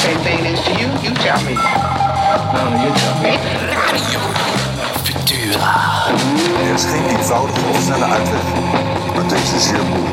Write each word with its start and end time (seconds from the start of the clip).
same 0.00 0.18
thing 0.24 0.40
is 0.46 0.60
to 0.64 0.72
you? 0.80 0.88
You 1.04 1.12
tell 1.20 1.40
me. 1.44 1.54
No, 2.54 2.62
you 2.82 2.90
tell 3.00 3.16
me. 3.20 3.32
Futura. 5.04 5.72
Er 6.64 6.74
is 6.74 6.84
geen 6.84 7.06
eenvoudige 7.16 7.60
of 7.70 7.80
snelle 7.82 8.04
uitweg, 8.04 8.40
maar 9.14 9.28
deze 9.28 9.56
is 9.56 9.66
zeer 9.66 9.84
moeilijk. 9.84 10.10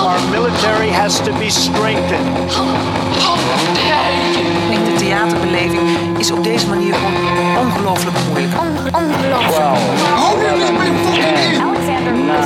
Our 0.00 0.20
military 0.30 0.90
has 0.90 1.20
to 1.20 1.32
be 1.38 1.50
strengthened. 1.50 2.52
Ik 4.40 4.70
denk 4.70 4.84
de 4.84 4.94
theaterbeleving 4.98 6.18
is 6.18 6.30
op 6.30 6.44
deze 6.44 6.68
manier 6.68 6.94
gewoon 6.94 7.66
ongelooflijk 7.66 8.16
moeilijk. 8.28 8.54
Futura. 12.10 12.40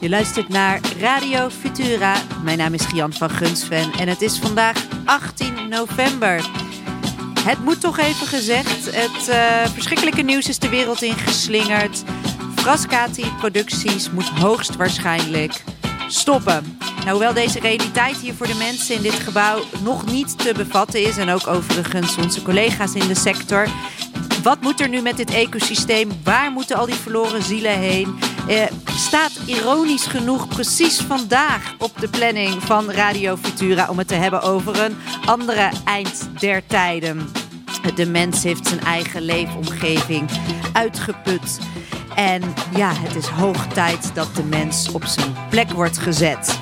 Je 0.00 0.08
luistert 0.08 0.48
naar 0.48 0.80
Radio 0.98 1.48
Futura. 1.48 2.14
Mijn 2.42 2.58
naam 2.58 2.74
is 2.74 2.84
Gian 2.84 3.12
van 3.12 3.30
Gunsven 3.30 3.92
en 3.92 4.08
het 4.08 4.22
is 4.22 4.38
vandaag 4.38 4.86
18 5.04 5.68
november. 5.68 6.48
Het 7.44 7.64
moet 7.64 7.80
toch 7.80 7.98
even 7.98 8.26
gezegd, 8.26 8.84
het 8.94 9.28
eh, 9.28 9.72
verschrikkelijke 9.72 10.22
nieuws 10.22 10.48
is 10.48 10.58
de 10.58 10.68
wereld 10.68 11.02
ingeslingerd. 11.02 12.02
Frascati 12.62 13.24
Producties 13.38 14.10
moet 14.10 14.28
hoogstwaarschijnlijk 14.28 15.64
stoppen. 16.08 16.78
Nou, 16.96 17.10
hoewel 17.10 17.32
deze 17.32 17.60
realiteit 17.60 18.16
hier 18.16 18.34
voor 18.34 18.46
de 18.46 18.54
mensen 18.54 18.94
in 18.94 19.02
dit 19.02 19.14
gebouw 19.14 19.62
nog 19.84 20.06
niet 20.06 20.38
te 20.38 20.52
bevatten 20.56 21.02
is... 21.02 21.16
en 21.16 21.28
ook 21.28 21.46
overigens 21.46 22.16
onze 22.16 22.42
collega's 22.42 22.94
in 22.94 23.08
de 23.08 23.14
sector... 23.14 23.68
Wat 24.42 24.60
moet 24.60 24.80
er 24.80 24.88
nu 24.88 25.00
met 25.00 25.16
dit 25.16 25.30
ecosysteem? 25.30 26.10
Waar 26.24 26.50
moeten 26.50 26.76
al 26.76 26.86
die 26.86 26.94
verloren 26.94 27.42
zielen 27.42 27.78
heen? 27.78 28.18
Eh, 28.48 28.62
staat 28.86 29.32
ironisch 29.46 30.06
genoeg 30.06 30.48
precies 30.48 31.00
vandaag 31.00 31.74
op 31.78 32.00
de 32.00 32.08
planning 32.08 32.62
van 32.62 32.90
Radio 32.90 33.36
Futura 33.36 33.88
om 33.88 33.98
het 33.98 34.08
te 34.08 34.14
hebben 34.14 34.42
over 34.42 34.84
een 34.84 34.96
andere 35.26 35.70
eind 35.84 36.28
der 36.38 36.66
tijden. 36.66 37.28
De 37.94 38.06
mens 38.06 38.42
heeft 38.42 38.66
zijn 38.66 38.80
eigen 38.80 39.22
leefomgeving 39.22 40.30
uitgeput. 40.72 41.58
En 42.14 42.42
ja, 42.76 42.92
het 42.94 43.14
is 43.14 43.26
hoog 43.26 43.66
tijd 43.66 44.14
dat 44.14 44.36
de 44.36 44.44
mens 44.44 44.92
op 44.92 45.04
zijn 45.04 45.34
plek 45.50 45.70
wordt 45.70 45.98
gezet. 45.98 46.60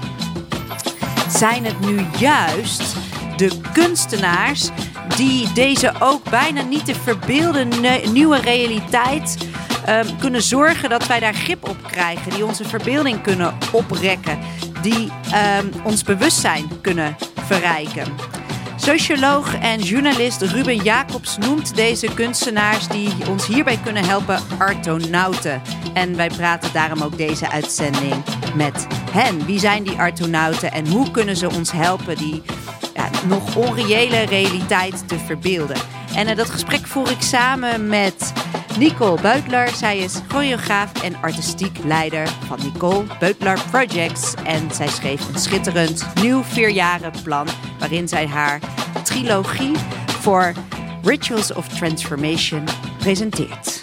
Zijn 1.29 1.65
het 1.65 1.81
nu 1.81 2.07
juist 2.19 2.97
de 3.37 3.61
kunstenaars 3.73 4.69
die 5.17 5.53
deze 5.53 5.93
ook 5.99 6.31
bijna 6.31 6.63
niet 6.63 6.85
te 6.85 6.95
verbeelden 6.95 7.69
nieuwe 8.13 8.41
realiteit 8.41 9.37
ehm, 9.85 10.07
kunnen 10.19 10.43
zorgen 10.43 10.91
dat 10.91 11.07
wij 11.07 11.21
daar 11.21 11.35
grip 11.35 11.69
op 11.69 11.77
krijgen, 11.91 12.31
die 12.33 12.45
onze 12.45 12.65
verbeelding 12.65 13.23
kunnen 13.23 13.55
oprekken, 13.73 14.39
die 14.83 15.11
ehm, 15.33 15.67
ons 15.85 16.03
bewustzijn 16.03 16.81
kunnen 16.81 17.17
verrijken. 17.35 18.05
Socioloog 18.83 19.55
en 19.55 19.81
journalist 19.81 20.43
Ruben 20.43 20.77
Jacobs 20.77 21.37
noemt 21.39 21.75
deze 21.75 22.15
kunstenaars 22.15 22.89
die 22.89 23.29
ons 23.29 23.47
hierbij 23.47 23.79
kunnen 23.83 24.05
helpen 24.05 24.41
artonauten. 24.59 25.63
En 25.95 26.17
wij 26.17 26.29
praten 26.29 26.73
daarom 26.73 27.03
ook 27.03 27.17
deze 27.17 27.51
uitzending 27.51 28.25
met 28.55 28.87
hen. 29.11 29.45
Wie 29.45 29.59
zijn 29.59 29.83
die 29.83 29.99
artonauten 29.99 30.73
en 30.73 30.89
hoe 30.89 31.11
kunnen 31.11 31.37
ze 31.37 31.51
ons 31.51 31.73
helpen 31.73 32.17
die 32.17 32.43
ja, 33.01 33.27
nog 33.27 33.57
onreële 33.57 34.19
realiteit 34.19 35.09
te 35.09 35.19
verbeelden? 35.19 35.77
En 36.15 36.27
eh, 36.27 36.37
dat 36.37 36.51
gesprek 36.51 36.87
voer 36.87 37.11
ik 37.11 37.21
samen 37.21 37.87
met 37.87 38.33
Nicole 38.79 39.21
Beutler. 39.21 39.69
Zij 39.69 39.99
is 39.99 40.21
choreograaf 40.29 41.03
en 41.03 41.17
artistiek 41.21 41.79
leider 41.85 42.29
van 42.47 42.59
Nicole 42.63 43.05
Beutler 43.19 43.59
Projects. 43.71 44.35
En 44.45 44.71
zij 44.73 44.89
schreef 44.89 45.29
een 45.29 45.41
schitterend 45.41 46.07
nieuw 46.23 46.43
vierjarenplan 46.43 47.47
waarin 47.79 48.09
zij 48.09 48.27
haar 48.27 48.61
trilogie 49.03 49.77
voor 50.07 50.53
Rituals 51.03 51.53
of 51.53 51.69
Transformation 51.69 52.65
presenteert. 52.99 53.81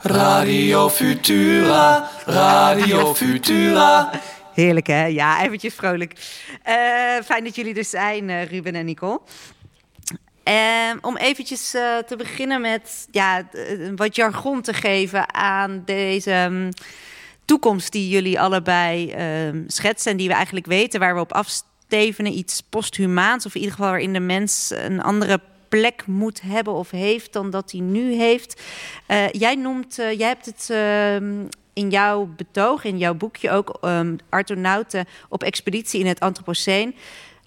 Radio 0.00 0.88
Futura. 0.88 2.10
Radio 2.26 3.14
Futura. 3.14 4.10
Heerlijk 4.60 4.86
hè? 4.86 5.04
Ja, 5.04 5.42
eventjes 5.42 5.74
vrolijk. 5.74 6.12
Eh, 6.62 6.74
fijn 7.24 7.44
dat 7.44 7.54
jullie 7.54 7.74
er 7.74 7.84
zijn, 7.84 8.30
eh, 8.30 8.44
Ruben 8.44 8.74
en 8.74 8.84
Nicole. 8.84 9.20
Ehm, 10.42 10.98
om 11.00 11.16
eventjes 11.16 11.74
eh, 11.74 11.98
te 11.98 12.16
beginnen 12.16 12.60
met 12.60 13.08
ja, 13.10 13.48
wat 13.96 14.16
jargon 14.16 14.62
te 14.62 14.72
geven 14.72 15.34
aan 15.34 15.82
deze 15.84 16.46
mm, 16.50 16.68
toekomst 17.44 17.92
die 17.92 18.08
jullie 18.08 18.40
allebei 18.40 19.10
ehm, 19.10 19.62
schetsen 19.66 20.10
en 20.10 20.16
die 20.16 20.28
we 20.28 20.34
eigenlijk 20.34 20.66
weten 20.66 21.00
waar 21.00 21.14
we 21.14 21.20
op 21.20 21.32
afstevenen. 21.32 22.32
Iets 22.32 22.60
posthumaans 22.60 23.46
of 23.46 23.54
in 23.54 23.60
ieder 23.60 23.76
geval 23.76 23.90
waarin 23.90 24.12
de 24.12 24.20
mens 24.20 24.72
een 24.74 25.02
andere 25.02 25.40
plek 25.68 26.06
moet 26.06 26.40
hebben 26.40 26.72
of 26.72 26.90
heeft 26.90 27.32
dan 27.32 27.50
dat 27.50 27.70
hij 27.70 27.80
nu 27.80 28.14
heeft. 28.14 28.62
Jij 29.30 29.54
noemt, 29.54 29.94
jij 29.94 30.26
hebt 30.28 30.46
het 30.46 30.68
ehm, 30.70 31.44
in 31.72 31.90
jouw 31.90 32.28
betoog, 32.36 32.84
in 32.84 32.98
jouw 32.98 33.14
boekje 33.14 33.50
ook, 33.50 33.78
ehm 33.80 34.16
Artonauten 34.28 35.06
op 35.28 35.42
expeditie 35.42 36.00
in 36.00 36.06
het 36.06 36.20
Anthropoceen. 36.20 36.94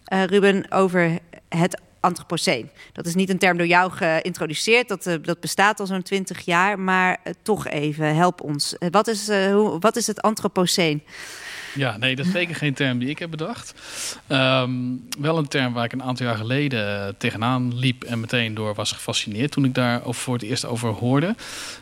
Eh, 0.04 0.24
Ruben, 0.24 0.72
over 0.72 1.20
het 1.50 1.82
Anthropoceen. 2.00 2.70
Dat 2.94 3.06
is 3.06 3.16
niet 3.16 3.30
een 3.30 3.38
term 3.38 3.58
door 3.58 3.68
jou 3.68 3.92
geïntroduceerd, 3.92 4.88
dat, 4.88 5.08
eh, 5.08 5.16
dat 5.22 5.40
bestaat 5.40 5.80
al 5.80 5.86
zo'n 5.86 6.02
twintig 6.02 6.46
jaar, 6.46 6.80
maar 6.80 7.18
eh, 7.24 7.34
toch 7.42 7.68
even, 7.68 8.16
help 8.16 8.42
ons. 8.42 8.76
Wat, 8.92 9.08
is, 9.08 9.28
hoe, 9.28 9.80
wat 9.80 9.96
is 9.96 10.08
het 10.08 10.22
Anthropoceen? 10.22 11.04
Ja, 11.76 11.98
nee, 11.98 12.16
dat 12.16 12.26
is 12.26 12.32
zeker 12.32 12.56
geen 12.56 12.74
term 12.74 13.00
die 13.00 13.10
ik 13.10 13.20
heb 13.20 13.30
bedacht. 13.30 13.74
Ehm, 14.28 14.72
wel 15.20 15.38
een 15.38 15.48
term 15.48 15.74
waar 15.74 15.86
ik 15.86 15.92
een 15.92 16.04
aantal 16.04 16.26
jaar 16.26 16.36
geleden 16.36 17.18
tegenaan 17.18 17.78
liep 17.78 18.04
en 18.04 18.20
meteen 18.20 18.54
door 18.54 18.74
was 18.74 18.92
gefascineerd 18.92 19.52
toen 19.52 19.66
ik 19.66 19.74
daar 19.74 20.02
voor 20.06 20.34
het 20.34 20.44
eerst 20.44 20.66
over 20.66 20.90
hoorde. 20.90 21.36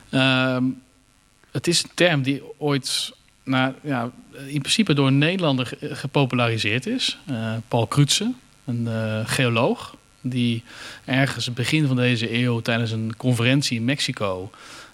Ehm, 0.10 0.64
het 1.52 1.68
is 1.68 1.84
een 1.84 1.90
term 1.94 2.22
die 2.22 2.42
ooit 2.58 3.12
ja, 3.84 4.12
in 4.48 4.60
principe 4.60 4.94
door 4.94 5.08
een 5.08 5.18
Nederlander 5.18 5.66
ge- 5.66 5.96
gepopulariseerd 5.96 6.86
is. 6.88 7.18
Eh, 7.28 7.54
Paul 7.68 7.88
Crutzen, 7.88 8.40
een 8.66 8.88
eh, 8.88 9.20
geoloog, 9.24 9.96
die 10.22 10.64
ergens 11.06 11.54
begin 11.54 11.88
van 11.88 11.96
deze 11.96 12.34
eeuw 12.44 12.60
tijdens 12.60 12.92
een 12.92 13.14
conferentie 13.18 13.78
in 13.78 13.86
Mexico. 13.86 14.52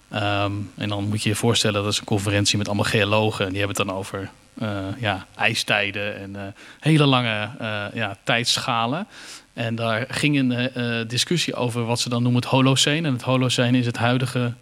ehm, 0.10 0.52
en 0.76 0.90
dan 0.90 1.08
moet 1.08 1.24
je 1.24 1.30
je 1.30 1.36
voorstellen 1.36 1.84
dat 1.84 1.92
is 1.92 2.00
een 2.00 2.06
conferentie 2.06 2.58
met 2.58 2.68
allemaal 2.68 2.86
geologen. 2.86 3.46
En 3.46 3.52
die 3.52 3.60
hebben 3.60 3.78
het 3.78 3.88
dan 3.88 3.98
over 3.98 4.30
eh, 4.60 4.86
ja, 5.00 5.26
ijstijden 5.36 6.18
en 6.18 6.56
hele 6.80 7.06
lange 7.06 7.50
ja, 7.94 8.18
tijdschalen. 8.24 9.08
En 9.54 9.76
daar 9.76 10.06
ging 10.10 10.38
een 10.40 11.08
discussie 11.08 11.56
over 11.56 11.86
wat 11.86 12.00
ze 12.00 12.10
dan 12.10 12.24
noemen 12.24 12.42
het 12.42 12.50
Holocene. 12.52 13.08
En 13.08 13.14
het 13.14 13.22
Holocene 13.22 13.78
is 13.78 13.86
het 13.86 13.98
huidige 13.98 14.54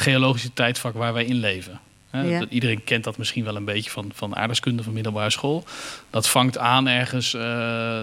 geologische 0.00 0.52
tijdvak 0.52 0.94
waar 0.94 1.12
wij 1.12 1.24
in 1.24 1.36
leven. 1.36 1.80
Hè, 2.10 2.22
Ja. 2.22 2.38
dat- 2.38 2.50
Iedereen 2.50 2.84
kent 2.84 3.04
dat 3.04 3.18
misschien 3.18 3.44
wel 3.44 3.56
een 3.56 3.64
beetje 3.64 3.90
van, 3.90 4.10
van 4.14 4.36
aardrijkskunde 4.36 4.82
van 4.82 4.92
middelbare 4.92 5.30
school. 5.30 5.64
Dat 6.10 6.28
vangt 6.28 6.58
aan 6.58 6.86
ergens 6.88 7.34
eh, 7.34 7.40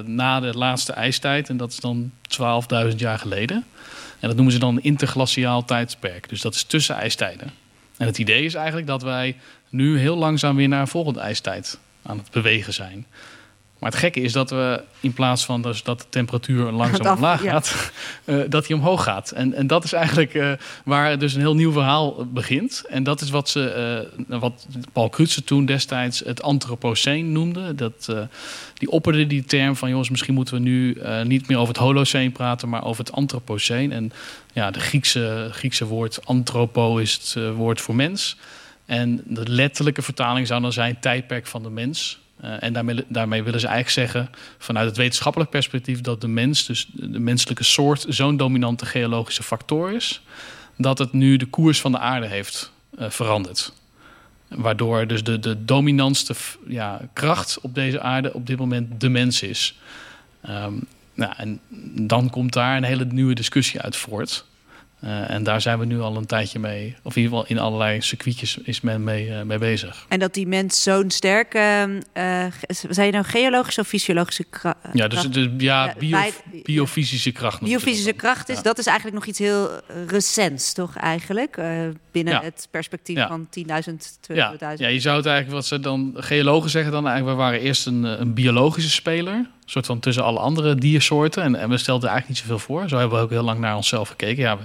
na 0.06 0.40
de 0.40 0.58
laatste 0.58 0.94
ijstijd. 0.94 1.50
En 1.50 1.58
dat 1.58 1.72
is 1.72 1.78
dan 1.80 2.12
12.000 2.28 2.96
jaar 3.00 3.20
geleden. 3.20 3.66
En 4.20 4.28
dat 4.28 4.36
noemen 4.36 4.54
ze 4.54 4.60
dan 4.60 4.76
een 4.76 4.84
interglaciaal 4.84 5.66
tijdsperk. 5.66 6.30
Dus 6.30 6.42
dat 6.42 6.56
is 6.56 6.64
tussen 6.64 6.96
ijstijden. 6.96 7.52
En 7.98 8.06
het 8.08 8.18
idee 8.18 8.44
is 8.46 8.54
eigenlijk 8.54 8.88
dat 8.88 9.02
wij 9.02 9.36
nu 9.70 10.00
heel 10.00 10.18
langzaam 10.18 10.56
weer 10.56 10.68
naar 10.68 10.82
een 10.82 10.88
volgende 10.88 11.20
ijstijd 11.20 11.80
aan 12.04 12.18
het 12.18 12.32
bewegen 12.32 12.74
zijn. 12.74 13.06
Maar 13.80 13.92
het 13.92 14.00
gekke 14.00 14.22
is 14.22 14.32
dat 14.32 14.50
we 14.50 14.82
in 15.00 15.14
plaats 15.14 15.46
van 15.46 15.62
dus 15.62 15.84
dat 15.84 16.00
de 16.00 16.06
temperatuur 16.10 16.72
langzaam 16.72 17.06
af, 17.06 17.16
omlaag 17.16 17.44
ja. 17.44 17.52
gaat, 17.52 17.76
eh, 18.26 18.38
dat 18.50 18.66
die 18.68 18.76
omhoog 18.76 19.04
gaat. 19.04 19.32
En, 19.32 19.54
en 19.54 19.68
dat 19.68 19.84
is 19.84 19.94
eigenlijk 19.94 20.34
eh, 20.34 20.52
waar 20.86 21.20
dus 21.20 21.34
een 21.34 21.40
heel 21.40 21.56
nieuw 21.56 21.72
verhaal 21.72 22.26
begint. 22.26 22.84
En 22.90 23.04
dat 23.04 23.22
is 23.22 23.30
wat, 23.30 23.50
ze, 23.50 23.70
eh, 24.30 24.40
wat 24.40 24.68
Paul 24.92 25.10
Crutzen 25.10 25.44
toen 25.44 25.66
destijds 25.66 26.20
het 26.20 26.42
Anthropoceen 26.42 27.32
noemde. 27.32 27.76
Dat, 27.76 28.14
die 28.74 28.90
opperde 28.90 29.28
die 29.28 29.46
term 29.46 29.76
van 29.76 29.90
jongens, 29.90 30.10
misschien 30.10 30.34
moeten 30.34 30.54
we 30.54 30.60
nu 30.60 30.98
niet 31.24 31.48
meer 31.48 31.58
over 31.58 31.74
het 31.74 31.84
Holoceen 31.84 32.32
praten, 32.32 32.70
maar 32.70 32.84
over 32.84 33.06
het 33.06 33.14
Anthropoceen. 33.14 33.92
En 33.92 34.12
ja, 34.54 34.72
de 34.72 34.80
Griekse, 34.80 35.50
Griekse 35.52 35.86
woord 35.86 36.26
anthropo 36.26 36.98
is 36.98 37.14
het 37.14 37.54
woord 37.56 37.82
voor 37.82 37.96
mens. 37.96 38.38
En 38.86 39.22
de 39.26 39.50
letterlijke 39.50 40.02
vertaling 40.02 40.48
zou 40.48 40.62
dan 40.62 40.74
zijn 40.74 41.00
tijdperk 41.00 41.48
van 41.48 41.64
de 41.64 41.70
mens. 41.70 42.20
Eh, 42.40 42.64
en 42.64 42.74
daarmee, 42.74 43.06
daarmee 43.08 43.44
willen 43.44 43.60
ze 43.60 43.68
eigenlijk 43.68 44.12
zeggen, 44.12 44.30
vanuit 44.58 44.88
het 44.88 44.98
wetenschappelijk 44.98 45.50
perspectief, 45.50 46.02
dat 46.02 46.22
de 46.22 46.28
mens, 46.28 46.66
dus 46.66 46.88
de 46.94 47.20
menselijke 47.20 47.64
soort, 47.64 48.06
zo'n 48.10 48.38
dominante 48.38 48.86
geologische 48.86 49.44
factor 49.44 49.92
is, 49.92 50.22
dat 50.76 50.98
het 50.98 51.14
nu 51.14 51.38
de 51.38 51.46
koers 51.46 51.82
van 51.82 51.92
de 51.92 52.00
aarde 52.00 52.28
heeft 52.28 52.72
eh, 52.98 53.10
veranderd. 53.10 53.74
Waardoor 54.48 55.08
dus 55.08 55.24
de, 55.24 55.40
de 55.40 55.66
dominantste 55.66 56.34
ja, 56.68 57.02
kracht 57.14 57.60
op 57.62 57.76
deze 57.76 58.02
aarde 58.02 58.34
op 58.34 58.48
dit 58.48 58.58
moment 58.58 59.02
de 59.02 59.10
mens 59.10 59.42
is. 59.42 59.80
Ehm, 60.42 60.74
nou, 61.14 61.34
en 61.38 61.60
dan 62.08 62.30
komt 62.30 62.54
daar 62.54 62.78
een 62.78 62.84
hele 62.84 63.06
nieuwe 63.06 63.34
discussie 63.34 63.82
uit 63.82 63.96
voort. 63.96 64.46
Uh, 65.04 65.30
en 65.30 65.44
daar 65.44 65.62
zijn 65.62 65.80
we 65.80 65.86
nu 65.86 66.00
al 66.00 66.16
een 66.16 66.26
tijdje 66.26 66.60
mee, 66.60 66.96
of 67.04 67.16
in 67.16 67.22
ieder 67.22 67.38
geval 67.38 67.56
in 67.56 67.60
allerlei 67.64 68.02
circuitjes 68.02 68.58
is 68.58 68.82
men 68.82 69.04
mee, 69.04 69.28
uh, 69.28 69.42
mee 69.42 69.58
bezig. 69.58 70.06
En 70.08 70.20
dat 70.20 70.34
die 70.34 70.48
mens 70.48 70.84
zo'n 70.84 71.12
sterke, 71.12 71.88
uh, 72.14 72.46
zijn 72.90 73.06
je 73.06 73.12
nou 73.12 73.26
geologische 73.26 73.82
of 73.82 73.88
fysiologische 73.88 74.44
kracht? 74.44 74.78
Ja, 74.94 75.08
dus, 75.08 75.22
dus 75.22 75.48
ja, 75.58 75.96
bio, 76.00 76.20
biofysische 76.64 77.32
kracht. 77.32 77.62
Biofysische 77.62 78.14
kracht 78.14 78.50
is, 78.50 78.56
ja. 78.56 78.62
dat 78.62 78.78
is 78.78 78.86
eigenlijk 78.86 79.18
nog 79.18 79.28
iets 79.28 79.40
heel 79.40 79.70
recents, 80.08 80.74
toch 80.74 80.96
eigenlijk? 80.96 81.56
binnen 82.12 82.34
ja. 82.34 82.42
het 82.42 82.68
perspectief 82.72 83.16
ja. 83.16 83.28
van 83.28 83.48
10.000, 83.60 83.64
20.000. 83.64 84.36
Ja. 84.36 84.54
ja, 84.78 84.88
je 84.88 85.00
zou 85.00 85.18
het 85.18 85.26
eigenlijk, 85.26 85.56
wat 85.56 85.66
ze 85.66 85.80
dan 85.80 86.14
geologen 86.16 86.70
zeggen 86.70 86.92
dan 86.92 87.08
eigenlijk, 87.08 87.38
we 87.38 87.44
waren 87.44 87.60
eerst 87.60 87.86
een, 87.86 88.04
een 88.04 88.34
biologische 88.34 88.90
speler. 88.90 89.46
Soort 89.70 89.86
van 89.86 90.00
tussen 90.00 90.24
alle 90.24 90.40
andere 90.40 90.76
diersoorten. 90.76 91.44
En, 91.44 91.56
en 91.56 91.70
we 91.70 91.78
stelden 91.78 92.10
eigenlijk 92.10 92.40
niet 92.40 92.50
zoveel 92.50 92.66
voor. 92.66 92.90
Zo 92.90 92.98
hebben 92.98 93.18
we 93.18 93.24
ook 93.24 93.30
heel 93.30 93.44
lang 93.44 93.60
naar 93.60 93.76
onszelf 93.76 94.10
gekeken. 94.10 94.44
Ja, 94.44 94.58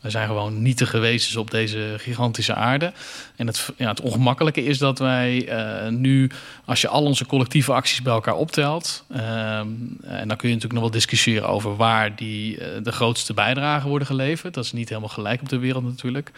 we, 0.00 0.10
zijn 0.10 0.26
gewoon 0.26 0.62
niet 0.62 0.76
te 0.76 0.86
gewezen 0.86 1.40
op 1.40 1.50
deze 1.50 1.94
gigantische 1.98 2.54
aarde. 2.54 2.92
En 3.36 3.46
het, 3.46 3.68
ja, 3.76 3.88
het 3.88 4.00
ongemakkelijke 4.00 4.64
is 4.64 4.78
dat 4.78 4.98
wij 4.98 5.48
uh, 5.48 5.88
nu, 5.88 6.30
als 6.64 6.80
je 6.80 6.88
al 6.88 7.02
onze 7.02 7.26
collectieve 7.26 7.72
acties 7.72 8.02
bij 8.02 8.12
elkaar 8.12 8.34
optelt, 8.34 9.04
uh, 9.08 9.58
en 9.58 10.28
dan 10.28 10.36
kun 10.36 10.48
je 10.48 10.54
natuurlijk 10.54 10.72
nog 10.72 10.82
wel 10.82 10.90
discussiëren 10.90 11.48
over 11.48 11.76
waar 11.76 12.16
die, 12.16 12.58
uh, 12.58 12.66
de 12.82 12.92
grootste 12.92 13.34
bijdragen 13.34 13.88
worden 13.88 14.08
geleverd. 14.08 14.54
Dat 14.54 14.64
is 14.64 14.72
niet 14.72 14.88
helemaal 14.88 15.08
gelijk 15.08 15.40
op 15.40 15.48
de 15.48 15.58
wereld 15.58 15.84
natuurlijk. 15.84 16.30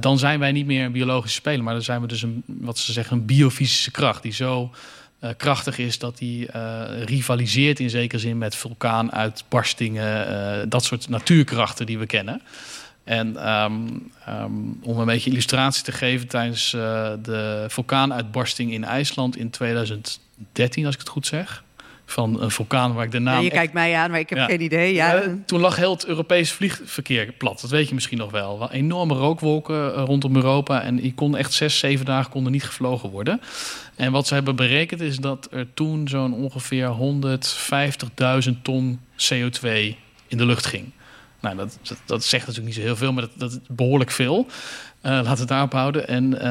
dan 0.00 0.18
zijn 0.18 0.38
wij 0.38 0.52
niet 0.52 0.66
meer 0.66 0.84
een 0.84 0.92
biologische 0.92 1.36
speler, 1.36 1.64
maar 1.64 1.74
dan 1.74 1.82
zijn 1.82 2.00
we 2.00 2.06
dus 2.06 2.22
een, 2.22 2.42
wat 2.46 2.78
ze 2.78 2.92
zeggen, 2.92 3.16
een 3.16 3.26
biofysische 3.26 3.90
kracht 3.90 4.22
die 4.22 4.32
zo 4.32 4.70
uh, 5.20 5.30
krachtig 5.36 5.78
is 5.78 5.98
dat 5.98 6.18
hij 6.18 6.48
uh, 6.56 7.02
rivaliseert 7.04 7.80
in 7.80 7.90
zekere 7.90 8.20
zin 8.20 8.38
met 8.38 8.56
vulkaanuitbarstingen, 8.56 10.30
uh, 10.30 10.64
dat 10.68 10.84
soort 10.84 11.08
natuurkrachten 11.08 11.86
die 11.86 11.98
we 11.98 12.06
kennen. 12.06 12.42
En 13.04 13.50
um, 13.50 14.12
um, 14.28 14.78
om 14.82 14.98
een 14.98 15.06
beetje 15.06 15.30
illustratie 15.30 15.84
te 15.84 15.92
geven, 15.92 16.28
tijdens 16.28 16.70
de 16.70 17.64
vulkaanuitbarsting 17.68 18.72
in 18.72 18.84
IJsland 18.84 19.36
in 19.36 19.50
2013, 19.50 20.86
als 20.86 20.94
ik 20.94 21.00
het 21.00 21.08
goed 21.08 21.26
zeg, 21.26 21.64
van 22.06 22.42
een 22.42 22.50
vulkaan 22.50 22.94
waar 22.94 23.04
ik 23.04 23.10
de 23.10 23.18
naam... 23.18 23.36
Ja, 23.36 23.40
je 23.40 23.50
kijkt 23.50 23.72
mij 23.72 23.94
aan, 23.94 24.10
maar 24.10 24.20
ik 24.20 24.28
heb 24.28 24.38
ja. 24.38 24.44
geen 24.44 24.60
idee. 24.60 24.94
Ja. 24.94 25.22
Uh, 25.22 25.32
toen 25.46 25.60
lag 25.60 25.76
heel 25.76 25.92
het 25.92 26.06
Europees 26.06 26.52
vliegverkeer 26.52 27.32
plat. 27.32 27.60
Dat 27.60 27.70
weet 27.70 27.88
je 27.88 27.94
misschien 27.94 28.18
nog 28.18 28.30
wel. 28.30 28.58
wel 28.58 28.70
enorme 28.70 29.14
rookwolken 29.14 29.74
uh, 29.74 30.02
rondom 30.04 30.36
Europa. 30.36 30.82
En 30.82 31.02
je 31.02 31.14
kon 31.14 31.36
echt 31.36 31.52
zes, 31.52 31.78
zeven 31.78 32.04
dagen 32.04 32.30
konden 32.30 32.52
niet 32.52 32.64
gevlogen 32.64 33.10
worden. 33.10 33.40
En 33.94 34.12
wat 34.12 34.26
ze 34.26 34.34
hebben 34.34 34.56
berekend 34.56 35.00
is 35.00 35.16
dat 35.16 35.48
er 35.50 35.66
toen 35.74 36.08
zo'n 36.08 36.34
ongeveer 36.34 36.96
150.000 38.48 38.52
ton 38.62 39.00
CO2 39.16 39.68
in 40.26 40.38
de 40.38 40.46
lucht 40.46 40.66
ging. 40.66 40.92
Nou, 41.40 41.56
dat, 41.56 41.78
dat, 41.82 41.98
dat, 42.04 42.24
zegt 42.24 42.46
natuurlijk 42.46 42.74
niet 42.74 42.84
zo 42.84 42.88
heel 42.88 42.96
veel, 42.96 43.12
maar 43.12 43.22
dat, 43.22 43.32
dat 43.34 43.50
is 43.50 43.58
behoorlijk 43.68 44.10
veel. 44.10 44.46
Uh, 45.02 45.12
laten 45.12 45.32
we 45.32 45.38
het 45.38 45.48
daarop 45.48 45.72
houden. 45.72 46.08
En, 46.08 46.24
uh, 46.24 46.40
uh, 46.40 46.42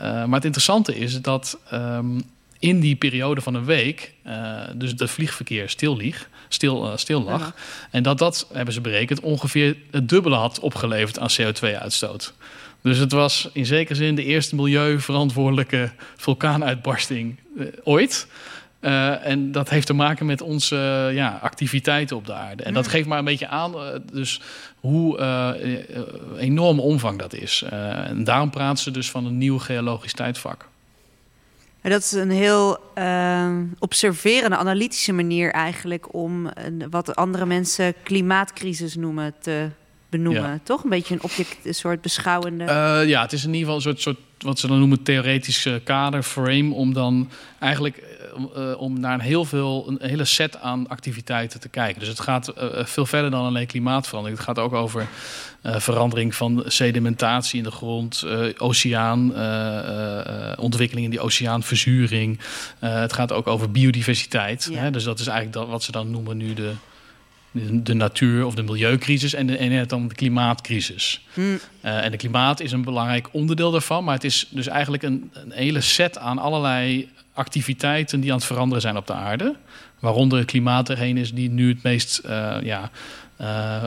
maar 0.00 0.34
het 0.34 0.44
interessante 0.44 0.96
is 0.96 1.20
dat 1.20 1.58
um, 1.72 2.22
in 2.64 2.80
die 2.80 2.96
periode 2.96 3.40
van 3.40 3.54
een 3.54 3.64
week, 3.64 4.12
uh, 4.26 4.60
dus 4.74 4.96
de 4.96 5.08
vliegverkeer 5.08 5.68
stil, 5.68 5.96
lieg, 5.96 6.28
stil, 6.48 6.86
uh, 6.86 6.96
stil 6.96 7.22
lag. 7.22 7.40
Ja. 7.40 7.54
En 7.90 8.02
dat 8.02 8.18
dat, 8.18 8.46
hebben 8.52 8.74
ze 8.74 8.80
berekend, 8.80 9.20
ongeveer 9.20 9.76
het 9.90 10.08
dubbele 10.08 10.36
had 10.36 10.60
opgeleverd 10.60 11.18
aan 11.18 11.28
CO2-uitstoot. 11.40 12.34
Dus 12.82 12.98
het 12.98 13.12
was 13.12 13.48
in 13.52 13.66
zekere 13.66 13.94
zin 13.94 14.14
de 14.14 14.24
eerste 14.24 14.54
milieuverantwoordelijke 14.54 15.90
vulkaanuitbarsting 16.16 17.36
uh, 17.56 17.66
ooit. 17.82 18.26
Uh, 18.80 19.26
en 19.26 19.52
dat 19.52 19.68
heeft 19.68 19.86
te 19.86 19.92
maken 19.92 20.26
met 20.26 20.40
onze 20.40 21.06
uh, 21.08 21.16
ja, 21.16 21.38
activiteiten 21.42 22.16
op 22.16 22.26
de 22.26 22.34
aarde. 22.34 22.62
En 22.62 22.74
dat 22.74 22.88
geeft 22.88 23.08
maar 23.08 23.18
een 23.18 23.24
beetje 23.24 23.48
aan 23.48 23.74
uh, 23.74 23.80
dus 24.12 24.40
hoe 24.80 25.18
enorm 26.38 26.80
omvang 26.80 27.18
dat 27.18 27.34
is. 27.34 27.64
en 27.70 28.24
daarom 28.24 28.50
praten 28.50 28.82
ze 28.82 28.90
dus 28.90 29.10
van 29.10 29.26
een 29.26 29.38
nieuw 29.38 29.58
geologisch 29.58 30.12
tijdvak. 30.12 30.68
En 31.84 31.90
dat 31.90 32.00
is 32.00 32.12
een 32.12 32.30
heel 32.30 32.78
uh, 32.98 33.58
observerende, 33.78 34.56
analytische 34.56 35.12
manier 35.12 35.50
eigenlijk 35.50 36.14
om 36.14 36.50
een, 36.54 36.86
wat 36.90 37.16
andere 37.16 37.46
mensen 37.46 37.94
klimaatcrisis 38.02 38.94
noemen 38.94 39.34
te 39.40 39.68
benoemen. 40.08 40.50
Ja. 40.50 40.60
Toch? 40.62 40.84
Een 40.84 40.90
beetje 40.90 41.14
een 41.14 41.22
object, 41.22 41.56
een 41.64 41.74
soort 41.74 42.00
beschouwende. 42.00 42.64
Uh, 42.64 43.08
ja, 43.08 43.22
het 43.22 43.32
is 43.32 43.44
in 43.44 43.54
ieder 43.54 43.60
geval 43.60 43.74
een 43.74 43.82
soort, 43.82 44.00
soort 44.00 44.16
wat 44.38 44.58
ze 44.58 44.66
dan 44.66 44.78
noemen 44.78 45.02
theoretisch 45.02 45.68
kader, 45.84 46.22
frame, 46.22 46.74
om 46.74 46.92
dan 46.92 47.30
eigenlijk 47.58 48.02
uh, 48.56 48.80
om 48.80 49.00
naar 49.00 49.14
een 49.14 49.20
heel 49.20 49.44
veel, 49.44 49.84
een 49.88 50.08
hele 50.08 50.24
set 50.24 50.60
aan 50.60 50.88
activiteiten 50.88 51.60
te 51.60 51.68
kijken. 51.68 52.00
Dus 52.00 52.08
het 52.08 52.20
gaat 52.20 52.52
uh, 52.58 52.84
veel 52.84 53.06
verder 53.06 53.30
dan 53.30 53.46
alleen 53.46 53.66
klimaatverandering. 53.66 54.38
Het 54.38 54.48
gaat 54.48 54.58
ook 54.64 54.72
over 54.72 55.08
verandering 55.62 56.34
van 56.34 56.62
sedimentatie 56.66 57.58
in 57.58 57.64
de 57.64 57.70
grond, 57.70 58.24
oceaan, 58.58 59.34
ontwikkeling 60.58 61.04
in 61.04 61.10
die 61.10 61.20
oceaanverzuring. 61.20 62.40
het 62.78 63.12
gaat 63.12 63.32
ook 63.32 63.46
over 63.46 63.70
biodiversiteit. 63.70 64.68
Ja. 64.70 64.78
Hè? 64.78 64.90
Dus 64.90 65.04
dat 65.04 65.18
is 65.18 65.26
eigenlijk 65.26 65.56
dat, 65.56 65.68
wat 65.68 65.82
ze 65.82 65.92
dan 65.92 66.10
noemen 66.10 66.36
nu 66.36 66.54
de, 66.54 66.72
de 67.72 67.94
natuur- 67.94 68.46
of 68.46 68.54
de 68.54 68.62
milieucrisis 68.62 69.34
en, 69.34 69.46
de, 69.46 69.56
en 69.56 69.88
dan 69.88 70.08
de 70.08 70.14
klimaatcrisis. 70.14 71.24
Hmm. 71.32 71.58
Uh, 71.84 72.04
en 72.04 72.10
de 72.10 72.16
klimaat 72.16 72.60
is 72.60 72.72
een 72.72 72.84
belangrijk 72.84 73.28
onderdeel 73.32 73.70
daarvan, 73.70 74.04
maar 74.04 74.14
het 74.14 74.24
is 74.24 74.46
dus 74.50 74.66
eigenlijk 74.66 75.02
een, 75.02 75.30
een 75.32 75.52
hele 75.52 75.80
set 75.80 76.18
aan 76.18 76.38
allerlei 76.38 77.08
activiteiten 77.34 78.20
die 78.20 78.30
aan 78.30 78.36
het 78.36 78.46
veranderen 78.46 78.82
zijn 78.82 78.96
op 78.96 79.06
de 79.06 79.12
aarde. 79.12 79.56
Waaronder 79.98 80.38
het 80.38 80.46
klimaat 80.46 80.88
erheen 80.88 81.16
is 81.16 81.32
die 81.32 81.50
nu 81.50 81.68
het 81.68 81.82
meest 81.82 82.20
uh, 82.26 82.56
ja, 82.62 82.90
uh, 83.40 83.82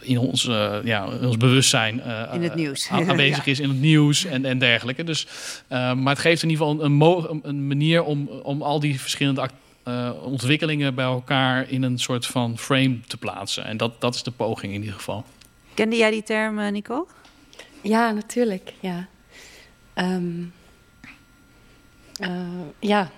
in, 0.00 0.18
ons, 0.18 0.44
uh, 0.44 0.76
ja, 0.84 1.04
in 1.04 1.26
ons 1.26 1.36
bewustzijn 1.36 2.02
in 2.32 2.42
het 2.42 2.54
nieuws. 2.54 2.88
aanwezig 2.90 3.44
ja. 3.44 3.50
is 3.50 3.60
in 3.60 3.68
het 3.68 3.80
nieuws 3.80 4.24
en, 4.24 4.44
en 4.44 4.58
dergelijke. 4.58 5.04
Dus, 5.04 5.26
maar 5.68 6.08
het 6.08 6.18
geeft 6.18 6.42
in 6.42 6.50
ieder 6.50 6.66
geval 6.66 6.84
een, 6.84 7.00
een, 7.00 7.40
een 7.42 7.66
manier 7.66 8.02
om, 8.02 8.28
om 8.28 8.62
al 8.62 8.80
die 8.80 9.00
verschillende 9.00 9.48
ontwikkelingen 10.22 10.94
bij 10.94 11.04
elkaar 11.04 11.70
in 11.70 11.82
een 11.82 11.98
soort 11.98 12.26
van 12.26 12.58
frame 12.58 13.00
te 13.06 13.16
plaatsen. 13.16 13.64
En 13.64 13.76
dat, 13.76 14.00
dat 14.00 14.14
is 14.14 14.22
de 14.22 14.30
poging 14.30 14.72
in 14.72 14.80
ieder 14.80 14.96
geval. 14.96 15.24
Kende 15.74 15.96
jij 15.96 16.10
die 16.10 16.22
term, 16.22 16.72
Nicole? 16.72 17.06
Ja, 17.82 18.10
natuurlijk. 18.10 18.72
Ja. 18.80 19.08
Um, 19.94 20.38
uh, 20.38 20.59
ja, 22.78 23.10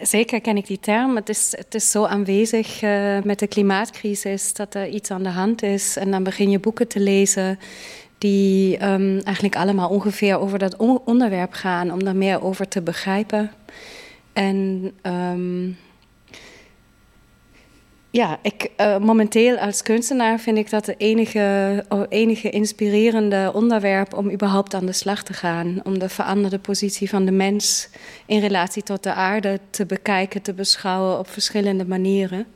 zeker 0.00 0.40
ken 0.40 0.56
ik 0.56 0.66
die 0.66 0.80
term. 0.80 1.16
Het 1.16 1.28
is, 1.28 1.54
het 1.56 1.74
is 1.74 1.90
zo 1.90 2.04
aanwezig 2.04 2.82
uh, 2.82 3.22
met 3.22 3.38
de 3.38 3.46
klimaatcrisis 3.46 4.54
dat 4.54 4.74
er 4.74 4.88
iets 4.88 5.10
aan 5.10 5.22
de 5.22 5.28
hand 5.28 5.62
is. 5.62 5.96
En 5.96 6.10
dan 6.10 6.22
begin 6.22 6.50
je 6.50 6.58
boeken 6.58 6.88
te 6.88 7.00
lezen 7.00 7.58
die 8.18 8.84
um, 8.84 9.20
eigenlijk 9.20 9.56
allemaal 9.56 9.88
ongeveer 9.88 10.38
over 10.38 10.58
dat 10.58 10.76
onderwerp 11.04 11.52
gaan, 11.52 11.92
om 11.92 12.04
daar 12.04 12.16
meer 12.16 12.42
over 12.42 12.68
te 12.68 12.82
begrijpen. 12.82 13.50
En 14.32 14.90
um, 15.02 15.76
ja, 18.10 18.38
ik, 18.42 18.70
uh, 18.76 18.98
momenteel 18.98 19.56
als 19.56 19.82
kunstenaar 19.82 20.38
vind 20.38 20.58
ik 20.58 20.70
dat 20.70 20.86
het 20.86 21.00
enige, 21.00 21.84
enige 22.08 22.50
inspirerende 22.50 23.50
onderwerp 23.54 24.14
om 24.14 24.30
überhaupt 24.30 24.74
aan 24.74 24.86
de 24.86 24.92
slag 24.92 25.22
te 25.22 25.32
gaan. 25.32 25.80
Om 25.84 25.98
de 25.98 26.08
veranderde 26.08 26.58
positie 26.58 27.08
van 27.08 27.24
de 27.24 27.30
mens 27.30 27.88
in 28.26 28.40
relatie 28.40 28.82
tot 28.82 29.02
de 29.02 29.12
aarde 29.12 29.60
te 29.70 29.86
bekijken, 29.86 30.42
te 30.42 30.52
beschouwen 30.52 31.18
op 31.18 31.28
verschillende 31.28 31.84
manieren. 31.86 32.46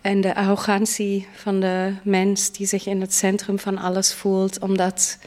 En 0.00 0.20
de 0.20 0.34
arrogantie 0.34 1.26
van 1.34 1.60
de 1.60 1.92
mens 2.02 2.52
die 2.52 2.66
zich 2.66 2.86
in 2.86 3.00
het 3.00 3.14
centrum 3.14 3.58
van 3.58 3.78
alles 3.78 4.14
voelt, 4.14 4.58
om, 4.58 4.76
dat, 4.76 5.18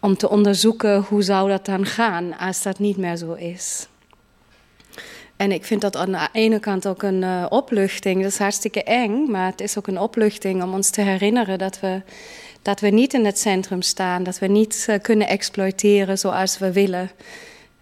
om 0.00 0.16
te 0.16 0.28
onderzoeken 0.28 1.02
hoe 1.02 1.22
zou 1.22 1.48
dat 1.48 1.66
dan 1.66 1.86
gaan 1.86 2.36
als 2.38 2.62
dat 2.62 2.78
niet 2.78 2.96
meer 2.96 3.16
zo 3.16 3.32
is. 3.32 3.88
En 5.36 5.52
ik 5.52 5.64
vind 5.64 5.80
dat 5.80 5.96
aan 5.96 6.12
de 6.12 6.28
ene 6.32 6.58
kant 6.58 6.86
ook 6.86 7.02
een 7.02 7.22
uh, 7.22 7.46
opluchting. 7.48 8.22
Dat 8.22 8.30
is 8.30 8.38
hartstikke 8.38 8.82
eng, 8.82 9.30
maar 9.30 9.50
het 9.50 9.60
is 9.60 9.78
ook 9.78 9.86
een 9.86 10.00
opluchting 10.00 10.62
om 10.62 10.74
ons 10.74 10.90
te 10.90 11.00
herinneren 11.00 11.58
dat 11.58 11.80
we, 11.80 12.02
dat 12.62 12.80
we 12.80 12.88
niet 12.88 13.14
in 13.14 13.24
het 13.24 13.38
centrum 13.38 13.82
staan. 13.82 14.22
Dat 14.22 14.38
we 14.38 14.46
niet 14.46 14.86
uh, 14.90 14.96
kunnen 15.02 15.28
exploiteren 15.28 16.18
zoals 16.18 16.58
we 16.58 16.72
willen. 16.72 17.10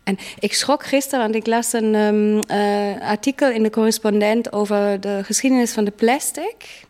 En 0.04 0.18
ik 0.38 0.54
schrok 0.54 0.84
gisteren, 0.84 1.20
want 1.20 1.34
ik 1.34 1.46
las 1.46 1.72
een 1.72 1.94
um, 1.94 2.40
uh, 2.50 3.00
artikel 3.00 3.50
in 3.50 3.62
de 3.62 3.70
correspondent 3.70 4.52
over 4.52 5.00
de 5.00 5.20
geschiedenis 5.22 5.72
van 5.72 5.84
de 5.84 5.90
plastic. 5.90 6.84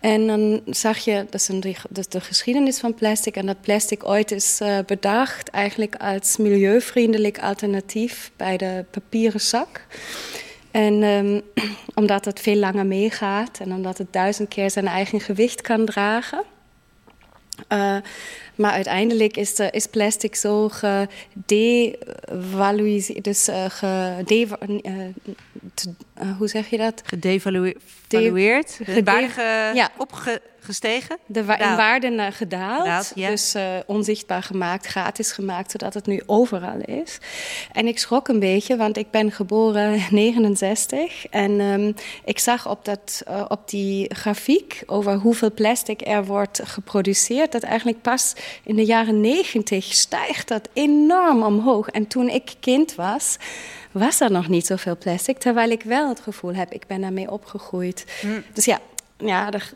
En 0.00 0.26
dan 0.26 0.60
zag 0.66 0.98
je, 0.98 1.26
dat 1.90 2.12
de 2.12 2.20
geschiedenis 2.20 2.78
van 2.78 2.94
plastic. 2.94 3.36
En 3.36 3.46
dat 3.46 3.60
plastic 3.60 4.08
ooit 4.08 4.30
is 4.30 4.60
uh, 4.62 4.78
bedacht 4.86 5.48
eigenlijk 5.48 5.96
als 5.96 6.36
milieuvriendelijk 6.36 7.38
alternatief 7.38 8.30
bij 8.36 8.56
de 8.56 8.84
papieren 8.90 9.40
zak. 9.40 9.86
En 10.70 11.02
um, 11.02 11.42
omdat 11.94 12.24
het 12.24 12.40
veel 12.40 12.56
langer 12.56 12.86
meegaat 12.86 13.60
en 13.60 13.72
omdat 13.72 13.98
het 13.98 14.12
duizend 14.12 14.48
keer 14.48 14.70
zijn 14.70 14.86
eigen 14.86 15.20
gewicht 15.20 15.60
kan 15.60 15.84
dragen. 15.84 16.42
Uh, 17.72 17.96
Maar 18.56 18.72
uiteindelijk 18.72 19.36
is, 19.36 19.60
plastic 19.90 20.34
zo 20.34 20.68
gedevalueerd, 20.68 23.24
dus 23.24 23.48
uh, 23.48 23.64
hoe 26.38 26.48
zeg 26.48 26.70
je 26.70 26.76
dat? 26.76 27.02
Gedevalueerd, 27.04 27.82
de, 28.08 29.02
waarde 29.04 29.70
ja. 29.74 29.90
opge 29.96 30.40
gestegen? 30.66 31.18
De 31.26 31.44
wa 31.44 31.58
in 31.58 31.76
waarde 31.76 32.28
gedaald. 32.32 33.14
Dus 33.14 33.54
uh, 33.54 33.62
onzichtbaar 33.86 34.42
gemaakt, 34.42 34.86
gratis 34.86 35.32
gemaakt, 35.32 35.70
zodat 35.70 35.94
het 35.94 36.06
nu 36.06 36.22
overal 36.26 36.80
is. 36.84 37.18
En 37.72 37.86
ik 37.86 37.98
schrok 37.98 38.28
een 38.28 38.38
beetje, 38.38 38.76
want 38.76 38.96
ik 38.96 39.10
ben 39.10 39.32
geboren 39.32 40.00
69. 40.10 41.26
En 41.26 41.60
um, 41.60 41.94
ik 42.24 42.38
zag 42.38 42.68
op, 42.68 42.84
dat, 42.84 43.22
uh, 43.28 43.44
op 43.48 43.68
die 43.68 44.14
grafiek 44.14 44.82
over 44.86 45.14
hoeveel 45.14 45.52
plastic 45.52 46.06
er 46.06 46.24
wordt 46.24 46.60
geproduceerd, 46.64 47.52
dat 47.52 47.62
eigenlijk 47.62 48.02
pas 48.02 48.34
in 48.64 48.76
de 48.76 48.84
jaren 48.84 49.20
90 49.20 49.84
stijgt 49.84 50.48
dat 50.48 50.68
enorm 50.72 51.42
omhoog. 51.42 51.88
En 51.88 52.06
toen 52.06 52.28
ik 52.28 52.54
kind 52.60 52.94
was, 52.94 53.36
was 53.98 54.20
er 54.20 54.30
nog 54.30 54.48
niet 54.48 54.66
zoveel 54.66 54.96
plastic, 54.96 55.38
terwijl 55.38 55.70
ik 55.70 55.82
wel 55.82 56.08
het 56.08 56.20
gevoel 56.20 56.54
heb, 56.54 56.72
ik 56.72 56.86
ben 56.86 57.00
daarmee 57.00 57.30
opgegroeid. 57.30 58.04
Mm. 58.22 58.42
Dus 58.52 58.64
ja, 58.64 58.80
ja, 59.18 59.50
er, 59.52 59.72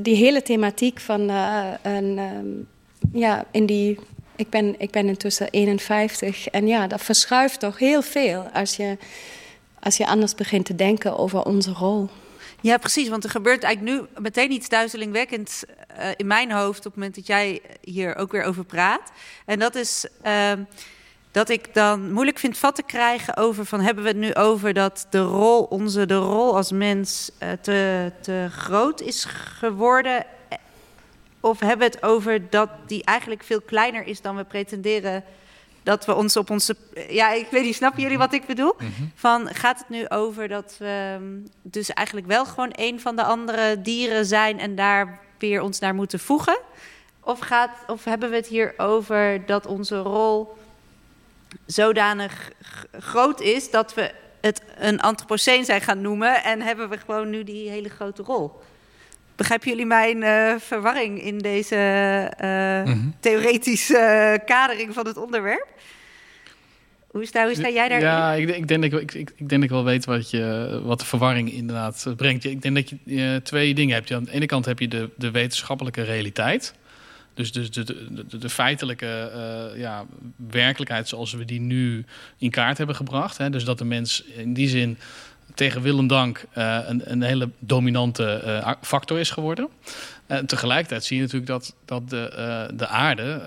die 0.00 0.16
hele 0.16 0.42
thematiek 0.42 1.00
van 1.00 1.30
uh, 1.30 1.72
een, 1.82 2.18
um, 2.18 2.68
ja, 3.12 3.44
in 3.50 3.66
die. 3.66 3.98
Ik 4.36 4.50
ben, 4.50 4.74
ik 4.78 4.90
ben 4.90 5.06
intussen 5.06 5.50
51 5.50 6.48
en 6.48 6.66
ja, 6.66 6.86
dat 6.86 7.02
verschuift 7.02 7.60
toch 7.60 7.78
heel 7.78 8.02
veel 8.02 8.42
als 8.52 8.76
je, 8.76 8.96
als 9.80 9.96
je 9.96 10.06
anders 10.06 10.34
begint 10.34 10.64
te 10.64 10.74
denken 10.74 11.18
over 11.18 11.44
onze 11.44 11.72
rol. 11.72 12.08
Ja, 12.60 12.76
precies, 12.76 13.08
want 13.08 13.24
er 13.24 13.30
gebeurt 13.30 13.62
eigenlijk 13.62 13.96
nu 13.96 14.22
meteen 14.22 14.50
iets 14.50 14.68
duizelingwekkends 14.68 15.64
uh, 15.98 16.08
in 16.16 16.26
mijn 16.26 16.52
hoofd 16.52 16.78
op 16.78 16.84
het 16.84 16.94
moment 16.94 17.14
dat 17.14 17.26
jij 17.26 17.60
hier 17.80 18.16
ook 18.16 18.32
weer 18.32 18.42
over 18.42 18.64
praat. 18.64 19.12
En 19.44 19.58
dat 19.58 19.74
is. 19.74 20.06
Uh, 20.26 20.52
dat 21.30 21.48
ik 21.48 21.74
dan 21.74 22.12
moeilijk 22.12 22.38
vind 22.38 22.58
vat 22.58 22.74
te 22.74 22.82
krijgen 22.82 23.36
over 23.36 23.64
van 23.64 23.80
hebben 23.80 24.04
we 24.04 24.10
het 24.10 24.18
nu 24.18 24.34
over 24.34 24.72
dat 24.72 25.06
de 25.10 25.20
rol, 25.20 25.62
onze 25.62 26.06
de 26.06 26.16
rol 26.16 26.56
als 26.56 26.72
mens 26.72 27.30
uh, 27.42 27.48
te, 27.60 28.12
te 28.20 28.46
groot 28.50 29.00
is 29.00 29.24
geworden? 29.58 30.26
Of 31.40 31.60
hebben 31.60 31.78
we 31.78 31.94
het 31.94 32.02
over 32.02 32.50
dat 32.50 32.68
die 32.86 33.04
eigenlijk 33.04 33.42
veel 33.42 33.60
kleiner 33.60 34.06
is 34.06 34.20
dan 34.20 34.36
we 34.36 34.44
pretenderen 34.44 35.24
dat 35.82 36.04
we 36.04 36.14
ons 36.14 36.36
op 36.36 36.50
onze. 36.50 36.76
Ja, 37.08 37.32
ik 37.32 37.46
weet 37.50 37.64
niet, 37.64 37.74
snappen 37.74 38.02
jullie 38.02 38.18
wat 38.18 38.32
ik 38.32 38.46
bedoel? 38.46 38.74
Mhm. 38.78 38.90
Van 39.14 39.48
gaat 39.54 39.78
het 39.78 39.88
nu 39.88 40.08
over 40.08 40.48
dat 40.48 40.76
we 40.78 41.16
ehm, 41.16 41.24
dus 41.62 41.90
eigenlijk 41.90 42.26
wel 42.26 42.46
gewoon 42.46 42.70
een 42.72 43.00
van 43.00 43.16
de 43.16 43.22
andere 43.22 43.82
dieren 43.82 44.26
zijn 44.26 44.58
en 44.58 44.74
daar 44.74 45.20
weer 45.38 45.60
ons 45.60 45.78
naar 45.78 45.94
moeten 45.94 46.20
voegen? 46.20 46.58
Of, 47.20 47.38
gaat, 47.38 47.70
of 47.86 48.04
hebben 48.04 48.30
we 48.30 48.36
het 48.36 48.46
hier 48.46 48.74
over 48.76 49.46
dat 49.46 49.66
onze 49.66 49.98
rol 49.98 50.56
zodanig 51.66 52.50
groot 52.98 53.40
is 53.40 53.70
dat 53.70 53.94
we 53.94 54.12
het 54.40 54.62
een 54.78 55.00
antropoceen 55.00 55.64
zijn 55.64 55.80
gaan 55.80 56.00
noemen 56.00 56.44
en 56.44 56.60
hebben 56.60 56.88
we 56.88 56.98
gewoon 56.98 57.30
nu 57.30 57.44
die 57.44 57.70
hele 57.70 57.88
grote 57.88 58.22
rol. 58.22 58.52
Begrijpen 59.36 59.68
jullie 59.68 59.86
mijn 59.86 60.22
uh, 60.22 60.54
verwarring 60.58 61.22
in 61.22 61.38
deze 61.38 61.76
uh, 62.40 62.92
mm-hmm. 62.92 63.14
theoretische 63.20 64.40
kadering 64.44 64.94
van 64.94 65.06
het 65.06 65.16
onderwerp? 65.16 65.66
Hoe 67.10 67.26
sta, 67.26 67.44
hoe 67.44 67.54
sta 67.54 67.68
jij 67.68 67.88
daar? 67.88 68.00
Ja, 68.00 68.32
ik, 68.32 68.48
ik, 68.48 68.68
denk 68.68 68.90
dat 68.90 69.00
ik, 69.00 69.14
ik, 69.14 69.30
ik, 69.36 69.48
denk 69.48 69.50
dat 69.50 69.62
ik 69.62 69.70
wel 69.70 69.84
weet 69.84 70.04
wat, 70.04 70.30
je, 70.30 70.80
wat 70.84 71.00
de 71.00 71.04
verwarring 71.04 71.52
inderdaad 71.52 72.06
brengt. 72.16 72.44
Ik 72.44 72.62
denk 72.62 72.74
dat 72.74 72.88
je 72.88 72.96
uh, 73.04 73.36
twee 73.36 73.74
dingen 73.74 73.94
hebt. 73.94 74.12
Aan 74.12 74.24
de 74.24 74.32
ene 74.32 74.46
kant 74.46 74.64
heb 74.64 74.78
je 74.78 74.88
de, 74.88 75.10
de 75.16 75.30
wetenschappelijke 75.30 76.02
realiteit. 76.02 76.74
Dus, 77.38 77.52
dus 77.52 77.70
de, 77.70 77.84
de, 78.28 78.38
de, 78.38 78.48
feitelijke 78.48 79.32
uh, 79.34 79.80
ja, 79.80 80.04
werkelijkheid 80.36 81.08
zoals 81.08 81.32
we 81.32 81.44
die 81.44 81.60
nu 81.60 82.04
in 82.38 82.50
kaart 82.50 82.78
hebben 82.78 82.96
gebracht. 82.96 83.38
Hè, 83.38 83.50
dus 83.50 83.64
dat 83.64 83.78
de 83.78 83.84
mens 83.84 84.22
in 84.22 84.54
die 84.54 84.68
zin 84.68 84.98
tegen 85.54 85.82
wil 85.82 85.98
en 85.98 86.06
dank 86.06 86.44
uh, 86.58 86.78
een, 86.86 87.10
een 87.10 87.22
hele 87.22 87.50
dominante 87.58 88.42
uh, 88.44 88.70
factor 88.80 89.18
is 89.18 89.30
geworden. 89.30 89.68
En 90.26 90.46
tegelijkertijd 90.46 91.04
zie 91.04 91.16
je 91.16 91.22
natuurlijk 91.22 91.50
dat, 91.50 91.74
dat 91.84 92.10
de, 92.10 92.70
de 92.74 92.86
aarde 92.86 93.40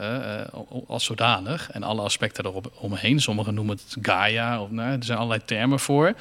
als 0.88 1.04
zodanig 1.04 1.72
en 1.72 1.84
alle 1.84 2.02
aspecten 2.02 2.46
erop 2.46 2.72
omheen, 2.76 3.22
sommigen 3.22 3.54
noemen 3.54 3.76
het 3.76 3.98
Gaia, 4.02 4.62
of, 4.62 4.72
nou, 4.72 4.92
er 4.92 5.04
zijn 5.04 5.18
allerlei 5.18 5.46
termen 5.46 5.80
voor, 5.80 6.14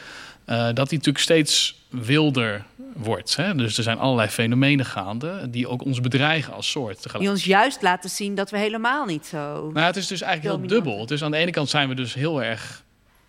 dat 0.45 0.89
die 0.89 0.99
natuurlijk 0.99 1.19
steeds 1.19 1.83
wilder 1.89 2.65
wordt. 2.95 3.37
Hè? 3.37 3.55
Dus 3.55 3.77
er 3.77 3.83
zijn 3.83 3.99
allerlei 3.99 4.29
fenomenen 4.29 4.87
gaande 4.87 5.51
die 5.51 5.69
ook 5.69 5.85
ons 5.85 6.01
bedreigen 6.01 6.53
als 6.53 6.71
soort. 6.71 7.19
Die 7.19 7.31
ons 7.31 7.45
juist 7.45 7.83
laten 7.83 8.11
zien 8.11 8.35
dat 8.35 8.51
we 8.51 8.59
helemaal 8.59 9.05
niet 9.05 9.27
zo. 9.27 9.71
Nou, 9.73 9.87
het 9.87 9.97
is 9.97 10.07
dus 10.07 10.21
eigenlijk 10.21 10.57
heel 10.57 10.69
dubbel. 10.69 11.07
Dus 11.07 11.23
aan 11.23 11.31
de 11.31 11.37
ene 11.37 11.51
kant 11.51 11.69
zijn 11.69 11.89
we 11.89 11.95
dus 11.95 12.15
heel 12.15 12.43
erg 12.43 12.83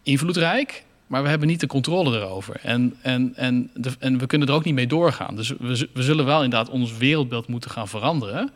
invloedrijk. 0.04 0.84
Maar 1.08 1.24
we 1.24 1.30
hebben 1.30 1.48
niet 1.48 1.60
de 1.60 1.68
controle 1.68 2.18
erover. 2.18 2.60
En, 2.64 2.96
en, 3.02 3.34
en, 3.36 3.72
de, 3.74 3.92
en 4.00 4.18
we 4.18 4.26
kunnen 4.26 4.48
er 4.48 4.54
ook 4.54 4.64
niet 4.64 4.74
mee 4.74 4.88
doorgaan. 4.88 5.36
Dus 5.36 5.50
we, 5.50 5.90
we 5.94 6.04
zullen 6.04 6.26
wel 6.26 6.44
inderdaad 6.44 6.70
ons 6.70 6.98
wereldbeeld 6.98 7.48
moeten 7.48 7.72
gaan 7.72 7.88
veranderen. 7.88 8.52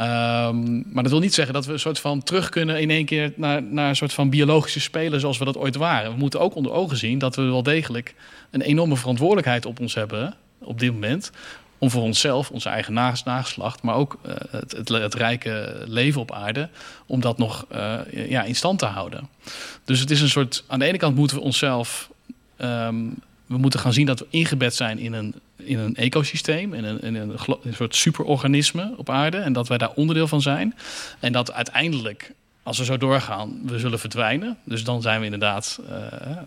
Um, 0.00 0.84
maar 0.92 1.02
dat 1.02 1.12
wil 1.12 1.20
niet 1.20 1.34
zeggen 1.34 1.54
dat 1.54 1.66
we 1.66 1.72
een 1.72 1.78
soort 1.78 1.98
van 1.98 2.22
terug 2.22 2.48
kunnen 2.48 2.80
in 2.80 2.90
één 2.90 3.04
keer 3.04 3.32
naar, 3.36 3.62
naar 3.62 3.88
een 3.88 3.96
soort 3.96 4.12
van 4.12 4.30
biologische 4.30 4.80
spelen 4.80 5.20
zoals 5.20 5.38
we 5.38 5.44
dat 5.44 5.56
ooit 5.56 5.76
waren. 5.76 6.12
We 6.12 6.18
moeten 6.18 6.40
ook 6.40 6.54
onder 6.54 6.72
ogen 6.72 6.96
zien 6.96 7.18
dat 7.18 7.36
we 7.36 7.42
wel 7.42 7.62
degelijk 7.62 8.14
een 8.50 8.60
enorme 8.60 8.96
verantwoordelijkheid 8.96 9.66
op 9.66 9.80
ons 9.80 9.94
hebben 9.94 10.34
op 10.58 10.78
dit 10.78 10.92
moment. 10.92 11.30
Om 11.78 11.90
voor 11.90 12.02
onszelf, 12.02 12.50
onze 12.50 12.68
eigen 12.68 12.92
nageslacht, 12.92 13.82
maar 13.82 13.94
ook 13.94 14.18
uh, 14.26 14.32
het, 14.50 14.72
het, 14.72 14.88
het, 14.88 15.14
rijke 15.14 15.82
leven 15.86 16.20
op 16.20 16.32
aarde, 16.32 16.68
om 17.06 17.20
dat 17.20 17.38
nog 17.38 17.66
uh, 17.74 17.98
ja, 18.28 18.42
in 18.42 18.56
stand 18.56 18.78
te 18.78 18.86
houden. 18.86 19.28
Dus 19.84 20.00
het 20.00 20.10
is 20.10 20.20
een 20.20 20.28
soort, 20.28 20.64
aan 20.66 20.78
de 20.78 20.84
ene 20.84 20.98
kant 20.98 21.16
moeten 21.16 21.36
we 21.36 21.42
onszelf 21.42 22.10
um, 22.58 23.14
we 23.54 23.60
moeten 23.60 23.80
gaan 23.80 23.92
zien 23.92 24.06
dat 24.06 24.18
we 24.18 24.26
ingebed 24.30 24.74
zijn 24.74 24.98
in 24.98 25.12
een, 25.12 25.34
in 25.56 25.78
een 25.78 25.96
ecosysteem, 25.96 26.74
in 26.74 26.84
een, 26.84 27.00
in 27.00 27.14
een, 27.14 27.32
een 27.62 27.74
soort 27.74 27.96
superorganisme 27.96 28.94
op 28.96 29.10
aarde. 29.10 29.36
En 29.36 29.52
dat 29.52 29.68
wij 29.68 29.78
daar 29.78 29.92
onderdeel 29.94 30.28
van 30.28 30.42
zijn. 30.42 30.74
En 31.20 31.32
dat 31.32 31.52
uiteindelijk, 31.52 32.32
als 32.62 32.78
we 32.78 32.84
zo 32.84 32.96
doorgaan, 32.96 33.60
we 33.64 33.78
zullen 33.78 33.98
verdwijnen. 33.98 34.58
Dus 34.64 34.84
dan 34.84 35.02
zijn 35.02 35.18
we 35.18 35.24
inderdaad 35.24 35.80
uh, 35.90 35.96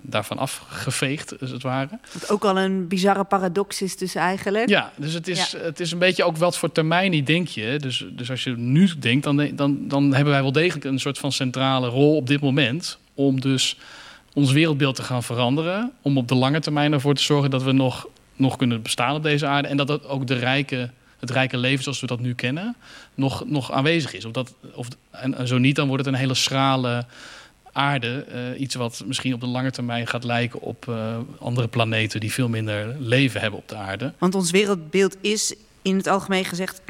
daarvan 0.01 0.37
afgeveegd, 0.37 1.41
als 1.41 1.49
het 1.49 1.63
ware. 1.63 1.99
Wat 2.13 2.31
ook 2.31 2.45
al 2.45 2.57
een 2.57 2.87
bizarre 2.87 3.23
paradox 3.23 3.81
is 3.81 3.97
dus 3.97 4.15
eigenlijk. 4.15 4.69
Ja, 4.69 4.91
dus 4.95 5.13
het 5.13 5.27
is, 5.27 5.55
het 5.57 5.79
is 5.79 5.91
een 5.91 5.99
beetje 5.99 6.23
ook 6.23 6.37
wat 6.37 6.57
voor 6.57 6.71
termijn 6.71 7.11
die 7.11 7.23
denk 7.23 7.47
je. 7.47 7.77
Dus, 7.79 8.05
dus 8.11 8.29
als 8.29 8.43
je 8.43 8.57
nu 8.57 8.89
denkt, 8.99 9.23
dan, 9.23 9.55
dan, 9.55 9.87
dan 9.87 10.13
hebben 10.13 10.33
wij 10.33 10.41
wel 10.41 10.51
degelijk 10.51 10.85
een 10.85 10.99
soort 10.99 11.17
van 11.17 11.31
centrale 11.31 11.87
rol 11.87 12.15
op 12.15 12.27
dit 12.27 12.41
moment. 12.41 12.97
Om 13.13 13.41
dus 13.41 13.77
ons 14.37 14.51
wereldbeeld 14.51 14.95
te 14.95 15.03
gaan 15.03 15.23
veranderen. 15.23 15.91
Om 16.01 16.17
op 16.17 16.27
de 16.27 16.35
lange 16.35 16.59
termijn 16.59 16.93
ervoor 16.93 17.13
te 17.13 17.23
zorgen 17.23 17.49
dat 17.49 17.63
we 17.63 17.71
nog, 17.71 18.07
nog 18.35 18.57
kunnen 18.57 18.81
bestaan 18.81 19.15
op 19.15 19.23
deze 19.23 19.45
aarde. 19.45 19.67
En 19.67 19.77
dat 19.77 19.87
dat 19.87 20.07
ook 20.07 20.27
de 20.27 20.35
rijke, 20.35 20.89
het 21.19 21.29
rijke 21.29 21.57
leven 21.57 21.83
zoals 21.83 21.99
we 21.99 22.07
dat 22.07 22.19
nu 22.19 22.33
kennen, 22.33 22.75
nog, 23.15 23.43
nog 23.45 23.71
aanwezig 23.71 24.13
is. 24.13 24.25
Of 24.25 24.31
dat, 24.31 24.53
of, 24.73 24.87
en, 25.11 25.47
zo 25.47 25.57
niet, 25.57 25.75
dan 25.75 25.87
wordt 25.87 26.05
het 26.05 26.13
een 26.13 26.19
hele 26.19 26.33
schrale 26.33 27.05
aarde. 27.71 28.25
Uh, 28.53 28.59
iets 28.61 28.75
wat 28.75 29.03
misschien 29.05 29.33
op 29.33 29.39
de 29.39 29.47
lange 29.47 29.71
termijn 29.71 30.07
gaat 30.07 30.23
lijken 30.23 30.61
op 30.61 30.85
uh, 30.89 31.17
andere 31.39 31.67
planeten 31.67 32.19
die 32.19 32.33
veel 32.33 32.49
minder 32.49 32.95
leven 32.99 33.41
hebben 33.41 33.59
op 33.59 33.69
de 33.69 33.75
aarde. 33.75 34.13
Want 34.17 34.35
ons 34.35 34.51
wereldbeeld 34.51 35.17
is 35.21 35.55
in 35.81 35.97
het 35.97 36.07
algemeen 36.07 36.45
gezegd 36.45 36.81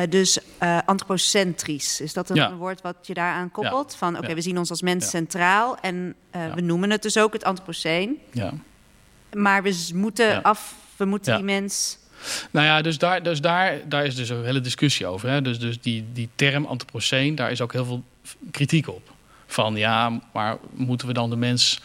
uh, 0.00 0.10
dus 0.10 0.38
uh, 0.62 0.78
antropocentrisch. 0.84 2.00
Is 2.00 2.12
dat 2.12 2.30
een 2.30 2.36
ja. 2.36 2.54
woord 2.54 2.80
wat 2.80 2.96
je 3.02 3.14
daaraan 3.14 3.50
koppelt? 3.50 3.92
Ja. 3.92 3.98
Van 3.98 4.08
oké, 4.08 4.22
okay, 4.22 4.34
we 4.34 4.40
zien 4.40 4.58
ons 4.58 4.70
als 4.70 4.82
mens 4.82 5.10
centraal 5.10 5.78
en 5.78 6.14
uh, 6.36 6.54
we 6.54 6.60
noemen 6.60 6.90
het 6.90 7.02
dus 7.02 7.18
ook 7.18 7.32
het 7.32 7.44
antropoceen. 7.44 8.18
Ja. 8.32 8.52
Maar 9.34 9.62
we 9.62 9.90
moeten 9.94 10.42
af, 10.42 10.74
we 10.96 11.04
moeten 11.04 11.34
die 11.34 11.44
mens. 11.44 11.98
Nou 12.50 12.66
ja, 12.66 12.82
dus 12.82 12.98
daar, 12.98 13.22
dus 13.22 13.40
daar, 13.40 13.88
daar 13.88 14.04
is 14.04 14.14
dus 14.14 14.28
een 14.28 14.44
hele 14.44 14.60
discussie 14.60 15.06
over. 15.06 15.28
Hè? 15.28 15.42
Dus, 15.42 15.58
dus 15.58 15.80
die, 15.80 16.04
die 16.12 16.28
term 16.34 16.64
antropoceen, 16.64 17.34
daar 17.34 17.50
is 17.50 17.60
ook 17.60 17.72
heel 17.72 17.84
veel 17.84 18.02
kritiek 18.50 18.88
op. 18.88 19.12
Van 19.46 19.76
ja, 19.76 20.20
maar 20.32 20.56
moeten 20.70 21.06
we 21.06 21.12
dan 21.12 21.30
de 21.30 21.36
mens 21.36 21.80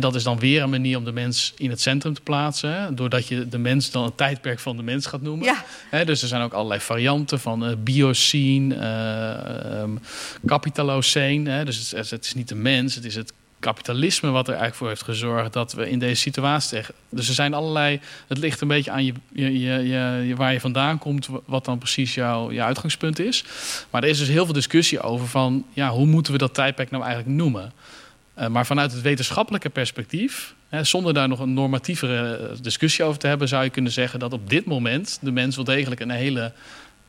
dat 0.00 0.14
is 0.14 0.22
dan 0.22 0.38
weer 0.38 0.62
een 0.62 0.70
manier 0.70 0.96
om 0.96 1.04
de 1.04 1.12
mens 1.12 1.52
in 1.56 1.70
het 1.70 1.80
centrum 1.80 2.14
te 2.14 2.20
plaatsen. 2.20 2.94
doordat 2.94 3.26
je 3.26 3.48
de 3.48 3.58
mens 3.58 3.90
dan 3.90 4.04
het 4.04 4.16
tijdperk 4.16 4.58
van 4.58 4.76
de 4.76 4.82
mens 4.82 5.06
gaat 5.06 5.22
noemen. 5.22 5.54
Ja. 5.90 6.04
dus 6.04 6.22
er 6.22 6.28
zijn 6.28 6.42
ook 6.42 6.52
allerlei 6.52 6.80
varianten 6.80 7.40
van 7.40 7.68
uh, 7.68 7.76
biocene, 7.78 8.74
uh, 8.74 9.80
um, 9.80 10.00
capitalocene. 10.46 11.64
dus 11.64 11.90
het, 11.90 12.10
het, 12.10 12.24
is 12.24 12.34
niet 12.34 12.48
de 12.48 12.54
mens, 12.54 12.94
het 12.94 13.04
is 13.04 13.14
het 13.14 13.32
kapitalisme 13.62 14.30
wat 14.30 14.46
er 14.46 14.54
eigenlijk 14.54 14.78
voor 14.78 14.88
heeft 14.88 15.02
gezorgd 15.02 15.52
dat 15.52 15.72
we 15.72 15.90
in 15.90 15.98
deze 15.98 16.20
situatie. 16.20 16.80
Dus 17.08 17.28
er 17.28 17.34
zijn 17.34 17.54
allerlei. 17.54 18.00
Het 18.26 18.38
ligt 18.38 18.60
een 18.60 18.68
beetje 18.68 18.90
aan 18.90 19.04
je, 19.04 19.12
je, 19.32 19.58
je, 19.58 20.26
je 20.26 20.36
waar 20.36 20.52
je 20.52 20.60
vandaan 20.60 20.98
komt, 20.98 21.28
wat 21.44 21.64
dan 21.64 21.78
precies 21.78 22.14
jouw 22.14 22.50
je 22.50 22.62
uitgangspunt 22.62 23.18
is. 23.18 23.44
Maar 23.90 24.02
er 24.02 24.08
is 24.08 24.18
dus 24.18 24.28
heel 24.28 24.44
veel 24.44 24.54
discussie 24.54 25.00
over 25.00 25.28
van 25.28 25.64
ja, 25.72 25.90
hoe 25.90 26.06
moeten 26.06 26.32
we 26.32 26.38
dat 26.38 26.54
tijdperk 26.54 26.90
nou 26.90 27.04
eigenlijk 27.04 27.36
noemen? 27.36 27.72
Uh, 28.38 28.46
maar 28.46 28.66
vanuit 28.66 28.92
het 28.92 29.02
wetenschappelijke 29.02 29.70
perspectief, 29.70 30.54
hè, 30.68 30.84
zonder 30.84 31.14
daar 31.14 31.28
nog 31.28 31.40
een 31.40 31.54
normatievere 31.54 32.50
discussie 32.60 33.04
over 33.04 33.18
te 33.18 33.26
hebben, 33.26 33.48
zou 33.48 33.64
je 33.64 33.70
kunnen 33.70 33.92
zeggen 33.92 34.18
dat 34.18 34.32
op 34.32 34.50
dit 34.50 34.64
moment 34.64 35.18
de 35.20 35.30
mens 35.30 35.56
wel 35.56 35.64
degelijk 35.64 36.00
een 36.00 36.10
hele 36.10 36.52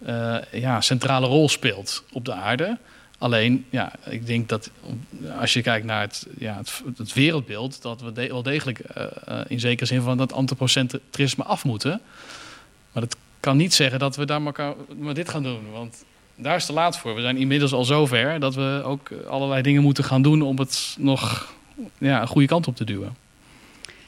uh, 0.08 0.36
ja, 0.52 0.82
centrale 0.82 1.28
rol 1.28 1.50
speelt 1.50 2.04
op 2.12 2.26
de 2.26 2.34
aarde. 2.34 2.78
Alleen, 3.18 3.66
ja, 3.70 3.94
ik 4.06 4.26
denk 4.26 4.50
dat 4.50 4.70
als 5.40 5.54
je 5.54 5.62
kijkt 5.62 5.86
naar 5.86 6.02
het, 6.02 6.28
ja, 6.38 6.58
het, 6.58 6.84
het 6.98 7.14
wereldbeeld, 7.14 7.82
dat 7.82 8.02
we 8.02 8.28
wel 8.28 8.44
degelijk 8.44 8.80
in 9.48 9.60
zekere 9.60 9.86
zin 9.86 10.02
van 10.02 10.18
dat 10.18 10.34
antropocentrisme 10.34 11.44
af 11.44 11.64
moeten. 11.64 12.02
Maar 12.92 13.04
dat 13.04 13.16
kan 13.40 13.58
niet 13.58 13.74
zeggen 13.74 14.00
dat 14.00 14.16
we 14.16 14.26
daar 14.26 14.42
maar, 14.42 14.74
maar 14.98 15.14
dit 15.14 15.30
gaan 15.30 15.44
doen. 15.44 15.72
Want 15.72 16.06
daar 16.36 16.56
is 16.56 16.66
te 16.66 16.74
laat 16.74 16.98
voor. 16.98 17.16
We 17.16 17.22
zijn 17.22 17.38
inmiddels 17.38 17.74
al 17.74 17.84
zover 17.84 18.40
dat 18.40 18.56
we 18.56 18.82
ook 18.86 19.10
allerlei 19.28 19.62
dingen 19.62 19.82
moeten 19.82 20.04
gaan 20.04 20.22
doen 20.22 20.42
om 20.42 20.60
het 20.60 20.96
nog 21.00 21.54
ja, 21.98 22.22
een 22.22 22.28
goede 22.28 22.48
kant 22.48 22.68
op 22.68 22.76
te 22.76 22.84
duwen. 22.86 23.16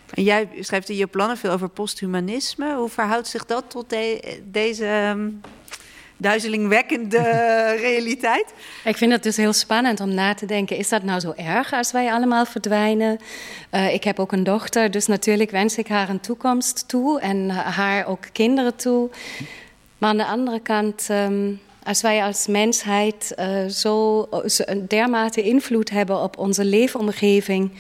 En 0.10 0.24
jij 0.24 0.48
schrijft 0.60 0.90
in 0.90 0.96
je 0.96 1.08
plannen 1.08 1.38
veel 1.38 1.52
over 1.52 1.70
posthumanisme. 1.70 2.76
Hoe 2.76 2.90
verhoudt 2.90 3.28
zich 3.28 3.46
dat 3.46 3.64
tot 3.68 3.96
deze 4.44 4.86
um, 4.86 5.42
duizelingwekkende 6.18 7.20
realiteit? 7.88 8.54
Ik 8.84 8.98
vind 8.98 9.12
het 9.12 9.24
dus 9.24 9.38
heel 9.38 9.54
spannend 9.54 10.00
om 10.00 10.14
na 10.14 10.34
te 10.34 10.46
denken: 10.46 10.78
is 10.78 10.90
dat 10.90 11.04
nou 11.04 11.20
zo 11.20 11.34
erg 11.36 11.74
als 11.74 11.92
wij 11.92 12.12
allemaal 12.12 12.46
verdwijnen? 12.46 13.20
Uh, 13.72 13.94
ik 13.94 14.04
heb 14.04 14.20
ook 14.20 14.32
een 14.32 14.44
dochter, 14.44 14.92
dus 14.92 15.06
natuurlijk 15.06 15.52
wens 15.52 15.78
ik 15.78 15.88
haar 15.88 16.10
een 16.10 16.20
toekomst 16.20 16.88
toe 16.88 17.20
en 17.20 17.50
haar 17.50 18.06
ook 18.06 18.24
kinderen 18.32 18.76
toe. 18.76 19.10
Maar 19.98 20.10
aan 20.10 20.18
de 20.18 20.26
andere 20.26 20.60
kant. 20.60 21.08
Um, 21.12 21.60
als 21.86 22.02
wij 22.02 22.24
als 22.24 22.48
mensheid 22.48 23.34
uh, 23.40 23.66
zo, 23.66 24.28
dermate 24.88 25.42
invloed 25.42 25.90
hebben 25.90 26.22
op 26.22 26.38
onze 26.38 26.66
leefomgeving, 26.66 27.72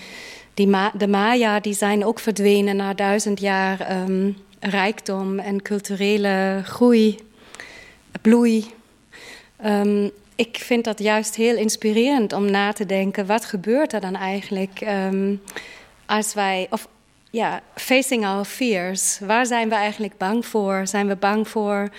die 0.53 0.69
de 0.97 1.07
Maya 1.07 1.59
die 1.59 1.73
zijn 1.73 2.05
ook 2.05 2.19
verdwenen 2.19 2.75
na 2.75 2.93
duizend 2.93 3.39
jaar 3.39 4.01
um, 4.03 4.37
rijkdom 4.59 5.39
en 5.39 5.61
culturele 5.61 6.61
groei, 6.63 7.19
bloei. 8.21 8.65
Um, 9.65 10.11
ik 10.35 10.57
vind 10.57 10.83
dat 10.83 10.99
juist 10.99 11.35
heel 11.35 11.55
inspirerend 11.55 12.33
om 12.33 12.51
na 12.51 12.73
te 12.73 12.85
denken: 12.85 13.25
wat 13.25 13.45
gebeurt 13.45 13.93
er 13.93 14.01
dan 14.01 14.15
eigenlijk 14.15 14.81
um, 14.81 15.41
als 16.05 16.33
wij, 16.33 16.67
of 16.69 16.87
ja, 17.29 17.61
facing 17.75 18.25
our 18.25 18.45
fears, 18.45 19.19
waar 19.19 19.45
zijn 19.45 19.69
we 19.69 19.75
eigenlijk 19.75 20.17
bang 20.17 20.45
voor? 20.45 20.81
Zijn 20.87 21.07
we 21.07 21.15
bang 21.15 21.47
voor 21.47 21.89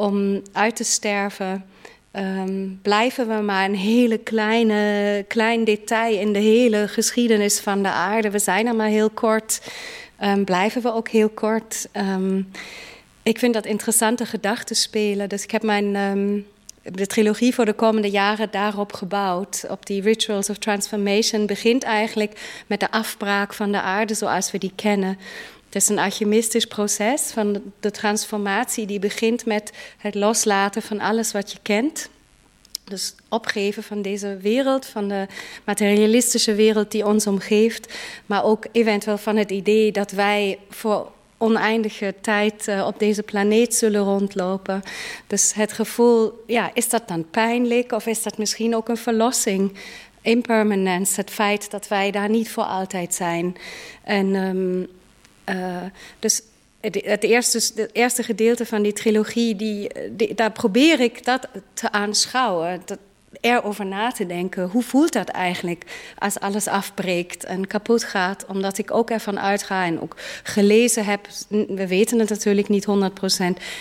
om 0.00 0.42
uit 0.52 0.76
te 0.76 0.84
sterven? 0.84 1.64
Um, 2.12 2.78
blijven 2.82 3.28
we 3.28 3.42
maar 3.42 3.64
een 3.64 3.76
hele 3.76 4.18
kleine, 4.18 5.24
klein 5.28 5.64
detail 5.64 6.18
in 6.18 6.32
de 6.32 6.38
hele 6.38 6.88
geschiedenis 6.88 7.60
van 7.60 7.82
de 7.82 7.88
aarde. 7.88 8.30
We 8.30 8.38
zijn 8.38 8.66
er 8.66 8.74
maar 8.74 8.88
heel 8.88 9.10
kort. 9.10 9.60
Um, 10.22 10.44
blijven 10.44 10.82
we 10.82 10.92
ook 10.92 11.08
heel 11.08 11.28
kort. 11.28 11.88
Um, 11.92 12.50
ik 13.22 13.38
vind 13.38 13.54
dat 13.54 13.66
interessante 13.66 14.26
gedachten 14.26 14.76
spelen. 14.76 15.28
Dus 15.28 15.42
ik 15.42 15.50
heb 15.50 15.62
mijn 15.62 15.96
de 16.82 17.06
trilogie 17.06 17.54
voor 17.54 17.64
de 17.64 17.72
komende 17.72 18.10
jaren 18.10 18.50
daarop 18.50 18.92
gebouwd. 18.92 19.64
Op 19.68 19.86
die 19.86 20.02
Rituals 20.02 20.50
of 20.50 20.58
Transformation 20.58 21.46
begint 21.46 21.82
eigenlijk 21.82 22.62
met 22.66 22.80
de 22.80 22.90
afbraak 22.90 23.54
van 23.54 23.72
de 23.72 23.80
aarde 23.80 24.14
zoals 24.14 24.50
we 24.50 24.58
die 24.58 24.72
kennen. 24.74 25.18
Het 25.70 25.82
is 25.82 25.88
een 25.88 25.98
alchemistisch 25.98 26.66
proces 26.66 27.22
van 27.22 27.62
de 27.80 27.90
transformatie 27.90 28.86
die 28.86 28.98
begint 28.98 29.44
met 29.46 29.72
het 29.98 30.14
loslaten 30.14 30.82
van 30.82 31.00
alles 31.00 31.32
wat 31.32 31.52
je 31.52 31.58
kent. 31.62 32.08
Dus 32.84 33.14
opgeven 33.28 33.82
van 33.82 34.02
deze 34.02 34.36
wereld, 34.36 34.86
van 34.86 35.08
de 35.08 35.26
materialistische 35.64 36.54
wereld 36.54 36.90
die 36.90 37.06
ons 37.06 37.26
omgeeft, 37.26 37.94
maar 38.26 38.44
ook 38.44 38.66
eventueel 38.72 39.18
van 39.18 39.36
het 39.36 39.50
idee 39.50 39.92
dat 39.92 40.10
wij 40.10 40.58
voor 40.70 41.10
oneindige 41.38 42.14
tijd 42.20 42.68
uh, 42.68 42.86
op 42.86 42.98
deze 42.98 43.22
planeet 43.22 43.74
zullen 43.74 44.02
rondlopen. 44.02 44.82
Dus 45.26 45.52
het 45.54 45.72
gevoel, 45.72 46.42
ja, 46.46 46.70
is 46.74 46.88
dat 46.88 47.08
dan 47.08 47.30
pijnlijk 47.30 47.92
of 47.92 48.06
is 48.06 48.22
dat 48.22 48.38
misschien 48.38 48.76
ook 48.76 48.88
een 48.88 48.96
verlossing? 48.96 49.72
Impermanence, 50.22 51.20
het 51.20 51.30
feit 51.30 51.70
dat 51.70 51.88
wij 51.88 52.10
daar 52.10 52.28
niet 52.28 52.50
voor 52.50 52.64
altijd 52.64 53.14
zijn. 53.14 53.56
En 54.02 54.34
um, 54.34 54.88
uh, 55.56 55.76
dus 56.18 56.42
het, 56.80 57.22
eerste, 57.22 57.80
het 57.82 57.90
eerste 57.92 58.22
gedeelte 58.22 58.66
van 58.66 58.82
die 58.82 58.92
trilogie, 58.92 59.56
die, 59.56 60.34
daar 60.34 60.52
probeer 60.52 61.00
ik 61.00 61.24
dat 61.24 61.48
te 61.74 61.92
aanschouwen. 61.92 62.82
Dat, 62.84 62.98
erover 63.40 63.86
na 63.86 64.10
te 64.10 64.26
denken. 64.26 64.68
Hoe 64.68 64.82
voelt 64.82 65.12
dat 65.12 65.28
eigenlijk 65.28 66.12
als 66.18 66.40
alles 66.40 66.66
afbreekt 66.66 67.44
en 67.44 67.66
kapot 67.66 68.04
gaat? 68.04 68.46
Omdat 68.46 68.78
ik 68.78 68.90
ook 68.90 69.10
ervan 69.10 69.40
uitga 69.40 69.84
en 69.84 70.00
ook 70.00 70.16
gelezen 70.42 71.04
heb, 71.04 71.28
we 71.48 71.86
weten 71.86 72.18
het 72.18 72.28
natuurlijk 72.28 72.68
niet 72.68 72.86
100%, 72.86 72.88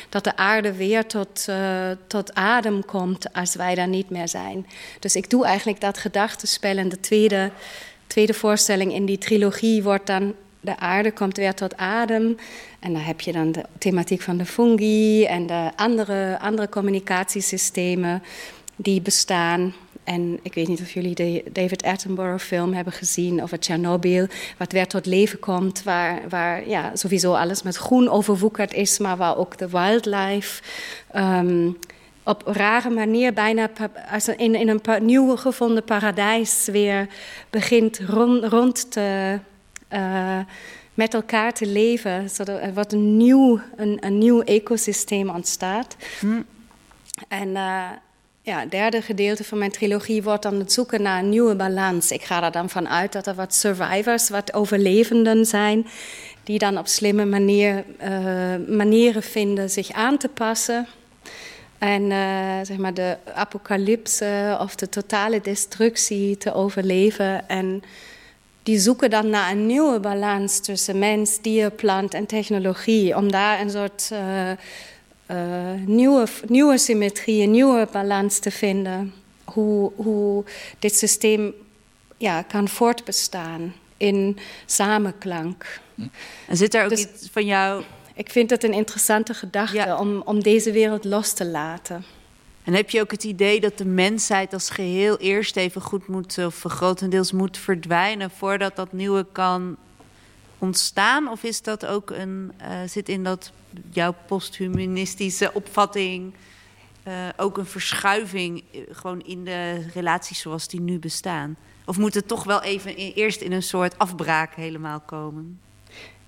dat 0.10 0.23
de 0.23 0.36
aarde 0.36 0.73
weer 0.73 1.05
tot, 1.05 1.45
uh, 1.49 1.89
tot 2.08 2.34
adem 2.34 2.86
komt 2.86 3.34
als 3.34 3.55
wij 3.55 3.75
daar 3.75 3.88
niet 3.88 4.10
meer 4.10 4.27
zijn. 4.27 4.67
Dus 4.99 5.15
ik 5.15 5.29
doe 5.29 5.45
eigenlijk 5.45 5.82
dat 5.82 5.97
gedachtenspel 5.97 6.77
en 6.77 6.89
de 6.89 6.99
tweede, 6.99 7.51
tweede 8.08 8.34
voorstelling 8.34 8.93
in 8.93 9.05
die 9.05 9.17
trilogie 9.17 9.84
wordt 9.84 10.08
dan 10.08 10.34
de 10.62 10.78
aarde 10.78 11.12
komt 11.12 11.38
weer 11.38 11.54
tot 11.54 11.78
adem. 11.78 12.38
En 12.80 12.93
dan 12.93 13.02
heb 13.02 13.22
je 13.22 13.32
dan 13.32 13.52
de 13.52 13.63
thematiek 13.78 14.22
van 14.22 14.38
de 14.38 14.45
fungi 14.45 15.26
en 15.26 15.48
de 15.48 15.72
andere, 15.76 16.39
andere 16.39 16.69
communicatiesystemen 16.69 18.24
die 18.76 19.02
bestaan. 19.02 19.74
En 20.04 20.39
ik 20.41 20.54
weet 20.54 20.67
niet 20.67 20.82
of 20.82 20.91
jullie 20.91 21.15
de 21.15 21.43
David 21.52 21.84
Attenborough 21.84 22.43
film 22.43 22.74
hebben 22.74 22.93
gezien 22.93 23.43
over 23.43 23.60
Tsjernobyl, 23.60 24.28
wat 24.58 24.72
weer 24.72 24.88
tot 24.88 25.06
leven 25.06 25.39
komt, 25.39 25.84
waar, 25.84 26.22
waar 26.30 26.67
ja, 26.67 26.95
sowieso 26.95 27.34
alles 27.34 27.63
met 27.63 27.76
groen 27.76 28.10
overwoekerd 28.10 28.74
is, 28.74 29.00
maar 29.00 29.17
waar 29.17 29.38
ook 29.38 29.58
de 29.58 29.69
wildlife 29.69 30.62
um, 31.15 31.78
op 32.24 32.41
rare 32.45 32.89
manier 32.89 33.34
bijna 33.34 33.69
als 34.12 34.28
in, 34.28 34.56
in 34.56 34.69
een 34.69 35.06
nieuw 35.06 35.36
gevonden 35.36 35.84
paradijs 35.84 36.67
weer 36.72 37.08
begint 37.50 38.00
rond, 38.08 38.43
rond 38.43 38.91
te 38.91 39.39
met 40.93 41.13
elkaar 41.13 41.54
te 41.54 41.65
leven, 41.65 42.30
zodat 42.30 42.62
er 42.62 42.73
wat 42.73 42.93
een 42.93 43.17
nieuw, 43.17 43.60
een, 43.75 43.97
een 43.99 44.17
nieuw 44.17 44.41
ecosysteem 44.41 45.30
ontstaat. 45.30 45.95
Hm. 46.19 46.41
En 47.28 47.47
uh, 47.47 47.89
ja, 48.41 48.60
het 48.60 48.71
derde 48.71 49.02
gedeelte 49.02 49.43
van 49.43 49.58
mijn 49.58 49.71
trilogie 49.71 50.23
wordt 50.23 50.43
dan 50.43 50.60
het 50.60 50.73
zoeken 50.73 51.02
naar 51.02 51.19
een 51.19 51.30
nieuwe 51.30 51.56
balans. 51.56 52.12
Ik 52.12 52.23
ga 52.23 52.43
er 52.43 52.52
dan 52.52 52.69
van 52.69 52.89
uit 52.89 53.12
dat 53.12 53.28
er 53.28 53.36
wat 53.36 53.54
survivors, 53.54 54.30
wat 54.30 54.54
overlevenden 54.54 55.45
zijn, 55.45 55.88
die 56.43 56.60
dan 56.60 56.78
op 56.78 56.88
slimme 56.88 57.25
manier, 57.25 57.84
uh, 58.04 58.75
manieren 58.78 59.23
vinden 59.23 59.69
zich 59.69 59.91
aan 59.91 60.17
te 60.17 60.28
passen. 60.28 60.88
En 61.78 62.02
uh, 62.02 62.60
zeg 62.63 62.78
maar 62.78 62.93
de 62.93 63.17
apocalypse 63.34 64.58
of 64.62 64.75
de 64.75 64.89
totale 64.89 65.41
destructie 65.41 66.38
te 66.38 66.54
overleven. 66.54 67.49
En 67.49 67.84
die 68.63 68.80
zoeken 68.80 69.10
dan 69.10 69.30
naar 69.30 69.52
een 69.52 69.65
nieuwe 69.65 70.00
balans 70.00 70.60
tussen 70.60 71.00
mens, 71.00 71.41
dier, 71.41 71.72
plant 71.72 72.13
en 72.13 72.26
technologie. 72.26 73.15
Om 73.15 73.32
daar 73.32 73.60
een 73.60 73.69
soort 73.69 74.10
uh, 74.13 74.52
uh, 75.32 75.38
nieuwe, 75.86 76.28
nieuwe 76.48 76.78
symmetrie, 76.78 77.43
een 77.43 77.52
nieuwe 77.52 77.88
balans 77.91 78.39
te 78.39 78.52
vinden. 78.52 79.13
Hoe, 79.43 79.91
hoe 79.95 80.43
dit 80.80 80.95
systeem 80.95 81.54
ja, 82.17 82.41
kan 82.41 82.67
voortbestaan 82.67 83.74
in 83.98 84.38
samenklank. 84.65 85.80
En 86.48 86.58
zit 86.58 86.74
er 86.74 86.84
ook 86.84 86.89
dus, 86.89 87.02
iets 87.02 87.30
van 87.32 87.45
jou? 87.45 87.84
Ik 88.13 88.30
vind 88.30 88.50
het 88.50 88.63
een 88.63 88.74
interessante 88.74 89.34
gedachte 89.34 89.76
ja. 89.76 90.00
om, 90.00 90.22
om 90.22 90.43
deze 90.43 90.72
wereld 90.72 91.04
los 91.04 91.34
te 91.34 91.45
laten. 91.45 92.06
En 92.63 92.74
heb 92.74 92.89
je 92.89 93.02
ook 93.02 93.12
het 93.12 93.24
idee 93.24 93.60
dat 93.60 93.78
de 93.78 93.86
mensheid 93.86 94.54
als 94.54 94.69
geheel 94.69 95.17
eerst 95.17 95.56
even 95.56 95.82
goed 95.82 96.08
moet, 96.08 96.38
of 96.38 96.63
grotendeels 96.67 97.32
moet 97.32 97.58
verdwijnen 97.58 98.32
voordat 98.32 98.76
dat 98.76 98.91
nieuwe 98.91 99.26
kan 99.32 99.78
ontstaan? 100.58 101.28
Of 101.28 101.43
is 101.43 101.62
dat 101.62 101.86
ook 101.86 102.10
een, 102.10 102.52
uh, 102.62 102.67
zit 102.86 103.10
in 103.10 103.24
dat 103.24 103.52
jouw 103.89 104.15
posthumanistische 104.28 105.54
opvatting 105.54 106.34
uh, 107.08 107.13
ook 107.38 107.58
een 107.58 107.65
verschuiving 107.65 108.63
uh, 108.72 108.82
gewoon 108.91 109.22
in 109.22 109.45
de 109.45 109.86
relaties 109.93 110.39
zoals 110.39 110.67
die 110.67 110.82
nu 110.82 111.00
bestaan? 111.00 111.58
Of 111.86 111.98
moet 111.98 112.13
het 112.13 112.28
toch 112.28 112.43
wel 112.43 112.62
even 112.62 112.95
eerst 112.95 113.41
in 113.41 113.52
een 113.52 113.63
soort 113.63 113.98
afbraak 113.98 114.54
helemaal 114.56 115.00
komen? 115.00 115.60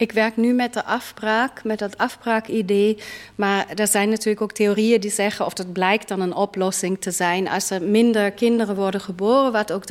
Ik 0.02 0.12
werk 0.12 0.38
nu 0.38 0.54
met 0.54 0.74
de 0.74 0.84
afbraak, 0.84 1.64
met 1.64 1.80
dat 1.80 1.98
afbraakidee. 1.98 2.98
Maar 3.36 3.66
er 3.76 3.88
zijn 3.88 4.10
natuurlijk 4.10 4.42
ook 4.42 4.52
theorieën 4.52 5.00
die 5.02 5.12
zeggen, 5.12 5.46
of 5.46 5.54
dat 5.54 5.74
blijkt 5.74 6.08
dan 6.08 6.22
een 6.22 6.34
oplossing 6.34 7.02
te 7.02 7.12
zijn, 7.12 7.50
als 7.50 7.70
er 7.70 7.82
minder 7.82 8.32
kinderen 8.32 8.76
worden 8.76 9.02
geboren, 9.02 9.52
wat 9.52 9.72
ook 9.72 9.84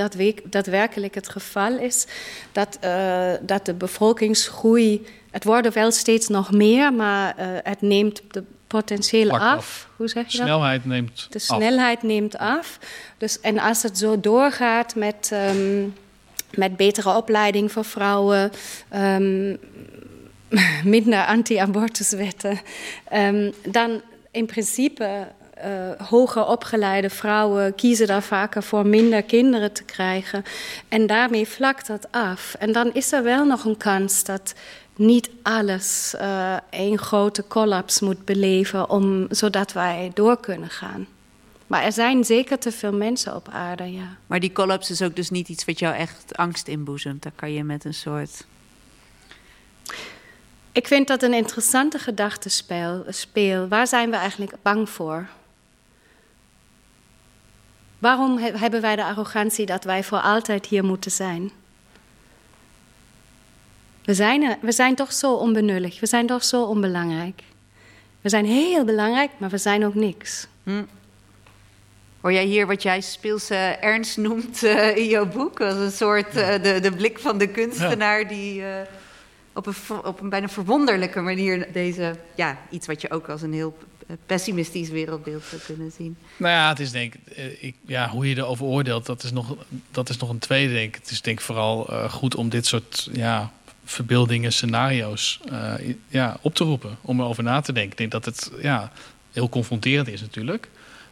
daadwerkelijk 0.45 1.15
het 1.15 1.29
geval 1.29 1.79
is, 1.79 2.07
dat, 2.53 2.79
uh, 2.85 3.33
dat 3.43 3.67
de 3.67 3.75
bevolkingsgroei, 3.75 5.07
het 5.31 5.45
worden 5.45 5.73
wel 5.73 5.91
steeds 5.91 6.29
nog 6.29 6.53
meer, 6.53 6.93
maar 6.93 7.35
uh, 7.39 7.47
het 7.63 7.81
neemt 7.81 8.23
de 8.31 8.43
potentieel 8.67 9.31
af. 9.31 9.41
af. 9.41 9.89
Hoe 9.97 10.09
zeg 10.09 10.27
je 10.27 10.39
dat? 10.39 10.47
De 10.47 10.53
snelheid 10.53 10.85
neemt 10.85 11.27
De 11.31 11.39
snelheid 11.39 11.97
af. 11.97 12.03
neemt 12.03 12.39
af. 12.39 12.79
Dus, 13.19 13.41
en 13.41 13.59
als 13.59 13.83
het 13.83 13.99
zo 13.99 14.21
doorgaat 14.21 14.95
met. 14.95 15.31
Um, 15.55 15.95
met 16.55 16.77
betere 16.77 17.17
opleiding 17.17 17.73
voor 17.73 17.85
vrouwen, 17.85 18.51
um, 18.95 19.59
minder 20.85 21.25
anti-abortuswetten, 21.25 22.61
dan 23.65 24.01
in 24.31 24.47
principe 24.47 25.27
hoger 25.99 26.47
opgeleide 26.47 27.11
vrouwen 27.11 27.75
kiezen 27.75 28.07
daar 28.07 28.23
vaker 28.23 28.63
voor 28.63 28.87
minder 28.87 29.23
kinderen 29.23 29.73
te 29.73 29.85
krijgen. 29.85 30.45
En 30.89 31.07
daarmee 31.07 31.47
vlakt 31.47 31.87
dat 31.87 32.13
af. 32.13 32.55
En 32.59 32.73
dan 32.73 32.95
is 32.95 33.13
er 33.13 33.23
wel 33.23 33.45
nog 33.45 33.65
een 33.65 33.77
kans 33.77 34.25
dat 34.25 34.55
niet 34.97 35.31
alles 35.43 36.15
uh, 36.21 36.57
één 36.71 36.99
grote 36.99 37.47
collapse 37.47 38.05
moet 38.05 38.25
beleven, 38.25 38.91
om, 38.91 39.27
zodat 39.31 39.73
wij 39.73 40.11
door 40.15 40.41
kunnen 40.41 40.71
gaan. 40.71 41.07
Maar 41.67 41.83
er 41.83 41.93
zijn 41.93 42.25
zeker 42.25 42.59
te 42.59 42.73
veel 42.73 42.93
mensen 42.93 43.35
op 43.35 43.49
aarde, 43.49 43.93
ja. 43.93 44.17
Maar 44.27 44.41
die 44.41 44.53
collapse 44.53 44.93
is 44.93 45.03
ook 45.03 45.17
dus 45.17 45.31
niet 45.31 45.49
iets 45.49 45.65
wat 45.65 45.79
jou 45.79 45.95
echt 45.95 46.37
angst 46.37 46.69
inboezemt. 46.69 47.23
Daar 47.23 47.33
kan 47.35 47.53
je 47.53 47.65
met 47.65 47.85
een 47.85 47.95
soort 47.95 48.45
ik 50.73 50.87
vind 50.87 51.09
dat 51.09 51.23
een 51.23 51.35
interessante 51.35 51.99
gedachte 51.99 52.49
speel. 53.09 53.69
Waar 53.69 53.87
zijn 53.87 54.11
we 54.11 54.17
eigenlijk 54.17 54.53
bang 54.63 54.91
voor? 54.91 55.27
Waarom 57.99 58.39
hebben 58.39 58.81
wij 58.81 58.97
de 58.97 59.05
arrogantie 59.05 59.67
dat 59.67 59.85
wij 59.85 60.05
voor 60.05 60.21
altijd 60.21 60.67
hier 60.67 60.85
moeten 60.85 61.11
zijn? 61.11 61.51
We 64.05 64.15
zijn, 64.15 64.59
we 64.61 64.73
zijn 64.73 64.95
toch 64.95 65.13
zo 65.13 65.35
onbenullig, 65.35 66.01
we 66.01 66.07
zijn 66.07 66.27
toch 66.27 66.45
zo 66.45 66.63
onbelangrijk. 66.63 67.43
We 68.21 68.29
zijn 68.29 68.45
heel 68.45 68.85
belangrijk, 68.85 69.31
maar 69.39 69.51
we 69.51 69.59
zijn 69.59 69.85
ook 69.85 69.95
niks. 69.95 70.47
Hm. 70.63 70.85
Hoor 72.21 72.33
jij 72.33 72.45
hier 72.45 72.67
wat 72.67 72.83
jij 72.83 73.01
speelse 73.01 73.55
ernst 73.81 74.17
noemt 74.17 74.63
uh, 74.63 74.97
in 74.97 75.09
jouw 75.09 75.27
boek? 75.27 75.61
Als 75.61 75.75
een 75.75 75.93
soort 75.93 76.37
uh, 76.37 76.63
de, 76.63 76.79
de 76.81 76.93
blik 76.93 77.19
van 77.19 77.39
de 77.39 77.49
kunstenaar 77.49 78.29
die... 78.29 78.61
Uh 78.61 78.81
op 79.53 79.67
een, 79.67 79.75
op 80.05 80.21
een 80.21 80.29
bijna 80.29 80.49
verwonderlijke 80.49 81.21
manier 81.21 81.73
deze, 81.73 82.17
ja, 82.35 82.59
iets 82.71 82.87
wat 82.87 83.01
je 83.01 83.11
ook 83.11 83.29
als 83.29 83.43
een 83.43 83.53
heel 83.53 83.77
pessimistisch 84.27 84.89
wereldbeeld 84.89 85.45
zou 85.45 85.61
kunnen 85.67 85.91
zien. 85.91 86.17
Nou 86.37 86.53
ja, 86.53 86.69
het 86.69 86.81
is 86.81 86.91
denk 86.91 87.15
eh, 87.35 87.63
ik, 87.63 87.75
ja, 87.87 88.09
hoe 88.09 88.29
je 88.29 88.37
erover 88.37 88.65
oordeelt, 88.65 89.07
dat 89.07 89.23
is 89.23 89.33
nog, 89.33 89.57
dat 89.91 90.09
is 90.09 90.17
nog 90.17 90.29
een 90.29 90.39
tweede 90.39 90.73
denk 90.73 90.95
Het 90.95 91.11
is 91.11 91.23
denk 91.23 91.39
ik 91.39 91.45
vooral 91.45 91.93
uh, 91.93 92.11
goed 92.13 92.35
om 92.35 92.49
dit 92.49 92.67
soort 92.67 93.09
ja, 93.13 93.53
verbeeldingen, 93.85 94.53
scenario's 94.53 95.41
uh, 95.53 95.75
ja, 96.09 96.37
op 96.41 96.55
te 96.55 96.65
roepen, 96.65 96.97
om 97.01 97.21
erover 97.21 97.43
na 97.43 97.61
te 97.61 97.73
denken. 97.73 97.93
Ik 97.93 97.99
denk 97.99 98.11
dat 98.11 98.25
het 98.25 98.51
ja, 98.63 98.93
heel 99.33 99.49
confronterend 99.49 100.09
is 100.09 100.21
natuurlijk. 100.21 100.69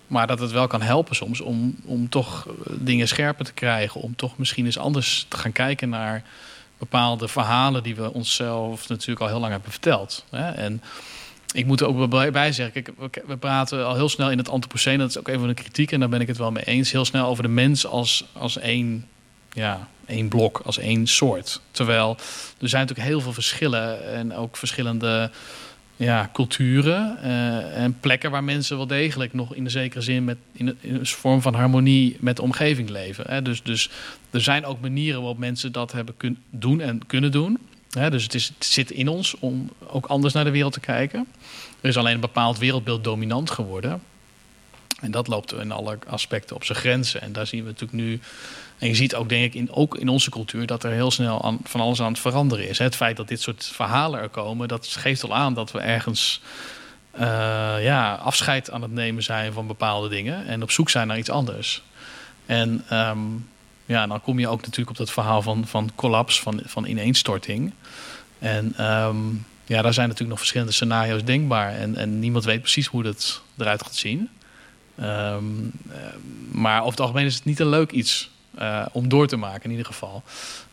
Maar 0.06 0.26
dat 0.26 0.38
het 0.38 0.50
wel 0.50 0.66
kan 0.66 0.82
helpen 0.82 1.16
soms 1.16 1.40
om, 1.40 1.76
om 1.84 2.08
toch 2.08 2.48
dingen 2.70 3.08
scherper 3.08 3.44
te 3.44 3.52
krijgen. 3.52 4.00
Om 4.00 4.16
toch 4.16 4.38
misschien 4.38 4.64
eens 4.64 4.78
anders 4.78 5.26
te 5.28 5.36
gaan 5.36 5.52
kijken 5.52 5.88
naar 5.88 6.24
bepaalde 6.78 7.28
verhalen 7.28 7.82
die 7.82 7.96
we 7.96 8.12
onszelf 8.12 8.88
natuurlijk 8.88 9.20
al 9.20 9.26
heel 9.26 9.40
lang 9.40 9.52
hebben 9.52 9.70
verteld. 9.70 10.24
Hè? 10.30 10.50
En 10.50 10.82
ik 11.54 11.66
moet 11.66 11.80
er 11.80 11.86
ook 11.86 12.10
bij 12.32 12.52
zeggen, 12.52 12.84
we 13.26 13.36
praten 13.36 13.86
al 13.86 13.94
heel 13.94 14.08
snel 14.08 14.30
in 14.30 14.38
het 14.38 14.48
antropocene, 14.48 14.98
dat 14.98 15.08
is 15.08 15.18
ook 15.18 15.28
een 15.28 15.54
kritiek 15.54 15.92
en 15.92 16.00
daar 16.00 16.08
ben 16.08 16.20
ik 16.20 16.26
het 16.26 16.38
wel 16.38 16.52
mee 16.52 16.64
eens, 16.64 16.92
heel 16.92 17.04
snel 17.04 17.26
over 17.26 17.42
de 17.42 17.48
mens 17.48 17.86
als, 17.86 18.24
als 18.32 18.58
één, 18.58 19.08
ja, 19.52 19.88
één 20.06 20.28
blok, 20.28 20.60
als 20.64 20.78
één 20.78 21.06
soort. 21.06 21.60
Terwijl 21.70 22.16
er 22.60 22.68
zijn 22.68 22.82
natuurlijk 22.82 23.08
heel 23.08 23.20
veel 23.20 23.32
verschillen 23.32 24.14
en 24.14 24.34
ook 24.34 24.56
verschillende 24.56 25.30
ja, 25.98 26.30
culturen 26.32 27.18
uh, 27.22 27.82
en 27.82 28.00
plekken 28.00 28.30
waar 28.30 28.44
mensen 28.44 28.76
wel 28.76 28.86
degelijk 28.86 29.32
nog 29.32 29.54
in 29.54 29.64
de 29.64 29.70
zekere 29.70 30.00
zin 30.00 30.24
met 30.24 30.36
in, 30.52 30.78
een 30.82 31.06
vorm 31.06 31.42
van 31.42 31.54
harmonie 31.54 32.16
met 32.20 32.36
de 32.36 32.42
omgeving 32.42 32.88
leven. 32.88 33.24
Hè. 33.28 33.42
Dus, 33.42 33.62
dus 33.62 33.90
er 34.30 34.40
zijn 34.40 34.64
ook 34.64 34.80
manieren 34.80 35.20
waarop 35.20 35.38
mensen 35.38 35.72
dat 35.72 35.92
hebben 35.92 36.16
kunnen 36.16 36.42
doen 36.50 36.80
en 36.80 37.06
kunnen 37.06 37.32
doen. 37.32 37.58
Hè. 37.90 38.10
Dus 38.10 38.22
het, 38.22 38.34
is, 38.34 38.52
het 38.54 38.64
zit 38.64 38.90
in 38.90 39.08
ons 39.08 39.38
om 39.38 39.70
ook 39.86 40.06
anders 40.06 40.34
naar 40.34 40.44
de 40.44 40.50
wereld 40.50 40.72
te 40.72 40.80
kijken. 40.80 41.26
Er 41.80 41.88
is 41.88 41.96
alleen 41.96 42.14
een 42.14 42.20
bepaald 42.20 42.58
wereldbeeld 42.58 43.04
dominant 43.04 43.50
geworden. 43.50 44.00
En 45.00 45.10
dat 45.10 45.28
loopt 45.28 45.52
in 45.52 45.72
alle 45.72 45.98
aspecten 46.06 46.56
op 46.56 46.64
zijn 46.64 46.78
grenzen. 46.78 47.20
En 47.20 47.32
daar 47.32 47.46
zien 47.46 47.60
we 47.60 47.70
natuurlijk 47.70 47.98
nu 47.98 48.20
en 48.78 48.88
je 48.88 48.94
ziet 48.94 49.14
ook, 49.14 49.28
denk 49.28 49.44
ik, 49.44 49.54
in, 49.54 49.72
ook 49.72 49.96
in 49.96 50.08
onze 50.08 50.30
cultuur 50.30 50.66
dat 50.66 50.84
er 50.84 50.90
heel 50.90 51.10
snel 51.10 51.44
aan, 51.44 51.58
van 51.64 51.80
alles 51.80 52.00
aan 52.00 52.12
het 52.12 52.20
veranderen 52.20 52.68
is. 52.68 52.78
Het 52.78 52.96
feit 52.96 53.16
dat 53.16 53.28
dit 53.28 53.40
soort 53.40 53.70
verhalen 53.74 54.20
er 54.20 54.28
komen, 54.28 54.68
dat 54.68 54.86
geeft 54.86 55.24
al 55.24 55.34
aan 55.34 55.54
dat 55.54 55.72
we 55.72 55.78
ergens 55.78 56.40
uh, 57.14 57.20
ja, 57.80 58.14
afscheid 58.14 58.70
aan 58.70 58.82
het 58.82 58.92
nemen 58.92 59.22
zijn 59.22 59.52
van 59.52 59.66
bepaalde 59.66 60.08
dingen 60.08 60.46
en 60.46 60.62
op 60.62 60.70
zoek 60.70 60.90
zijn 60.90 61.06
naar 61.06 61.18
iets 61.18 61.30
anders. 61.30 61.82
En 62.46 62.84
um, 62.92 63.48
ja, 63.86 64.06
dan 64.06 64.20
kom 64.20 64.38
je 64.38 64.48
ook 64.48 64.62
natuurlijk 64.62 64.90
op 64.90 64.96
dat 64.96 65.10
verhaal 65.10 65.42
van, 65.42 65.66
van 65.66 65.90
collapse, 65.94 66.42
van, 66.42 66.60
van 66.64 66.86
ineenstorting. 66.86 67.72
En 68.38 68.84
um, 68.84 69.46
ja, 69.64 69.82
daar 69.82 69.94
zijn 69.94 70.06
natuurlijk 70.08 70.30
nog 70.30 70.38
verschillende 70.38 70.72
scenario's 70.72 71.24
denkbaar. 71.24 71.72
En, 71.74 71.96
en 71.96 72.18
niemand 72.18 72.44
weet 72.44 72.60
precies 72.60 72.86
hoe 72.86 73.02
dat 73.02 73.42
eruit 73.58 73.82
gaat 73.82 73.94
zien. 73.94 74.28
Um, 75.00 75.72
maar 76.50 76.78
over 76.78 76.90
het 76.90 77.00
algemeen 77.00 77.26
is 77.26 77.34
het 77.34 77.44
niet 77.44 77.60
een 77.60 77.68
leuk 77.68 77.90
iets 77.90 78.30
uh, 78.60 78.86
om 78.92 79.08
door 79.08 79.26
te 79.26 79.36
maken 79.36 79.64
in 79.64 79.70
ieder 79.70 79.86
geval. 79.86 80.22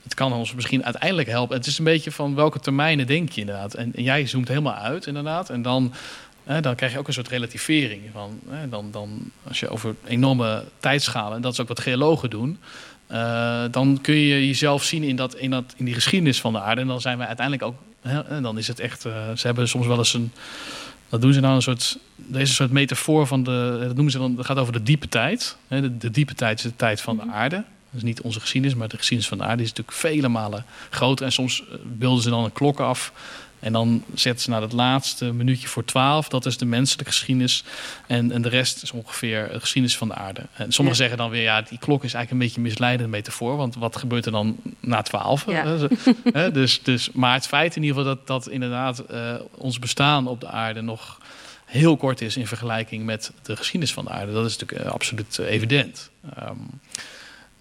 Het 0.04 0.14
kan 0.14 0.34
ons 0.34 0.54
misschien 0.54 0.84
uiteindelijk 0.84 1.30
helpen. 1.30 1.58
Het 1.58 1.66
is 1.66 1.78
een 1.78 1.84
beetje 1.84 2.12
van 2.12 2.36
welke 2.36 2.60
termijnen 2.60 3.08
denk 3.08 3.30
je 3.30 3.42
inderdaad. 3.42 3.74
En, 3.74 3.92
en 3.96 4.04
jij 4.04 4.28
zoomt 4.28 4.48
helemaal 4.48 4.74
uit 4.76 5.08
inderdaad. 5.08 5.50
En 5.50 5.62
dan, 5.62 5.94
eh, 6.44 6.62
dan 6.62 6.76
krijg 6.76 6.92
je 6.92 7.00
ook 7.00 7.08
een 7.08 7.14
soort 7.14 7.28
relativering. 7.28 8.02
Van, 8.12 8.40
eh, 8.50 8.58
dan, 8.70 8.92
dan, 8.92 9.32
als 9.48 9.60
je 9.60 9.70
over 9.70 9.96
enorme 10.06 10.64
tijdschalen, 10.80 11.36
en 11.36 11.42
dat 11.42 11.54
is 11.54 11.60
ook 11.60 11.68
wat 11.68 11.80
geologen 11.80 12.30
doen... 12.30 12.60
Uh, 13.12 13.64
dan 13.72 14.00
kun 14.02 14.16
je 14.16 14.48
jezelf 14.48 14.84
zien 14.84 15.04
in, 15.04 15.16
dat, 15.16 15.36
in, 15.36 15.50
dat, 15.50 15.74
in 15.78 15.86
die 15.86 15.94
geschiedenis 15.94 16.42
van 16.42 16.54
de 16.54 16.60
aarde. 16.60 16.82
En 16.82 16.88
dan 16.88 17.02
zijn 17.02 17.18
we 17.18 17.26
uiteindelijk 17.26 17.66
ook... 17.66 17.76
Hè, 18.02 18.42
dan 18.42 18.58
is 18.58 18.68
het 18.68 18.80
echt... 18.80 19.02
ze 19.02 19.42
hebben 19.42 19.68
soms 19.68 19.88
wel 19.88 19.98
eens 19.98 20.14
een... 20.14 20.32
Dat 21.10 21.22
doen 21.22 21.34
ze 21.34 21.40
dan 21.40 21.52
een 21.52 21.62
soort... 21.62 21.98
Deze 22.16 22.54
soort 22.54 22.72
metafoor 22.72 23.28
van 23.28 23.44
de... 23.44 23.78
Dat 23.80 23.96
noemen 23.96 24.12
ze 24.12 24.18
dan... 24.18 24.36
Dat 24.36 24.46
gaat 24.46 24.58
over 24.58 24.74
de 24.74 24.84
diepe 24.84 25.08
tijd. 25.08 25.58
De, 25.68 25.98
de 25.98 26.12
diepe 26.12 26.34
tijd 26.34 26.58
is 26.58 26.64
de 26.64 26.76
tijd 26.76 27.02
van 27.02 27.18
de 27.18 27.26
mhm. 27.26 27.34
aarde. 27.34 27.64
Dus 27.96 28.04
niet 28.04 28.22
onze 28.22 28.40
geschiedenis, 28.40 28.78
maar 28.78 28.88
de 28.88 28.98
geschiedenis 28.98 29.30
van 29.30 29.38
de 29.38 29.44
aarde 29.44 29.64
is 29.64 29.70
natuurlijk 29.70 29.98
vele 29.98 30.28
malen 30.28 30.66
groter. 30.90 31.26
En 31.26 31.32
soms 31.32 31.64
eh, 31.64 31.78
beelden 31.84 32.24
ze 32.24 32.30
dan 32.30 32.44
een 32.44 32.54
klok 32.54 32.80
af. 32.80 33.12
En 33.60 33.74
dan 33.74 34.04
zetten 34.14 34.44
ze 34.44 34.50
naar 34.50 34.62
het 34.62 34.72
laatste 34.72 35.34
minuutje 35.34 35.68
voor 35.68 35.86
twaalf. 35.86 36.28
Dat 36.28 36.46
is 36.46 36.58
de 36.58 36.66
menselijke 36.66 37.12
geschiedenis. 37.12 37.64
En, 38.08 38.32
en 38.32 38.42
de 38.42 38.50
rest 38.50 38.84
is 38.84 38.92
ongeveer 38.92 39.50
de 39.52 39.60
geschiedenis 39.60 39.98
van 39.98 40.08
de 40.08 40.14
aarde. 40.14 40.42
En 40.54 40.72
sommigen 40.72 41.00
zeggen 41.00 41.18
dan 41.18 41.30
weer, 41.30 41.42
ja, 41.42 41.62
die 41.62 41.80
klok 41.80 42.04
is 42.04 42.14
eigenlijk 42.14 42.32
een 42.32 42.38
beetje 42.38 42.56
een 42.56 42.68
misleidende 42.68 43.12
metafoor. 43.12 43.58
Want 43.58 43.76
wat 43.76 43.96
gebeurt 43.96 44.26
er 44.26 44.32
dan 44.32 44.58
na 44.80 45.02
twaalf? 45.02 45.46
Ja. 45.46 45.78
dus, 46.50 46.84
dus, 46.84 47.12
maar 47.12 47.34
het 47.34 47.48
feit 47.48 47.76
in 47.76 47.84
ieder 47.84 47.98
geval 47.98 48.16
dat, 48.16 48.28
dat 48.28 48.48
inderdaad 48.50 49.04
uh, 49.12 49.36
ons 49.58 49.80
bestaan 49.80 50.28
op 50.28 50.40
de 50.40 50.48
aarde 50.48 50.82
nog 50.82 51.18
heel 51.66 51.98
kort 51.98 52.22
is 52.22 52.38
in 52.38 52.48
vergelijking 52.48 53.06
met 53.06 53.32
de 53.42 53.56
geschiedenis 53.56 53.94
van 53.94 54.06
de 54.06 54.12
aarde. 54.12 54.34
Dat 54.34 54.46
is 54.46 54.58
natuurlijk 54.58 54.88
uh, 54.88 54.94
absoluut 54.94 55.38
evident. 55.38 56.10
Um, 56.40 56.80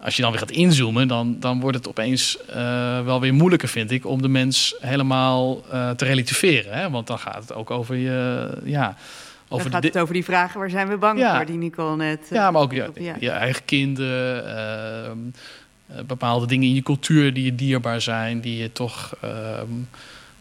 als 0.05 0.15
je 0.15 0.21
dan 0.21 0.31
weer 0.31 0.39
gaat 0.39 0.51
inzoomen, 0.51 1.07
dan, 1.07 1.35
dan 1.39 1.59
wordt 1.59 1.77
het 1.77 1.87
opeens 1.87 2.37
uh, 2.49 2.55
wel 3.03 3.21
weer 3.21 3.33
moeilijker, 3.33 3.67
vind 3.67 3.91
ik, 3.91 4.05
om 4.05 4.21
de 4.21 4.27
mens 4.27 4.75
helemaal 4.79 5.65
uh, 5.73 5.89
te 5.89 6.05
relativeren. 6.05 6.73
Hè? 6.73 6.89
Want 6.89 7.07
dan 7.07 7.19
gaat 7.19 7.41
het 7.41 7.53
ook 7.53 7.71
over 7.71 7.95
je. 7.95 8.49
Ja, 8.63 8.95
over 9.47 9.63
dan 9.63 9.73
gaat 9.73 9.93
het 9.93 10.01
over 10.01 10.13
die 10.13 10.23
vragen 10.23 10.59
waar 10.59 10.69
zijn 10.69 10.87
we 10.87 10.97
bang 10.97 11.19
ja. 11.19 11.35
voor, 11.35 11.45
die 11.45 11.57
Nicole 11.57 11.95
net. 11.95 12.19
Uh, 12.23 12.29
ja, 12.29 12.51
maar 12.51 12.61
ook 12.61 12.73
je, 12.73 12.91
ja. 12.95 13.15
je 13.19 13.29
eigen 13.29 13.65
kinderen, 13.65 14.57
ehm, 14.57 16.05
bepaalde 16.05 16.45
dingen 16.45 16.67
in 16.67 16.75
je 16.75 16.83
cultuur 16.83 17.33
die 17.33 17.43
je 17.43 17.55
dierbaar 17.55 18.01
zijn, 18.01 18.41
die 18.41 18.57
je 18.57 18.71
toch. 18.71 19.15
Ehm, 19.21 19.67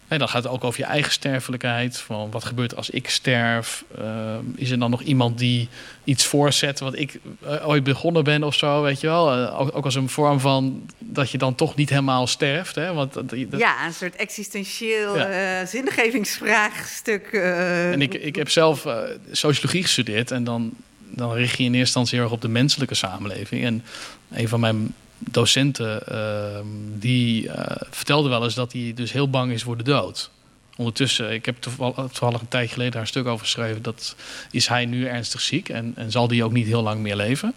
en 0.09 0.19
dan 0.19 0.29
gaat 0.29 0.43
het 0.43 0.53
ook 0.53 0.65
over 0.65 0.81
je 0.81 0.87
eigen 0.87 1.13
sterfelijkheid. 1.13 1.99
Van 1.99 2.31
wat 2.31 2.45
gebeurt 2.45 2.77
als 2.77 2.91
ik 2.91 3.09
sterf? 3.09 3.85
Uh, 3.99 4.37
is 4.57 4.71
er 4.71 4.79
dan 4.79 4.91
nog 4.91 5.03
iemand 5.03 5.39
die 5.39 5.69
iets 6.05 6.27
voorzet 6.27 6.81
wat 6.81 6.99
ik 6.99 7.19
uh, 7.45 7.69
ooit 7.69 7.85
begonnen 7.85 8.25
ben 8.25 8.45
of 8.45 8.55
zo? 8.55 8.83
Weet 8.83 9.01
je 9.01 9.07
wel? 9.07 9.39
Uh, 9.39 9.61
ook, 9.61 9.77
ook, 9.77 9.85
als 9.85 9.95
een 9.95 10.09
vorm 10.09 10.41
van 10.41 10.91
dat 10.99 11.31
je 11.31 11.39
dan 11.39 11.55
toch 11.55 11.75
niet 11.75 11.89
helemaal 11.89 12.27
sterft. 12.27 12.75
Hè? 12.75 12.93
Want, 12.93 13.13
dat, 13.15 13.35
ja, 13.51 13.87
een 13.87 13.93
soort 13.93 14.17
existentieel 14.17 15.19
ja. 15.19 15.67
zinnegevingsvraagstuk. 15.67 17.27
En 17.33 18.03
ik, 18.03 18.15
ik 18.15 18.37
heb 18.37 18.51
zelf 18.51 18.87
sociologie 19.31 19.83
gestudeerd. 19.83 20.31
En 20.31 20.45
dan, 20.45 20.73
dan 20.99 21.33
richt 21.33 21.57
je 21.57 21.65
in 21.65 21.75
eerste 21.75 21.79
instantie 21.79 22.15
heel 22.15 22.25
erg 22.25 22.35
op 22.35 22.43
de 22.43 22.49
menselijke 22.49 22.95
samenleving. 22.95 23.65
En 23.65 23.85
een 24.33 24.49
van 24.49 24.61
mijn 24.61 24.95
docenten 25.31 26.03
uh, 26.09 26.61
die 26.99 27.45
uh, 27.45 27.55
vertelde 27.91 28.29
wel 28.29 28.45
eens 28.45 28.55
dat 28.55 28.73
hij 28.73 28.93
dus 28.95 29.13
heel 29.13 29.31
bang 29.31 29.53
is 29.53 29.63
voor 29.63 29.77
de 29.77 29.83
dood. 29.83 30.31
Ondertussen, 30.77 31.33
ik 31.33 31.47
heb 31.47 31.57
toevallig 31.61 32.41
een 32.41 32.49
tijd 32.49 32.71
geleden 32.71 33.01
een 33.01 33.07
stuk 33.07 33.27
over 33.27 33.45
geschreven. 33.45 33.83
Dat 33.83 34.17
is 34.51 34.69
hij 34.69 34.87
nu 34.87 35.07
ernstig 35.07 35.41
ziek 35.41 35.69
en, 35.69 35.93
en 35.97 36.11
zal 36.11 36.29
die 36.29 36.45
ook 36.45 36.53
niet 36.53 36.67
heel 36.67 36.83
lang 36.83 37.01
meer 37.01 37.17
leven. 37.17 37.55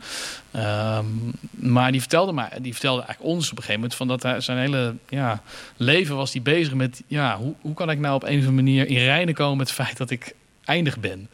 Um, 0.56 1.34
maar 1.50 1.92
die 1.92 2.00
vertelde, 2.00 2.32
maar, 2.32 2.58
die 2.62 2.72
vertelde 2.72 3.02
eigenlijk 3.02 3.36
ons 3.36 3.52
op 3.52 3.58
een 3.58 3.64
gegeven 3.64 3.82
moment 3.82 3.96
van 3.96 4.08
dat 4.08 4.24
hij, 4.24 4.42
zijn 4.42 4.58
hele 4.58 4.96
ja, 5.10 5.42
leven 5.78 6.16
was 6.16 6.34
hij 6.34 6.42
bezig 6.42 6.74
met 6.74 7.02
ja, 7.08 7.38
hoe, 7.38 7.54
hoe 7.62 7.74
kan 7.74 7.90
ik 7.90 8.00
nou 8.00 8.16
op 8.16 8.24
een 8.24 8.30
of 8.30 8.36
andere 8.36 8.52
manier 8.52 8.88
in 8.88 8.98
reinen 8.98 9.34
komen 9.34 9.58
met 9.58 9.68
het 9.68 9.76
feit 9.76 9.98
dat 9.98 10.10
ik 10.10 10.34
eindig 10.66 11.00
ben. 11.00 11.30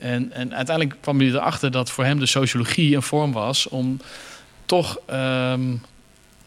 En, 0.00 0.32
en 0.32 0.54
uiteindelijk 0.54 0.96
kwam 1.00 1.18
hij 1.18 1.28
erachter 1.28 1.70
dat 1.70 1.90
voor 1.90 2.04
hem 2.04 2.18
de 2.18 2.26
sociologie 2.26 2.94
een 2.94 3.02
vorm 3.02 3.32
was 3.32 3.68
om 3.68 4.00
toch 4.66 4.98
um, 5.10 5.82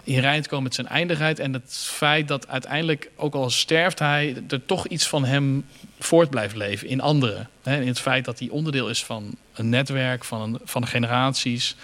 in 0.04 0.22
lijn 0.22 0.42
te 0.42 0.50
komen 0.50 0.64
met 0.64 0.76
zijn 0.76 0.88
eindigheid. 0.88 1.40
En 1.40 1.54
het 1.54 1.74
feit 1.78 2.28
dat 2.28 2.48
uiteindelijk, 2.48 3.10
ook 3.16 3.36
al 3.36 3.50
sterft 3.50 4.00
hij, 4.00 4.44
er 4.50 4.66
toch 4.66 4.88
iets 4.88 5.08
van 5.08 5.26
hem 5.26 5.66
voort 6.00 6.30
blijft 6.30 6.56
leven 6.56 6.88
in 6.88 7.02
anderen. 7.02 7.50
Hè? 7.64 7.82
In 7.82 7.88
het 7.88 8.00
feit 8.00 8.26
dat 8.26 8.40
hij 8.40 8.50
onderdeel 8.50 8.90
is 8.90 9.04
van 9.04 9.36
een 9.54 9.70
netwerk, 9.70 10.24
van, 10.24 10.42
een, 10.42 10.60
van 10.64 10.88
generaties. 10.88 11.76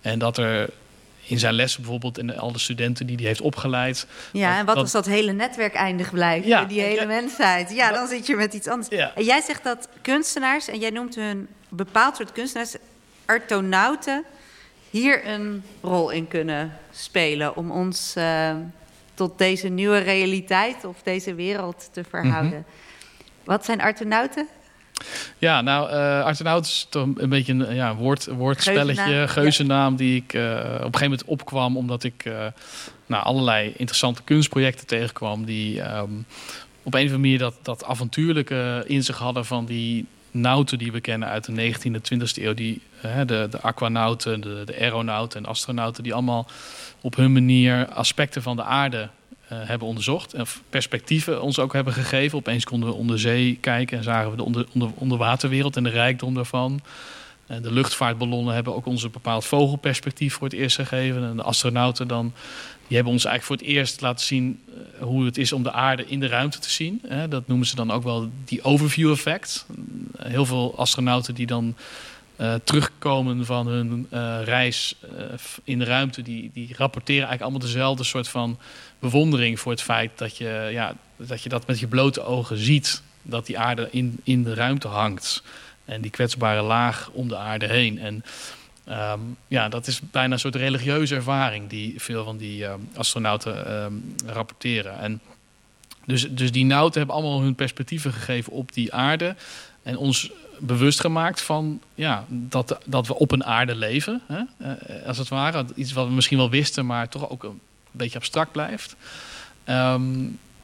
En 0.00 0.18
dat 0.18 0.38
er 0.38 0.68
in 1.26 1.38
zijn 1.38 1.54
lessen 1.54 1.80
bijvoorbeeld 1.80 2.18
en 2.18 2.38
al 2.38 2.52
de 2.52 2.58
studenten 2.58 3.06
die 3.06 3.16
hij 3.16 3.24
heeft 3.26 3.40
opgeleid. 3.40 4.06
Ja, 4.32 4.58
en 4.58 4.66
wat 4.66 4.76
als 4.76 4.92
dat 4.92 5.06
hele 5.06 5.32
netwerk 5.32 5.74
eindig 5.74 6.10
blijft? 6.10 6.46
Ja, 6.46 6.64
die 6.64 6.80
hele 6.80 7.00
ja. 7.00 7.06
mensheid. 7.06 7.70
Ja, 7.70 7.92
dan 7.92 8.08
zit 8.08 8.26
je 8.26 8.36
met 8.36 8.54
iets 8.54 8.68
anders. 8.68 8.88
Ja. 8.88 9.12
En 9.14 9.24
jij 9.24 9.40
zegt 9.40 9.64
dat 9.64 9.88
kunstenaars, 10.02 10.68
en 10.68 10.78
jij 10.78 10.90
noemt 10.90 11.14
hun 11.14 11.48
bepaald 11.68 12.16
soort 12.16 12.32
kunstenaars, 12.32 12.74
artonauten, 13.24 14.24
hier 14.94 15.28
een 15.28 15.62
rol 15.80 16.10
in 16.10 16.28
kunnen 16.28 16.72
spelen 16.92 17.56
om 17.56 17.70
ons 17.70 18.14
eh, 18.16 18.54
tot 19.14 19.38
deze 19.38 19.68
nieuwe 19.68 19.98
realiteit 19.98 20.84
of 20.84 21.02
deze 21.02 21.34
wereld 21.34 21.88
te 21.92 22.04
verhouden. 22.08 22.50
Mhm. 22.50 23.44
Wat 23.44 23.64
zijn 23.64 23.80
artonauten? 23.80 24.48
Ja, 25.38 25.60
nou, 25.60 25.90
uh, 25.90 26.24
Artenaut 26.24 26.64
is 26.64 26.86
toch 26.90 27.08
een 27.16 27.28
beetje 27.28 27.52
een 27.52 27.74
ja, 27.74 27.96
woord, 27.96 28.26
woordspelletje, 28.26 29.02
Geuzennaam, 29.02 29.28
geuzennaam, 29.28 29.96
die 29.96 30.16
ik 30.16 30.32
uh, 30.32 30.42
op 30.42 30.60
een 30.60 30.78
gegeven 30.78 31.00
moment 31.02 31.24
opkwam 31.24 31.76
omdat 31.76 32.04
ik 32.04 32.24
uh, 32.24 32.46
nou, 33.06 33.24
allerlei 33.24 33.72
interessante 33.76 34.22
kunstprojecten 34.22 34.86
tegenkwam 34.86 35.44
die 35.44 35.96
um, 35.96 36.26
op 36.82 36.94
een 36.94 37.00
of 37.00 37.12
andere 37.12 37.18
manier 37.18 37.38
dat, 37.38 37.54
dat 37.62 37.84
avontuurlijke 37.84 38.84
in 38.86 39.04
zich 39.04 39.18
hadden 39.18 39.44
van 39.44 39.64
die 39.64 40.06
nauten 40.34 40.78
die 40.78 40.92
we 40.92 41.00
kennen 41.00 41.28
uit 41.28 41.44
de 41.44 41.72
19e 41.72 41.82
en 41.82 42.20
20e 42.20 42.42
eeuw. 42.42 42.54
Die, 42.54 42.80
de, 43.26 43.46
de 43.50 43.60
aquanauten, 43.60 44.40
de, 44.40 44.62
de 44.64 44.78
aeronauten 44.80 45.40
en 45.40 45.46
astronauten, 45.46 46.02
die 46.02 46.12
allemaal 46.12 46.46
op 47.00 47.16
hun 47.16 47.32
manier 47.32 47.88
aspecten 47.88 48.42
van 48.42 48.56
de 48.56 48.62
aarde 48.62 49.08
uh, 49.52 49.58
hebben 49.68 49.88
onderzocht. 49.88 50.34
En 50.34 50.46
perspectieven 50.70 51.42
ons 51.42 51.58
ook 51.58 51.72
hebben 51.72 51.92
gegeven. 51.92 52.38
Opeens 52.38 52.64
konden 52.64 52.88
we 52.88 52.94
onder 52.94 53.18
zee 53.18 53.58
kijken 53.60 53.98
en 53.98 54.04
zagen 54.04 54.30
we 54.30 54.36
de 54.36 54.42
onder, 54.42 54.66
onder, 54.72 54.90
onderwaterwereld 54.94 55.76
en 55.76 55.84
de 55.84 55.90
rijkdom 55.90 56.34
daarvan. 56.34 56.80
En 57.46 57.62
de 57.62 57.72
luchtvaartballonnen 57.72 58.54
hebben 58.54 58.74
ook 58.74 58.86
ons 58.86 59.02
een 59.02 59.10
bepaald 59.10 59.44
vogelperspectief 59.44 60.34
voor 60.34 60.48
het 60.48 60.56
eerst 60.56 60.76
gegeven. 60.76 61.24
En 61.24 61.36
de 61.36 61.42
astronauten 61.42 62.08
dan, 62.08 62.32
die 62.86 62.96
hebben 62.96 63.12
ons 63.12 63.24
eigenlijk 63.24 63.60
voor 63.60 63.68
het 63.68 63.76
eerst 63.76 64.00
laten 64.00 64.26
zien 64.26 64.60
uh, 64.68 65.02
hoe 65.02 65.24
het 65.24 65.38
is 65.38 65.52
om 65.52 65.62
de 65.62 65.72
aarde 65.72 66.06
in 66.06 66.20
de 66.20 66.26
ruimte 66.26 66.58
te 66.58 66.70
zien. 66.70 67.02
Dat 67.28 67.46
noemen 67.46 67.66
ze 67.66 67.74
dan 67.74 67.90
ook 67.90 68.02
wel 68.02 68.30
die 68.44 68.62
overview 68.62 69.10
effect. 69.10 69.66
Heel 70.18 70.46
veel 70.46 70.76
astronauten 70.76 71.34
die 71.34 71.46
dan 71.46 71.76
uh, 72.36 72.54
terugkomen 72.64 73.46
van 73.46 73.66
hun 73.66 74.06
uh, 74.12 74.38
reis 74.44 74.94
in 75.64 75.78
de 75.78 75.84
ruimte, 75.84 76.22
die, 76.22 76.50
die 76.54 76.74
rapporteren 76.76 77.28
eigenlijk 77.28 77.42
allemaal 77.42 77.70
dezelfde 77.72 78.04
soort 78.04 78.28
van 78.28 78.58
bewondering 78.98 79.60
voor 79.60 79.72
het 79.72 79.82
feit 79.82 80.10
dat 80.14 80.36
je, 80.36 80.68
ja, 80.72 80.94
dat, 81.16 81.42
je 81.42 81.48
dat 81.48 81.66
met 81.66 81.78
je 81.78 81.86
blote 81.86 82.22
ogen 82.22 82.56
ziet. 82.56 83.02
Dat 83.22 83.46
die 83.46 83.58
aarde 83.58 83.88
in, 83.90 84.20
in 84.22 84.42
de 84.42 84.54
ruimte 84.54 84.88
hangt. 84.88 85.42
En 85.84 86.00
die 86.00 86.10
kwetsbare 86.10 86.62
laag 86.62 87.10
om 87.12 87.28
de 87.28 87.36
aarde 87.36 87.66
heen. 87.66 87.98
En 87.98 88.24
um, 88.88 89.36
ja, 89.48 89.68
dat 89.68 89.86
is 89.86 90.00
bijna 90.10 90.32
een 90.32 90.38
soort 90.38 90.54
religieuze 90.54 91.14
ervaring 91.14 91.68
die 91.68 91.94
veel 91.96 92.24
van 92.24 92.36
die 92.36 92.64
um, 92.64 92.88
astronauten 92.96 93.82
um, 93.82 94.14
rapporteren. 94.26 94.98
En 94.98 95.20
dus, 96.06 96.30
dus 96.30 96.52
die 96.52 96.64
nauten 96.64 96.98
hebben 96.98 97.16
allemaal 97.16 97.40
hun 97.40 97.54
perspectieven 97.54 98.12
gegeven 98.12 98.52
op 98.52 98.72
die 98.72 98.94
aarde. 98.94 99.36
En 99.82 99.96
ons 99.96 100.30
bewust 100.58 101.00
gemaakt 101.00 101.40
van 101.40 101.80
ja, 101.94 102.24
dat, 102.28 102.78
dat 102.86 103.06
we 103.06 103.14
op 103.14 103.30
een 103.30 103.44
aarde 103.44 103.74
leven, 103.74 104.22
hè? 104.26 104.42
Uh, 104.58 105.06
als 105.06 105.18
het 105.18 105.28
ware. 105.28 105.64
Iets 105.74 105.92
wat 105.92 106.06
we 106.06 106.12
misschien 106.12 106.38
wel 106.38 106.50
wisten, 106.50 106.86
maar 106.86 107.08
toch 107.08 107.30
ook 107.30 107.42
een 107.42 107.60
beetje 107.90 108.18
abstract 108.18 108.52
blijft. 108.52 108.96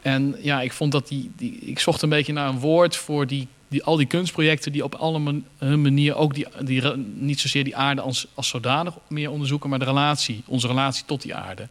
En 0.03 0.37
ja, 0.39 0.61
ik 0.61 0.73
vond 0.73 0.93
dat 0.93 1.09
die, 1.09 1.31
die. 1.37 1.53
Ik 1.53 1.79
zocht 1.79 2.03
een 2.03 2.09
beetje 2.09 2.33
naar 2.33 2.49
een 2.49 2.59
woord 2.59 2.97
voor 2.97 3.27
die, 3.27 3.49
die, 3.71 3.83
al 3.85 3.97
die 3.97 4.07
kunstprojecten 4.07 4.73
die 4.73 4.85
op 4.85 4.95
alle 4.95 5.19
man, 5.19 5.45
hun 5.59 5.83
manier 5.83 6.15
ook 6.15 6.35
die, 6.35 6.47
die, 6.61 6.83
niet 7.15 7.41
zozeer 7.41 7.65
die 7.65 7.77
aarde 7.77 8.01
als, 8.01 8.27
als 8.35 8.49
zodanig 8.49 8.95
meer 9.09 9.31
onderzoeken, 9.31 9.71
maar 9.71 9.79
de 9.79 9.85
relatie, 9.85 10.43
onze 10.47 10.67
relatie 10.67 11.05
tot 11.07 11.23
die 11.23 11.35
aarde. 11.35 11.69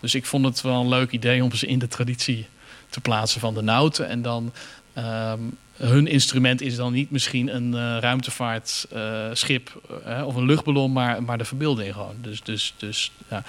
Dus 0.00 0.14
ik 0.14 0.26
vond 0.26 0.44
het 0.44 0.60
wel 0.60 0.80
een 0.80 0.88
leuk 0.88 1.10
idee 1.10 1.44
om 1.44 1.52
ze 1.52 1.66
in 1.66 1.78
de 1.78 1.88
traditie 1.88 2.46
te 2.90 3.00
plaatsen 3.00 3.40
van 3.40 3.54
de 3.54 3.62
Nauten. 3.62 4.08
En 4.08 4.22
dan 4.22 4.52
um, 4.98 5.56
hun 5.76 6.06
instrument 6.06 6.60
is 6.60 6.76
dan 6.76 6.92
niet 6.92 7.10
misschien 7.10 7.54
een 7.54 7.72
uh, 7.72 7.98
ruimtevaartschip 8.00 9.82
uh, 10.06 10.26
of 10.26 10.34
een 10.34 10.46
luchtballon, 10.46 10.92
maar, 10.92 11.22
maar 11.22 11.38
de 11.38 11.44
verbeelding 11.44 11.92
gewoon. 11.92 12.16
Dus, 12.20 12.42
dus, 12.42 12.74
dus 12.76 13.12
ja, 13.28 13.42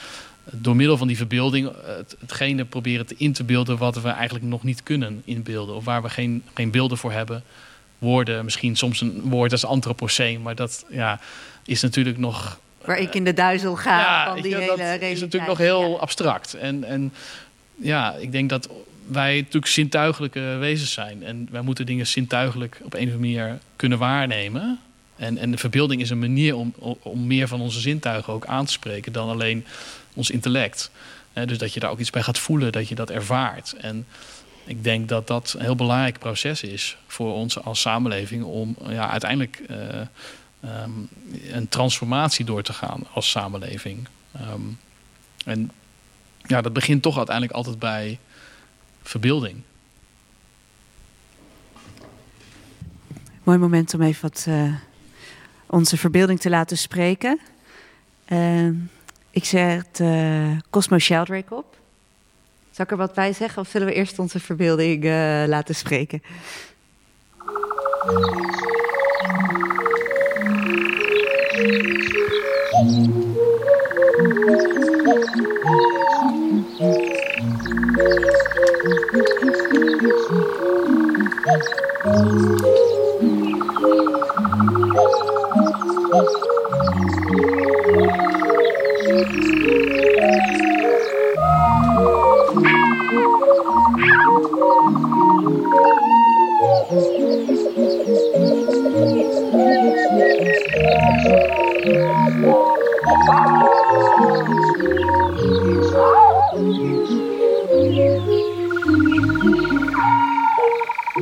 door 0.51 0.75
middel 0.75 0.97
van 0.97 1.07
die 1.07 1.17
verbeelding 1.17 1.71
het, 1.85 2.15
hetgene 2.19 2.65
proberen 2.65 3.05
te 3.05 3.15
in 3.17 3.33
te 3.33 3.43
beelden 3.43 3.77
wat 3.77 4.01
we 4.01 4.09
eigenlijk 4.09 4.45
nog 4.45 4.63
niet 4.63 4.83
kunnen 4.83 5.21
inbeelden. 5.25 5.75
Of 5.75 5.85
waar 5.85 6.01
we 6.01 6.09
geen, 6.09 6.43
geen 6.53 6.71
beelden 6.71 6.97
voor 6.97 7.11
hebben. 7.11 7.43
Woorden, 8.03 8.43
misschien 8.43 8.75
soms 8.75 9.01
een 9.01 9.21
woord 9.21 9.51
als 9.51 9.65
antropoceen, 9.65 10.41
maar 10.41 10.55
dat 10.55 10.85
ja, 10.89 11.19
is 11.65 11.81
natuurlijk 11.81 12.17
nog... 12.17 12.59
Waar 12.85 12.99
ik 12.99 13.15
in 13.15 13.23
de 13.23 13.33
duizel 13.33 13.75
ga 13.75 13.99
ja, 13.99 14.25
van 14.33 14.41
die 14.41 14.51
ja, 14.51 14.57
hele 14.57 14.69
dat 14.69 14.77
realiteit. 14.77 15.15
is 15.15 15.21
natuurlijk 15.21 15.51
nog 15.51 15.57
heel 15.57 15.99
abstract. 15.99 16.53
En, 16.53 16.83
en 16.83 17.13
ja, 17.75 18.13
ik 18.13 18.31
denk 18.31 18.49
dat 18.49 18.69
wij 19.07 19.35
natuurlijk 19.35 19.67
zintuigelijke 19.67 20.39
wezens 20.39 20.91
zijn. 20.91 21.23
En 21.23 21.47
wij 21.51 21.61
moeten 21.61 21.85
dingen 21.85 22.07
zintuigelijk 22.07 22.79
op 22.83 22.93
een 22.93 23.07
of 23.07 23.13
andere 23.13 23.17
manier 23.17 23.57
kunnen 23.75 23.97
waarnemen. 23.97 24.79
En, 25.15 25.37
en 25.37 25.51
de 25.51 25.57
verbeelding 25.57 26.01
is 26.01 26.09
een 26.09 26.19
manier 26.19 26.55
om, 26.55 26.73
om 27.01 27.27
meer 27.27 27.47
van 27.47 27.61
onze 27.61 27.79
zintuigen 27.79 28.33
ook 28.33 28.45
aan 28.45 28.65
te 28.65 28.71
spreken 28.71 29.11
dan 29.11 29.29
alleen 29.29 29.65
ons 30.13 30.29
intellect. 30.29 30.91
Dus 31.45 31.57
dat 31.57 31.73
je 31.73 31.79
daar 31.79 31.91
ook 31.91 31.99
iets 31.99 32.09
bij 32.09 32.23
gaat 32.23 32.39
voelen, 32.39 32.71
dat 32.71 32.87
je 32.87 32.95
dat 32.95 33.09
ervaart. 33.09 33.75
En 33.77 34.05
ik 34.65 34.83
denk 34.83 35.09
dat 35.09 35.27
dat 35.27 35.53
een 35.57 35.63
heel 35.63 35.75
belangrijk 35.75 36.19
proces 36.19 36.63
is 36.63 36.97
voor 37.07 37.33
ons 37.33 37.63
als 37.63 37.81
samenleving 37.81 38.43
om 38.43 38.75
ja, 38.87 39.09
uiteindelijk 39.09 39.61
uh, 39.69 39.77
um, 40.83 41.09
een 41.51 41.67
transformatie 41.69 42.45
door 42.45 42.63
te 42.63 42.73
gaan 42.73 43.03
als 43.13 43.29
samenleving. 43.29 44.07
Um, 44.51 44.79
en 45.45 45.71
ja, 46.45 46.61
dat 46.61 46.73
begint 46.73 47.01
toch 47.01 47.17
uiteindelijk 47.17 47.55
altijd 47.55 47.79
bij 47.79 48.19
verbeelding. 49.01 49.61
Mooi 53.43 53.57
moment 53.57 53.93
om 53.93 54.01
even 54.01 54.21
wat 54.21 54.45
uh, 54.49 54.73
onze 55.65 55.97
verbeelding 55.97 56.39
te 56.39 56.49
laten 56.49 56.77
spreken. 56.77 57.39
Uh, 58.27 58.67
ik 59.29 59.45
zet 59.45 59.99
uh, 60.01 60.57
Cosmo 60.69 60.99
Sheldrake 60.99 61.55
op. 61.55 61.81
Zal 62.73 62.85
ik 62.85 62.91
er 62.91 62.97
wat 62.97 63.13
bij 63.13 63.33
zeggen 63.33 63.61
of 63.61 63.67
zullen 63.67 63.87
we 63.87 63.93
eerst 63.93 64.19
onze 64.19 64.39
verbeelding 64.39 65.03
eh, 65.03 65.43
laten 65.47 65.75
spreken? 65.75 66.21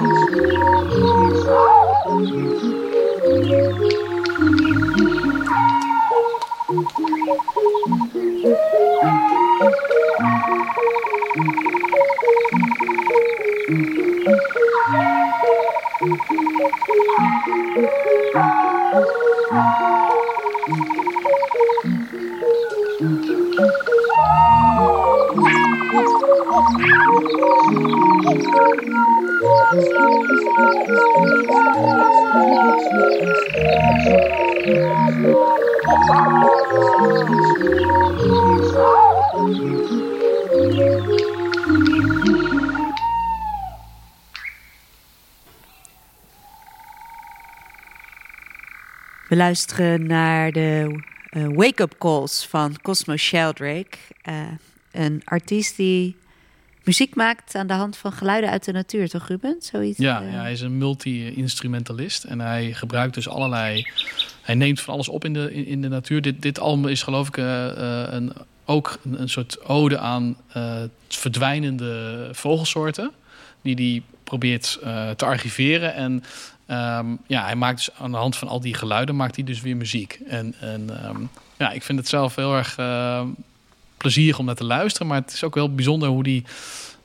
Música 0.00 0.57
luisteren 49.38 50.06
naar 50.06 50.52
de 50.52 51.00
uh, 51.30 51.46
wake-up 51.54 51.94
calls 51.98 52.46
van 52.46 52.76
Cosmo 52.82 53.16
Sheldrake. 53.16 53.98
Uh, 54.28 54.34
een 54.92 55.22
artiest 55.24 55.76
die 55.76 56.16
muziek 56.84 57.14
maakt 57.14 57.54
aan 57.54 57.66
de 57.66 57.72
hand 57.72 57.96
van 57.96 58.12
geluiden 58.12 58.50
uit 58.50 58.64
de 58.64 58.72
natuur, 58.72 59.08
toch 59.08 59.28
Ruben? 59.28 59.56
Zoiets, 59.58 59.98
ja, 59.98 60.22
uh... 60.22 60.32
ja, 60.32 60.40
hij 60.40 60.52
is 60.52 60.60
een 60.60 60.78
multi-instrumentalist 60.78 62.24
en 62.24 62.40
hij 62.40 62.72
gebruikt 62.72 63.14
dus 63.14 63.28
allerlei... 63.28 63.90
Hij 64.42 64.54
neemt 64.54 64.80
van 64.80 64.94
alles 64.94 65.08
op 65.08 65.24
in 65.24 65.32
de, 65.32 65.54
in, 65.54 65.66
in 65.66 65.82
de 65.82 65.88
natuur. 65.88 66.22
Dit, 66.22 66.42
dit 66.42 66.60
album 66.60 66.90
is 66.90 67.02
geloof 67.02 67.28
ik 67.28 67.36
een, 67.36 68.32
ook 68.64 68.98
een, 69.04 69.20
een, 69.20 69.28
soort 69.28 69.64
ode 69.64 69.98
aan 69.98 70.36
verdwijnende 71.08 72.28
vogelsoorten... 72.32 73.10
die 73.62 73.74
hij 73.74 74.02
probeert 74.24 74.78
te 75.16 75.24
archiveren 75.24 75.94
en 75.94 76.22
Um, 76.70 77.18
ja, 77.26 77.44
hij 77.44 77.56
maakt 77.56 77.76
dus 77.76 77.94
aan 77.94 78.10
de 78.10 78.16
hand 78.16 78.36
van 78.36 78.48
al 78.48 78.60
die 78.60 78.74
geluiden 78.74 79.16
maakt 79.16 79.34
hij 79.34 79.44
dus 79.44 79.60
weer 79.60 79.76
muziek. 79.76 80.20
En, 80.26 80.54
en 80.60 81.08
um, 81.08 81.28
ja, 81.58 81.70
ik 81.70 81.82
vind 81.82 81.98
het 81.98 82.08
zelf 82.08 82.34
heel 82.34 82.56
erg 82.56 82.78
uh, 82.78 83.22
plezierig 83.96 84.38
om 84.38 84.44
naar 84.44 84.54
te 84.54 84.64
luisteren. 84.64 85.06
Maar 85.06 85.20
het 85.20 85.32
is 85.32 85.44
ook 85.44 85.54
wel 85.54 85.74
bijzonder 85.74 86.08
hoe 86.08 86.22
die 86.22 86.44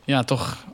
ja, 0.04 0.24
toch 0.24 0.66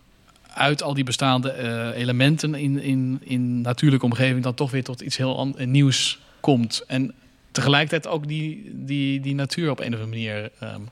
uit 0.54 0.84
al 0.84 0.94
die 0.94 1.04
bestaande 1.04 1.56
uh, 1.62 2.02
elementen 2.02 2.56
in, 2.56 2.82
in, 2.82 3.18
in 3.24 3.62
natuurlijke 3.62 4.06
omgeving 4.06 4.44
dan 4.44 4.54
toch 4.54 4.72
weer 4.72 4.84
tot 4.84 5.02
iets 5.02 5.18
heel 5.18 5.56
nieuws 5.58 6.20
komt. 6.40 6.84
En 6.88 7.14
tegelijkertijd 7.52 8.08
ook 8.08 8.28
die, 8.28 8.72
die, 8.74 9.20
die 9.20 9.36
natuur 9.36 9.72
op 9.72 9.80
een 9.80 9.94
of 9.94 10.00
andere 10.02 10.10
manier 10.10 10.52
um, 10.64 10.90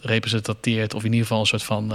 representeert. 0.00 0.94
Of 0.94 1.04
in 1.04 1.12
ieder 1.12 1.26
geval 1.26 1.40
een 1.40 1.46
soort 1.46 1.62
van 1.62 1.92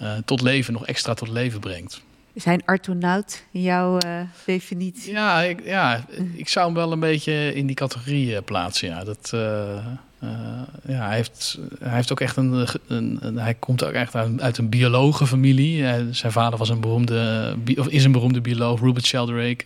uh, 0.00 0.12
tot 0.24 0.40
leven, 0.40 0.72
nog 0.72 0.86
extra 0.86 1.14
tot 1.14 1.28
leven 1.28 1.60
brengt. 1.60 2.06
Is 2.32 2.44
hij 2.44 2.54
een 2.54 2.64
artonaut 2.64 3.44
in 3.50 3.62
jouw 3.62 3.98
uh, 4.06 4.20
definitie? 4.44 5.12
Ja 5.12 5.40
ik, 5.42 5.64
ja, 5.64 6.04
ik 6.34 6.48
zou 6.48 6.66
hem 6.66 6.74
wel 6.74 6.92
een 6.92 7.00
beetje 7.00 7.54
in 7.54 7.66
die 7.66 7.76
categorie 7.76 8.30
uh, 8.30 8.38
plaatsen. 8.44 8.88
Ja. 8.88 9.04
Dat, 9.04 9.30
uh, 9.34 9.86
ja, 10.86 11.06
hij, 11.06 11.16
heeft, 11.16 11.58
hij 11.80 11.94
heeft 11.94 12.12
ook 12.12 12.20
echt 12.20 12.36
een, 12.36 12.66
een, 12.86 13.18
een 13.20 13.38
hij 13.38 13.54
komt 13.54 13.84
ook 13.84 13.92
echt 13.92 14.14
uit, 14.14 14.40
uit 14.40 14.58
een 14.58 14.68
biologenfamilie. 14.68 15.84
zijn 16.14 16.32
vader 16.32 16.58
was 16.58 16.68
een 16.68 16.80
beroemde, 16.80 17.56
of 17.76 17.88
is 17.88 18.04
een 18.04 18.12
beroemde 18.12 18.40
bioloog, 18.40 18.80
Rupert 18.80 19.06
Sheldrake. 19.06 19.64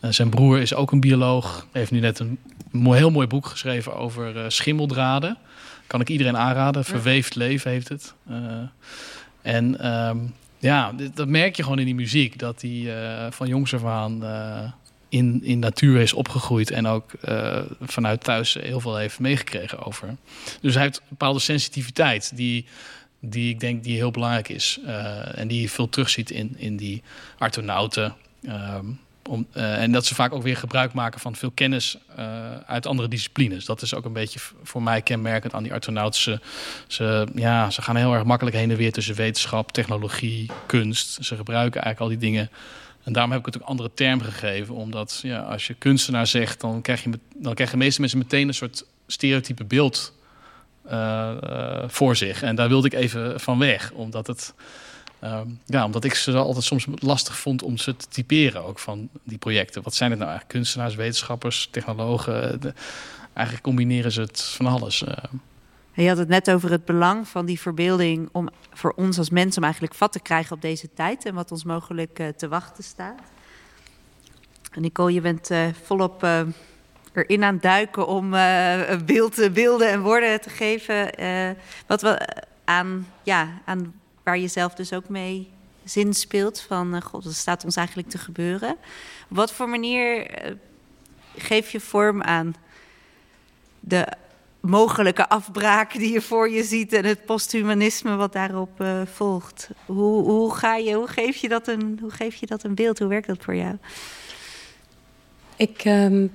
zijn 0.00 0.28
broer 0.28 0.60
is 0.60 0.74
ook 0.74 0.92
een 0.92 1.00
bioloog. 1.00 1.66
Hij 1.72 1.80
heeft 1.80 1.92
nu 1.92 2.00
net 2.00 2.18
een 2.18 2.38
heel 2.72 3.10
mooi 3.10 3.26
boek 3.26 3.46
geschreven 3.46 3.96
over 3.96 4.52
schimmeldraden. 4.52 5.38
Kan 5.86 6.00
ik 6.00 6.08
iedereen 6.08 6.36
aanraden. 6.36 6.84
Verweefd 6.84 7.34
leven 7.34 7.70
heeft 7.70 7.88
het. 7.88 8.14
en 9.42 9.94
um, 10.08 10.34
ja, 10.64 10.92
dat 11.14 11.28
merk 11.28 11.56
je 11.56 11.62
gewoon 11.62 11.78
in 11.78 11.84
die 11.84 11.94
muziek. 11.94 12.38
Dat 12.38 12.62
hij 12.62 12.70
uh, 12.70 13.26
van 13.30 13.48
jongs 13.48 13.74
af 13.74 13.84
aan 13.84 14.24
uh, 14.24 14.70
in, 15.08 15.40
in 15.42 15.58
natuur 15.58 16.00
is 16.00 16.12
opgegroeid. 16.12 16.70
En 16.70 16.86
ook 16.86 17.12
uh, 17.28 17.58
vanuit 17.80 18.24
thuis 18.24 18.54
heel 18.54 18.80
veel 18.80 18.96
heeft 18.96 19.18
meegekregen 19.18 19.78
over. 19.84 20.16
Dus 20.60 20.74
hij 20.74 20.82
heeft 20.82 20.98
een 20.98 21.06
bepaalde 21.08 21.40
sensitiviteit 21.40 22.36
die, 22.36 22.66
die 23.20 23.50
ik 23.50 23.60
denk 23.60 23.84
die 23.84 23.96
heel 23.96 24.10
belangrijk 24.10 24.48
is. 24.48 24.78
en 25.34 25.48
die 25.48 25.60
je 25.60 25.68
veel 25.68 25.88
terugziet 25.88 26.30
in, 26.30 26.54
in 26.56 26.76
die 26.76 27.02
artonauten. 27.38 28.14
Um, 28.42 29.00
om, 29.28 29.46
uh, 29.56 29.82
en 29.82 29.92
dat 29.92 30.06
ze 30.06 30.14
vaak 30.14 30.32
ook 30.32 30.42
weer 30.42 30.56
gebruik 30.56 30.92
maken 30.92 31.20
van 31.20 31.36
veel 31.36 31.50
kennis 31.50 31.98
uh, 32.18 32.56
uit 32.66 32.86
andere 32.86 33.08
disciplines. 33.08 33.64
Dat 33.64 33.82
is 33.82 33.94
ook 33.94 34.04
een 34.04 34.12
beetje 34.12 34.38
voor 34.62 34.82
mij 34.82 35.02
kenmerkend 35.02 35.54
aan 35.54 35.62
die 35.62 35.72
artonauten. 35.72 36.40
Ze, 36.86 37.26
ja, 37.34 37.70
ze 37.70 37.82
gaan 37.82 37.96
heel 37.96 38.14
erg 38.14 38.24
makkelijk 38.24 38.56
heen 38.56 38.70
en 38.70 38.76
weer 38.76 38.92
tussen 38.92 39.14
wetenschap, 39.14 39.72
technologie, 39.72 40.50
kunst. 40.66 41.24
Ze 41.24 41.36
gebruiken 41.36 41.82
eigenlijk 41.82 42.00
al 42.00 42.18
die 42.18 42.30
dingen. 42.30 42.50
En 43.04 43.12
daarom 43.12 43.30
heb 43.30 43.40
ik 43.40 43.46
het 43.46 43.56
ook 43.56 43.62
een 43.62 43.68
andere 43.68 43.90
term 43.94 44.20
gegeven. 44.20 44.74
Omdat 44.74 45.20
ja, 45.22 45.40
als 45.40 45.66
je 45.66 45.74
kunstenaar 45.74 46.26
zegt, 46.26 46.60
dan, 46.60 46.82
krijg 46.82 47.04
je, 47.04 47.10
dan 47.34 47.54
krijgen 47.54 47.78
de 47.78 47.84
meeste 47.84 48.00
mensen 48.00 48.18
meteen 48.18 48.48
een 48.48 48.54
soort 48.54 48.84
stereotype 49.06 49.64
beeld 49.64 50.12
uh, 50.90 51.30
voor 51.86 52.16
zich. 52.16 52.42
En 52.42 52.56
daar 52.56 52.68
wilde 52.68 52.86
ik 52.86 52.92
even 52.92 53.40
van 53.40 53.58
weg, 53.58 53.92
omdat 53.92 54.26
het 54.26 54.54
Ehm, 55.24 55.48
ja, 55.66 55.84
omdat 55.84 56.04
ik 56.04 56.14
ze 56.14 56.36
altijd 56.36 56.64
soms 56.64 56.86
lastig 56.98 57.38
vond 57.38 57.62
om 57.62 57.76
ze 57.76 57.96
te 57.96 58.08
typeren 58.08 58.64
ook 58.64 58.78
van 58.78 59.08
die 59.22 59.38
projecten. 59.38 59.82
Wat 59.82 59.94
zijn 59.94 60.10
het 60.10 60.18
nou 60.18 60.30
eigenlijk? 60.30 60.58
Kunstenaars, 60.58 60.94
wetenschappers, 60.94 61.68
technologen. 61.70 62.60
eigenlijk 63.32 63.66
combineren 63.66 64.12
ze 64.12 64.20
het 64.20 64.40
van 64.42 64.66
alles. 64.66 65.02
Uh. 65.02 65.14
Je 65.92 66.08
had 66.08 66.18
het 66.18 66.28
net 66.28 66.50
over 66.50 66.70
het 66.70 66.84
belang 66.84 67.28
van 67.28 67.46
die 67.46 67.60
verbeelding 67.60 68.28
om 68.32 68.48
voor 68.72 68.92
ons 68.96 69.18
als 69.18 69.30
mensen 69.30 69.58
om 69.58 69.64
eigenlijk 69.64 69.94
vat 69.94 70.12
te 70.12 70.20
krijgen 70.20 70.56
op 70.56 70.62
deze 70.62 70.88
tijd 70.94 71.24
en 71.24 71.34
wat 71.34 71.50
ons 71.50 71.64
mogelijk 71.64 72.18
uh, 72.18 72.28
te 72.28 72.48
wachten 72.48 72.84
staat. 72.84 73.20
Nicole, 74.74 75.12
je 75.12 75.20
bent 75.20 75.50
uh, 75.50 75.66
volop 75.82 76.22
erin 77.12 77.44
aan 77.44 77.54
het 77.54 77.62
duiken 77.62 78.06
om 78.06 78.30
beeld, 79.04 79.52
beelden 79.52 79.90
en 79.90 80.00
woorden 80.00 80.40
te 80.40 80.50
geven. 80.50 81.10
wat 81.86 82.02
we 82.02 82.28
aan, 82.64 83.06
ja, 83.22 83.48
aan 83.64 83.94
waar 84.24 84.38
je 84.38 84.48
zelf 84.48 84.74
dus 84.74 84.92
ook 84.92 85.08
mee 85.08 85.50
zin 85.84 86.14
speelt 86.14 86.60
van, 86.60 86.94
uh, 86.94 87.00
god, 87.00 87.24
wat 87.24 87.34
staat 87.34 87.64
ons 87.64 87.76
eigenlijk 87.76 88.08
te 88.08 88.18
gebeuren? 88.18 88.76
Wat 89.28 89.52
voor 89.52 89.68
manier 89.68 90.44
uh, 90.44 90.52
geef 91.36 91.70
je 91.70 91.80
vorm 91.80 92.22
aan 92.22 92.54
de 93.80 94.06
mogelijke 94.60 95.28
afbraak 95.28 95.92
die 95.92 96.12
je 96.12 96.20
voor 96.20 96.50
je 96.50 96.64
ziet 96.64 96.92
en 96.92 97.04
het 97.04 97.24
posthumanisme 97.24 98.16
wat 98.16 98.32
daarop 98.32 98.80
uh, 98.80 99.02
volgt? 99.06 99.70
Hoe, 99.86 100.22
hoe, 100.22 100.54
ga 100.54 100.76
je, 100.76 100.94
hoe, 100.94 101.08
geef 101.08 101.36
je 101.36 101.48
dat 101.48 101.68
een, 101.68 101.98
hoe 102.00 102.10
geef 102.10 102.34
je 102.34 102.46
dat 102.46 102.62
een 102.62 102.74
beeld? 102.74 102.98
Hoe 102.98 103.08
werkt 103.08 103.26
dat 103.26 103.44
voor 103.44 103.54
jou? 103.54 103.76
Ik, 105.56 105.84
um, 105.84 106.32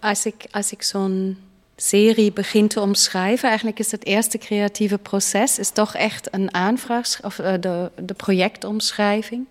als 0.00 0.26
ik, 0.26 0.46
als 0.50 0.72
ik 0.72 0.82
zo'n 0.82 1.38
serie 1.82 2.32
begint 2.32 2.70
te 2.70 2.80
omschrijven. 2.80 3.48
Eigenlijk 3.48 3.78
is 3.78 3.90
het 3.90 4.04
eerste 4.04 4.38
creatieve 4.38 4.98
proces 4.98 5.58
is 5.58 5.70
toch 5.70 5.94
echt 5.94 6.28
een 6.30 6.54
aanvraag 6.54 7.18
of 7.22 7.38
uh, 7.38 7.52
de, 7.60 7.90
de 7.96 8.14
projectomschrijving. 8.14 9.46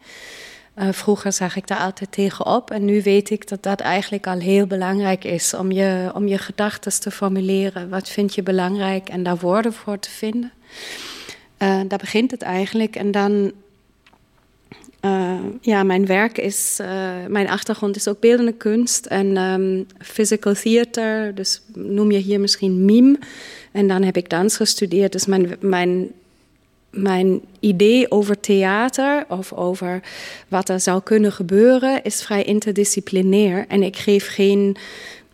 Uh, 0.76 0.88
vroeger 0.92 1.34
zag 1.34 1.56
ik 1.56 1.68
daar 1.68 1.80
altijd 1.80 2.12
tegenop 2.12 2.72
en 2.72 2.86
nu 2.86 3.02
weet 3.02 3.30
ik 3.30 3.48
dat 3.48 3.64
dat 3.64 3.80
eigenlijk 3.80 4.28
al 4.28 4.40
heel 4.40 4.68
belangrijk 4.68 5.24
is 5.24 5.54
om 5.54 5.72
je, 5.72 6.12
om 6.14 6.28
je 6.28 6.38
gedachten 6.38 7.00
te 7.00 7.12
formuleren. 7.12 7.90
Wat 7.90 8.10
vind 8.10 8.36
je 8.36 8.44
belangrijk 8.44 9.10
en 9.10 9.24
daar 9.24 9.38
woorden 9.38 9.74
voor 9.74 10.00
te 10.00 10.10
vinden. 10.10 10.52
Uh, 11.58 11.82
daar 11.88 12.00
begint 12.00 12.32
het 12.32 12.42
eigenlijk 12.42 12.96
en 12.96 13.12
dan 13.12 13.52
uh, 15.06 15.40
ja, 15.62 15.84
mijn 15.84 16.06
werk 16.06 16.38
is, 16.38 16.78
uh, 16.82 16.88
mijn 17.28 17.50
achtergrond 17.50 17.96
is 17.96 18.08
ook 18.08 18.20
beeldende 18.20 18.54
kunst 18.54 19.06
en 19.06 19.38
um, 19.38 19.86
physical 20.00 20.54
theater, 20.54 21.36
dus 21.36 21.62
noem 21.74 22.12
je 22.12 22.18
hier 22.18 22.40
misschien 22.40 22.86
mime. 22.86 23.20
En 23.72 23.88
dan 23.88 24.04
heb 24.04 24.18
ik 24.18 24.30
dans 24.30 24.56
gestudeerd, 24.56 25.12
dus 25.12 25.26
mijn, 25.26 25.56
mijn, 25.60 26.12
mijn 26.90 27.42
idee 27.60 28.12
over 28.12 28.40
theater 28.40 29.26
of 29.28 29.54
over 29.54 30.02
wat 30.48 30.70
er 30.70 30.80
zou 30.80 31.02
kunnen 31.04 31.32
gebeuren 31.32 32.04
is 32.04 32.24
vrij 32.24 32.44
interdisciplinair. 32.44 33.66
En 33.68 33.84
ik 33.84 33.98
geef 33.98 34.28
geen 34.28 34.76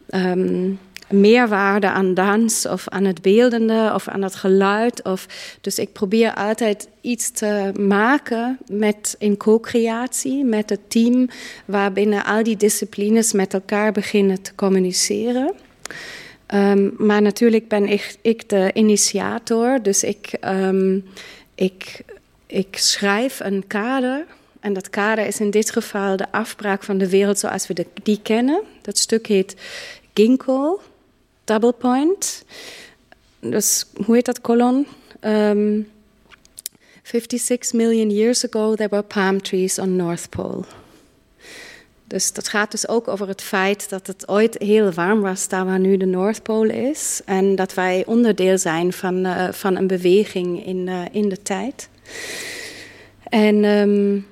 um, 0.10 0.80
meerwaarde 1.10 1.89
aan 1.89 2.14
dans 2.14 2.66
of 2.66 2.89
aan 2.89 3.03
het 3.03 3.22
beeldende 3.22 3.91
of 3.93 4.08
aan 4.08 4.22
het 4.22 4.36
geluid. 4.36 5.03
Of, 5.03 5.28
dus 5.62 5.80
ik 5.80 5.91
probeer 5.91 6.34
altijd 6.34 6.88
iets 7.01 7.32
te 7.32 7.72
maken 7.80 8.58
met 8.72 9.16
in 9.20 9.38
co-creatie 9.38 10.43
met 10.43 10.70
het 10.70 10.89
team, 10.89 11.30
waarbinnen 11.66 12.26
al 12.26 12.43
die 12.43 12.58
disciplines 12.58 13.34
met 13.34 13.53
elkaar 13.53 13.91
beginnen 13.91 14.41
te 14.41 14.55
communiceren. 14.55 15.53
Um, 16.53 16.93
maar 16.97 17.22
natuurlijk 17.22 17.68
ben 17.68 17.86
ik, 17.86 18.16
ik, 18.22 18.49
de 18.49 18.72
initiator, 18.74 19.82
dus 19.82 20.03
ik, 20.03 20.34
um, 20.45 21.05
ik, 21.55 22.03
ik 22.45 22.78
schrijf 22.78 23.39
een 23.39 23.64
kader. 23.68 24.26
En 24.60 24.74
dat 24.74 24.89
kader 24.89 25.26
is 25.26 25.39
in 25.39 25.51
dit 25.51 25.72
geval 25.72 26.18
de 26.18 26.32
afbraak 26.32 26.84
van 26.84 26.97
de 26.97 27.10
wereld 27.10 27.39
zoals 27.39 27.68
we 27.68 27.86
die 28.03 28.20
kennen. 28.22 28.62
Dat 28.82 28.97
stuk 28.97 29.28
heet 29.28 29.55
Ginkgo 30.14 30.80
double 31.48 31.74
point. 31.74 32.45
Dus 33.39 33.86
hoe 34.06 34.16
heet 34.16 34.26
dat 34.26 34.41
kolon? 34.41 34.88
Um, 35.22 35.88
56 37.04 37.74
million 37.74 38.10
years 38.10 38.45
ago 38.45 38.76
there 38.76 38.89
were 38.89 39.04
palm 39.04 39.41
trees 39.41 39.80
on 39.80 39.95
North 39.95 40.30
Pole. 40.30 40.64
Dus 42.08 42.34
dat 42.34 42.48
gaat 42.48 42.72
dus 42.72 42.88
ook 42.88 43.08
over 43.08 43.28
het 43.28 43.41
feit 43.41 43.89
dat 43.89 44.08
het 44.08 44.28
ooit 44.28 44.56
heel 44.58 44.91
warm 44.91 45.22
was 45.22 45.48
daar 45.48 45.66
waar 45.66 45.80
nu 45.80 45.98
de 45.98 46.06
Noordpool 46.06 46.64
is. 46.64 47.22
En 47.26 47.56
dat 47.56 47.74
wij 47.74 48.04
onderdeel 48.06 48.58
zijn 48.58 48.93
van, 48.93 49.26
uh, 49.26 49.52
van 49.52 49.76
een 49.76 49.88
beweging 49.88 50.66
in, 50.66 50.88
uh, 50.88 51.02
in 51.12 51.30
de 51.30 51.41
tijd. 51.41 51.89
En, 53.24 53.64
um, 53.64 54.28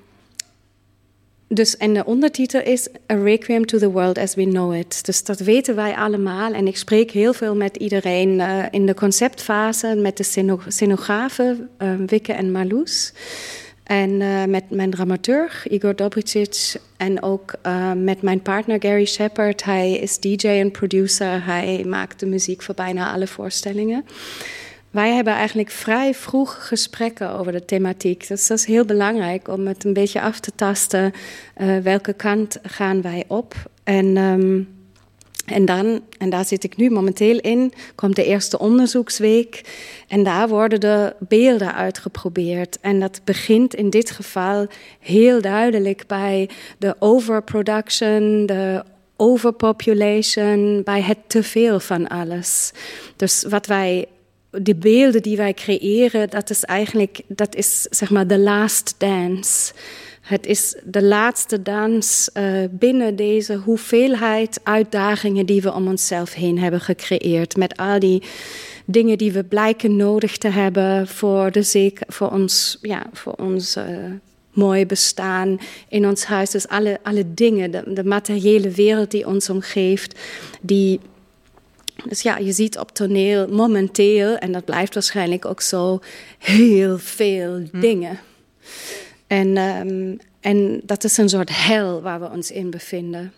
dus, 1.47 1.77
en 1.77 1.93
de 1.93 2.05
ondertitel 2.05 2.61
is 2.61 2.87
A 3.11 3.15
Requiem 3.15 3.65
to 3.65 3.77
the 3.77 3.91
World 3.91 4.17
as 4.17 4.35
We 4.35 4.43
Know 4.43 4.75
It. 4.75 5.05
Dus 5.05 5.23
dat 5.23 5.39
weten 5.39 5.75
wij 5.75 5.95
allemaal. 5.95 6.53
En 6.53 6.67
ik 6.67 6.77
spreek 6.77 7.11
heel 7.11 7.33
veel 7.33 7.55
met 7.55 7.75
iedereen 7.75 8.29
uh, 8.29 8.63
in 8.71 8.85
de 8.85 8.93
conceptfase, 8.93 9.95
met 9.95 10.17
de 10.17 10.51
scenografen, 10.67 11.69
Wikke 12.05 12.33
en 12.33 12.51
Marloes. 12.51 13.13
En 13.85 14.09
uh, 14.09 14.43
met 14.43 14.69
mijn 14.69 14.89
dramaturg 14.89 15.67
Igor 15.67 15.95
Dobricic 15.95 16.75
en 16.97 17.23
ook 17.23 17.53
uh, 17.65 17.91
met 17.91 18.21
mijn 18.21 18.41
partner 18.41 18.81
Gary 18.81 19.05
Shepard. 19.05 19.63
Hij 19.63 19.91
is 19.91 20.19
DJ 20.19 20.47
en 20.47 20.71
producer. 20.71 21.45
Hij 21.45 21.83
maakt 21.87 22.19
de 22.19 22.25
muziek 22.25 22.61
voor 22.61 22.75
bijna 22.75 23.13
alle 23.13 23.27
voorstellingen. 23.27 24.05
Wij 24.95 25.13
hebben 25.13 25.33
eigenlijk 25.33 25.69
vrij 25.69 26.13
vroeg 26.13 26.67
gesprekken 26.67 27.29
over 27.29 27.51
de 27.51 27.65
thematiek. 27.65 28.27
Dus 28.27 28.47
dat 28.47 28.57
is 28.57 28.65
heel 28.65 28.85
belangrijk 28.85 29.47
om 29.47 29.67
het 29.67 29.83
een 29.83 29.93
beetje 29.93 30.21
af 30.21 30.39
te 30.39 30.51
tasten. 30.55 31.11
Uh, 31.57 31.77
welke 31.77 32.13
kant 32.13 32.57
gaan 32.63 33.01
wij 33.01 33.23
op? 33.27 33.55
En 33.83 34.17
um, 34.17 34.67
en 35.45 35.65
dan, 35.65 36.01
en 36.17 36.29
daar 36.29 36.45
zit 36.45 36.63
ik 36.63 36.77
nu 36.77 36.89
momenteel 36.89 37.39
in, 37.39 37.73
komt 37.95 38.15
de 38.15 38.25
eerste 38.25 38.59
onderzoeksweek. 38.59 39.61
En 40.07 40.23
daar 40.23 40.47
worden 40.47 40.79
de 40.79 41.15
beelden 41.19 41.75
uitgeprobeerd. 41.75 42.79
En 42.81 42.99
dat 42.99 43.21
begint 43.23 43.73
in 43.73 43.89
dit 43.89 44.11
geval 44.11 44.67
heel 44.99 45.41
duidelijk 45.41 46.03
bij 46.07 46.49
de 46.77 46.95
overproduction, 46.99 48.45
de 48.45 48.83
overpopulation, 49.15 50.81
bij 50.83 51.01
het 51.01 51.17
teveel 51.27 51.79
van 51.79 52.07
alles. 52.07 52.71
Dus 53.15 53.45
wat 53.49 53.65
wij 53.65 54.07
de 54.61 54.75
beelden 54.75 55.21
die 55.21 55.37
wij 55.37 55.53
creëren, 55.53 56.29
dat 56.29 56.49
is 56.49 56.63
eigenlijk, 56.63 57.21
dat 57.27 57.55
is 57.55 57.81
zeg 57.89 58.09
maar 58.09 58.27
de 58.27 58.39
last 58.39 58.95
dance. 58.97 59.73
Het 60.21 60.45
is 60.45 60.75
de 60.83 61.03
laatste 61.03 61.61
dans 61.61 62.29
uh, 62.33 62.63
binnen 62.71 63.15
deze 63.15 63.55
hoeveelheid 63.55 64.59
uitdagingen 64.63 65.45
die 65.45 65.61
we 65.61 65.73
om 65.73 65.87
onszelf 65.87 66.33
heen 66.33 66.59
hebben 66.59 66.81
gecreëerd. 66.81 67.57
Met 67.57 67.77
al 67.77 67.99
die 67.99 68.23
dingen 68.85 69.17
die 69.17 69.31
we 69.31 69.43
blijken 69.43 69.95
nodig 69.95 70.37
te 70.37 70.47
hebben 70.47 71.07
voor, 71.07 71.51
de 71.51 71.61
zeker, 71.61 72.05
voor 72.09 72.29
ons, 72.31 72.77
ja, 72.81 73.05
voor 73.13 73.33
ons 73.33 73.77
uh, 73.77 73.83
mooi 74.53 74.85
bestaan 74.85 75.59
in 75.89 76.07
ons 76.07 76.25
huis. 76.25 76.49
Dus 76.49 76.67
alle, 76.67 76.99
alle 77.03 77.33
dingen, 77.33 77.95
de 77.95 78.03
materiële 78.03 78.69
wereld 78.69 79.11
die 79.11 79.27
ons 79.27 79.49
omgeeft, 79.49 80.19
die 80.61 80.99
dus 82.03 82.21
ja, 82.21 82.37
je 82.37 82.51
ziet 82.51 82.77
op 82.77 82.91
toneel 82.91 83.47
momenteel, 83.47 84.35
en 84.35 84.51
dat 84.51 84.65
blijft 84.65 84.93
waarschijnlijk 84.93 85.45
ook 85.45 85.61
zo, 85.61 85.99
heel 86.37 86.97
veel 86.97 87.61
hm. 87.71 87.79
dingen. 87.79 88.19
En, 89.27 89.57
um, 89.57 90.17
en 90.39 90.81
dat 90.83 91.03
is 91.03 91.17
een 91.17 91.29
soort 91.29 91.65
hel 91.65 92.01
waar 92.01 92.19
we 92.19 92.29
ons 92.29 92.51
in 92.51 92.69
bevinden. 92.69 93.33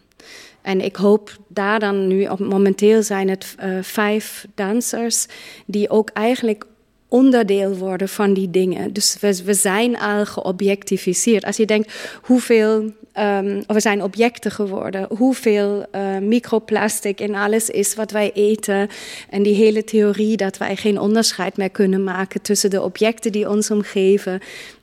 En 0.61 0.81
ik 0.81 0.95
hoop 0.95 1.37
daar 1.47 1.79
dan 1.79 2.07
nu, 2.07 2.27
op, 2.27 2.39
momenteel 2.39 3.03
zijn 3.03 3.29
het 3.29 3.55
uh, 3.63 3.77
vijf 3.81 4.47
dansers 4.55 5.25
die 5.65 5.89
ook 5.89 6.09
eigenlijk 6.09 6.65
onderdeel 7.07 7.75
worden 7.75 8.09
van 8.09 8.33
die 8.33 8.49
dingen. 8.49 8.93
Dus 8.93 9.17
we, 9.19 9.43
we 9.43 9.53
zijn 9.53 9.97
al 9.99 10.25
geobjectificeerd. 10.25 11.45
Als 11.45 11.57
je 11.57 11.65
denkt 11.65 11.93
hoeveel, 12.21 12.93
um, 13.19 13.63
we 13.67 13.79
zijn 13.79 14.03
objecten 14.03 14.51
geworden, 14.51 15.07
hoeveel 15.17 15.85
uh, 15.95 16.17
microplastic 16.17 17.19
in 17.19 17.35
alles 17.35 17.69
is 17.69 17.95
wat 17.95 18.11
wij 18.11 18.31
eten. 18.33 18.89
En 19.29 19.43
die 19.43 19.55
hele 19.55 19.83
theorie 19.83 20.37
dat 20.37 20.57
wij 20.57 20.75
geen 20.75 20.99
onderscheid 20.99 21.57
meer 21.57 21.69
kunnen 21.69 22.03
maken 22.03 22.41
tussen 22.41 22.69
de 22.69 22.81
objecten 22.81 23.31
die 23.31 23.49
ons 23.49 23.71
omgeven 23.71 24.39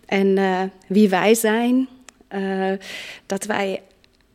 en 0.06 0.26
uh, 0.26 0.60
wie 0.86 1.08
wij 1.08 1.34
zijn. 1.34 1.88
Uh, 2.34 2.72
dat 3.26 3.44
wij 3.44 3.80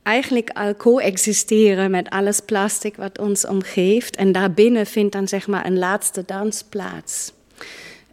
eigenlijk 0.03 0.49
al 0.49 0.75
coexisteren 0.75 1.91
met 1.91 2.09
alles 2.09 2.39
plastic 2.39 2.95
wat 2.95 3.19
ons 3.19 3.47
omgeeft. 3.47 4.15
En 4.15 4.31
daarbinnen 4.31 4.85
vindt 4.85 5.13
dan 5.13 5.27
zeg 5.27 5.47
maar 5.47 5.65
een 5.65 5.77
laatste 5.77 6.23
dans 6.25 6.63
plaats. 6.63 7.33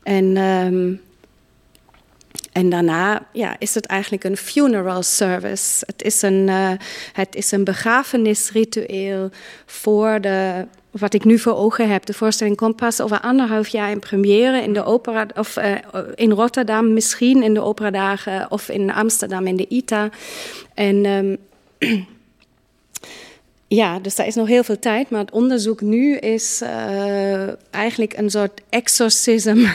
En, 0.02 0.36
um, 0.36 1.00
en 2.56 2.70
daarna 2.70 3.26
ja, 3.32 3.56
is 3.58 3.74
het 3.74 3.86
eigenlijk 3.86 4.24
een 4.24 4.36
funeral 4.36 5.02
service. 5.02 5.84
Het 5.86 6.02
is 6.02 6.22
een, 6.22 6.48
uh, 6.48 6.70
het 7.12 7.34
is 7.34 7.52
een 7.52 7.64
begrafenisritueel 7.64 9.30
voor 9.66 10.20
de 10.20 10.66
wat 10.90 11.14
ik 11.14 11.24
nu 11.24 11.38
voor 11.38 11.54
ogen 11.54 11.90
heb. 11.90 12.06
De 12.06 12.12
voorstelling 12.14 12.56
komt 12.56 12.76
pas 12.76 13.00
over 13.00 13.20
anderhalf 13.20 13.68
jaar 13.68 13.90
in 13.90 13.98
première 13.98 14.62
in 14.62 14.72
de 14.72 14.84
opera, 14.84 15.26
of 15.34 15.56
uh, 15.56 15.74
in 16.14 16.30
Rotterdam 16.30 16.92
misschien 16.92 17.42
in 17.42 17.54
de 17.54 17.60
operadagen 17.60 18.50
of 18.50 18.68
in 18.68 18.92
Amsterdam 18.92 19.46
in 19.46 19.56
de 19.56 19.68
ITA. 19.68 20.10
En 20.74 21.04
um, 21.04 21.36
ja, 23.80 23.98
dus 23.98 24.14
daar 24.14 24.26
is 24.26 24.34
nog 24.34 24.48
heel 24.48 24.64
veel 24.64 24.78
tijd, 24.78 25.10
maar 25.10 25.20
het 25.20 25.30
onderzoek 25.30 25.80
nu 25.80 26.16
is 26.16 26.60
uh, 26.62 27.72
eigenlijk 27.74 28.16
een 28.16 28.30
soort 28.30 28.60
exorcism 28.68 29.66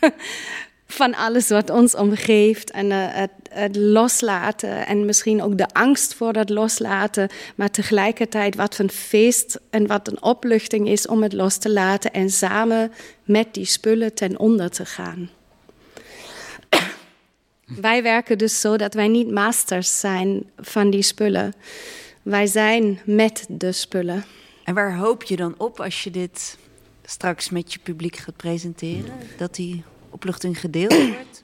van 0.92 1.14
alles 1.14 1.48
wat 1.48 1.70
ons 1.70 1.94
omgeeft 1.94 2.70
en 2.70 2.86
uh, 2.86 3.06
het, 3.08 3.30
het, 3.50 3.76
loslaten 3.76 4.86
en 4.86 5.04
misschien 5.04 5.42
ook 5.42 5.58
de 5.58 5.68
angst 5.72 6.14
voor 6.14 6.32
dat 6.32 6.48
loslaten, 6.48 7.28
maar 7.54 7.70
tegelijkertijd 7.70 8.54
wat 8.54 8.78
een 8.78 8.90
feest 8.90 9.60
en 9.70 9.86
wat 9.86 10.08
een 10.08 10.22
opluchting 10.22 10.88
is 10.88 11.06
om 11.06 11.22
het 11.22 11.32
los 11.32 11.56
te 11.56 11.70
laten 11.70 12.12
en 12.12 12.30
samen 12.30 12.92
met 13.24 13.54
die 13.54 13.64
spullen 13.64 14.14
ten 14.14 14.38
onder 14.38 14.70
te 14.70 14.86
gaan. 14.86 15.30
wij 17.66 18.02
werken 18.02 18.38
dus 18.38 18.60
zo 18.60 18.76
dat 18.76 18.94
wij 18.94 19.08
niet 19.08 19.30
masters 19.30 20.00
zijn 20.00 20.50
van 20.58 20.90
die 20.90 21.02
spullen. 21.02 21.54
Wij 22.22 22.46
zijn 22.46 23.00
met 23.04 23.44
de 23.48 23.72
spullen. 23.72 24.24
En 24.64 24.74
waar 24.74 24.96
hoop 24.96 25.22
je 25.22 25.36
dan 25.36 25.54
op 25.58 25.80
als 25.80 26.04
je 26.04 26.10
dit 26.10 26.58
straks 27.04 27.50
met 27.50 27.72
je 27.72 27.78
publiek 27.78 28.16
gaat 28.16 28.36
presenteren? 28.36 29.12
Dat 29.36 29.54
die 29.54 29.82
opluchting 30.12 30.60
gedeeld 30.60 30.92
wordt? 30.92 31.42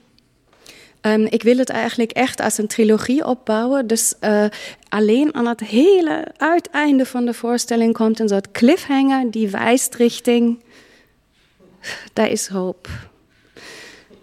Um, 1.01 1.25
ik 1.25 1.43
wil 1.43 1.57
het 1.57 1.69
eigenlijk 1.69 2.11
echt 2.11 2.41
als 2.41 2.57
een 2.57 2.67
trilogie 2.67 3.25
opbouwen. 3.25 3.87
Dus 3.87 4.13
uh, 4.21 4.45
alleen 4.89 5.35
aan 5.35 5.47
het 5.47 5.59
hele 5.59 6.27
uiteinde 6.37 7.05
van 7.05 7.25
de 7.25 7.33
voorstelling 7.33 7.93
komt 7.93 8.19
een 8.19 8.29
soort 8.29 8.51
cliffhanger 8.51 9.31
die 9.31 9.49
wijst 9.49 9.95
richting. 9.95 10.63
Daar 12.13 12.29
is 12.29 12.47
hoop. 12.47 12.87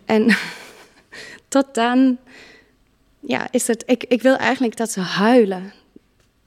En 0.04 0.36
tot 1.48 1.74
dan, 1.74 2.18
ja, 3.20 3.48
is 3.50 3.66
het. 3.66 3.82
Ik, 3.86 4.04
ik 4.04 4.22
wil 4.22 4.36
eigenlijk 4.36 4.76
dat 4.76 4.90
ze 4.90 5.00
huilen. 5.00 5.72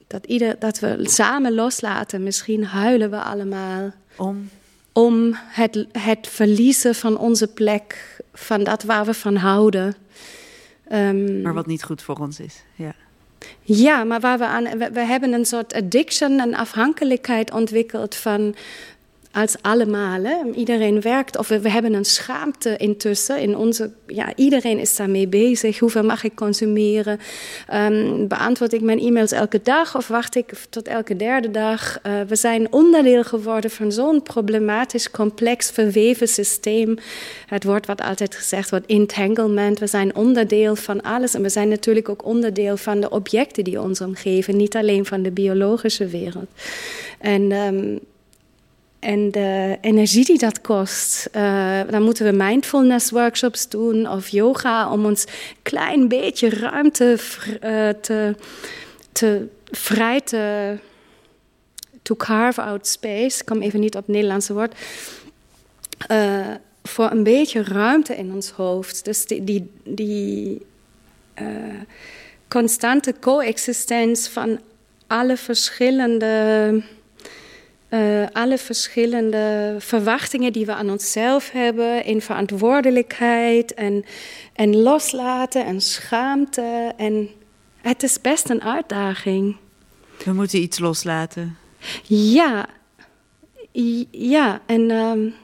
Dat, 0.08 0.26
ieder, 0.26 0.60
dat 0.60 0.80
we 0.80 1.00
samen 1.02 1.54
loslaten. 1.54 2.24
Misschien 2.24 2.66
huilen 2.66 3.10
we 3.10 3.22
allemaal. 3.22 3.92
Om? 4.18 4.50
Om 5.00 5.36
het, 5.36 5.86
het 5.92 6.28
verliezen 6.28 6.96
van 6.96 7.18
onze 7.18 7.48
plek, 7.48 8.20
van 8.34 8.64
dat 8.64 8.84
waar 8.84 9.06
we 9.06 9.14
van 9.14 9.36
houden. 9.36 9.96
Um, 10.92 11.42
maar 11.42 11.54
wat 11.54 11.68
niet 11.68 11.84
goed 11.84 12.02
voor 12.02 12.16
ons 12.16 12.40
is, 12.40 12.64
ja. 12.76 12.96
Ja, 13.62 14.04
maar 14.04 14.20
waar 14.20 14.38
we 14.38 14.46
aan. 14.46 14.64
We, 14.64 14.90
we 14.92 15.00
hebben 15.00 15.34
een 15.34 15.46
soort 15.46 15.74
addiction, 15.74 16.40
een 16.40 16.56
afhankelijkheid 16.56 17.52
ontwikkeld 17.52 18.16
van 18.16 18.56
als 19.42 19.56
allemaal. 19.62 20.24
Hè? 20.24 20.36
Iedereen 20.56 21.02
werkt, 21.02 21.38
of 21.38 21.48
we, 21.48 21.70
hebben 21.70 21.94
een 21.94 22.06
schaamte 22.06 22.78
intussen. 22.78 23.40
In 23.40 23.58
onze, 23.58 23.92
ja, 24.08 24.36
iedereen 24.36 24.80
is 24.80 24.96
daarmee 24.96 25.28
bezig. 25.28 25.80
Hoeveel 25.80 26.04
mag 26.04 26.24
ik 26.24 26.36
consumeren? 26.36 27.20
Um, 27.74 28.28
beantwoord 28.28 28.74
ik 28.74 28.82
mijn 28.82 29.00
e-mails 29.00 29.32
elke 29.32 29.60
dag 29.64 29.96
of 29.96 30.08
wacht 30.08 30.36
ik 30.36 30.52
tot 30.70 30.88
elke 30.88 31.16
derde 31.16 31.52
dag? 31.52 32.00
Uh, 32.06 32.22
we 32.28 32.36
zijn 32.36 32.72
onderdeel 32.72 33.24
geworden 33.24 33.72
van 33.72 33.92
zo'n 33.92 34.24
problematisch, 34.24 35.12
complex, 35.12 35.72
verweven 35.72 36.28
systeem. 36.28 36.98
Het 37.46 37.64
woord 37.64 37.86
wat 37.86 38.02
altijd 38.02 38.36
gezegd 38.36 38.70
wordt, 38.70 38.86
entanglement. 38.86 39.80
We 39.80 39.88
zijn 39.88 40.16
onderdeel 40.16 40.76
van 40.76 41.02
alles. 41.02 41.34
En 41.34 41.42
we 41.42 41.50
zijn 41.50 41.68
natuurlijk 41.68 42.10
ook 42.10 42.26
onderdeel 42.26 42.78
van 42.78 43.00
de 43.00 43.10
objecten 43.10 43.64
die 43.64 43.82
ons 43.82 44.02
omgeven. 44.02 44.58
Niet 44.58 44.76
alleen 44.76 45.06
van 45.06 45.22
de 45.22 45.32
biologische 45.32 46.08
wereld. 46.08 46.48
En... 47.20 47.52
Um, 47.52 48.00
en 49.00 49.32
de 49.32 49.78
energie 49.82 50.26
die 50.26 50.38
dat 50.38 50.62
kost. 50.62 51.30
Uh, 51.36 51.80
dan 51.90 52.04
moeten 52.04 52.26
we 52.26 52.32
mindfulness 52.32 53.10
workshops 53.10 53.70
doen 53.70 54.10
of 54.10 54.28
yoga 54.28 54.92
om 54.92 55.06
ons 55.06 55.26
klein 55.62 56.08
beetje 56.08 56.50
ruimte 56.50 57.18
uh, 57.64 57.90
te, 57.90 58.36
te 59.12 59.48
vrij 59.72 60.22
te 60.22 60.78
to 62.02 62.16
carve 62.16 62.62
out 62.62 62.88
space. 62.88 63.40
Ik 63.40 63.46
kom 63.46 63.62
even 63.62 63.80
niet 63.80 63.96
op 63.96 64.06
het 64.06 64.16
Nederlandse 64.16 64.54
woord. 64.54 64.76
Uh, 66.12 66.48
voor 66.84 67.12
een 67.12 67.24
beetje 67.24 67.64
ruimte 67.64 68.16
in 68.16 68.34
ons 68.34 68.50
hoofd. 68.50 69.06
Dus 69.06 69.26
die, 69.26 69.44
die, 69.44 69.72
die 69.84 70.68
constante 72.48 73.14
coexistentie 73.20 74.32
van 74.32 74.60
alle 75.08 75.38
verschillende, 75.38 76.84
uh, 77.90 78.26
alle 78.32 78.58
verschillende 78.58 79.76
verwachtingen 79.80 80.54
die 80.54 80.66
we 80.66 80.74
aan 80.74 80.90
onszelf 80.90 81.52
hebben, 81.52 82.06
in 82.06 82.22
verantwoordelijkheid 82.22 83.74
en, 83.74 84.06
en 84.54 84.76
loslaten 84.76 85.66
en 85.66 85.82
schaamte. 85.82 86.94
En 86.98 87.30
het 87.82 88.04
is 88.04 88.22
best 88.22 88.50
een 88.50 88.62
uitdaging. 88.62 89.56
We 90.24 90.34
moeten 90.34 90.62
iets 90.62 90.80
loslaten. 90.80 91.58
Ja, 92.04 92.68
ja, 94.12 94.62
en, 94.66 94.92
um, 94.92 95.36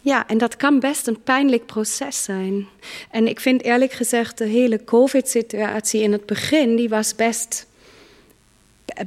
ja, 0.00 0.28
en 0.28 0.38
dat 0.38 0.56
kan 0.56 0.80
best 0.80 1.06
een 1.06 1.22
pijnlijk 1.22 1.66
proces 1.66 2.22
zijn. 2.22 2.66
En 3.10 3.28
ik 3.28 3.40
vind 3.40 3.62
eerlijk 3.62 3.92
gezegd 3.92 4.38
de 4.38 4.44
hele 4.44 4.84
COVID-situatie 4.84 6.02
in 6.02 6.12
het 6.12 6.26
begin, 6.26 6.76
die 6.76 6.88
was 6.88 7.14
best, 7.14 7.66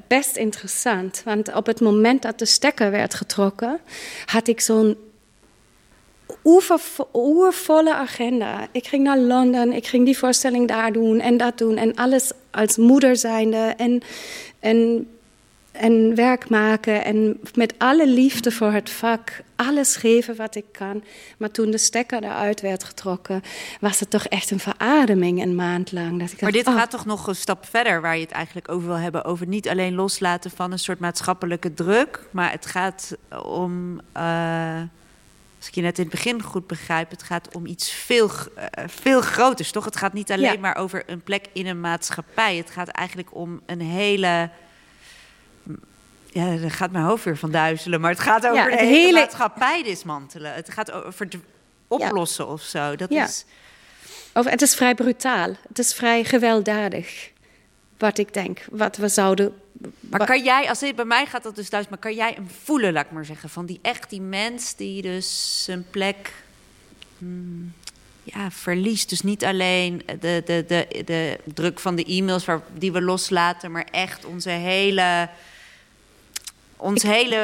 best 0.08 0.36
interessant. 0.36 1.22
Want 1.26 1.54
op 1.54 1.66
het 1.66 1.82
moment 1.82 2.22
dat 2.22 2.40
de 2.40 2.46
stekker 2.46 2.92
werd 2.92 3.14
getrokken, 3.14 3.80
had 4.26 4.48
ik 4.48 4.60
zo'n 4.60 4.98
oervolle 7.14 7.94
agenda. 7.94 8.68
Ik 8.72 8.88
ging 8.88 9.04
naar 9.04 9.18
Londen, 9.18 9.74
ik 9.74 9.88
ging 9.88 10.06
die 10.06 10.18
voorstelling 10.18 10.68
daar 10.68 10.92
doen 10.92 11.20
en 11.20 11.38
dat 11.38 11.58
doen. 11.58 11.78
En 11.78 11.96
alles 11.96 12.32
als 12.52 12.78
moeder 12.78 13.16
zijnde 13.16 13.74
en, 13.78 14.02
en 14.60 15.08
en 15.74 16.16
werk 16.16 16.50
maken 16.50 17.04
en 17.04 17.40
met 17.56 17.74
alle 17.78 18.08
liefde 18.08 18.52
voor 18.52 18.72
het 18.72 18.90
vak 18.90 19.42
alles 19.56 19.96
geven 19.96 20.36
wat 20.36 20.56
ik 20.56 20.66
kan. 20.72 21.04
Maar 21.38 21.52
toen 21.52 21.72
de 21.72 21.78
stekker 21.78 22.24
eruit 22.24 22.62
werd 22.62 22.84
getrokken, 22.84 23.42
was 23.80 24.00
het 24.00 24.10
toch 24.10 24.26
echt 24.26 24.52
een 24.52 24.60
verademing 24.60 25.42
een 25.42 25.56
maand 25.56 25.92
lang. 25.92 26.20
Dat 26.20 26.32
ik 26.32 26.42
maar 26.42 26.52
dacht, 26.52 26.66
dit 26.66 26.74
oh. 26.74 26.80
gaat 26.80 26.90
toch 26.90 27.06
nog 27.06 27.28
een 27.28 27.36
stap 27.36 27.66
verder, 27.66 28.02
waar 28.02 28.16
je 28.16 28.24
het 28.24 28.32
eigenlijk 28.32 28.70
over 28.70 28.88
wil 28.88 28.98
hebben. 28.98 29.26
Over 29.26 29.48
niet 29.48 29.70
alleen 29.70 29.96
loslaten 29.96 30.52
van 30.52 30.72
een 30.72 30.80
soort 30.80 31.00
maatschappelijke 31.00 31.74
druk, 31.74 32.20
maar 32.32 32.52
het 32.52 32.66
gaat 32.66 33.18
om. 33.44 34.00
Uh, 34.18 34.82
als 35.58 35.72
ik 35.72 35.78
je 35.78 35.88
net 35.88 35.98
in 35.98 36.04
het 36.04 36.14
begin 36.14 36.42
goed 36.42 36.68
begrijp, 36.68 37.10
het 37.10 37.24
gaat 37.24 37.56
om 37.56 37.66
iets 37.66 37.92
veel, 37.92 38.30
uh, 38.30 38.64
veel 38.88 39.22
groters, 39.22 39.72
toch? 39.72 39.86
Het 39.86 39.96
gaat 39.96 40.14
niet 40.14 40.32
alleen 40.32 40.54
Ja. 40.54 40.60
maar 40.60 40.76
over 40.76 41.04
een 41.06 41.22
plek 41.22 41.46
in 41.54 41.68
een 41.68 41.80
maatschappij. 41.80 42.58
Het 42.58 42.70
gaat 42.70 42.88
eigenlijk 42.88 43.36
om 43.36 43.62
een 43.66 43.82
hele. 43.82 44.50
Ja, 46.34 46.56
daar 46.56 46.72
gaat 46.72 46.92
mijn 46.92 47.06
hoofd 47.06 47.24
weer 47.24 47.38
van 47.38 47.52
duizelen. 47.52 48.02
Maar 48.02 48.12
het 48.12 48.20
gaat 48.20 48.44
over 48.48 48.56
Ja, 48.56 48.78
de 48.78 48.84
hele, 48.84 48.98
hele- 48.98 49.20
maatschappij 49.20 49.84
dismantelen. 49.84 50.54
Het 50.54 50.70
gaat 50.72 50.92
over 50.92 51.28
oplossen 51.88 52.48
of 52.48 52.62
zo. 52.62 52.96
Dat 52.96 53.10
Ja. 53.10 53.24
is. 53.26 53.46
Of 54.34 54.46
het 54.50 54.62
is 54.62 54.76
vrij 54.76 54.96
brutaal. 54.96 55.50
Het 55.68 55.80
is 55.80 55.94
vrij 55.94 56.24
gewelddadig. 56.24 57.32
Wat 57.98 58.18
ik 58.18 58.34
denk. 58.34 58.66
Wat 58.72 58.98
we 58.98 59.08
zouden. 59.08 59.54
Maar 60.00 60.26
kan 60.26 60.44
jij, 60.44 60.70
als 60.70 60.80
dit 60.80 60.96
bij 60.96 61.06
mij 61.06 61.26
gaat 61.26 61.44
dat 61.44 61.56
dus 61.56 61.70
thuis, 61.70 61.88
maar 61.90 61.98
kan 61.98 62.14
jij 62.14 62.32
hem 62.36 62.48
voelen, 62.64 62.94
laat 62.94 63.06
ik 63.06 63.12
maar 63.12 63.26
zeggen, 63.26 63.50
van 63.50 63.66
die 63.66 63.80
echt 63.82 64.10
die 64.10 64.22
mens 64.22 64.76
die 64.76 65.02
dus 65.02 65.64
zijn 65.64 65.86
plek 65.90 66.34
hmm, 67.18 67.74
ja, 68.24 68.52
verliest. 68.52 69.10
Dus 69.10 69.22
niet 69.22 69.46
alleen 69.46 70.02
de, 70.20 70.42
de, 70.46 70.66
de, 70.68 70.88
de 71.06 71.40
druk 71.54 71.80
van 71.80 71.96
de 71.96 72.06
e-mails 72.06 72.46
waar, 72.46 72.62
die 72.78 72.92
we 72.92 73.02
loslaten, 73.02 73.72
maar 73.72 73.88
echt 73.92 74.26
onze 74.26 74.50
hele, 74.50 75.30
ons 76.84 77.04
hele, 77.04 77.40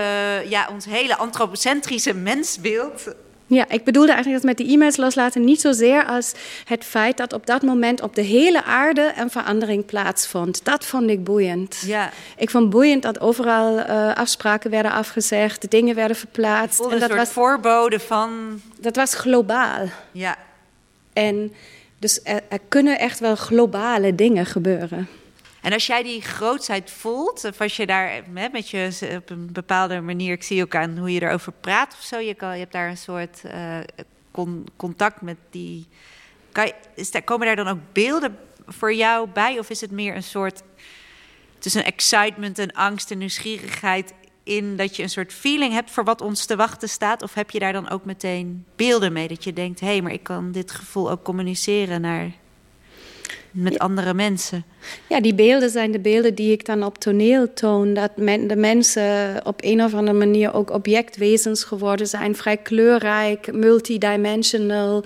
ja, 0.47 0.69
ons 0.71 0.85
hele 0.85 1.17
antropocentrische 1.17 2.13
mensbeeld. 2.13 3.07
Ja, 3.49 3.69
ik 3.69 3.83
bedoelde 3.83 4.11
eigenlijk 4.11 4.43
dat 4.43 4.55
met 4.55 4.67
de 4.67 4.73
e-mails 4.73 4.97
loslaten 4.97 5.43
niet 5.43 5.61
zozeer 5.61 6.05
als 6.05 6.33
het 6.65 6.83
feit 6.83 7.17
dat 7.17 7.33
op 7.33 7.45
dat 7.45 7.61
moment 7.61 8.01
op 8.01 8.15
de 8.15 8.21
hele 8.21 8.63
aarde 8.63 9.13
een 9.17 9.29
verandering 9.29 9.85
plaatsvond. 9.85 10.65
Dat 10.65 10.85
vond 10.85 11.09
ik 11.09 11.23
boeiend. 11.23 11.83
Ja. 11.85 12.11
Ik 12.37 12.49
vond 12.49 12.69
boeiend 12.69 13.03
dat 13.03 13.19
overal 13.19 13.79
eh, 13.79 14.13
afspraken 14.13 14.69
werden 14.71 14.91
afgezegd, 14.91 15.71
dingen 15.71 15.95
werden 15.95 16.17
verplaatst. 16.17 16.79
En 16.79 16.91
een 16.91 16.99
dat 16.99 17.09
soort 17.09 17.19
was, 17.19 17.29
voorbode 17.29 17.99
van, 17.99 18.61
dat 18.79 18.95
was 18.95 19.13
globaal. 19.13 19.87
ja, 20.11 20.35
En 21.13 21.53
dus 21.99 22.19
er, 22.23 22.41
er 22.49 22.59
kunnen 22.67 22.99
echt 22.99 23.19
wel 23.19 23.35
globale 23.35 24.15
dingen 24.15 24.45
gebeuren. 24.45 25.07
En 25.69 25.75
als 25.75 25.87
jij 25.87 26.03
die 26.03 26.21
grootheid 26.21 26.91
voelt, 26.91 27.43
of 27.45 27.61
als 27.61 27.75
je 27.75 27.85
daar 27.85 28.23
hè, 28.33 28.49
met 28.51 28.69
je 28.69 29.15
op 29.17 29.29
een 29.29 29.51
bepaalde 29.51 30.01
manier, 30.01 30.33
ik 30.33 30.43
zie 30.43 30.63
ook 30.63 30.75
aan 30.75 30.97
hoe 30.97 31.13
je 31.13 31.21
erover 31.21 31.51
praat 31.51 31.93
of 31.93 32.03
zo, 32.03 32.19
je, 32.19 32.33
kan, 32.33 32.53
je 32.53 32.59
hebt 32.59 32.71
daar 32.71 32.89
een 32.89 32.97
soort 32.97 33.41
eh, 33.43 33.77
con- 34.31 34.67
contact 34.75 35.21
met 35.21 35.37
die. 35.49 35.87
Is 36.95 37.11
komen 37.23 37.47
daar 37.47 37.55
dan 37.55 37.67
ook 37.67 37.79
beelden 37.91 38.37
voor 38.67 38.93
jou 38.93 39.27
bij? 39.27 39.59
Of 39.59 39.69
is 39.69 39.81
het 39.81 39.91
meer 39.91 40.15
een 40.15 40.23
soort 40.23 40.61
tussen 41.59 41.85
excitement 41.85 42.59
en 42.59 42.71
angst 42.71 43.11
en 43.11 43.17
nieuwsgierigheid 43.17 44.13
in 44.43 44.75
dat 44.75 44.95
je 44.95 45.03
een 45.03 45.09
soort 45.09 45.33
feeling 45.33 45.73
hebt 45.73 45.91
voor 45.91 46.03
wat 46.03 46.21
ons 46.21 46.45
te 46.45 46.55
wachten 46.55 46.89
staat? 46.89 47.21
Of 47.21 47.33
heb 47.33 47.49
je 47.49 47.59
daar 47.59 47.73
dan 47.73 47.89
ook 47.89 48.05
meteen 48.05 48.65
beelden 48.75 49.13
mee 49.13 49.27
dat 49.27 49.43
je 49.43 49.53
denkt, 49.53 49.79
hé, 49.79 49.87
hey, 49.87 50.01
maar 50.01 50.13
ik 50.13 50.23
kan 50.23 50.51
dit 50.51 50.71
gevoel 50.71 51.11
ook 51.11 51.23
communiceren 51.23 52.01
naar 52.01 52.31
met 53.51 53.79
andere 53.79 54.13
mensen? 54.13 54.63
Ja, 55.09 55.21
die 55.21 55.33
beelden 55.33 55.69
zijn 55.69 55.91
de 55.91 55.99
beelden 55.99 56.35
die 56.35 56.51
ik 56.51 56.65
dan 56.65 56.83
op 56.83 56.97
toneel 56.97 57.53
toon. 57.53 57.93
Dat 57.93 58.11
men, 58.17 58.47
de 58.47 58.55
mensen 58.55 59.39
op 59.45 59.59
een 59.63 59.83
of 59.83 59.93
andere 59.93 60.17
manier 60.17 60.53
ook 60.53 60.71
objectwezens 60.71 61.63
geworden 61.63 62.07
zijn. 62.07 62.35
Vrij 62.35 62.57
kleurrijk, 62.57 63.53
multidimensional. 63.53 65.03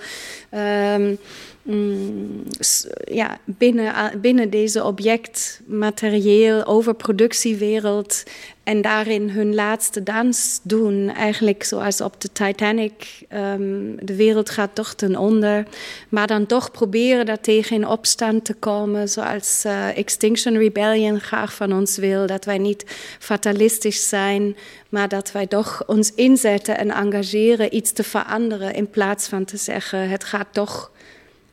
Mm, 1.62 2.42
s- 2.58 2.86
ja, 3.04 3.38
binnen, 3.44 4.20
binnen 4.20 4.50
deze 4.50 4.84
objectmaterieel, 4.84 6.64
overproductiewereld. 6.64 8.22
En 8.64 8.82
daarin 8.82 9.30
hun 9.30 9.54
laatste 9.54 10.02
dans 10.02 10.60
doen. 10.62 11.08
Eigenlijk 11.08 11.64
zoals 11.64 12.00
op 12.00 12.20
de 12.20 12.32
Titanic. 12.32 13.22
ehm, 13.28 13.96
de 14.00 14.14
wereld 14.14 14.50
gaat 14.50 14.74
toch 14.74 14.94
ten 14.94 15.16
onder. 15.16 15.66
Maar 16.08 16.26
dan 16.26 16.46
toch 16.46 16.70
proberen 16.70 17.26
daar 17.26 17.40
tegen 17.40 17.76
in 17.76 17.86
opstand 17.86 18.44
te 18.44 18.54
komen. 18.54 19.08
Zoals 19.08 19.64
eh, 19.64 19.96
Extinction 19.96 20.56
Rebellion 20.56 21.20
graag 21.20 21.54
van 21.54 21.72
ons 21.72 21.96
wil. 21.96 22.26
Dat 22.26 22.44
wij 22.44 22.58
niet 22.58 22.84
fatalistisch 23.18 24.08
zijn. 24.08 24.56
Maar 24.88 25.08
dat 25.08 25.32
wij 25.32 25.46
toch 25.46 25.82
ons 25.86 26.14
inzetten 26.14 26.78
en 26.78 26.90
engageren 26.90 27.76
iets 27.76 27.92
te 27.92 28.02
veranderen. 28.02 28.74
In 28.74 28.90
plaats 28.90 29.28
van 29.28 29.44
te 29.44 29.56
zeggen: 29.56 30.08
het 30.08 30.24
gaat 30.24 30.48
toch 30.52 30.90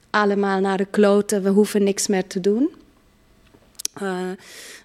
allemaal 0.10 0.60
naar 0.60 0.78
de 0.78 0.88
kloten. 0.90 1.44
We 1.44 1.50
hoeven 1.50 1.84
niks 1.84 2.08
meer 2.08 2.28
te 2.28 2.40
doen. 2.40 2.70
Uh, 4.02 4.18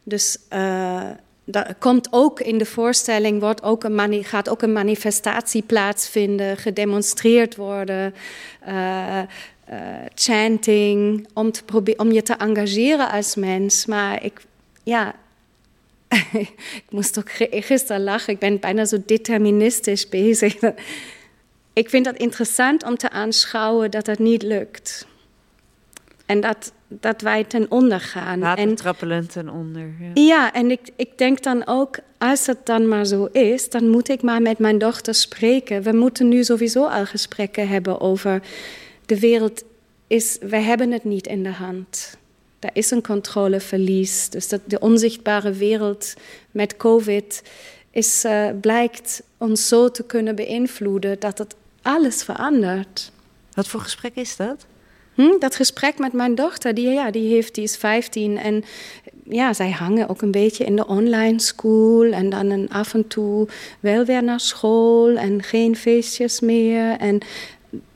dus 0.03 0.39
uh, 0.53 1.11
dat 1.49 1.75
komt 1.79 2.09
ook 2.11 2.41
in 2.41 2.59
de 2.59 2.67
voorstelling, 2.67 3.41
wordt 3.41 3.63
ook 3.63 3.85
een 3.85 4.25
gaat 4.25 4.49
ook 4.49 4.63
een 4.63 4.73
manifestatie 4.73 5.63
plaatsvinden, 5.63 6.57
gedemonstreerd 6.57 7.57
worden, 7.57 8.15
uh, 8.69 9.23
chanting, 10.15 11.29
om, 11.35 11.53
te 11.53 11.95
om 11.97 12.13
je 12.13 12.23
te 12.23 12.35
engageren 12.35 13.11
als 13.11 13.35
mens. 13.35 13.87
Maar 13.87 14.25
ik, 14.25 14.45
ja, 14.83 15.15
ik 16.33 16.87
moest 16.89 17.19
ook 17.19 17.31
gisteren 17.51 18.03
lachen, 18.03 18.33
ik 18.33 18.39
ben 18.39 18.61
bijna 18.61 18.85
zo 18.85 19.03
deterministisch 19.07 20.09
bezig. 20.09 20.57
Ik 21.73 21.91
vind 21.91 22.05
dat 22.05 22.17
interessant 22.17 22.85
om 22.85 22.97
te 22.97 23.11
aanschouwen 23.11 23.91
dat 23.91 24.05
dat 24.05 24.19
niet 24.19 24.43
lukt. 24.43 25.07
En 26.27 26.41
dat, 26.41 26.73
dat 26.89 27.20
wij 27.20 27.45
ten 27.45 27.70
onder 27.70 28.01
gaan. 28.01 28.41
Water 28.41 28.74
trappelend 28.74 29.32
ten 29.32 29.49
onder. 29.49 29.95
Ja, 30.01 30.22
ja 30.22 30.53
en 30.53 30.70
ik, 30.70 30.80
ik 30.97 31.18
denk 31.18 31.43
dan 31.43 31.66
ook, 31.66 31.99
als 32.18 32.47
het 32.47 32.66
dan 32.66 32.89
maar 32.89 33.07
zo 33.07 33.24
is, 33.24 33.70
dan 33.70 33.89
moet 33.89 34.09
ik 34.09 34.22
maar 34.22 34.43
met 34.43 34.59
mijn 34.59 34.78
dochter 34.78 35.14
spreken. 35.14 35.82
We 35.82 35.93
moeten 35.93 36.28
nu 36.28 36.45
sowieso 36.45 36.87
al 36.87 37.07
gesprekken 37.07 37.68
hebben 37.68 38.01
over 38.01 38.43
de 39.07 39.20
wereld 39.20 39.64
is, 40.07 40.39
wij 40.41 40.62
hebben 40.62 40.91
het 40.91 41.05
niet 41.05 41.26
in 41.26 41.43
de 41.43 41.53
hand. 41.53 42.16
Er 42.59 42.70
is 42.72 42.91
een 42.91 43.03
controleverlies. 43.03 44.28
Dus 44.28 44.49
dat 44.49 44.61
de 44.64 44.78
onzichtbare 44.78 45.53
wereld 45.53 46.14
met 46.51 46.76
COVID 46.76 47.43
is, 47.91 48.24
uh, 48.24 48.49
blijkt 48.61 49.22
ons 49.39 49.68
zo 49.68 49.91
te 49.91 50.05
kunnen 50.05 50.34
beïnvloeden 50.34 51.20
dat 51.20 51.39
het 51.39 51.55
alles 51.82 52.22
verandert. 52.22 53.12
Wat 53.55 53.68
voor 53.68 53.80
gesprek 53.80 54.14
is 54.14 54.37
dat? 54.37 54.66
Hm, 55.17 55.39
dat 55.39 55.57
gesprek 55.57 55.99
met 55.99 56.12
mijn 56.12 56.35
dochter, 56.35 56.75
die, 56.75 56.89
ja, 56.89 57.11
die, 57.11 57.35
heeft, 57.35 57.55
die 57.55 57.64
is 57.64 57.77
15 57.77 58.39
en 58.39 58.64
ja, 59.25 59.53
zij 59.53 59.71
hangen 59.71 60.09
ook 60.09 60.23
een 60.23 60.31
beetje 60.31 60.64
in 60.64 60.77
de 60.77 60.87
online 60.87 61.41
school 61.41 62.12
en 62.12 62.31
dan 62.31 62.51
een 62.51 62.71
af 62.71 62.95
en 62.95 63.07
toe 63.07 63.49
wel 63.81 64.05
weer 64.05 64.23
naar 64.23 64.41
school 64.41 65.17
en 65.17 65.43
geen 65.43 65.77
feestjes 65.77 66.41
meer. 66.41 66.97
En 66.97 67.21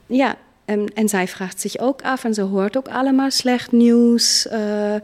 ja, 0.07 0.37
en, 0.65 0.87
en 0.95 1.09
zij 1.09 1.29
vraagt 1.29 1.61
zich 1.61 1.79
ook 1.79 2.03
af 2.03 2.25
en 2.25 2.35
ze 2.35 2.43
hoort 2.43 2.77
ook 2.77 2.89
allemaal 2.89 3.31
slecht 3.31 3.73
nieuws. 3.73 4.47
Uh, 4.47 4.95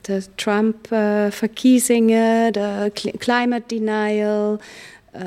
de 0.00 0.22
Trump-verkiezingen, 0.34 2.46
uh, 2.46 2.52
de 2.52 2.90
climate 3.18 3.64
denial. 3.66 4.60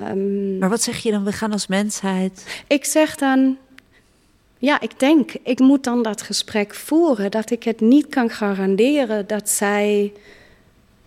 Um, 0.09 0.57
maar 0.57 0.70
wat 0.70 0.82
zeg 0.82 0.97
je 0.97 1.11
dan, 1.11 1.24
we 1.24 1.32
gaan 1.32 1.51
als 1.51 1.68
mensheid? 1.68 2.63
Ik 2.68 2.86
zeg 2.86 3.15
dan, 3.15 3.57
ja, 4.58 4.82
ik 4.82 4.99
denk, 4.99 5.32
ik 5.43 5.60
moet 5.60 5.84
dan 5.84 6.03
dat 6.03 6.22
gesprek 6.22 6.76
voeren. 6.76 7.32
Dat 7.32 7.51
ik 7.51 7.64
het 7.64 7.82
niet 7.82 8.08
kan 8.08 8.30
garanderen 8.30 9.28
dat 9.28 9.49
zij 9.49 10.14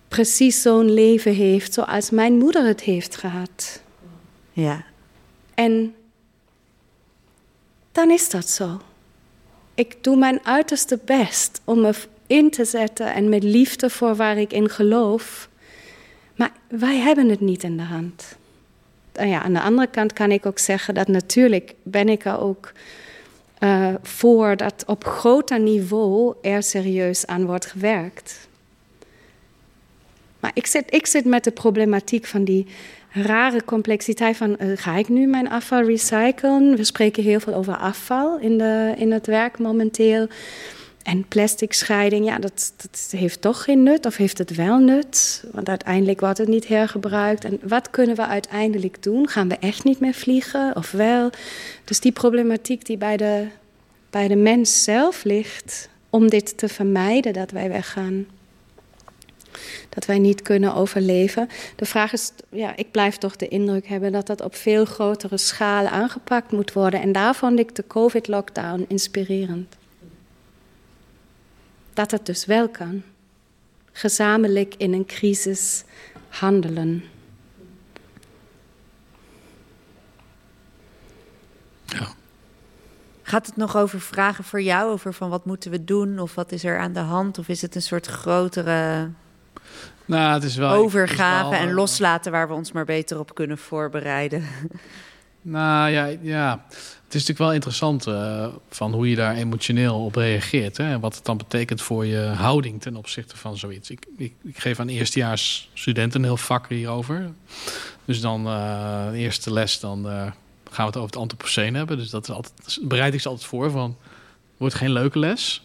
precies 0.08 0.62
zo'n 0.62 0.92
leven 0.92 1.34
heeft 1.34 1.72
zoals 1.72 2.10
mijn 2.10 2.38
moeder 2.38 2.64
het 2.66 2.80
heeft 2.80 3.16
gehad. 3.16 3.82
Ja. 4.52 4.84
En 5.54 5.94
dan 7.92 8.10
is 8.10 8.30
dat 8.30 8.48
zo. 8.48 8.80
Ik 9.74 10.04
doe 10.04 10.16
mijn 10.16 10.40
uiterste 10.42 10.98
best 11.04 11.60
om 11.64 11.80
me 11.80 11.94
in 12.26 12.50
te 12.50 12.64
zetten 12.64 13.14
en 13.14 13.28
met 13.28 13.42
liefde 13.42 13.90
voor 13.90 14.16
waar 14.16 14.38
ik 14.38 14.52
in 14.52 14.68
geloof. 14.68 15.48
Maar 16.34 16.52
wij 16.68 16.96
hebben 16.96 17.28
het 17.28 17.40
niet 17.40 17.62
in 17.62 17.76
de 17.76 17.82
hand. 17.82 18.36
En 19.12 19.28
ja, 19.28 19.42
aan 19.42 19.52
de 19.52 19.60
andere 19.60 19.88
kant 19.88 20.12
kan 20.12 20.30
ik 20.30 20.46
ook 20.46 20.58
zeggen 20.58 20.94
dat 20.94 21.08
natuurlijk 21.08 21.74
ben 21.82 22.08
ik 22.08 22.24
er 22.24 22.40
ook 22.40 22.72
uh, 23.60 23.94
voor 24.02 24.56
dat 24.56 24.84
op 24.86 25.04
groter 25.04 25.60
niveau 25.60 26.34
er 26.42 26.62
serieus 26.62 27.26
aan 27.26 27.46
wordt 27.46 27.66
gewerkt. 27.66 28.48
Maar 30.40 30.50
ik 30.54 30.66
zit, 30.66 30.84
ik 30.94 31.06
zit 31.06 31.24
met 31.24 31.44
de 31.44 31.50
problematiek 31.50 32.26
van 32.26 32.44
die 32.44 32.66
rare 33.10 33.64
complexiteit 33.64 34.36
van 34.36 34.56
uh, 34.60 34.76
ga 34.76 34.96
ik 34.96 35.08
nu 35.08 35.26
mijn 35.26 35.50
afval 35.50 35.82
recyclen? 35.82 36.76
We 36.76 36.84
spreken 36.84 37.22
heel 37.22 37.40
veel 37.40 37.54
over 37.54 37.76
afval 37.76 38.38
in, 38.38 38.58
de, 38.58 38.94
in 38.96 39.12
het 39.12 39.26
werk 39.26 39.58
momenteel. 39.58 40.28
En 41.02 41.28
plastic 41.28 41.72
scheiding, 41.72 42.24
ja, 42.24 42.38
dat, 42.38 42.72
dat 42.76 43.20
heeft 43.20 43.40
toch 43.40 43.64
geen 43.64 43.82
nut 43.82 44.06
of 44.06 44.16
heeft 44.16 44.38
het 44.38 44.54
wel 44.54 44.78
nut? 44.78 45.44
Want 45.52 45.68
uiteindelijk 45.68 46.20
wordt 46.20 46.38
het 46.38 46.48
niet 46.48 46.68
hergebruikt. 46.68 47.44
En 47.44 47.60
wat 47.62 47.90
kunnen 47.90 48.16
we 48.16 48.26
uiteindelijk 48.26 49.02
doen? 49.02 49.28
Gaan 49.28 49.48
we 49.48 49.56
echt 49.58 49.84
niet 49.84 50.00
meer 50.00 50.14
vliegen 50.14 50.76
of 50.76 50.90
wel? 50.90 51.30
Dus 51.84 52.00
die 52.00 52.12
problematiek 52.12 52.86
die 52.86 52.96
bij 52.96 53.16
de, 53.16 53.46
bij 54.10 54.28
de 54.28 54.36
mens 54.36 54.84
zelf 54.84 55.24
ligt, 55.24 55.88
om 56.10 56.28
dit 56.28 56.58
te 56.58 56.68
vermijden 56.68 57.32
dat 57.32 57.50
wij 57.50 57.68
weggaan. 57.68 58.26
Dat 59.88 60.06
wij 60.06 60.18
niet 60.18 60.42
kunnen 60.42 60.74
overleven. 60.74 61.48
De 61.76 61.86
vraag 61.86 62.12
is, 62.12 62.32
ja, 62.48 62.76
ik 62.76 62.90
blijf 62.90 63.16
toch 63.16 63.36
de 63.36 63.48
indruk 63.48 63.86
hebben 63.86 64.12
dat 64.12 64.26
dat 64.26 64.40
op 64.40 64.54
veel 64.54 64.84
grotere 64.84 65.36
schaal 65.36 65.86
aangepakt 65.86 66.52
moet 66.52 66.72
worden. 66.72 67.00
En 67.00 67.12
daar 67.12 67.34
vond 67.34 67.58
ik 67.58 67.74
de 67.74 67.84
COVID-lockdown 67.86 68.84
inspirerend 68.88 69.78
dat 72.00 72.10
het 72.10 72.26
dus 72.26 72.44
wel 72.44 72.68
kan. 72.68 73.02
Gezamenlijk 73.92 74.74
in 74.76 74.92
een 74.92 75.06
crisis 75.06 75.84
handelen. 76.28 77.04
Ja. 81.84 82.08
Gaat 83.22 83.46
het 83.46 83.56
nog 83.56 83.76
over 83.76 84.00
vragen 84.00 84.44
voor 84.44 84.62
jou? 84.62 84.90
Over 84.90 85.14
van 85.14 85.30
wat 85.30 85.44
moeten 85.44 85.70
we 85.70 85.84
doen? 85.84 86.18
Of 86.18 86.34
wat 86.34 86.52
is 86.52 86.64
er 86.64 86.78
aan 86.78 86.92
de 86.92 87.00
hand? 87.00 87.38
Of 87.38 87.48
is 87.48 87.62
het 87.62 87.74
een 87.74 87.82
soort 87.82 88.06
grotere 88.06 89.10
nou, 90.04 90.34
het 90.34 90.42
is 90.42 90.56
wel, 90.56 90.72
overgave 90.72 91.44
het 91.44 91.52
is 91.52 91.58
wel, 91.58 91.68
en 91.68 91.74
loslaten 91.74 92.32
waar 92.32 92.48
we 92.48 92.54
ons 92.54 92.72
maar 92.72 92.84
beter 92.84 93.18
op 93.18 93.34
kunnen 93.34 93.58
voorbereiden? 93.58 94.44
Nou 95.42 95.90
ja, 95.90 96.06
ja. 96.22 96.64
Het 97.04 97.18
is 97.18 97.26
natuurlijk 97.26 97.38
wel 97.38 97.52
interessant 97.52 98.06
uh, 98.06 98.46
van 98.68 98.92
hoe 98.92 99.10
je 99.10 99.16
daar 99.16 99.36
emotioneel 99.36 100.04
op 100.04 100.14
reageert. 100.14 100.76
Hè? 100.76 100.92
En 100.92 101.00
wat 101.00 101.14
het 101.14 101.24
dan 101.24 101.36
betekent 101.36 101.82
voor 101.82 102.06
je 102.06 102.18
houding 102.18 102.80
ten 102.80 102.96
opzichte 102.96 103.36
van 103.36 103.56
zoiets. 103.56 103.90
Ik, 103.90 104.06
ik, 104.16 104.32
geef 104.52 104.80
aan 104.80 104.88
eerstejaars 104.88 105.70
studenten 105.74 106.20
een 106.20 106.26
heel 106.26 106.36
vak 106.36 106.68
hierover. 106.68 107.30
Dus 108.04 108.20
dan 108.20 108.46
uh, 108.46 109.06
eerste 109.14 109.52
les, 109.52 109.80
dan 109.80 110.06
uh, 110.06 110.12
gaan 110.12 110.32
we 110.64 110.82
het 110.82 110.96
over 110.96 111.10
het 111.10 111.16
antropoceen 111.16 111.74
hebben. 111.74 111.96
Dus 111.96 112.10
dat 112.10 112.22
is 112.28 112.34
altijd, 112.34 112.78
bereid 112.82 113.14
ik 113.14 113.20
ze 113.20 113.28
altijd 113.28 113.48
voor 113.48 113.70
van, 113.70 113.96
wordt 114.56 114.74
geen 114.74 114.92
leuke 114.92 115.18
les. 115.18 115.62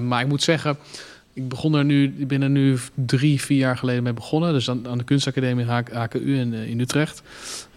maar 0.00 0.20
ik 0.20 0.28
moet 0.28 0.42
zeggen, 0.42 0.78
ik 1.32 1.48
begon 1.48 1.74
er 1.74 1.84
nu, 1.84 2.14
ik 2.18 2.28
ben 2.28 2.42
er 2.42 2.50
nu 2.50 2.78
drie, 2.94 3.40
vier 3.40 3.58
jaar 3.58 3.76
geleden 3.76 4.02
mee 4.02 4.12
begonnen. 4.12 4.52
Dus 4.52 4.70
aan, 4.70 4.88
aan 4.88 4.98
de 4.98 5.04
kunstacademie 5.04 5.64
HKU 5.64 6.38
in, 6.38 6.52
in 6.52 6.80
Utrecht. 6.80 7.22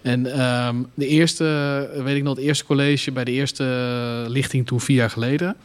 En 0.01 0.41
um, 0.41 0.87
de 0.93 1.07
eerste, 1.07 1.89
weet 2.03 2.15
ik 2.15 2.23
nog, 2.23 2.35
het 2.35 2.45
eerste 2.45 2.65
college 2.65 3.11
bij 3.11 3.23
de 3.23 3.31
eerste 3.31 4.25
lichting 4.27 4.67
toen 4.67 4.81
vier 4.81 4.95
jaar 4.95 5.09
geleden. 5.09 5.55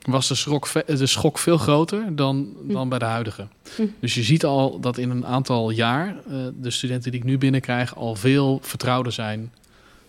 Was 0.00 0.28
de 0.28 0.34
schok, 0.34 0.68
de 0.86 1.06
schok 1.06 1.38
veel 1.38 1.58
groter 1.58 2.16
dan, 2.16 2.48
hm. 2.66 2.72
dan 2.72 2.88
bij 2.88 2.98
de 2.98 3.04
huidige. 3.04 3.46
Hm. 3.76 3.82
Dus 4.00 4.14
je 4.14 4.22
ziet 4.22 4.44
al 4.44 4.80
dat 4.80 4.98
in 4.98 5.10
een 5.10 5.26
aantal 5.26 5.70
jaar 5.70 6.06
uh, 6.28 6.36
de 6.60 6.70
studenten 6.70 7.10
die 7.10 7.20
ik 7.20 7.26
nu 7.26 7.38
binnenkrijg 7.38 7.96
al 7.96 8.14
veel 8.14 8.58
vertrouwder 8.62 9.12
zijn. 9.12 9.52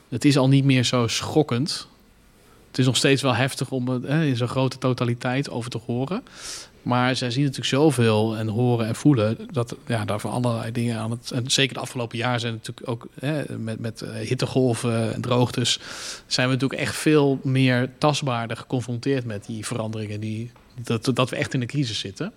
Het 0.09 0.25
is 0.25 0.37
al 0.37 0.47
niet 0.47 0.63
meer 0.63 0.83
zo 0.83 1.07
schokkend. 1.07 1.87
Het 2.71 2.79
is 2.79 2.85
nog 2.85 2.97
steeds 2.97 3.21
wel 3.21 3.35
heftig 3.35 3.71
om 3.71 3.87
het 3.87 4.03
in 4.03 4.35
zo'n 4.35 4.47
grote 4.47 4.77
totaliteit 4.77 5.49
over 5.49 5.69
te 5.69 5.79
horen. 5.85 6.23
Maar 6.81 7.15
zij 7.15 7.31
zien 7.31 7.43
natuurlijk 7.43 7.69
zoveel 7.69 8.37
en 8.37 8.47
horen 8.47 8.87
en 8.87 8.95
voelen 8.95 9.37
dat 9.51 9.75
ja, 9.87 10.05
daar 10.05 10.19
voor 10.19 10.29
allerlei 10.29 10.71
dingen 10.71 10.97
aan 10.97 11.11
het. 11.11 11.31
En 11.31 11.51
zeker 11.51 11.73
de 11.73 11.79
afgelopen 11.79 12.17
jaar 12.17 12.39
zijn 12.39 12.53
natuurlijk 12.53 12.89
ook 12.89 13.07
hè, 13.19 13.57
met, 13.57 13.79
met 13.79 14.01
eh, 14.01 14.13
hittegolven 14.13 15.13
en 15.13 15.21
droogtes. 15.21 15.79
zijn 16.27 16.47
we 16.47 16.53
natuurlijk 16.53 16.81
echt 16.81 16.95
veel 16.95 17.39
meer 17.43 17.89
tastbaarder 17.97 18.57
geconfronteerd 18.57 19.25
met 19.25 19.45
die 19.45 19.65
veranderingen. 19.65 20.19
Die, 20.19 20.51
dat, 20.83 21.11
dat 21.13 21.29
we 21.29 21.35
echt 21.35 21.53
in 21.53 21.61
een 21.61 21.67
crisis 21.67 21.99
zitten. 21.99 22.33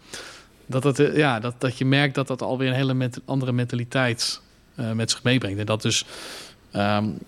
Dat, 0.67 0.85
het, 0.85 0.99
eh, 0.99 1.17
ja, 1.17 1.41
dat, 1.41 1.55
dat 1.59 1.79
je 1.79 1.85
merkt 1.85 2.15
dat 2.15 2.27
dat 2.27 2.43
alweer 2.43 2.69
een 2.69 2.75
hele 2.75 3.11
andere 3.25 3.53
mentaliteit 3.53 4.41
uh, 4.77 4.93
met 4.93 5.11
zich 5.11 5.23
meebrengt. 5.23 5.59
En 5.59 5.67
dat 5.67 5.83
dus 5.83 6.05
um, 6.73 7.19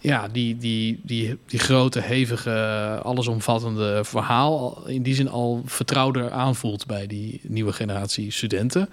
ja, 0.00 0.28
die, 0.28 0.58
die, 0.58 1.00
die, 1.02 1.38
die 1.46 1.58
grote, 1.58 2.00
hevige, 2.00 3.00
allesomvattende 3.02 4.04
verhaal 4.04 4.82
in 4.86 5.02
die 5.02 5.14
zin 5.14 5.28
al 5.28 5.62
vertrouwder 5.66 6.30
aanvoelt 6.30 6.86
bij 6.86 7.06
die 7.06 7.40
nieuwe 7.42 7.72
generatie 7.72 8.30
studenten. 8.30 8.88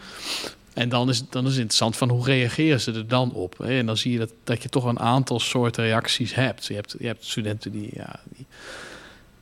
En 0.74 0.89
dan 0.89 1.10
is, 1.10 1.24
dan 1.30 1.43
is 1.43 1.51
het 1.51 1.60
interessant 1.60 1.97
van 1.97 2.10
hoe 2.10 2.26
reageren 2.26 2.82
ze 2.82 2.91
er 2.91 3.08
dan 3.08 3.34
op. 3.34 3.60
En 3.60 3.86
dan 3.86 3.97
zie 3.97 4.12
je 4.12 4.18
dat, 4.18 4.32
dat 4.43 4.64
je 4.64 4.70
toch 4.70 4.84
een 4.84 4.99
aantal 4.99 5.39
soorten 5.39 5.84
reacties 5.84 6.36
hebt. 6.36 6.66
Je 6.66 6.74
hebt, 6.74 6.95
je 6.99 7.08
hebt 7.08 7.26
studenten 7.26 7.72
die, 7.72 7.89
ja, 7.93 8.20
die 8.36 8.45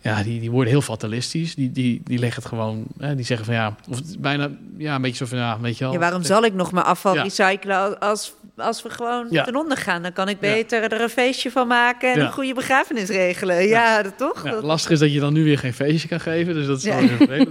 ja, 0.05 0.23
die, 0.23 0.39
die 0.39 0.51
worden 0.51 0.71
heel 0.71 0.81
fatalistisch. 0.81 1.55
Die, 1.55 1.71
die, 1.71 2.01
die 2.03 2.19
leggen 2.19 2.41
het 2.41 2.51
gewoon, 2.51 2.85
hè, 2.99 3.15
die 3.15 3.25
zeggen 3.25 3.45
van 3.45 3.55
ja, 3.55 3.75
of 3.89 3.99
bijna 4.19 4.49
ja, 4.77 4.95
een 4.95 5.01
beetje 5.01 5.17
zo 5.17 5.25
van 5.25 5.37
ja, 5.37 5.59
weet 5.59 5.77
je 5.77 5.83
wel. 5.83 5.93
Ja, 5.93 5.99
waarom 5.99 6.23
zal 6.23 6.43
ik 6.43 6.53
nog 6.53 6.71
mijn 6.71 6.85
afval 6.85 7.17
recyclen 7.17 7.99
als, 7.99 8.33
als 8.57 8.81
we 8.81 8.89
gewoon 8.89 9.27
ja. 9.29 9.43
ten 9.43 9.55
onder 9.55 9.77
gaan? 9.77 10.01
Dan 10.01 10.13
kan 10.13 10.29
ik 10.29 10.39
beter 10.39 10.83
er 10.83 11.01
een 11.01 11.09
feestje 11.09 11.51
van 11.51 11.67
maken 11.67 12.13
en 12.13 12.19
een 12.19 12.31
goede 12.31 12.53
begrafenis 12.53 13.09
regelen. 13.09 13.67
Ja, 13.67 14.03
dat 14.03 14.17
toch? 14.17 14.43
Dat... 14.43 14.63
Lastig 14.63 14.91
is 14.91 14.99
dat 14.99 15.13
je 15.13 15.19
dan 15.19 15.33
nu 15.33 15.43
weer 15.43 15.57
geen 15.57 15.73
feestje 15.73 16.07
kan 16.07 16.19
geven, 16.19 16.53
dus 16.53 16.65
dat 16.65 16.77
is 16.77 16.83
wel 16.83 16.97
heel 16.97 17.47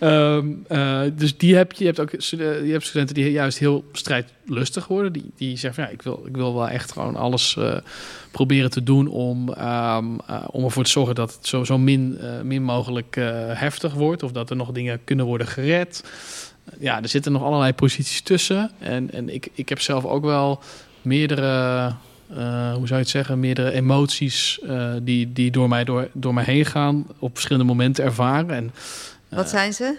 um, 0.00 0.64
uh, 0.72 1.00
dus 1.12 1.36
die 1.36 1.56
heb 1.56 1.72
je, 1.72 1.78
je 1.78 1.84
hebt 1.84 2.00
ook 2.00 2.10
je 2.20 2.70
hebt 2.72 2.86
studenten 2.86 3.14
die 3.14 3.30
juist 3.30 3.58
heel 3.58 3.84
strijdlustig 3.92 4.86
worden. 4.86 5.12
Die, 5.12 5.30
die 5.36 5.56
zeggen 5.56 5.74
van 5.74 5.84
ja, 5.84 5.90
ik 5.90 6.02
wil, 6.02 6.22
ik 6.26 6.36
wil 6.36 6.54
wel 6.54 6.68
echt 6.68 6.92
gewoon 6.92 7.16
alles 7.16 7.56
uh, 7.58 7.76
proberen 8.30 8.70
te 8.70 8.82
doen 8.82 9.08
om, 9.08 9.48
um, 9.48 10.18
uh, 10.30 10.44
om 10.50 10.64
ervoor 10.64 10.84
te 10.84 10.90
zorgen 10.90 11.14
dat 11.14 11.34
het 11.34 11.46
zo, 11.46 11.64
zo 11.64 11.78
min, 11.78 12.18
min 12.42 12.62
mogelijk 12.62 13.14
heftig 13.52 13.94
wordt. 13.94 14.22
Of 14.22 14.32
dat 14.32 14.50
er 14.50 14.56
nog 14.56 14.72
dingen 14.72 15.00
kunnen 15.04 15.26
worden 15.26 15.46
gered. 15.46 16.02
Ja, 16.78 17.02
er 17.02 17.08
zitten 17.08 17.32
nog 17.32 17.42
allerlei 17.42 17.72
posities 17.72 18.20
tussen. 18.20 18.70
En, 18.78 19.12
en 19.12 19.28
ik, 19.34 19.48
ik 19.52 19.68
heb 19.68 19.80
zelf 19.80 20.04
ook 20.04 20.24
wel 20.24 20.62
meerdere, 21.02 21.94
hoe 22.28 22.86
zou 22.86 22.88
je 22.88 22.94
het 22.94 23.08
zeggen, 23.08 23.40
meerdere 23.40 23.72
emoties 23.72 24.60
die, 25.02 25.32
die 25.32 25.50
door, 25.50 25.68
mij, 25.68 25.84
door, 25.84 26.08
door 26.12 26.34
mij 26.34 26.44
heen 26.44 26.64
gaan. 26.64 27.06
Op 27.18 27.32
verschillende 27.32 27.66
momenten 27.66 28.04
ervaren. 28.04 28.50
En, 28.50 28.72
Wat 29.28 29.48
zijn 29.48 29.72
ze? 29.72 29.96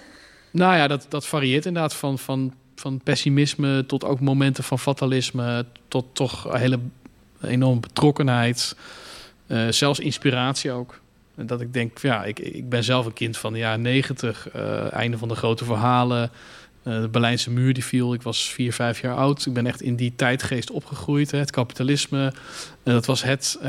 Nou 0.52 0.76
ja, 0.76 0.88
dat, 0.88 1.06
dat 1.10 1.28
varieert 1.28 1.66
inderdaad 1.66 1.96
van, 1.96 2.20
van, 2.20 2.54
van 2.76 3.02
pessimisme 3.04 3.86
tot 3.86 4.04
ook 4.04 4.20
momenten 4.20 4.64
van 4.64 4.80
fatalisme. 4.80 5.66
Tot 5.88 6.06
toch 6.14 6.58
hele 6.58 6.80
enorme 7.42 7.80
betrokkenheid, 7.80 8.76
zelfs 9.70 10.00
inspiratie 10.00 10.72
ook. 10.72 11.00
Dat 11.46 11.62
ik 11.62 11.74
denk, 11.74 11.98
ja, 11.98 12.24
ik, 12.24 12.40
ik 12.40 12.70
ben 12.70 12.84
zelf 12.84 13.06
een 13.06 13.14
kind 13.14 13.38
van 13.38 13.54
de 13.54 13.60
jaren 13.60 13.82
negentig, 13.82 14.48
uh, 14.56 14.94
einde 14.94 15.18
van 15.18 15.28
de 15.28 15.36
grote 15.36 15.66
verhalen. 15.66 16.32
Uh, 16.84 17.02
de 17.02 17.08
Berlijnse 17.08 17.52
muur 17.52 17.74
die 17.74 17.84
viel, 17.84 18.14
ik 18.14 18.22
was 18.22 18.52
vier, 18.52 18.74
vijf 18.74 19.02
jaar 19.02 19.16
oud. 19.16 19.46
Ik 19.46 19.54
ben 19.54 19.68
echt 19.68 19.82
in 19.82 19.96
die 19.96 20.14
tijdgeest 20.16 20.72
opgegroeid. 20.72 21.32
Hè. 21.32 21.38
Het 21.38 21.52
kapitalisme, 21.52 22.34
dat, 22.84 23.06
was 23.06 23.24
het, 23.24 23.60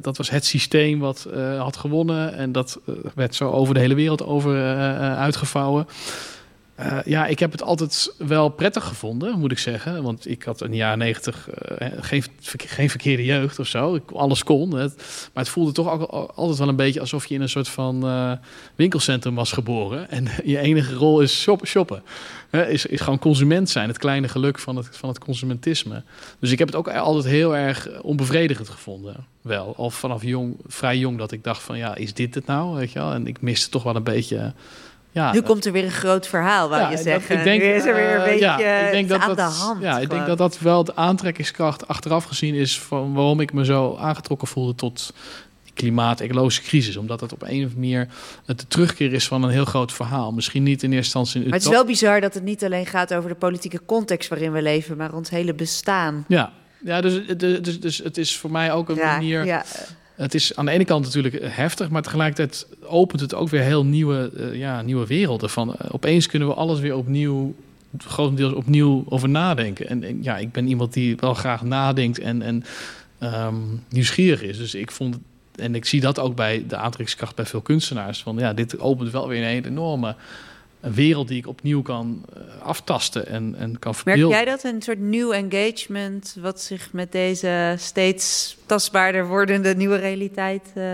dat 0.00 0.16
was 0.16 0.30
het 0.30 0.44
systeem 0.44 0.98
wat 0.98 1.28
had 1.58 1.76
gewonnen. 1.76 2.34
En 2.34 2.52
dat 2.52 2.80
werd 3.14 3.34
zo 3.34 3.50
over 3.50 3.74
de 3.74 3.80
hele 3.80 3.94
wereld 3.94 4.22
over 4.22 4.76
uitgevouwen. 5.16 5.86
Uh, 6.80 6.98
ja, 7.04 7.26
ik 7.26 7.38
heb 7.38 7.52
het 7.52 7.62
altijd 7.62 8.14
wel 8.18 8.48
prettig 8.48 8.84
gevonden, 8.84 9.38
moet 9.38 9.52
ik 9.52 9.58
zeggen. 9.58 10.02
Want 10.02 10.28
ik 10.28 10.42
had 10.42 10.62
in 10.62 10.70
de 10.70 10.76
jaren 10.76 10.98
negentig 10.98 11.48
uh, 11.78 11.88
geen, 12.00 12.24
geen 12.56 12.90
verkeerde 12.90 13.24
jeugd 13.24 13.58
of 13.58 13.66
zo. 13.66 13.94
Ik, 13.94 14.10
alles 14.10 14.44
kon. 14.44 14.68
Maar 14.68 14.90
het 15.34 15.48
voelde 15.48 15.72
toch 15.72 16.08
altijd 16.34 16.58
wel 16.58 16.68
een 16.68 16.76
beetje 16.76 17.00
alsof 17.00 17.26
je 17.26 17.34
in 17.34 17.40
een 17.40 17.48
soort 17.48 17.68
van 17.68 18.38
winkelcentrum 18.74 19.34
was 19.34 19.52
geboren. 19.52 20.10
En 20.10 20.28
je 20.44 20.58
enige 20.58 20.94
rol 20.94 21.20
is 21.20 21.40
shoppen. 21.40 21.66
shoppen. 21.68 22.02
is, 22.50 22.86
is 22.86 23.00
gewoon 23.00 23.18
consument 23.18 23.70
zijn. 23.70 23.88
Het 23.88 23.98
kleine 23.98 24.28
geluk 24.28 24.58
van 24.58 24.76
het, 24.76 24.88
van 24.92 25.08
het 25.08 25.18
consumentisme. 25.18 26.02
Dus 26.38 26.50
ik 26.50 26.58
heb 26.58 26.68
het 26.68 26.76
ook 26.76 26.88
altijd 26.88 27.24
heel 27.24 27.56
erg 27.56 28.00
onbevredigend 28.00 28.68
gevonden. 28.68 29.26
Wel, 29.42 29.74
al 29.76 29.90
vanaf 29.90 30.22
jong, 30.22 30.56
vrij 30.66 30.98
jong 30.98 31.18
dat 31.18 31.32
ik 31.32 31.44
dacht 31.44 31.62
van 31.62 31.78
ja, 31.78 31.94
is 31.94 32.14
dit 32.14 32.34
het 32.34 32.46
nou? 32.46 32.76
Weet 32.76 32.92
je 32.92 32.98
wel? 32.98 33.12
En 33.12 33.26
ik 33.26 33.40
miste 33.40 33.70
toch 33.70 33.82
wel 33.82 33.96
een 33.96 34.02
beetje 34.02 34.52
ja, 35.16 35.32
nu 35.32 35.40
komt 35.40 35.64
er 35.64 35.72
weer 35.72 35.84
een 35.84 35.90
groot 35.90 36.26
verhaal, 36.26 36.68
waar 36.68 36.80
ja, 36.80 36.90
je 36.90 36.96
zegt. 36.96 37.30
Ik 37.30 37.44
denk, 37.44 37.62
nu 37.62 37.68
is 37.68 37.84
er 37.84 37.94
weer 37.94 38.16
een 38.16 38.24
beetje 38.24 38.38
ja, 38.38 38.58
ik 38.58 38.92
denk 38.92 39.08
dat 39.08 39.20
aan 39.20 39.28
dat, 39.28 39.36
de 39.36 39.42
hand. 39.42 39.82
Ja, 39.82 39.98
ik 39.98 40.10
denk 40.10 40.26
dat 40.26 40.38
dat 40.38 40.58
wel 40.58 40.84
de 40.84 40.96
aantrekkingskracht 40.96 41.88
achteraf 41.88 42.24
gezien 42.24 42.54
is... 42.54 42.80
van 42.80 43.14
waarom 43.14 43.40
ik 43.40 43.52
me 43.52 43.64
zo 43.64 43.96
aangetrokken 43.96 44.48
voelde 44.48 44.74
tot 44.74 45.12
klimaat-ecologische 45.74 46.62
crisis. 46.62 46.96
Omdat 46.96 47.20
het 47.20 47.32
op 47.32 47.42
een 47.42 47.48
of 47.48 47.52
andere 47.52 47.74
manier 47.74 48.08
het 48.46 48.60
de 48.60 48.68
terugkeer 48.68 49.12
is 49.12 49.26
van 49.26 49.42
een 49.42 49.50
heel 49.50 49.64
groot 49.64 49.92
verhaal. 49.92 50.32
Misschien 50.32 50.62
niet 50.62 50.82
in 50.82 50.92
eerste 50.92 51.18
instantie... 51.18 51.40
Maar 51.40 51.58
het 51.58 51.66
is 51.66 51.72
wel 51.72 51.84
bizar 51.84 52.20
dat 52.20 52.34
het 52.34 52.42
niet 52.42 52.64
alleen 52.64 52.86
gaat 52.86 53.14
over 53.14 53.28
de 53.28 53.36
politieke 53.36 53.80
context 53.86 54.28
waarin 54.28 54.52
we 54.52 54.62
leven... 54.62 54.96
maar 54.96 55.14
ons 55.14 55.30
hele 55.30 55.54
bestaan. 55.54 56.24
Ja, 56.28 56.52
ja 56.84 57.00
dus, 57.00 57.36
dus, 57.36 57.80
dus 57.80 57.98
het 57.98 58.18
is 58.18 58.36
voor 58.36 58.50
mij 58.50 58.72
ook 58.72 58.88
een 58.88 58.96
manier... 58.96 59.64
Het 60.16 60.34
is 60.34 60.56
aan 60.56 60.64
de 60.64 60.70
ene 60.70 60.84
kant 60.84 61.04
natuurlijk 61.04 61.38
heftig, 61.42 61.88
maar 61.88 62.02
tegelijkertijd 62.02 62.66
opent 62.82 63.20
het 63.20 63.34
ook 63.34 63.48
weer 63.48 63.62
heel 63.62 63.84
nieuwe, 63.84 64.30
uh, 64.36 64.54
ja, 64.54 64.82
nieuwe 64.82 65.06
werelden. 65.06 65.50
Van, 65.50 65.68
uh, 65.68 65.74
opeens 65.90 66.26
kunnen 66.26 66.48
we 66.48 66.54
alles 66.54 66.80
weer 66.80 66.96
opnieuw, 66.96 67.54
grotendeels 67.98 68.52
opnieuw 68.52 69.04
over 69.08 69.28
nadenken. 69.28 69.88
En, 69.88 70.22
ja, 70.22 70.38
ik 70.38 70.52
ben 70.52 70.68
iemand 70.68 70.92
die 70.92 71.16
wel 71.16 71.34
graag 71.34 71.62
nadenkt 71.62 72.18
en, 72.18 72.42
en 72.42 72.64
um, 73.20 73.82
nieuwsgierig 73.88 74.42
is. 74.42 74.58
Dus 74.58 74.74
ik 74.74 74.90
vond, 74.90 75.18
en 75.54 75.74
ik 75.74 75.84
zie 75.84 76.00
dat 76.00 76.18
ook 76.18 76.36
bij 76.36 76.64
de 76.68 76.76
aantrekkingskracht 76.76 77.34
bij 77.34 77.46
veel 77.46 77.60
kunstenaars. 77.60 78.22
Van 78.22 78.38
ja, 78.38 78.52
dit 78.52 78.78
opent 78.78 79.10
wel 79.10 79.28
weer 79.28 79.56
een 79.56 79.64
enorme 79.64 80.14
een 80.80 80.94
wereld 80.94 81.28
die 81.28 81.38
ik 81.38 81.46
opnieuw 81.46 81.82
kan 81.82 82.24
uh, 82.36 82.62
aftasten 82.62 83.26
en, 83.26 83.54
en 83.58 83.78
kan 83.78 83.94
verbeelden. 83.94 84.28
Merk 84.28 84.44
jij 84.44 84.54
dat, 84.54 84.64
een 84.64 84.82
soort 84.82 84.98
nieuw 84.98 85.32
engagement... 85.32 86.36
wat 86.40 86.60
zich 86.60 86.92
met 86.92 87.12
deze 87.12 87.74
steeds 87.78 88.56
tastbaarder 88.66 89.26
wordende 89.26 89.74
nieuwe 89.74 89.96
realiteit... 89.96 90.72
Uh... 90.74 90.84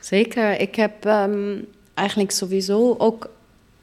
Zeker. 0.00 0.60
Ik 0.60 0.74
heb 0.74 1.04
um, 1.04 1.66
eigenlijk 1.94 2.30
sowieso 2.30 2.94
ook... 2.98 3.30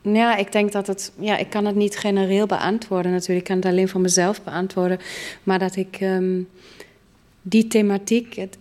Ja, 0.02 0.36
ik 0.36 0.52
denk 0.52 0.72
dat 0.72 0.88
het... 0.88 1.12
Ja, 1.20 1.38
ik 1.38 1.50
kan 1.50 1.66
het 1.66 1.76
niet 1.76 1.98
genereel 1.98 2.46
beantwoorden 2.46 3.12
natuurlijk. 3.12 3.40
Ik 3.40 3.46
kan 3.46 3.56
het 3.56 3.66
alleen 3.66 3.90
voor 3.90 4.02
mezelf 4.02 4.44
beantwoorden. 4.44 5.00
Maar 5.44 5.60
dat 5.60 5.76
ik 5.76 5.98
um, 6.02 6.48
die 7.42 7.68
thematiek... 7.68 8.36
Het, 8.36 8.58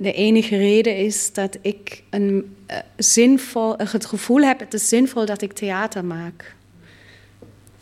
de 0.00 0.12
enige 0.12 0.56
reden 0.56 0.96
is 0.96 1.32
dat 1.32 1.58
ik 1.60 2.02
een 2.10 2.56
uh, 2.70 2.76
zinvol, 2.96 3.76
het 3.76 4.06
gevoel 4.06 4.42
heb: 4.42 4.58
het 4.60 4.74
is 4.74 4.88
zinvol 4.88 5.26
dat 5.26 5.42
ik 5.42 5.52
theater 5.52 6.04
maak. 6.04 6.54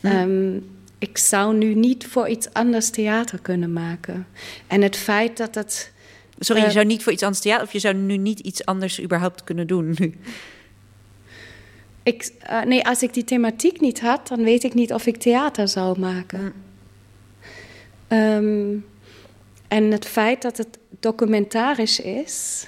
Hm. 0.00 0.06
Um, 0.06 0.70
ik 0.98 1.18
zou 1.18 1.56
nu 1.56 1.74
niet 1.74 2.06
voor 2.06 2.28
iets 2.28 2.52
anders 2.52 2.90
theater 2.90 3.38
kunnen 3.38 3.72
maken. 3.72 4.26
En 4.66 4.82
het 4.82 4.96
feit 4.96 5.36
dat 5.36 5.54
het. 5.54 5.92
Sorry, 6.38 6.62
je 6.62 6.68
uh, 6.68 6.72
zou 6.72 6.84
niet 6.84 7.02
voor 7.02 7.12
iets 7.12 7.22
anders 7.22 7.42
theater, 7.42 7.66
of 7.66 7.72
je 7.72 7.78
zou 7.78 7.94
nu 7.94 8.16
niet 8.16 8.40
iets 8.40 8.64
anders 8.64 9.02
überhaupt 9.02 9.44
kunnen 9.44 9.66
doen 9.66 9.94
nu? 9.98 10.14
Ik, 12.02 12.30
uh, 12.50 12.62
nee, 12.62 12.86
als 12.86 13.02
ik 13.02 13.14
die 13.14 13.24
thematiek 13.24 13.80
niet 13.80 14.00
had, 14.00 14.28
dan 14.28 14.42
weet 14.42 14.64
ik 14.64 14.74
niet 14.74 14.92
of 14.92 15.06
ik 15.06 15.16
theater 15.16 15.68
zou 15.68 16.00
maken. 16.00 16.52
Hm. 18.08 18.14
Um, 18.14 18.84
en 19.68 19.90
het 19.90 20.06
feit 20.06 20.42
dat 20.42 20.56
het 20.56 20.78
documentarisch 21.00 22.00
is, 22.00 22.66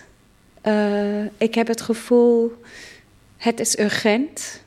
uh, 0.67 1.25
ik 1.25 1.55
heb 1.55 1.67
het 1.67 1.81
gevoel, 1.81 2.53
het 3.37 3.61
is 3.61 3.79
urgent. 3.79 4.63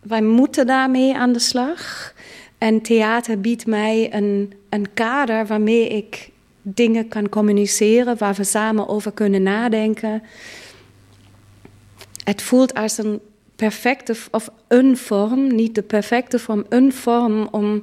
Wij 0.00 0.22
moeten 0.22 0.66
daarmee 0.66 1.16
aan 1.16 1.32
de 1.32 1.38
slag. 1.38 2.14
En 2.58 2.80
theater 2.80 3.40
biedt 3.40 3.66
mij 3.66 4.14
een, 4.14 4.52
een 4.68 4.94
kader 4.94 5.46
waarmee 5.46 5.88
ik 5.88 6.30
dingen 6.62 7.08
kan 7.08 7.28
communiceren, 7.28 8.18
waar 8.18 8.34
we 8.34 8.44
samen 8.44 8.88
over 8.88 9.12
kunnen 9.12 9.42
nadenken. 9.42 10.22
Het 12.24 12.42
voelt 12.42 12.74
als 12.74 12.98
een 12.98 13.20
perfecte, 13.56 14.16
of 14.30 14.50
een 14.68 14.96
vorm, 14.96 15.54
niet 15.54 15.74
de 15.74 15.82
perfecte 15.82 16.38
vorm, 16.38 16.64
een 16.68 16.92
vorm 16.92 17.48
om 17.50 17.82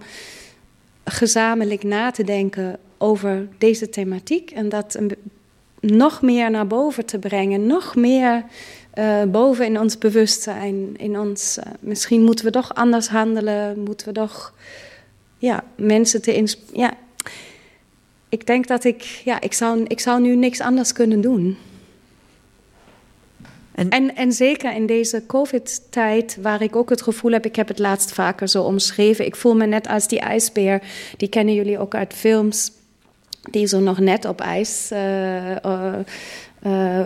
gezamenlijk 1.03 1.83
na 1.83 2.11
te 2.11 2.23
denken 2.23 2.79
over 2.99 3.47
deze 3.57 3.89
thematiek 3.89 4.51
en 4.51 4.69
dat 4.69 4.95
een, 4.95 5.11
nog 5.79 6.21
meer 6.21 6.51
naar 6.51 6.67
boven 6.67 7.05
te 7.05 7.19
brengen, 7.19 7.67
nog 7.67 7.95
meer 7.95 8.43
uh, 8.95 9.23
boven 9.23 9.65
in 9.65 9.79
ons 9.79 9.97
bewustzijn, 9.97 10.97
in 10.97 11.19
ons. 11.19 11.57
Uh, 11.57 11.63
misschien 11.79 12.23
moeten 12.23 12.45
we 12.45 12.51
toch 12.51 12.73
anders 12.73 13.07
handelen, 13.07 13.83
moeten 13.83 14.07
we 14.07 14.13
toch 14.13 14.53
ja, 15.37 15.63
mensen 15.75 16.21
te 16.21 16.33
inspireren. 16.33 16.79
Ja, 16.79 16.93
ik 18.29 18.47
denk 18.47 18.67
dat 18.67 18.83
ik, 18.83 19.03
ja, 19.03 19.41
ik 19.41 19.53
zou, 19.53 19.83
ik 19.87 19.99
zou 19.99 20.21
nu 20.21 20.35
niks 20.35 20.59
anders 20.61 20.93
kunnen 20.93 21.21
doen. 21.21 21.57
En, 23.71 23.89
en, 23.89 24.15
en, 24.15 24.31
zeker 24.31 24.73
in 24.73 24.85
deze 24.85 25.23
COVID-tijd, 25.27 26.37
waar 26.41 26.61
ik 26.61 26.75
ook 26.75 26.89
het 26.89 27.01
gevoel 27.01 27.31
heb, 27.31 27.45
ik 27.45 27.55
heb 27.55 27.67
het 27.67 27.79
laatst 27.79 28.11
vaker 28.11 28.47
zo 28.47 28.63
omschreven. 28.63 29.25
Ik 29.25 29.35
voel 29.35 29.55
me 29.55 29.65
net 29.65 29.87
als 29.87 30.07
die 30.07 30.19
ijsbeer, 30.19 30.81
die 31.17 31.29
kennen 31.29 31.53
jullie 31.53 31.79
ook 31.79 31.95
uit 31.95 32.13
films 32.13 32.71
die 33.51 33.67
zo 33.67 33.79
nog 33.79 33.99
net 33.99 34.25
op 34.25 34.41
ijs 34.41 34.89
uh, 34.93 35.55
uh, 36.65 37.05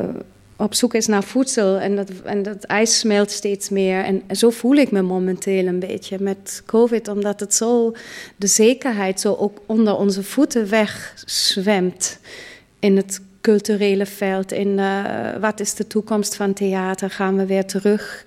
op 0.56 0.74
zoek 0.74 0.94
is 0.94 1.08
naar 1.08 1.24
voedsel. 1.24 1.80
En 1.80 1.96
dat, 1.96 2.10
en 2.24 2.44
dat 2.44 2.64
ijs 2.64 3.00
smelt 3.00 3.32
steeds 3.32 3.70
meer. 3.70 4.04
En 4.04 4.24
zo 4.36 4.50
voel 4.50 4.76
ik 4.76 4.91
me 4.91 5.02
momenteel 5.02 5.68
een 5.68 5.80
beetje 5.80 6.18
met 6.20 6.64
COVID, 6.66 7.08
omdat 7.08 7.39
het 7.39 7.54
zo 7.54 7.94
de 8.36 8.48
zekerheid 8.48 9.20
zo 9.20 9.34
ook 9.34 9.62
onder 9.66 9.96
onze 9.96 10.24
voeten 10.24 10.70
wegzwemt 10.70 12.20
in 12.80 12.98
het 12.98 13.22
culturele 13.41 14.06
veld. 14.06 14.52
In 14.52 14.82
wat 15.39 15.60
is 15.60 15.74
de 15.74 15.88
toekomst 15.88 16.36
van 16.36 16.54
theater? 16.54 17.10
Gaan 17.10 17.38
we 17.38 17.46
weer 17.46 17.66
terug 17.66 18.26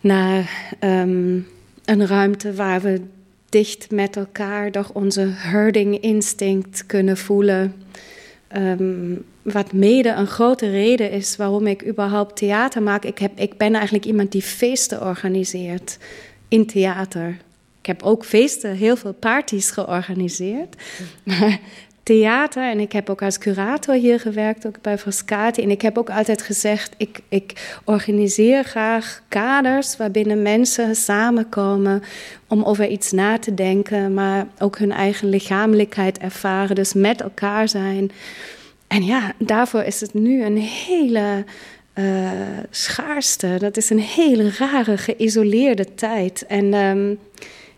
naar 0.00 0.74
um, 0.80 1.46
een 1.84 2.06
ruimte 2.06 2.54
waar 2.54 2.80
we 2.80 3.00
dicht 3.48 3.90
met 3.90 4.16
elkaar 4.16 4.70
toch 4.70 4.92
onze 4.92 5.26
herding 5.26 6.00
instinct 6.00 6.86
kunnen 6.86 7.16
voelen. 7.16 7.74
Um, 8.56 9.24
wat 9.42 9.72
mede 9.72 10.08
een 10.08 10.26
grote 10.26 10.70
reden 10.70 11.10
is 11.10 11.36
waarom 11.36 11.66
ik 11.66 11.86
überhaupt 11.86 12.36
theater 12.36 12.82
maak. 12.82 13.04
Ik, 13.04 13.18
heb, 13.18 13.38
ik 13.38 13.56
ben 13.56 13.74
eigenlijk 13.74 14.04
iemand 14.04 14.32
die 14.32 14.42
feesten 14.42 15.02
organiseert 15.02 15.98
in 16.48 16.66
theater. 16.66 17.36
Ik 17.80 17.86
heb 17.86 18.02
ook 18.02 18.24
feesten, 18.24 18.74
heel 18.74 18.96
veel 18.96 19.12
parties 19.12 19.70
georganiseerd. 19.70 20.76
Maar 21.24 21.60
theater. 22.08 22.70
En 22.70 22.80
ik 22.80 22.92
heb 22.92 23.10
ook 23.10 23.22
als 23.22 23.38
curator 23.38 23.94
hier 23.94 24.20
gewerkt, 24.20 24.66
ook 24.66 24.80
bij 24.80 24.98
Frascati. 24.98 25.62
En 25.62 25.70
ik 25.70 25.82
heb 25.82 25.98
ook 25.98 26.10
altijd 26.10 26.42
gezegd, 26.42 26.94
ik, 26.96 27.20
ik 27.28 27.78
organiseer 27.84 28.64
graag 28.64 29.22
kaders 29.28 29.96
waarbinnen 29.96 30.42
mensen 30.42 30.96
samenkomen 30.96 32.02
om 32.48 32.62
over 32.62 32.86
iets 32.86 33.12
na 33.12 33.38
te 33.38 33.54
denken, 33.54 34.14
maar 34.14 34.46
ook 34.58 34.78
hun 34.78 34.92
eigen 34.92 35.28
lichamelijkheid 35.28 36.18
ervaren, 36.18 36.74
dus 36.74 36.92
met 36.92 37.20
elkaar 37.20 37.68
zijn. 37.68 38.10
En 38.86 39.04
ja, 39.04 39.32
daarvoor 39.38 39.82
is 39.82 40.00
het 40.00 40.14
nu 40.14 40.44
een 40.44 40.58
hele 40.58 41.44
uh, 41.94 42.30
schaarste. 42.70 43.56
Dat 43.58 43.76
is 43.76 43.90
een 43.90 44.00
hele 44.00 44.50
rare, 44.58 44.96
geïsoleerde 44.96 45.94
tijd. 45.94 46.46
En 46.46 46.74
um, 46.74 47.18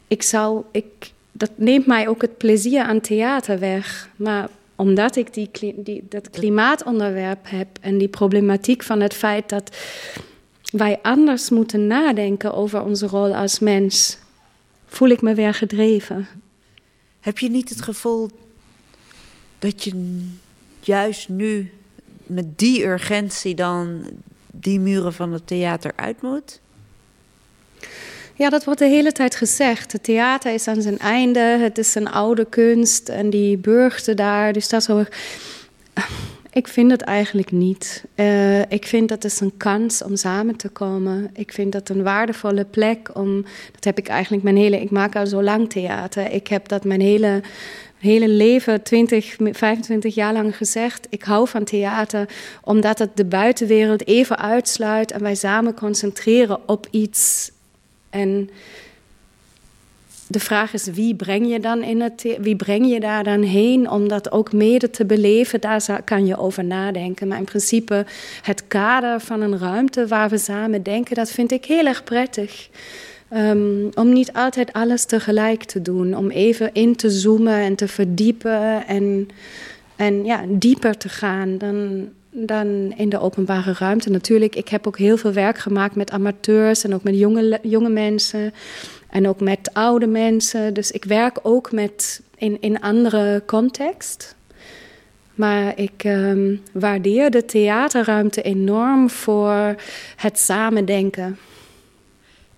ik 0.09 0.23
zou, 0.23 0.63
ik, 0.73 1.13
dat 1.41 1.51
neemt 1.55 1.87
mij 1.87 2.09
ook 2.09 2.23
het 2.23 2.37
plezier 2.37 2.83
aan 2.83 3.01
theater 3.01 3.59
weg. 3.59 4.09
Maar 4.17 4.49
omdat 4.77 5.17
ik 5.17 5.35
die, 5.35 5.51
die, 5.77 6.05
dat 6.09 6.31
klimaatonderwerp 6.31 7.51
heb 7.51 7.69
en 7.81 7.99
die 7.99 8.09
problematiek 8.09 8.83
van 8.83 9.01
het 9.01 9.15
feit 9.15 9.49
dat 9.49 9.77
wij 10.73 10.99
anders 11.03 11.51
moeten 11.51 11.87
nadenken 11.87 12.55
over 12.55 12.83
onze 12.83 13.07
rol 13.07 13.35
als 13.35 13.59
mens, 13.59 14.19
voel 14.87 15.09
ik 15.09 15.23
me 15.23 15.35
weer 15.35 15.55
gedreven. 15.55 16.29
Heb 17.21 17.39
je 17.39 17.51
niet 17.51 17.69
het 17.69 17.83
gevoel 17.83 18.31
dat 19.59 19.85
je 19.85 20.25
juist 20.81 21.29
nu 21.29 21.73
met 22.27 22.59
die 22.59 22.85
urgentie 22.85 23.55
dan 23.55 24.03
die 24.47 24.81
muren 24.81 25.13
van 25.13 25.33
het 25.33 25.47
theater 25.47 25.93
uit 25.97 26.23
moet? 26.23 26.61
Ja, 28.41 28.49
dat 28.49 28.65
wordt 28.65 28.81
de 28.81 28.87
hele 28.87 29.13
tijd 29.13 29.35
gezegd. 29.35 29.93
Het 29.93 30.03
theater 30.03 30.55
is 30.55 30.69
aan 30.69 30.83
zijn 30.83 30.99
einde, 30.99 31.41
het 31.41 31.79
is 31.79 31.95
een 31.95 32.11
oude 32.11 32.45
kunst 32.45 33.09
en 33.09 33.31
die 33.31 33.57
burgte 33.57 34.15
daar. 34.15 34.53
Dus 34.53 34.69
dat 34.69 34.83
zo. 34.83 35.05
Ik 36.53 36.69
vind 36.69 36.91
het 36.91 37.01
eigenlijk 37.01 37.53
niet. 37.53 38.05
Uh, 38.15 38.61
ik 38.61 38.87
vind 38.87 39.09
dat 39.09 39.23
het 39.23 39.41
een 39.41 39.57
kans 39.57 40.03
om 40.03 40.17
samen 40.17 40.57
te 40.57 40.69
komen. 40.69 41.31
Ik 41.33 41.53
vind 41.53 41.73
dat 41.73 41.89
een 41.89 42.03
waardevolle 42.03 42.65
plek 42.65 43.11
om. 43.15 43.45
Dat 43.73 43.85
heb 43.85 43.99
ik 43.99 44.09
eigenlijk 44.09 44.43
mijn 44.43 44.57
hele. 44.57 44.81
Ik 44.81 44.91
maak 44.91 45.17
al 45.17 45.27
zo 45.27 45.43
lang 45.43 45.71
theater. 45.71 46.31
Ik 46.31 46.47
heb 46.47 46.69
dat 46.69 46.85
mijn 46.85 47.01
hele, 47.01 47.43
hele 47.99 48.29
leven, 48.29 48.83
20, 48.83 49.37
25 49.53 50.15
jaar 50.15 50.33
lang 50.33 50.57
gezegd. 50.57 51.07
Ik 51.11 51.23
hou 51.23 51.49
van 51.49 51.65
theater 51.65 52.29
omdat 52.63 52.99
het 52.99 53.17
de 53.17 53.25
buitenwereld 53.25 54.07
even 54.07 54.39
uitsluit 54.39 55.13
en 55.13 55.23
wij 55.23 55.35
samen 55.35 55.75
concentreren 55.75 56.69
op 56.69 56.87
iets. 56.91 57.51
En 58.11 58.51
de 60.31 60.41
vraag 60.41 60.73
is, 60.73 60.87
wie 60.87 61.15
breng 61.15 61.53
je 61.53 61.61
dan 61.61 61.83
in 61.83 62.01
het, 62.01 62.37
wie 62.41 62.57
breng 62.57 62.93
je 62.93 63.01
daar 63.01 63.25
dan 63.25 63.43
heen 63.43 63.91
om 63.91 64.09
dat 64.09 64.33
ook 64.33 64.53
mede 64.53 64.91
te 64.91 65.05
beleven? 65.05 65.61
Daar 65.61 66.03
kan 66.05 66.27
je 66.27 66.39
over 66.39 66.65
nadenken. 66.65 67.29
Maar 67.29 67.39
in 67.39 67.45
principe 67.45 68.07
het 68.43 68.67
kader 68.69 69.21
van 69.21 69.41
een 69.41 69.59
ruimte 69.59 70.07
waar 70.07 70.29
we 70.29 70.39
samen 70.39 70.83
denken, 70.83 71.15
dat 71.15 71.31
vind 71.31 71.53
ik 71.53 71.65
heel 71.65 71.87
erg 71.87 72.05
prettig. 72.05 72.69
Um, 73.35 73.89
om 73.95 74.13
niet 74.13 74.33
altijd 74.33 74.73
alles 74.73 75.05
tegelijk 75.05 75.65
te 75.65 75.83
doen, 75.83 76.17
om 76.17 76.31
even 76.31 76.71
in 76.73 76.97
te 76.97 77.11
zoomen 77.11 77.55
en 77.55 77.75
te 77.75 77.89
verdiepen 77.89 78.87
en, 78.87 79.29
en 79.97 80.25
ja, 80.25 80.45
dieper 80.49 80.97
te 80.97 81.09
gaan 81.09 81.59
dan, 81.59 82.09
dan 82.31 82.93
in 82.97 83.09
de 83.09 83.21
openbare 83.21 83.75
ruimte. 83.79 84.11
Natuurlijk, 84.11 84.57
ik 84.57 84.69
heb 84.69 84.87
ook 84.87 84.99
heel 84.99 85.17
veel 85.17 85.33
werk 85.33 85.59
gemaakt 85.59 85.95
met 85.95 86.11
amateurs 86.11 86.85
en 86.85 86.95
ook 86.95 87.03
met 87.03 87.19
jonge, 87.19 87.59
jonge 87.63 87.89
mensen. 87.89 88.53
En 89.11 89.29
ook 89.29 89.41
met 89.41 89.71
oude 89.73 90.07
mensen. 90.07 90.75
Dus 90.75 90.91
ik 90.91 91.05
werk 91.05 91.39
ook 91.43 91.73
met 91.73 92.23
in, 92.37 92.57
in 92.61 92.81
andere 92.81 93.43
context. 93.47 94.35
Maar 95.35 95.79
ik 95.79 96.05
um, 96.05 96.63
waardeer 96.73 97.31
de 97.31 97.45
theaterruimte 97.45 98.43
enorm 98.43 99.11
voor 99.11 99.75
het 100.17 100.39
samen 100.39 100.85
denken. 100.85 101.39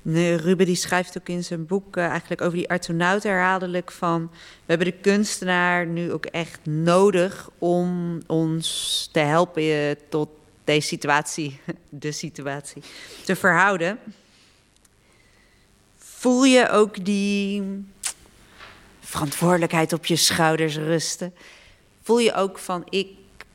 Nee, 0.05 0.37
Ruben 0.37 0.67
die 0.67 0.75
schrijft 0.75 1.19
ook 1.19 1.29
in 1.29 1.45
zijn 1.45 1.67
boek 1.67 1.97
uh, 1.97 2.07
eigenlijk 2.07 2.41
over 2.41 2.57
die 2.57 2.69
artonaut 2.69 3.23
herhaaldelijk 3.23 3.91
van... 3.93 4.31
we 4.33 4.39
hebben 4.67 4.87
de 4.87 5.01
kunstenaar 5.01 5.87
nu 5.87 6.13
ook 6.13 6.27
echt 6.27 6.67
nodig 6.67 7.51
om 7.59 8.19
ons 8.27 9.09
te 9.13 9.19
helpen 9.19 9.97
tot 10.09 10.29
deze 10.65 10.87
situatie, 10.87 11.61
de 11.89 12.13
situatie, 12.13 12.83
te 13.25 13.37
verhouden. 13.37 13.99
Voel 15.97 16.45
je 16.45 16.69
ook 16.69 17.05
die 17.05 17.63
verantwoordelijkheid 19.01 19.93
op 19.93 20.07
je 20.07 20.17
schouders 20.17 20.77
rusten? 20.77 21.35
Voel 22.03 22.19
je 22.19 22.35
ook 22.35 22.59
van 22.59 22.87
ik 22.89 23.09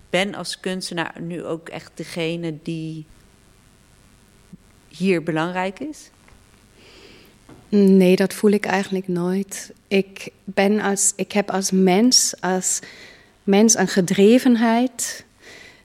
ben 0.09 0.35
als 0.35 0.59
kunstenaar 0.59 1.21
nu 1.21 1.43
ook 1.43 1.69
echt 1.69 1.91
degene 1.95 2.57
die 2.63 3.05
hier 4.87 5.23
belangrijk 5.23 5.79
is? 5.79 6.09
Nee, 7.69 8.15
dat 8.15 8.33
voel 8.33 8.51
ik 8.51 8.65
eigenlijk 8.65 9.07
nooit. 9.07 9.71
Ik, 9.87 10.29
ben 10.43 10.79
als, 10.81 11.13
ik 11.15 11.31
heb 11.31 11.51
als 11.51 11.71
mens, 11.71 12.33
als 12.39 12.79
mens 13.43 13.77
een 13.77 13.87
gedrevenheid 13.87 15.25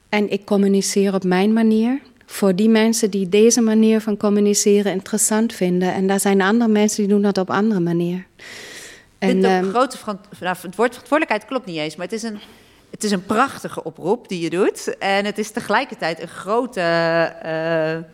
en 0.08 0.30
ik 0.30 0.44
communiceer 0.44 1.14
op 1.14 1.24
mijn 1.24 1.52
manier 1.52 2.00
voor 2.26 2.54
die 2.54 2.68
mensen 2.68 3.10
die 3.10 3.28
deze 3.28 3.60
manier 3.60 4.00
van 4.00 4.16
communiceren 4.16 4.92
interessant 4.92 5.52
vinden. 5.52 5.94
En 5.94 6.06
daar 6.06 6.20
zijn 6.20 6.40
andere 6.40 6.70
mensen 6.70 7.02
die 7.02 7.12
doen 7.12 7.22
dat 7.22 7.38
op 7.38 7.50
andere 7.50 7.80
manier. 7.80 8.26
En, 9.18 9.44
um, 9.44 9.70
grote 9.70 9.96
nou, 10.04 10.56
het 10.60 10.76
woord 10.76 10.94
verantwoordelijkheid 10.94 11.44
klopt 11.44 11.66
niet 11.66 11.76
eens, 11.76 11.96
maar 11.96 12.06
het 12.06 12.14
is, 12.14 12.22
een, 12.22 12.38
het 12.90 13.04
is 13.04 13.10
een 13.10 13.24
prachtige 13.24 13.84
oproep 13.84 14.28
die 14.28 14.40
je 14.40 14.50
doet. 14.50 14.98
En 14.98 15.24
het 15.24 15.38
is 15.38 15.50
tegelijkertijd 15.50 16.22
een 16.22 16.28
grote 16.28 16.80
uh, 17.44 18.08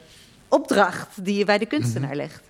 opdracht 0.48 1.24
die 1.24 1.38
je 1.38 1.44
bij 1.44 1.58
de 1.58 1.66
kunstenaar 1.66 2.08
mhm. 2.08 2.18
legt. 2.18 2.47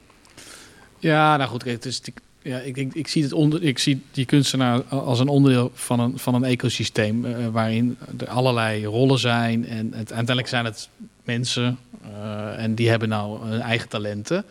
Ja, 0.98 1.36
nou 1.36 1.50
goed, 1.50 1.64
het 1.64 1.84
is, 1.84 2.00
ja, 2.42 2.58
ik, 2.58 2.76
ik, 2.76 3.08
zie 3.08 3.22
het 3.22 3.32
onder, 3.32 3.62
ik 3.62 3.78
zie 3.78 4.02
die 4.10 4.24
kunstenaar 4.24 4.82
als 4.84 5.20
een 5.20 5.28
onderdeel 5.28 5.70
van 5.74 6.00
een, 6.00 6.18
van 6.18 6.34
een 6.34 6.44
ecosysteem 6.44 7.24
uh, 7.24 7.46
waarin 7.48 7.98
er 8.18 8.28
allerlei 8.28 8.84
rollen 8.84 9.18
zijn. 9.18 9.66
En 9.66 9.86
het, 9.86 9.94
uiteindelijk 9.94 10.48
zijn 10.48 10.64
het 10.64 10.88
mensen 11.24 11.78
uh, 12.02 12.62
en 12.62 12.74
die 12.74 12.88
hebben 12.88 13.08
nou 13.08 13.48
hun 13.48 13.60
eigen 13.60 13.88
talenten. 13.88 14.44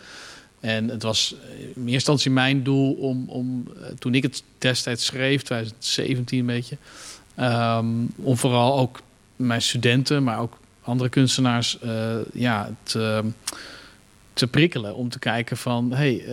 En 0.60 0.90
het 0.90 1.04
was 1.04 1.36
in 1.58 1.68
eerste 1.68 1.92
instantie 1.92 2.32
mijn 2.32 2.64
doel 2.64 2.94
om, 2.94 3.30
om 3.30 3.68
toen 4.00 4.14
ik 4.16 4.24
het 4.24 4.44
destijds 4.58 5.06
schreef, 5.06 5.42
2017 5.42 6.40
een 6.40 6.46
beetje, 6.46 6.78
um, 7.40 8.10
om 8.16 8.38
vooral 8.38 8.80
ook 8.80 9.02
mijn 9.36 9.62
studenten, 9.62 10.24
maar 10.24 10.40
ook 10.40 10.58
andere 10.82 11.10
kunstenaars, 11.10 11.78
ja, 12.34 12.70
te, 12.84 13.24
te 14.38 14.48
prikkelen. 14.48 14.96
Om 14.96 15.10
te 15.10 15.20
kijken 15.20 15.58
van, 15.58 15.94
hey, 15.94 16.24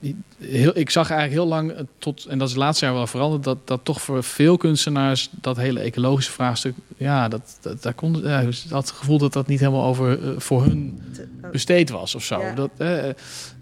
uh, 0.00 0.12
heel, 0.38 0.70
ik 0.74 0.90
zag 0.90 1.10
eigenlijk 1.10 1.40
heel 1.40 1.50
lang 1.56 1.72
tot, 1.98 2.24
en 2.24 2.38
dat 2.38 2.48
is 2.48 2.54
het 2.54 2.62
laatste 2.62 2.84
jaar 2.84 2.94
wel 2.94 3.06
veranderd, 3.06 3.44
dat, 3.44 3.58
dat 3.64 3.80
toch 3.82 4.02
voor 4.02 4.22
veel 4.22 4.56
kunstenaars 4.56 5.28
dat 5.30 5.56
hele 5.56 5.80
ecologische 5.80 6.32
vraagstuk, 6.32 6.74
ja, 6.96 7.28
dat, 7.28 7.58
dat 7.60 7.82
daar 7.82 7.94
kon, 7.94 8.20
ja, 8.22 8.44
had 8.70 8.88
het 8.88 8.96
gevoel 8.96 9.18
dat 9.18 9.32
dat 9.32 9.46
niet 9.46 9.60
helemaal 9.60 9.84
over 9.84 10.18
uh, 10.18 10.30
voor 10.36 10.62
hun 10.62 11.02
besteed 11.52 11.90
was 11.90 12.14
of 12.14 12.24
zo. 12.24 12.40
Ja. 12.40 12.54
Dat, 12.54 12.70
uh, 12.78 13.04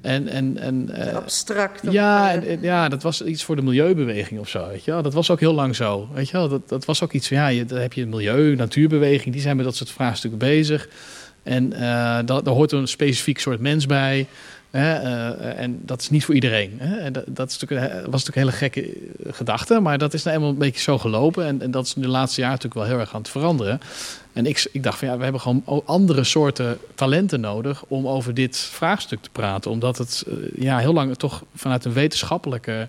en, 0.01 0.29
en, 0.29 0.59
en, 0.59 0.91
abstract. 1.15 1.93
Ja, 1.93 2.35
en, 2.35 2.63
ja, 2.63 2.89
dat 2.89 3.03
was 3.03 3.25
iets 3.25 3.45
voor 3.45 3.57
de 3.57 3.63
milieubeweging 3.63 4.41
of 4.41 4.49
zo. 4.49 4.69
Weet 4.69 4.85
je 4.85 4.91
wel? 4.91 5.03
Dat 5.03 5.15
was 5.15 5.31
ook 5.31 5.41
heel 5.41 5.55
lang 5.55 5.77
zo. 5.77 6.09
Weet 6.13 6.29
je 6.29 6.37
wel? 6.37 6.49
Dat, 6.49 6.69
dat 6.69 6.85
was 6.85 7.03
ook 7.03 7.13
iets 7.13 7.29
van, 7.29 7.37
ja, 7.37 7.47
je, 7.47 7.65
dan 7.65 7.79
heb 7.79 7.93
je 7.93 8.07
milieu, 8.07 8.55
natuurbeweging, 8.55 9.33
die 9.33 9.43
zijn 9.43 9.57
met 9.57 9.65
dat 9.65 9.77
soort 9.77 9.91
vraagstukken 9.91 10.39
bezig. 10.39 10.89
En 11.43 11.73
uh, 11.73 11.81
daar, 11.81 12.25
daar 12.25 12.55
hoort 12.55 12.73
een 12.73 12.89
specifiek 12.89 13.39
soort 13.39 13.61
mens 13.61 13.87
bij. 13.87 14.27
Hè, 14.71 15.03
uh, 15.03 15.61
en 15.61 15.81
dat 15.83 16.01
is 16.01 16.11
niet 16.11 16.25
voor 16.25 16.35
iedereen. 16.35 16.77
Hè? 16.79 16.97
En 16.97 17.13
dat, 17.13 17.25
dat 17.27 17.51
is 17.51 17.59
natuurlijk, 17.59 17.93
was 17.93 18.25
natuurlijk 18.25 18.37
een 18.37 18.43
hele 18.43 18.53
gekke 18.53 18.97
gedachte. 19.33 19.81
Maar 19.81 19.99
dat 19.99 20.15
is 20.15 20.23
nou 20.23 20.37
eenmaal 20.37 20.51
een 20.51 20.59
beetje 20.59 20.81
zo 20.81 20.99
gelopen. 20.99 21.47
En, 21.47 21.63
en 21.63 21.71
dat 21.71 21.87
is 21.87 21.95
de 21.95 22.09
laatste 22.09 22.41
jaren 22.41 22.57
natuurlijk 22.57 22.87
wel 22.87 22.93
heel 22.93 23.01
erg 23.05 23.15
aan 23.15 23.21
het 23.21 23.31
veranderen. 23.31 23.81
En 24.33 24.47
ik, 24.47 24.69
ik 24.73 24.83
dacht 24.83 24.99
van 24.99 25.09
ja, 25.09 25.17
we 25.17 25.23
hebben 25.23 25.41
gewoon 25.41 25.83
andere 25.85 26.25
soorten 26.25 26.79
talenten 26.95 27.41
nodig 27.41 27.85
om 27.89 28.09
over 28.09 28.35
dit 28.35 28.57
vraagstuk 28.57 29.23
te 29.23 29.31
praten. 29.33 29.71
Omdat 29.71 29.99
het 29.99 30.25
ja, 30.55 30.79
heel 30.79 30.93
lang 30.93 31.17
toch 31.17 31.45
vanuit 31.55 31.85
een 31.85 31.93
wetenschappelijke 31.93 32.89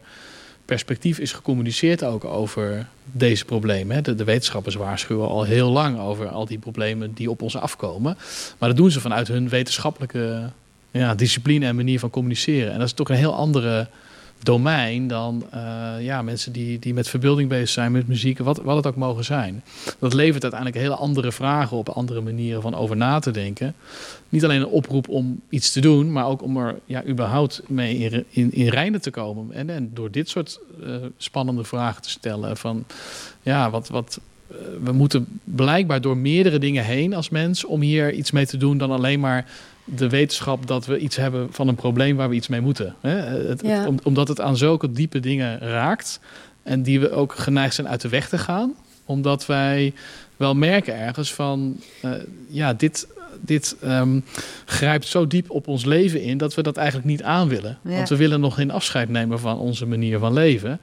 perspectief 0.71 1.19
is 1.19 1.31
gecommuniceerd 1.31 2.03
ook 2.03 2.25
over 2.25 2.87
deze 3.03 3.45
problemen. 3.45 4.03
De, 4.03 4.15
de, 4.15 4.23
wetenschappers 4.23 4.75
waarschuwen 4.75 5.27
al 5.27 5.43
heel 5.43 5.69
lang 5.69 5.99
over 5.99 6.27
al 6.27 6.45
die 6.45 6.57
problemen 6.57 7.13
die 7.13 7.29
op 7.29 7.41
ons 7.41 7.57
afkomen. 7.57 8.17
Maar 8.57 8.69
dat 8.69 8.77
doen 8.77 8.91
ze 8.91 8.99
vanuit 8.99 9.27
hun 9.27 9.49
wetenschappelijke 9.49 10.49
ja, 10.91 11.15
discipline 11.15 11.65
en 11.65 11.75
manier 11.75 11.99
van 11.99 12.09
communiceren. 12.09 12.71
En 12.71 12.77
dat 12.77 12.87
is 12.87 12.93
toch 12.93 13.09
een 13.09 13.15
heel 13.15 13.35
andere 13.35 13.87
domein 14.43 15.07
dan 15.07 15.43
uh, 15.53 15.93
ja, 15.99 16.21
mensen 16.21 16.51
die, 16.51 16.79
die 16.79 16.93
met 16.93 17.09
verbeelding 17.09 17.49
bezig 17.49 17.69
zijn, 17.69 17.91
met 17.91 18.07
muziek, 18.07 18.37
wat, 18.37 18.57
wat 18.57 18.75
het 18.75 18.87
ook 18.87 18.95
mogen 18.95 19.23
zijn. 19.23 19.63
Dat 19.99 20.13
levert 20.13 20.43
uiteindelijk 20.43 20.81
hele 20.81 20.95
andere 20.95 21.31
vragen 21.31 21.77
op, 21.77 21.89
andere 21.89 22.21
manieren 22.21 22.61
van 22.61 22.75
over 22.75 22.97
na 22.97 23.19
te 23.19 23.31
denken. 23.31 23.75
Niet 24.29 24.43
alleen 24.43 24.61
een 24.61 24.67
oproep 24.67 25.09
om 25.09 25.41
iets 25.49 25.71
te 25.71 25.79
doen, 25.79 26.11
maar 26.11 26.25
ook 26.25 26.41
om 26.41 26.57
er 26.57 26.79
ja, 26.85 27.05
überhaupt 27.05 27.61
mee 27.67 27.97
in, 27.97 28.25
in, 28.29 28.53
in 28.53 28.67
reinen 28.67 29.01
te 29.01 29.11
komen. 29.11 29.51
En, 29.53 29.69
en 29.69 29.91
door 29.93 30.11
dit 30.11 30.29
soort 30.29 30.59
uh, 30.83 30.95
spannende 31.17 31.63
vragen 31.63 32.01
te 32.01 32.09
stellen 32.09 32.57
van 32.57 32.85
ja, 33.41 33.69
wat, 33.69 33.89
wat, 33.89 34.19
uh, 34.51 34.57
we 34.83 34.91
moeten 34.91 35.27
blijkbaar 35.43 36.01
door 36.01 36.17
meerdere 36.17 36.59
dingen 36.59 36.85
heen 36.85 37.13
als 37.13 37.29
mens 37.29 37.65
om 37.65 37.81
hier 37.81 38.13
iets 38.13 38.31
mee 38.31 38.45
te 38.45 38.57
doen 38.57 38.77
dan 38.77 38.91
alleen 38.91 39.19
maar 39.19 39.45
de 39.95 40.09
wetenschap 40.09 40.67
dat 40.67 40.85
we 40.85 40.97
iets 40.97 41.15
hebben 41.15 41.47
van 41.51 41.67
een 41.67 41.75
probleem 41.75 42.15
waar 42.15 42.29
we 42.29 42.35
iets 42.35 42.47
mee 42.47 42.61
moeten. 42.61 42.95
Hè? 43.01 43.15
Het, 43.15 43.61
ja. 43.61 43.91
het, 43.91 44.03
omdat 44.03 44.27
het 44.27 44.41
aan 44.41 44.57
zulke 44.57 44.91
diepe 44.91 45.19
dingen 45.19 45.59
raakt 45.59 46.19
en 46.63 46.83
die 46.83 46.99
we 46.99 47.11
ook 47.11 47.35
geneigd 47.35 47.75
zijn 47.75 47.87
uit 47.87 48.01
de 48.01 48.09
weg 48.09 48.29
te 48.29 48.37
gaan, 48.37 48.73
omdat 49.05 49.45
wij 49.45 49.93
wel 50.37 50.55
merken 50.55 50.99
ergens 50.99 51.33
van, 51.33 51.79
uh, 52.05 52.11
ja, 52.47 52.73
dit, 52.73 53.07
dit 53.39 53.75
um, 53.83 54.23
grijpt 54.65 55.07
zo 55.07 55.27
diep 55.27 55.49
op 55.49 55.67
ons 55.67 55.85
leven 55.85 56.21
in 56.21 56.37
dat 56.37 56.55
we 56.55 56.61
dat 56.61 56.77
eigenlijk 56.77 57.07
niet 57.07 57.23
aan 57.23 57.47
willen. 57.47 57.77
Ja. 57.83 57.95
Want 57.95 58.09
we 58.09 58.15
willen 58.15 58.39
nog 58.39 58.55
geen 58.55 58.71
afscheid 58.71 59.09
nemen 59.09 59.39
van 59.39 59.57
onze 59.57 59.85
manier 59.85 60.19
van 60.19 60.33
leven. 60.33 60.79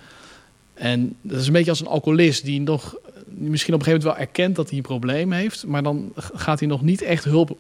En 0.75 1.15
dat 1.23 1.41
is 1.41 1.47
een 1.47 1.53
beetje 1.53 1.71
als 1.71 1.81
een 1.81 1.87
alcoholist 1.87 2.45
die 2.45 2.61
nog 2.61 2.97
misschien 3.39 3.74
op 3.74 3.80
een 3.80 3.86
gegeven 3.86 4.07
moment 4.07 4.18
wel 4.18 4.26
erkent 4.26 4.57
dat 4.57 4.68
hij 4.68 4.76
een 4.76 4.84
probleem 4.84 5.32
heeft, 5.32 5.66
maar 5.66 5.82
dan 5.82 6.12
gaat 6.16 6.59
hij 6.59 6.68
nog 6.68 6.82
niet 6.82 7.03
echt 7.03 7.24
hulp. 7.24 7.57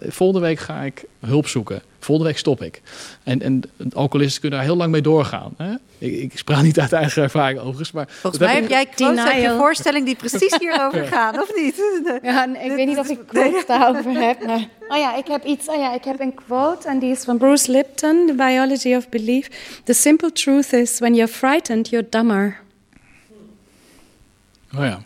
Volgende 0.00 0.46
week 0.46 0.58
ga 0.58 0.80
ik 0.80 1.04
hulp 1.20 1.48
zoeken. 1.48 1.82
Volgende 1.98 2.30
week 2.30 2.38
stop 2.40 2.62
ik. 2.62 2.82
En, 3.22 3.42
en 3.42 3.62
alcoholisten 3.92 4.40
kunnen 4.40 4.58
daar 4.58 4.68
heel 4.68 4.76
lang 4.76 4.90
mee 4.90 5.02
doorgaan. 5.02 5.54
Hè? 5.56 5.74
Ik, 5.98 6.22
ik 6.22 6.38
spraak 6.38 6.62
niet 6.62 6.80
uit 6.80 6.92
eigen 6.92 7.22
ervaring 7.22 7.58
overigens. 7.58 7.92
Maar 7.92 8.06
Volgens 8.08 8.42
mij 8.42 8.54
heb 8.54 8.68
jij 8.68 8.86
uit 9.16 9.42
je 9.42 9.54
voorstelling 9.58 10.06
die 10.06 10.16
precies 10.16 10.56
hierover 10.58 11.06
gaan, 11.06 11.40
of 11.40 11.50
niet? 11.56 11.74
Ja, 12.22 12.56
ik 12.56 12.72
weet 12.72 12.86
niet 12.86 12.98
of 12.98 13.08
ik 13.08 13.18
quotes 13.26 13.66
daarover 13.76 14.12
heb. 14.12 14.46
Maar... 14.46 14.68
Oh 14.88 14.96
ja, 14.96 15.16
ik 15.16 15.26
heb 15.26 15.44
iets. 15.44 15.68
Oh 15.68 15.76
ja, 15.76 15.94
ik 15.94 16.04
heb 16.04 16.20
een 16.20 16.34
quote 16.34 16.88
en 16.88 16.98
die 16.98 17.10
is 17.10 17.24
van 17.24 17.38
Bruce 17.38 17.70
Lipton, 17.70 18.26
The 18.26 18.34
Biology 18.34 18.94
of 18.94 19.08
Belief. 19.08 19.48
The 19.84 19.92
simple 19.92 20.32
truth 20.32 20.72
is, 20.72 20.98
when 20.98 21.14
you're 21.14 21.32
frightened, 21.32 21.88
you're 21.88 22.06
dumber. 22.10 22.62
Oh 24.76 24.84
ja. 24.84 25.02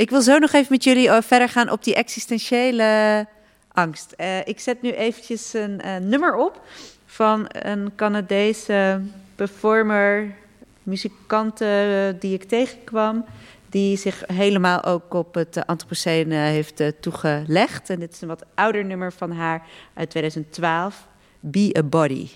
Ik 0.00 0.10
wil 0.10 0.20
zo 0.20 0.38
nog 0.38 0.52
even 0.52 0.66
met 0.70 0.84
jullie 0.84 1.08
eh, 1.08 1.22
verder 1.22 1.48
gaan 1.48 1.70
op 1.70 1.84
die 1.84 1.94
existentiële 1.94 3.26
angst. 3.72 4.14
Uh, 4.16 4.38
ik 4.46 4.60
zet 4.60 4.82
nu 4.82 4.90
eventjes 4.90 5.52
een 5.52 5.80
uh, 5.84 5.96
nummer 5.96 6.34
op 6.34 6.62
van 7.06 7.46
een 7.48 7.92
Canadese 7.96 9.00
performer, 9.34 10.34
muzikante 10.82 12.16
die 12.18 12.34
ik 12.34 12.44
tegenkwam. 12.44 13.24
Die 13.68 13.96
zich 13.96 14.22
helemaal 14.26 14.84
ook 14.84 15.14
op 15.14 15.34
het 15.34 15.66
Anthropocene 15.66 16.34
heeft 16.34 16.82
toegelegd. 17.00 17.90
En 17.90 17.98
dit 17.98 18.12
is 18.12 18.20
een 18.20 18.28
wat 18.28 18.44
ouder 18.54 18.84
nummer 18.84 19.12
van 19.12 19.32
haar 19.32 19.62
uit 19.94 20.10
2012, 20.10 21.06
Be 21.40 21.74
a 21.78 21.82
Body. 21.82 22.28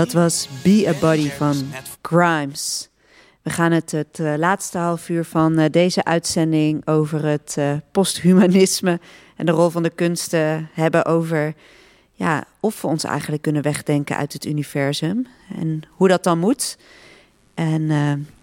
Dat 0.00 0.12
was 0.12 0.48
Be 0.62 0.84
a 0.88 0.92
Body 1.00 1.30
van 1.30 1.54
Grimes. 2.02 2.88
We 3.42 3.50
gaan 3.50 3.72
het 3.72 3.90
het 3.90 4.18
uh, 4.20 4.34
laatste 4.36 4.78
half 4.78 5.08
uur 5.08 5.24
van 5.24 5.58
uh, 5.58 5.64
deze 5.70 6.04
uitzending 6.04 6.86
over 6.86 7.24
het 7.24 7.56
uh, 7.58 7.72
posthumanisme 7.92 9.00
en 9.36 9.46
de 9.46 9.52
rol 9.52 9.70
van 9.70 9.82
de 9.82 9.90
kunsten 9.90 10.68
hebben 10.72 11.04
over 11.04 11.54
ja, 12.12 12.44
of 12.60 12.80
we 12.80 12.86
ons 12.86 13.04
eigenlijk 13.04 13.42
kunnen 13.42 13.62
wegdenken 13.62 14.16
uit 14.16 14.32
het 14.32 14.44
universum. 14.44 15.26
En 15.58 15.82
hoe 15.90 16.08
dat 16.08 16.24
dan 16.24 16.38
moet. 16.38 16.78
En 17.54 17.90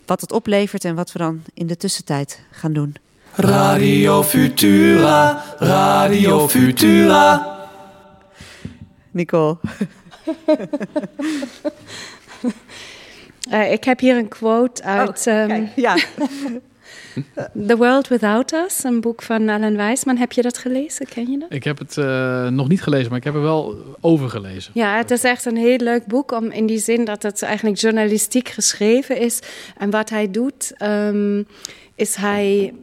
wat 0.06 0.22
het 0.22 0.32
oplevert 0.32 0.86
en 0.86 0.96
wat 0.96 1.12
we 1.12 1.20
dan 1.20 1.44
in 1.54 1.68
de 1.68 1.78
tussentijd 1.78 2.42
gaan 2.52 2.74
doen. 2.74 2.96
Radio 3.34 4.24
Futura, 4.24 5.44
Radio 5.58 6.48
Futura. 6.48 7.58
Nicole. 9.12 9.58
Uh, 13.52 13.72
ik 13.78 13.84
heb 13.84 14.00
hier 14.00 14.18
een 14.18 14.28
quote 14.28 14.84
uit. 14.84 15.28
Oh, 15.28 15.34
um, 15.34 15.70
ja. 15.76 15.96
The 17.68 17.78
World 17.78 18.08
Without 18.08 18.54
Us, 18.54 18.84
een 18.84 19.02
boek 19.02 19.22
van 19.22 19.50
Alan 19.50 19.76
Weisman. 19.76 20.18
Heb 20.18 20.32
je 20.32 20.42
dat 20.42 20.58
gelezen? 20.58 21.06
Ken 21.06 21.32
je 21.32 21.38
dat? 21.38 21.54
Ik 21.54 21.64
heb 21.64 21.78
het 21.78 21.98
uh, 21.98 22.48
nog 22.48 22.68
niet 22.68 22.82
gelezen, 22.82 23.10
maar 23.10 23.18
ik 23.18 23.24
heb 23.24 23.34
er 23.34 23.42
wel 23.42 23.76
over 24.02 24.30
gelezen. 24.30 24.72
Ja, 24.74 24.98
het 24.98 25.12
is 25.12 25.24
echt 25.24 25.46
een 25.46 25.58
heel 25.58 25.78
leuk 25.78 26.06
boek 26.06 26.32
om, 26.32 26.52
in 26.52 26.66
die 26.66 26.80
zin 26.80 27.06
dat 27.06 27.24
het 27.24 27.42
eigenlijk 27.42 27.78
journalistiek 27.78 28.50
geschreven 28.50 29.20
is. 29.20 29.40
En 29.78 29.90
wat 29.90 30.10
hij 30.10 30.32
doet, 30.32 30.74
um, 30.84 31.48
is 31.96 32.16
hij 32.16 32.74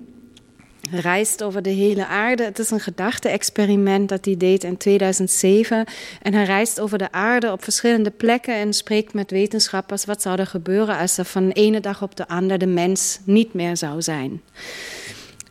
reist 1.00 1.42
over 1.42 1.62
de 1.62 1.70
hele 1.70 2.06
aarde. 2.06 2.44
Het 2.44 2.58
is 2.58 2.70
een 2.70 2.80
gedachte-experiment 2.80 4.08
dat 4.08 4.24
hij 4.24 4.36
deed 4.36 4.64
in 4.64 4.76
2007. 4.76 5.84
En 6.22 6.34
hij 6.34 6.44
reist 6.44 6.80
over 6.80 6.98
de 6.98 7.12
aarde 7.12 7.52
op 7.52 7.64
verschillende 7.64 8.10
plekken 8.10 8.54
en 8.54 8.72
spreekt 8.72 9.14
met 9.14 9.30
wetenschappers 9.30 10.04
wat 10.04 10.22
zou 10.22 10.38
er 10.38 10.46
gebeuren 10.46 10.98
als 10.98 11.18
er 11.18 11.24
van 11.24 11.50
ene 11.50 11.80
dag 11.80 12.02
op 12.02 12.16
de 12.16 12.28
andere 12.28 12.58
de 12.58 12.66
mens 12.66 13.18
niet 13.24 13.54
meer 13.54 13.76
zou 13.76 14.02
zijn. 14.02 14.42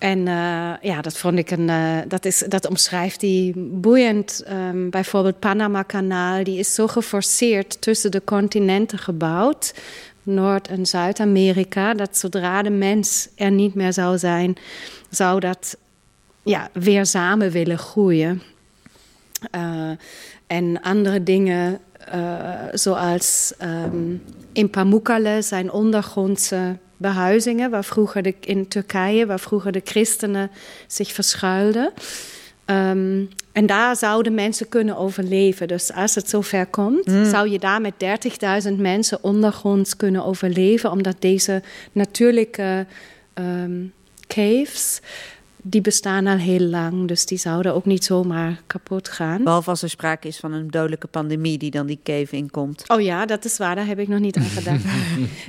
En 0.04 0.20
uh, 0.20 0.74
ja, 0.82 1.02
dat 1.02 1.18
vond 1.18 1.38
ik 1.38 1.52
een. 1.52 1.68
Uh, 1.68 1.98
dat, 2.08 2.26
is, 2.26 2.38
dat 2.48 2.68
omschrijft 2.68 3.22
hij 3.22 3.54
boeiend. 3.56 4.44
Um, 4.50 4.90
bijvoorbeeld 4.90 5.40
Panama-kanaal, 5.40 6.44
die 6.44 6.60
is 6.60 6.74
zo 6.74 6.88
geforceerd 6.88 7.82
tussen 7.82 8.12
de 8.12 8.22
continenten 8.24 8.98
gebouwd. 8.98 9.74
Noord- 10.24 10.68
en 10.68 10.86
Zuid-Amerika, 10.86 11.94
dat 11.94 12.18
zodra 12.18 12.62
de 12.62 12.70
mens 12.70 13.30
er 13.36 13.52
niet 13.52 13.74
meer 13.74 13.94
zou 13.94 14.18
zijn, 14.18 14.56
zou 15.10 15.40
dat 15.40 15.78
ja, 16.44 16.70
weer 16.74 17.06
samen 17.06 17.52
willen 17.52 17.78
groeien. 17.78 18.42
Uh, 19.56 19.90
en 20.48 20.82
andere 20.82 21.24
dingen, 21.24 21.80
uh, 22.16 22.54
zoals 22.72 23.54
um, 23.62 24.24
in 24.54 24.70
Pamukkale 24.70 25.42
zijn 25.42 25.72
ondergrondse 25.72 26.78
behuizingen, 26.98 27.70
waar 27.70 27.84
vroeger 27.84 28.22
de, 28.22 28.36
in 28.40 28.68
Turkije, 28.68 29.26
waar 29.26 29.40
vroeger 29.40 29.72
de 29.72 29.82
christenen 29.84 30.52
zich 30.88 31.12
verschuilden. 31.12 31.92
Um, 32.66 33.30
en 33.54 33.66
daar 33.66 33.96
zouden 33.96 34.34
mensen 34.34 34.70
kunnen 34.70 34.98
overleven. 34.98 35.68
Dus 35.68 35.94
als 35.94 36.16
het 36.16 36.30
zover 36.30 36.66
komt, 36.66 37.06
mm. 37.06 37.26
zou 37.26 37.50
je 37.50 37.60
daar 37.60 37.82
met 37.82 37.94
30.000 38.68 38.76
mensen 38.78 39.24
ondergronds 39.24 39.96
kunnen 39.96 40.26
overleven, 40.26 40.92
omdat 40.92 41.16
deze 41.20 41.62
natuurlijke 41.92 42.86
um, 43.34 43.94
caves 44.28 45.02
die 45.66 45.82
bestaan 45.82 46.28
al 46.28 46.38
heel 46.38 46.60
lang, 46.60 47.08
dus 47.08 47.26
die 47.26 47.38
zouden 47.38 47.74
ook 47.74 47.86
niet 47.86 48.04
zomaar 48.04 48.62
kapot 48.68 49.10
gaan. 49.10 49.44
Behalve 49.44 49.70
als 49.70 49.82
er 49.82 49.90
sprake 49.90 50.28
is 50.28 50.38
van 50.38 50.54
een 50.54 50.72
dodelijke 50.72 51.08
pandemie 51.08 51.58
die 51.58 51.72
dan 51.72 51.86
die 51.86 52.00
cave 52.04 52.36
inkomt. 52.36 52.84
Oh 52.88 53.02
ja, 53.02 53.26
dat 53.26 53.46
is 53.46 53.58
waar, 53.58 53.76
daar 53.76 53.86
heb 53.86 54.00
ik 54.00 54.08
nog 54.08 54.20
niet 54.20 54.36
aan 54.38 54.44
gedacht. 54.44 54.84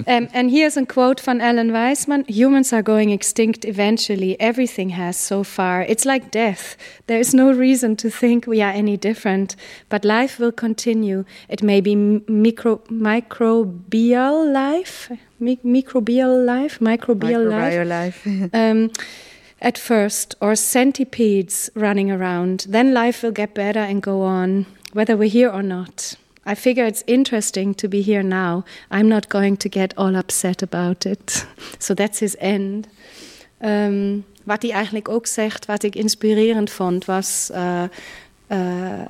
um, 0.07 0.29
en 0.41 0.49
hier 0.49 0.67
is 0.67 0.75
een 0.75 0.87
quote 0.87 1.23
van 1.23 1.41
Alan 1.41 1.71
Weisman: 1.71 2.23
Humans 2.27 2.73
are 2.73 2.83
going 2.85 3.13
extinct 3.13 3.65
eventually. 3.65 4.35
Everything 4.37 4.97
has 4.97 5.27
so 5.27 5.43
far. 5.43 5.89
It's 5.89 6.05
like 6.05 6.27
death. 6.31 6.77
There 7.05 7.21
is 7.21 7.33
no 7.33 7.53
reason 7.53 7.95
to 7.95 8.09
think 8.09 8.45
we 8.45 8.63
are 8.65 8.73
any 8.77 8.99
different, 8.99 9.55
but 9.89 10.05
life 10.05 10.41
will 10.43 10.53
continue. 10.55 11.25
It 11.49 11.63
may 11.63 11.83
be 11.83 11.97
micro 12.27 12.81
microbial 12.91 14.53
life, 14.53 15.11
Mi 15.37 15.59
microbial 15.65 16.45
life, 16.45 16.79
microbial, 16.81 17.45
microbial 17.45 17.87
life. 17.89 18.25
life. 18.25 18.49
um, 18.53 18.91
at 19.65 19.79
first, 19.79 20.35
or 20.41 20.55
centipedes 20.55 21.71
running 21.75 22.11
around. 22.11 22.67
Then 22.69 22.93
life 22.93 23.23
will 23.23 23.33
get 23.33 23.55
better 23.55 23.81
and 23.81 24.03
go 24.03 24.23
on, 24.23 24.67
whether 24.93 25.17
we're 25.17 25.31
here 25.31 25.51
or 25.51 25.63
not. 25.63 26.17
I 26.47 26.55
figure 26.55 26.85
it's 26.85 27.03
interesting 27.07 27.75
to 27.77 27.89
be 27.89 28.03
here 28.03 28.23
now. 28.23 28.65
I'm 28.91 29.09
not 29.09 29.29
going 29.29 29.57
to 29.57 29.69
get 29.69 29.95
all 29.97 30.15
upset 30.17 30.63
about 30.63 31.07
it. 31.07 31.47
So 31.79 31.95
that's 31.95 32.19
his 32.19 32.37
end. 32.39 32.89
Um, 33.61 34.25
wat 34.45 34.63
hij 34.63 34.71
eigenlijk 34.71 35.09
ook 35.09 35.27
zegt, 35.27 35.67
wat 35.67 35.83
ik 35.83 35.95
inspirerend 35.97 36.71
vond, 36.71 37.05
was 37.05 37.51
uh, 37.53 37.83
uh, 38.49 39.01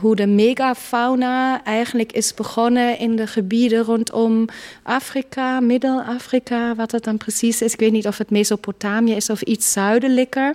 hoe 0.00 0.16
de 0.16 0.26
megafauna 0.26 1.64
eigenlijk 1.64 2.12
is 2.12 2.34
begonnen 2.34 2.98
in 2.98 3.16
de 3.16 3.26
gebieden 3.26 3.82
rondom 3.82 4.46
Afrika, 4.82 5.60
Middel-Afrika, 5.60 6.74
wat 6.74 6.92
het 6.92 7.04
dan 7.04 7.16
precies 7.16 7.62
is. 7.62 7.72
Ik 7.72 7.80
weet 7.80 7.92
niet 7.92 8.06
of 8.06 8.18
het 8.18 8.30
Mesopotamië 8.30 9.14
is 9.14 9.30
of 9.30 9.42
iets 9.42 9.72
zuidelijker. 9.72 10.54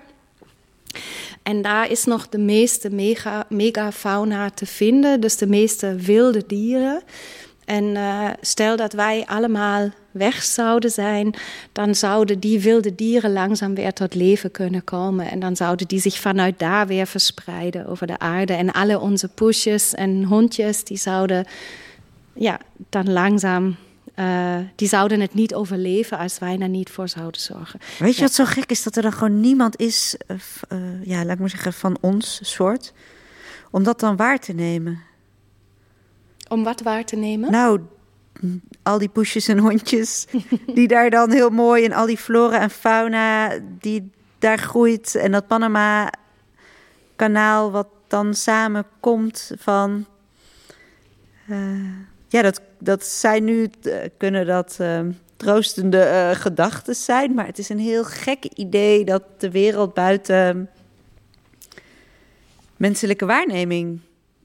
En 1.44 1.62
daar 1.62 1.92
is 1.92 2.06
nog 2.06 2.30
de 2.30 2.38
meeste 2.38 2.90
mega, 2.90 3.46
megafauna 3.50 4.50
te 4.50 4.66
vinden, 4.66 5.22
dus 5.22 5.38
de 5.38 5.48
meeste 5.48 5.96
wilde 5.96 6.44
dieren. 6.48 7.02
En 7.70 7.84
uh, 7.84 8.30
stel 8.42 8.76
dat 8.76 8.94
wij 8.94 9.24
allemaal 9.28 9.90
weg 10.12 10.44
zouden 10.44 10.92
zijn, 10.92 11.34
dan 11.72 11.96
zouden 11.96 12.40
die 12.40 12.60
wilde 12.60 12.96
dieren 12.96 13.34
langzaam 13.34 13.76
weer 13.76 13.94
tot 13.94 14.16
leven 14.16 14.52
kunnen 14.52 14.84
komen. 14.84 15.30
En 15.30 15.40
dan 15.40 15.56
zouden 15.56 15.88
die 15.88 16.00
zich 16.00 16.18
vanuit 16.20 16.60
daar 16.60 16.88
weer 16.88 17.08
verspreiden 17.08 17.88
over 17.88 18.08
de 18.08 18.20
aarde. 18.20 18.54
En 18.54 18.72
alle 18.72 19.00
onze 19.00 19.28
poesjes 19.28 19.94
en 19.94 20.24
hondjes, 20.24 20.84
die 20.84 20.98
zouden 20.98 21.46
ja, 22.34 22.60
dan 22.90 23.12
langzaam 23.12 23.76
uh, 24.16 24.56
die 24.76 24.88
zouden 24.88 25.20
het 25.20 25.34
niet 25.34 25.54
overleven 25.54 26.18
als 26.18 26.40
wij 26.40 26.60
er 26.60 26.70
niet 26.70 26.90
voor 26.90 27.10
zouden 27.10 27.42
zorgen. 27.42 27.80
Weet 28.00 28.14
je 28.14 28.22
ja. 28.22 28.26
wat 28.26 28.34
zo 28.34 28.46
gek 28.46 28.70
is? 28.70 28.84
Dat 28.84 28.96
er 28.96 29.02
dan 29.02 29.14
gewoon 29.14 29.40
niemand 29.40 29.80
is, 29.80 30.16
uh, 30.28 30.38
uh, 30.70 31.06
ja, 31.06 31.24
laat 31.24 31.34
ik 31.34 31.40
maar 31.40 31.50
zeggen, 31.50 31.74
van 31.74 31.98
ons 32.02 32.40
soort, 32.44 32.94
om 33.72 33.84
dat 33.84 34.00
dan 34.00 34.16
waar 34.16 34.40
te 34.40 34.54
nemen. 34.54 35.08
Om 36.50 36.64
wat 36.64 36.82
waar 36.82 37.06
te 37.06 37.16
nemen? 37.16 37.52
Nou, 37.52 37.80
al 38.84 38.98
die 38.98 39.10
poesjes 39.10 39.48
en 39.48 39.58
hondjes, 39.58 40.28
die 40.78 40.88
daar 40.88 41.10
dan 41.10 41.32
heel 41.32 41.50
mooi 41.50 41.86
en 41.86 41.92
al 41.92 42.06
die 42.06 42.18
flora 42.18 42.62
en 42.62 42.70
fauna 42.70 43.60
die 43.80 44.12
daar 44.40 44.58
groeit. 44.58 45.16
En 45.16 45.32
dat 45.32 45.48
Panama-kanaal 45.48 47.72
wat 47.72 47.88
dan 48.08 48.34
samenkomt 48.34 49.52
van... 49.58 50.06
Uh, 51.50 51.90
ja, 52.28 52.42
dat, 52.42 52.62
dat 52.80 53.06
zijn 53.06 53.44
nu, 53.44 53.70
uh, 53.82 53.96
kunnen 54.18 54.46
dat 54.46 54.78
uh, 54.82 55.00
troostende 55.36 56.32
gedachten 56.36 56.96
zijn. 56.96 57.34
Maar 57.34 57.46
het 57.46 57.58
is 57.58 57.70
een 57.70 57.80
heel 57.80 58.04
gek 58.04 58.46
idee 58.46 59.06
dat 59.06 59.24
de 59.38 59.52
wereld 59.52 59.94
buiten 59.94 60.70
menselijke 62.78 63.26
waarneming 63.26 64.00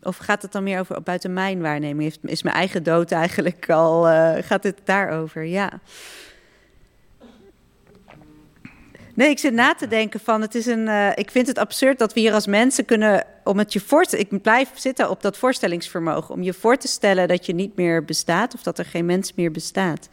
of 0.04 0.16
gaat 0.16 0.42
het 0.42 0.52
dan 0.52 0.62
meer 0.62 0.80
over 0.80 1.02
buiten 1.02 1.32
mijn 1.32 1.60
waarneming? 1.60 2.14
Is 2.22 2.42
mijn 2.42 2.56
eigen 2.56 2.82
dood 2.82 3.12
eigenlijk 3.12 3.70
al. 3.70 4.08
Uh, 4.08 4.32
gaat 4.40 4.62
het 4.62 4.80
daarover? 4.84 5.44
Ja. 5.44 5.80
Nee, 9.14 9.30
ik 9.30 9.38
zit 9.38 9.52
na 9.52 9.74
te 9.74 9.86
denken 9.86 10.20
van 10.20 10.40
het 10.40 10.54
is 10.54 10.66
een. 10.66 10.86
Uh, 10.86 11.10
ik 11.14 11.30
vind 11.30 11.46
het 11.46 11.58
absurd 11.58 11.98
dat 11.98 12.12
we 12.12 12.20
hier 12.20 12.32
als 12.32 12.46
mensen 12.46 12.84
kunnen. 12.84 13.24
Om 13.44 13.58
het 13.58 13.72
je 13.72 13.80
voor 13.80 14.04
te. 14.04 14.18
Ik 14.18 14.42
blijf 14.42 14.70
zitten 14.74 15.10
op 15.10 15.22
dat 15.22 15.36
voorstellingsvermogen. 15.36 16.34
Om 16.34 16.42
je 16.42 16.52
voor 16.52 16.76
te 16.76 16.88
stellen 16.88 17.28
dat 17.28 17.46
je 17.46 17.54
niet 17.54 17.76
meer 17.76 18.04
bestaat. 18.04 18.54
Of 18.54 18.62
dat 18.62 18.78
er 18.78 18.84
geen 18.84 19.06
mens 19.06 19.34
meer 19.34 19.50
bestaat. 19.50 20.08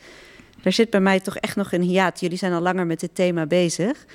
Daar 0.61 0.73
zit 0.73 0.89
bij 0.89 0.99
mij 0.99 1.19
toch 1.19 1.37
echt 1.37 1.55
nog 1.55 1.71
een 1.71 1.81
hiaat. 1.81 2.19
Jullie 2.19 2.37
zijn 2.37 2.53
al 2.53 2.61
langer 2.61 2.85
met 2.85 2.99
dit 2.99 3.15
thema 3.15 3.45
bezig. 3.45 4.05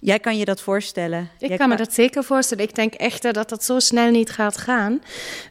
Jij 0.00 0.18
kan 0.18 0.38
je 0.38 0.44
dat 0.44 0.60
voorstellen? 0.60 1.28
Ik 1.38 1.58
kan 1.58 1.68
me 1.68 1.76
dat 1.76 1.94
zeker 1.94 2.24
voorstellen. 2.24 2.64
Ik 2.64 2.74
denk 2.74 2.94
echt 2.94 3.32
dat 3.32 3.48
dat 3.48 3.64
zo 3.64 3.78
snel 3.78 4.10
niet 4.10 4.30
gaat 4.30 4.56
gaan. 4.56 5.02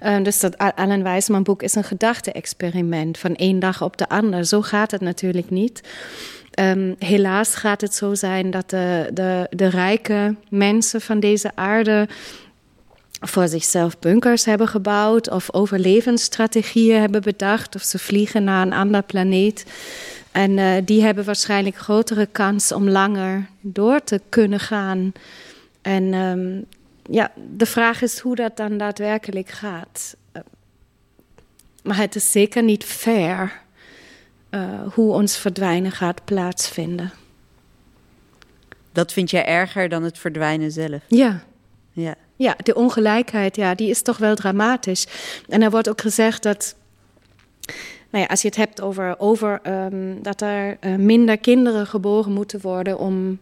Uh, 0.03 0.23
dus 0.23 0.39
dat 0.39 0.57
Alan 0.57 1.03
Weisman 1.03 1.43
boek 1.43 1.63
is 1.63 1.75
een 1.75 1.83
gedachte-experiment 1.83 3.17
van 3.17 3.35
één 3.35 3.59
dag 3.59 3.81
op 3.81 3.97
de 3.97 4.09
ander. 4.09 4.45
Zo 4.45 4.61
gaat 4.61 4.91
het 4.91 5.01
natuurlijk 5.01 5.49
niet. 5.49 5.81
Um, 6.59 6.95
helaas 6.99 7.55
gaat 7.55 7.81
het 7.81 7.95
zo 7.95 8.13
zijn 8.13 8.51
dat 8.51 8.69
de, 8.69 9.09
de, 9.13 9.47
de 9.49 9.67
rijke 9.67 10.35
mensen 10.49 11.01
van 11.01 11.19
deze 11.19 11.51
aarde 11.55 12.07
voor 13.27 13.47
zichzelf 13.47 13.99
bunkers 13.99 14.45
hebben 14.45 14.67
gebouwd 14.67 15.29
of 15.29 15.53
overlevensstrategieën 15.53 16.99
hebben 16.99 17.21
bedacht 17.21 17.75
of 17.75 17.81
ze 17.81 17.99
vliegen 17.99 18.43
naar 18.43 18.65
een 18.65 18.73
ander 18.73 19.03
planeet. 19.03 19.65
En 20.31 20.57
uh, 20.57 20.73
die 20.85 21.03
hebben 21.03 21.25
waarschijnlijk 21.25 21.75
grotere 21.75 22.25
kans 22.25 22.71
om 22.71 22.89
langer 22.89 23.47
door 23.61 24.03
te 24.03 24.21
kunnen 24.29 24.59
gaan. 24.59 25.11
En 25.81 26.13
um, 26.13 26.65
ja, 27.09 27.31
de 27.55 27.65
vraag 27.65 28.01
is 28.01 28.19
hoe 28.19 28.35
dat 28.35 28.57
dan 28.57 28.77
daadwerkelijk 28.77 29.49
gaat. 29.49 30.15
Uh, 30.33 30.41
maar 31.83 31.97
het 31.97 32.15
is 32.15 32.31
zeker 32.31 32.63
niet 32.63 32.83
fair 32.83 33.61
uh, 34.51 34.93
hoe 34.93 35.13
ons 35.13 35.37
verdwijnen 35.37 35.91
gaat 35.91 36.25
plaatsvinden. 36.25 37.11
Dat 38.91 39.13
vind 39.13 39.29
jij 39.31 39.45
erger 39.45 39.89
dan 39.89 40.03
het 40.03 40.17
verdwijnen 40.17 40.71
zelf? 40.71 41.01
Ja. 41.07 41.43
Ja. 41.91 42.15
Ja, 42.37 42.55
de 42.63 42.75
ongelijkheid, 42.75 43.55
ja, 43.55 43.75
die 43.75 43.89
is 43.89 44.01
toch 44.01 44.17
wel 44.17 44.35
dramatisch. 44.35 45.07
En 45.49 45.61
er 45.61 45.69
wordt 45.69 45.89
ook 45.89 46.01
gezegd 46.01 46.43
dat 46.43 46.75
nou 48.09 48.23
ja, 48.23 48.29
als 48.29 48.41
je 48.41 48.47
het 48.47 48.57
hebt 48.57 48.81
over, 48.81 49.15
over 49.17 49.59
um, 49.67 50.21
dat 50.21 50.41
er 50.41 50.77
uh, 50.81 50.95
minder 50.95 51.37
kinderen 51.37 51.87
geboren 51.87 52.31
moeten 52.31 52.61
worden 52.61 52.99
om, 52.99 53.39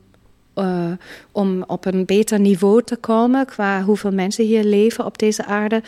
uh, 0.55 0.91
om 1.31 1.63
op 1.67 1.85
een 1.85 2.05
beter 2.05 2.39
niveau 2.39 2.83
te 2.83 2.95
komen 2.95 3.45
qua 3.45 3.83
hoeveel 3.83 4.11
mensen 4.11 4.45
hier 4.45 4.63
leven 4.63 5.05
op 5.05 5.17
deze 5.17 5.45
aarde. 5.45 5.83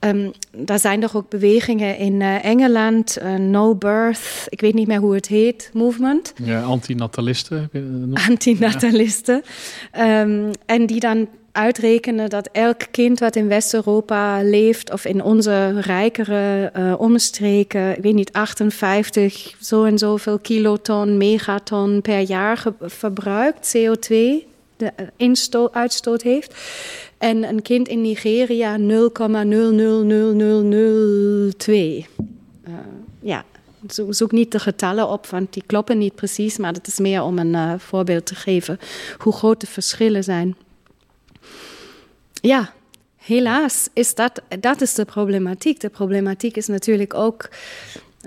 Um, 0.00 0.32
daar 0.50 0.78
zijn 0.78 1.02
er 1.02 1.16
ook 1.16 1.28
bewegingen 1.28 1.96
in 1.96 2.20
uh, 2.20 2.44
Engeland, 2.44 3.18
No 3.38 3.74
Birth, 3.74 4.46
ik 4.48 4.60
weet 4.60 4.74
niet 4.74 4.86
meer 4.86 5.00
hoe 5.00 5.14
het 5.14 5.26
heet, 5.26 5.70
movement. 5.72 6.32
Ja, 6.44 6.62
antinatalisten. 6.62 7.70
Antinatalisten. 8.28 9.42
Ja. 9.92 10.20
Um, 10.20 10.50
en 10.66 10.86
die 10.86 11.00
dan 11.00 11.28
uitrekenen 11.52 12.30
dat 12.30 12.48
elk 12.52 12.80
kind 12.90 13.18
wat 13.18 13.36
in 13.36 13.48
West-Europa 13.48 14.42
leeft 14.42 14.92
of 14.92 15.04
in 15.04 15.22
onze 15.22 15.80
rijkere 15.80 16.72
uh, 16.76 16.94
omstreken, 16.98 17.96
ik 17.96 18.02
weet 18.02 18.14
niet, 18.14 18.32
58 18.32 19.54
zo 19.60 19.84
en 19.84 19.98
zoveel 19.98 20.38
kiloton, 20.38 21.16
megaton 21.16 22.00
per 22.02 22.20
jaar 22.20 22.64
verbruikt, 22.80 23.76
CO2, 23.76 24.14
de 24.76 24.92
instoot, 25.16 25.74
uitstoot 25.74 26.22
heeft. 26.22 26.54
En 27.18 27.42
een 27.42 27.62
kind 27.62 27.88
in 27.88 28.00
Nigeria 28.00 28.78
0,0000002. 28.78 28.84
Uh, 31.66 32.74
ja, 33.20 33.44
zoek 34.08 34.32
niet 34.32 34.52
de 34.52 34.58
getallen 34.58 35.08
op, 35.08 35.26
want 35.26 35.52
die 35.52 35.62
kloppen 35.66 35.98
niet 35.98 36.14
precies, 36.14 36.56
maar 36.56 36.72
het 36.72 36.86
is 36.86 36.98
meer 36.98 37.22
om 37.22 37.38
een 37.38 37.80
voorbeeld 37.80 38.26
te 38.26 38.34
geven 38.34 38.78
hoe 39.18 39.32
groot 39.32 39.60
de 39.60 39.66
verschillen 39.66 40.24
zijn 40.24 40.56
ja, 42.40 42.72
helaas 43.16 43.88
is 43.92 44.14
dat, 44.14 44.42
dat 44.60 44.80
is 44.80 44.94
de 44.94 45.04
problematiek. 45.04 45.80
De 45.80 45.88
problematiek 45.88 46.56
is 46.56 46.66
natuurlijk 46.66 47.14
ook 47.14 47.48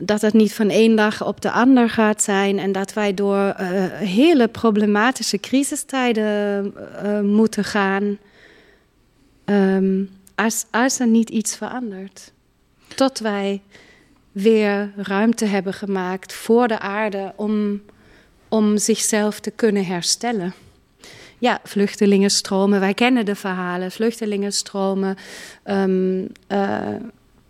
dat 0.01 0.21
het 0.21 0.33
niet 0.33 0.53
van 0.53 0.69
één 0.69 0.95
dag 0.95 1.25
op 1.25 1.41
de 1.41 1.51
ander 1.51 1.89
gaat 1.89 2.21
zijn 2.21 2.59
en 2.59 2.71
dat 2.71 2.93
wij 2.93 3.13
door 3.13 3.37
uh, 3.37 3.55
hele 3.93 4.47
problematische 4.47 5.37
crisistijden 5.37 6.73
uh, 7.03 7.19
moeten 7.19 7.63
gaan 7.63 8.17
um, 9.45 10.09
als, 10.35 10.65
als 10.71 10.99
er 10.99 11.07
niet 11.07 11.29
iets 11.29 11.55
verandert. 11.55 12.31
Tot 12.95 13.19
wij 13.19 13.61
weer 14.31 14.91
ruimte 14.95 15.45
hebben 15.45 15.73
gemaakt 15.73 16.33
voor 16.33 16.67
de 16.67 16.79
aarde 16.79 17.33
om, 17.35 17.81
om 18.47 18.77
zichzelf 18.77 19.39
te 19.39 19.51
kunnen 19.51 19.85
herstellen 19.85 20.53
ja, 21.43 21.59
vluchtelingenstromen. 21.63 22.79
Wij 22.79 22.93
kennen 22.93 23.25
de 23.25 23.35
verhalen, 23.35 23.91
vluchtelingenstromen. 23.91 25.15
Um, 25.65 26.27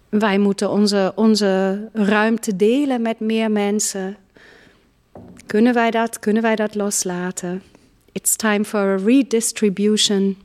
wij 0.09 0.37
moeten 0.37 0.69
onze, 0.69 1.11
onze 1.15 1.81
ruimte 1.93 2.55
delen 2.55 3.01
met 3.01 3.19
meer 3.19 3.51
mensen. 3.51 4.17
Kunnen 5.45 5.73
wij 5.73 5.91
dat? 5.91 6.19
Kunnen 6.19 6.41
wij 6.41 6.55
dat 6.55 6.75
loslaten? 6.75 7.61
It's 8.11 8.35
time 8.35 8.65
for 8.65 8.79
a 8.79 8.95
redistribution. 9.05 10.37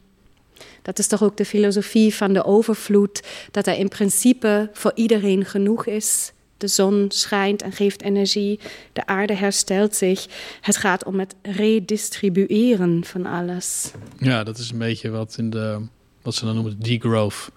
Dat 0.82 0.98
is 0.98 1.06
toch 1.06 1.22
ook 1.22 1.36
de 1.36 1.44
filosofie 1.44 2.14
van 2.14 2.32
de 2.32 2.44
overvloed, 2.44 3.22
dat 3.50 3.66
er 3.66 3.78
in 3.78 3.88
principe 3.88 4.70
voor 4.72 4.92
iedereen 4.94 5.44
genoeg 5.44 5.86
is. 5.86 6.32
De 6.58 6.68
zon 6.68 7.06
schijnt 7.08 7.62
en 7.62 7.72
geeft 7.72 8.02
energie. 8.02 8.60
De 8.92 9.06
aarde 9.06 9.34
herstelt 9.34 9.94
zich. 9.94 10.26
Het 10.60 10.76
gaat 10.76 11.04
om 11.04 11.18
het 11.18 11.34
redistribueren 11.42 13.04
van 13.04 13.26
alles. 13.26 13.92
Ja, 14.18 14.44
dat 14.44 14.58
is 14.58 14.70
een 14.70 14.78
beetje 14.78 15.10
wat 15.10 15.34
in 15.38 15.50
de 15.50 15.80
wat 16.22 16.34
ze 16.34 16.44
dan 16.44 16.54
noemen 16.54 16.78
de 16.78 16.88
degrowth, 16.88 17.50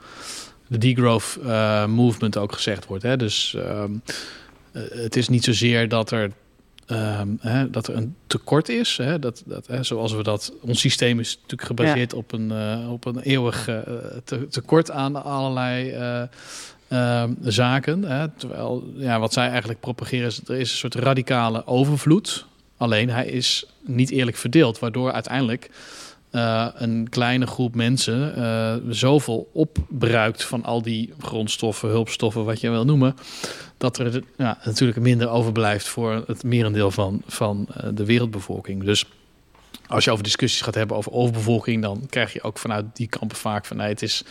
de 0.67 0.77
degrowth 0.77 1.37
uh, 1.43 1.85
movement 1.85 2.37
ook 2.37 2.53
gezegd 2.53 2.85
wordt. 2.85 3.03
Hè? 3.03 3.17
Dus 3.17 3.55
um, 3.57 4.01
het 4.91 5.15
is 5.15 5.29
niet 5.29 5.43
zozeer 5.43 5.87
dat 5.87 6.11
er 6.11 6.31
Um, 6.87 7.37
hè, 7.41 7.69
dat 7.69 7.87
er 7.87 7.95
een 7.95 8.15
tekort 8.27 8.69
is. 8.69 8.97
Hè, 8.97 9.19
dat, 9.19 9.43
dat, 9.45 9.67
hè, 9.67 9.83
zoals 9.83 10.13
we 10.13 10.23
dat, 10.23 10.53
ons 10.61 10.79
systeem 10.79 11.19
is 11.19 11.35
natuurlijk 11.35 11.67
gebaseerd 11.67 12.11
ja. 12.11 12.17
op, 12.17 12.31
een, 12.31 12.51
uh, 12.51 12.91
op 12.91 13.05
een 13.05 13.19
eeuwig 13.19 13.69
uh, 13.69 13.79
te, 14.23 14.47
tekort 14.47 14.91
aan 14.91 15.23
allerlei 15.23 15.93
uh, 16.91 17.23
zaken. 17.41 18.03
Hè? 18.03 18.27
Terwijl 18.27 18.91
ja, 18.95 19.19
wat 19.19 19.33
zij 19.33 19.49
eigenlijk 19.49 19.79
propageren 19.79 20.27
is, 20.27 20.41
er 20.47 20.55
is 20.55 20.71
een 20.71 20.77
soort 20.77 20.95
radicale 20.95 21.65
overvloed. 21.67 22.45
Alleen 22.77 23.09
hij 23.09 23.25
is 23.25 23.65
niet 23.81 24.09
eerlijk 24.09 24.37
verdeeld, 24.37 24.79
waardoor 24.79 25.11
uiteindelijk 25.11 25.69
uh, 26.31 26.67
een 26.73 27.09
kleine 27.09 27.47
groep 27.47 27.75
mensen 27.75 28.33
uh, 28.37 28.73
zoveel 28.89 29.49
opbruikt 29.53 30.43
van 30.43 30.63
al 30.63 30.81
die 30.81 31.13
grondstoffen, 31.19 31.89
hulpstoffen, 31.89 32.45
wat 32.45 32.59
je 32.59 32.69
wil 32.69 32.85
noemen, 32.85 33.15
dat 33.77 33.97
er 33.97 34.23
ja, 34.37 34.57
natuurlijk 34.63 34.99
minder 34.99 35.29
overblijft 35.29 35.87
voor 35.87 36.23
het 36.27 36.43
merendeel 36.43 36.91
van, 36.91 37.21
van 37.25 37.67
uh, 37.69 37.89
de 37.93 38.05
wereldbevolking. 38.05 38.83
Dus 38.83 39.05
als 39.87 40.03
je 40.03 40.11
over 40.11 40.23
discussies 40.23 40.61
gaat 40.61 40.75
hebben 40.75 40.97
over 40.97 41.11
overbevolking, 41.11 41.81
dan 41.81 42.05
krijg 42.09 42.33
je 42.33 42.41
ook 42.43 42.57
vanuit 42.57 42.85
die 42.93 43.07
kampen 43.07 43.37
vaak 43.37 43.65
van 43.65 43.77
nee, 43.77 43.87
het 43.87 44.01
is 44.01 44.23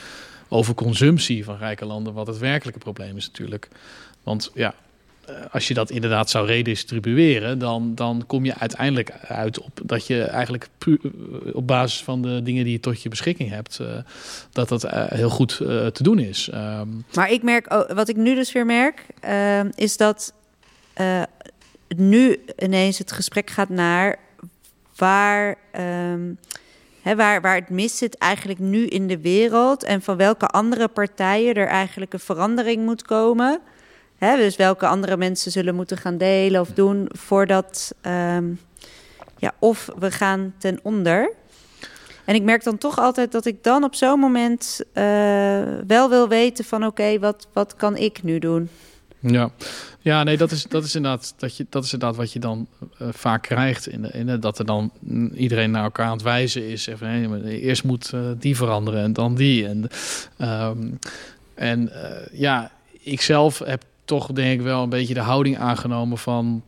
overconsumptie 0.50 1.44
van 1.44 1.56
rijke 1.56 1.84
landen, 1.84 2.12
wat 2.12 2.26
het 2.26 2.38
werkelijke 2.38 2.80
probleem 2.80 3.16
is 3.16 3.26
natuurlijk. 3.26 3.68
Want 4.22 4.50
ja, 4.54 4.74
eh, 5.26 5.34
als 5.52 5.68
je 5.68 5.74
dat 5.74 5.90
inderdaad 5.90 6.30
zou 6.30 6.46
redistribueren, 6.46 7.58
dan, 7.58 7.94
dan 7.94 8.24
kom 8.26 8.44
je 8.44 8.54
uiteindelijk 8.54 9.12
uit 9.26 9.60
op 9.60 9.80
dat 9.84 10.06
je 10.06 10.22
eigenlijk 10.22 10.68
eh, 10.78 10.94
op 11.52 11.66
basis 11.66 12.02
van 12.02 12.22
de 12.22 12.42
dingen 12.42 12.64
die 12.64 12.72
je 12.72 12.80
tot 12.80 13.02
je 13.02 13.08
beschikking 13.08 13.50
hebt, 13.50 13.78
uh, 13.80 13.88
dat 14.52 14.68
dat 14.68 14.90
heel 14.90 15.30
goed 15.30 15.56
te 15.56 16.02
doen 16.02 16.18
is. 16.18 16.50
Um... 16.54 17.04
Maar 17.14 17.30
ik 17.30 17.42
merk, 17.42 17.84
wat 17.94 18.08
ik 18.08 18.16
nu 18.16 18.34
dus 18.34 18.52
weer 18.52 18.66
merk, 18.66 19.06
uh, 19.24 19.60
is 19.74 19.96
dat 19.96 20.32
nu 21.96 22.44
ineens 22.58 22.98
het 22.98 23.12
gesprek 23.12 23.50
gaat 23.50 23.68
naar 23.68 24.18
waar. 24.96 25.56
Um, 26.12 26.38
Waar, 27.02 27.40
waar 27.40 27.54
het 27.54 27.70
mis 27.70 27.96
zit 27.96 28.18
eigenlijk 28.18 28.58
nu 28.58 28.86
in 28.86 29.06
de 29.06 29.20
wereld 29.20 29.84
en 29.84 30.02
van 30.02 30.16
welke 30.16 30.46
andere 30.46 30.88
partijen 30.88 31.54
er 31.54 31.66
eigenlijk 31.66 32.12
een 32.12 32.20
verandering 32.20 32.84
moet 32.84 33.02
komen. 33.02 33.60
Dus 34.18 34.56
welke 34.56 34.86
andere 34.86 35.16
mensen 35.16 35.52
zullen 35.52 35.74
moeten 35.74 35.96
gaan 35.96 36.18
delen 36.18 36.60
of 36.60 36.68
doen 36.68 37.08
voordat, 37.12 37.94
um, 38.06 38.60
ja, 39.36 39.52
of 39.58 39.88
we 39.98 40.10
gaan 40.10 40.54
ten 40.58 40.80
onder. 40.82 41.32
En 42.24 42.34
ik 42.34 42.42
merk 42.42 42.64
dan 42.64 42.78
toch 42.78 42.98
altijd 42.98 43.32
dat 43.32 43.44
ik 43.44 43.64
dan 43.64 43.84
op 43.84 43.94
zo'n 43.94 44.18
moment 44.18 44.80
uh, 44.94 45.04
wel 45.86 46.08
wil 46.08 46.28
weten 46.28 46.64
van 46.64 46.86
oké, 46.86 47.18
wat, 47.18 47.46
wat 47.52 47.76
kan 47.76 47.96
ik 47.96 48.22
nu 48.22 48.38
doen? 48.38 48.70
Ja, 49.20 49.50
ja 50.00 50.22
nee, 50.22 50.36
dat 50.36 50.50
is, 50.50 50.62
dat, 50.62 50.84
is 50.84 50.94
inderdaad, 50.94 51.34
dat, 51.36 51.56
je, 51.56 51.66
dat 51.68 51.84
is 51.84 51.92
inderdaad 51.92 52.18
wat 52.18 52.32
je 52.32 52.38
dan 52.38 52.66
uh, 53.02 53.08
vaak 53.12 53.42
krijgt. 53.42 53.88
In, 53.88 54.12
in 54.12 54.40
dat 54.40 54.58
er 54.58 54.64
dan 54.64 54.92
iedereen 55.34 55.70
naar 55.70 55.84
elkaar 55.84 56.06
aan 56.06 56.12
het 56.12 56.22
wijzen 56.22 56.68
is. 56.68 56.86
Even, 56.86 57.08
hey, 57.08 57.60
eerst 57.60 57.84
moet 57.84 58.10
uh, 58.14 58.20
die 58.38 58.56
veranderen 58.56 59.02
en 59.02 59.12
dan 59.12 59.34
die. 59.34 59.66
En, 59.66 59.88
um, 60.38 60.98
en 61.54 61.90
uh, 61.92 62.38
ja, 62.40 62.70
ik 63.00 63.20
zelf 63.20 63.58
heb 63.58 63.82
toch 64.04 64.26
denk 64.26 64.60
ik 64.60 64.66
wel 64.66 64.82
een 64.82 64.88
beetje 64.88 65.14
de 65.14 65.20
houding 65.20 65.58
aangenomen 65.58 66.18
van... 66.18 66.62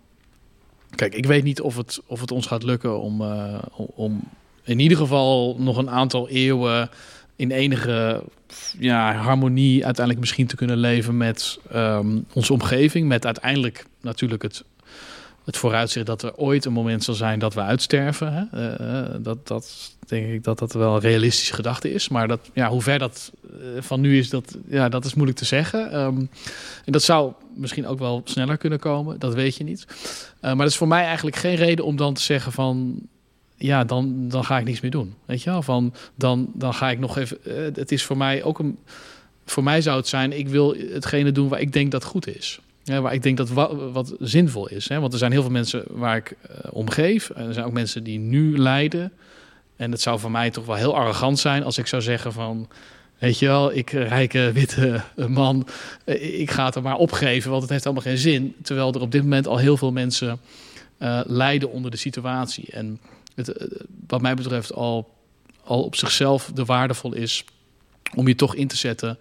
Kijk, 0.95 1.15
ik 1.15 1.27
weet 1.27 1.45
niet 1.45 1.61
of 1.61 1.77
het, 1.77 2.01
of 2.07 2.21
het 2.21 2.31
ons 2.31 2.47
gaat 2.47 2.63
lukken 2.63 3.01
om, 3.01 3.23
om 3.77 4.23
in 4.63 4.79
ieder 4.79 4.99
geval 4.99 5.57
nog 5.59 5.77
een 5.77 5.91
aantal 5.91 6.29
eeuwen 6.29 6.91
in 7.43 7.51
enige 7.51 8.23
ja, 8.79 9.15
harmonie 9.15 9.85
uiteindelijk 9.85 10.21
misschien 10.21 10.47
te 10.47 10.57
kunnen 10.57 10.77
leven 10.77 11.17
met 11.17 11.59
um, 11.75 12.27
onze 12.33 12.53
omgeving. 12.53 13.09
Met 13.09 13.25
uiteindelijk 13.25 13.85
natuurlijk 14.01 14.43
het, 14.43 14.65
het 15.45 15.57
vooruitzicht 15.57 16.07
dat 16.07 16.23
er 16.23 16.37
ooit 16.37 16.65
een 16.65 16.73
moment 16.73 17.05
zal 17.05 17.15
zijn 17.15 17.39
dat 17.39 17.55
we 17.55 17.61
uitsterven. 17.61 18.33
Hè? 18.33 18.71
Uh, 18.81 19.15
dat, 19.21 19.47
dat 19.47 19.95
denk 20.07 20.33
ik 20.33 20.45
dat 20.45 20.59
dat 20.59 20.73
wel 20.73 20.95
een 20.95 21.01
realistische 21.01 21.55
gedachte 21.55 21.93
is. 21.93 22.09
Maar 22.09 22.29
dat, 22.29 22.51
ja, 22.55 22.69
hoe 22.69 22.83
ver 22.83 22.99
dat 22.99 23.33
uh, 23.45 23.83
van 23.83 24.01
nu 24.01 24.19
is, 24.19 24.31
dat, 24.31 24.59
ja, 24.69 24.89
dat 24.89 25.05
is 25.05 25.15
moeilijk 25.15 25.39
te 25.39 25.45
zeggen. 25.45 26.01
Um, 26.01 26.29
en 26.85 26.93
dat 26.93 27.03
zou 27.03 27.33
misschien 27.57 27.87
ook 27.87 27.99
wel 27.99 28.21
sneller 28.25 28.57
kunnen 28.57 28.79
komen. 28.79 29.19
Dat 29.19 29.35
weet 29.35 29.57
je 29.57 29.65
niet. 29.65 29.87
Maar 30.41 30.57
dat 30.57 30.67
is 30.67 30.77
voor 30.77 30.89
mij 30.89 31.05
eigenlijk 31.05 31.37
geen 31.37 31.55
reden 31.57 31.85
om 31.85 31.97
dan 31.97 32.15
te 32.15 32.23
zeggen 32.23 32.53
van 32.53 33.01
ja, 33.63 33.85
dan, 33.85 34.29
dan 34.29 34.45
ga 34.45 34.59
ik 34.59 34.65
niets 34.65 34.81
meer 34.81 34.91
doen. 34.91 35.15
Weet 35.25 35.43
je 35.43 35.51
wel? 35.51 35.63
Van, 35.63 35.95
dan, 36.15 36.51
dan 36.55 36.75
ga 36.75 36.91
ik 36.91 36.99
nog 36.99 37.19
even. 37.19 37.39
Uh, 37.45 37.55
het 37.75 37.93
is 37.93 38.05
voor 38.05 38.17
mij 38.17 38.43
ook 38.43 38.59
een. 38.59 38.79
Voor 39.45 39.63
mij 39.63 39.81
zou 39.81 39.97
het 39.97 40.09
zijn, 40.09 40.39
ik 40.39 40.49
wil 40.49 40.75
hetgene 40.93 41.33
doen 41.33 41.49
waar 41.49 41.61
ik 41.61 41.73
denk 41.73 41.91
dat 41.91 42.05
goed 42.05 42.37
is. 42.37 42.61
Waar 42.85 43.15
ik 43.15 43.23
denk 43.23 43.37
dat 43.37 43.49
wat, 43.49 43.93
wat 43.93 44.15
zinvol 44.19 44.69
is. 44.69 44.89
Hè? 44.89 45.01
Want 45.01 45.13
er 45.13 45.19
zijn 45.19 45.33
heel 45.33 45.43
veel 45.43 45.51
mensen 45.51 45.85
waar 45.89 46.17
ik 46.17 46.37
uh, 46.51 46.57
om 46.71 46.91
geef. 46.91 47.31
En 47.31 47.47
er 47.47 47.55
zijn 47.55 47.67
ook 47.67 47.73
mensen 47.73 48.05
die 48.05 48.19
nu 48.19 48.59
lijden. 48.59 49.13
En 49.77 49.91
het 49.91 50.01
zou 50.01 50.19
voor 50.19 50.31
mij 50.31 50.51
toch 50.51 50.67
wel 50.67 50.77
heel 50.77 50.97
arrogant 50.97 51.39
zijn 51.39 51.65
als 51.65 51.79
ik 51.79 51.87
zou 51.87 52.03
zeggen 52.03 52.33
van. 52.33 52.69
Weet 53.19 53.39
je 53.39 53.47
wel, 53.47 53.73
ik 53.73 53.91
rijke 53.91 54.51
witte 54.53 55.03
man, 55.29 55.67
ik 56.21 56.51
ga 56.51 56.65
het 56.65 56.75
er 56.75 56.83
maar 56.83 56.97
opgeven, 56.97 57.51
want 57.51 57.63
het 57.63 57.71
heeft 57.71 57.85
allemaal 57.85 58.03
geen 58.03 58.19
zin. 58.19 58.55
Terwijl 58.63 58.93
er 58.93 59.01
op 59.01 59.13
dit 59.13 59.23
moment 59.23 59.47
al 59.47 59.59
heel 59.59 59.77
veel 59.77 59.93
mensen 59.93 60.41
lijden 61.27 61.71
onder 61.71 61.91
de 61.91 61.97
situatie. 61.97 62.71
En 62.71 63.01
het, 63.35 63.75
wat 64.07 64.23
mij 64.23 64.35
betreft 64.35 64.73
al, 64.73 65.11
al 65.65 65.83
op 65.83 65.97
zichzelf 65.97 66.51
de 66.55 66.65
waardevol 66.65 67.15
is 67.15 67.45
om 68.15 68.29
je 68.29 68.35
toch 68.35 68.55
in 68.55 68.69
te 68.69 68.77
zetten 68.77 69.19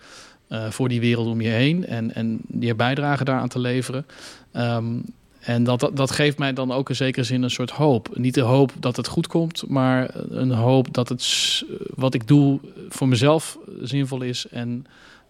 voor 0.70 0.90
die 0.90 1.00
wereld 1.00 1.28
om 1.28 1.42
je 1.42 1.50
heen 1.50 1.86
en, 1.86 2.14
en 2.16 2.40
je 2.60 2.76
bijdrage 2.76 3.24
daaraan 3.24 3.48
te 3.48 3.60
leveren. 3.60 4.06
Ehm, 4.52 4.98
en 5.42 5.64
dat, 5.64 5.80
dat, 5.80 5.98
dat, 5.98 6.12
geeft 6.12 6.38
mij 6.38 6.54
dan 6.54 6.72
ook 6.72 6.90
in 6.90 6.96
zekere 6.96 7.26
zin 7.26 7.44
een 7.44 7.50
soort 7.50 7.72
hoop. 7.72 8.18
Niet 8.18 8.34
de 8.34 8.42
hoop 8.42 8.72
dat 8.80 8.96
het 8.96 9.08
goed 9.08 9.28
komt, 9.28 9.64
maar 9.68 10.16
een 10.30 10.52
hoop 10.52 10.94
dat 10.94 11.10
het 11.10 11.64
wat 11.96 12.14
ik 12.14 12.28
doe 12.28 12.60
voor 12.90 13.08
mezelf 13.08 13.58
zinvol 13.82 14.22
is. 14.22 14.48
En 14.48 14.86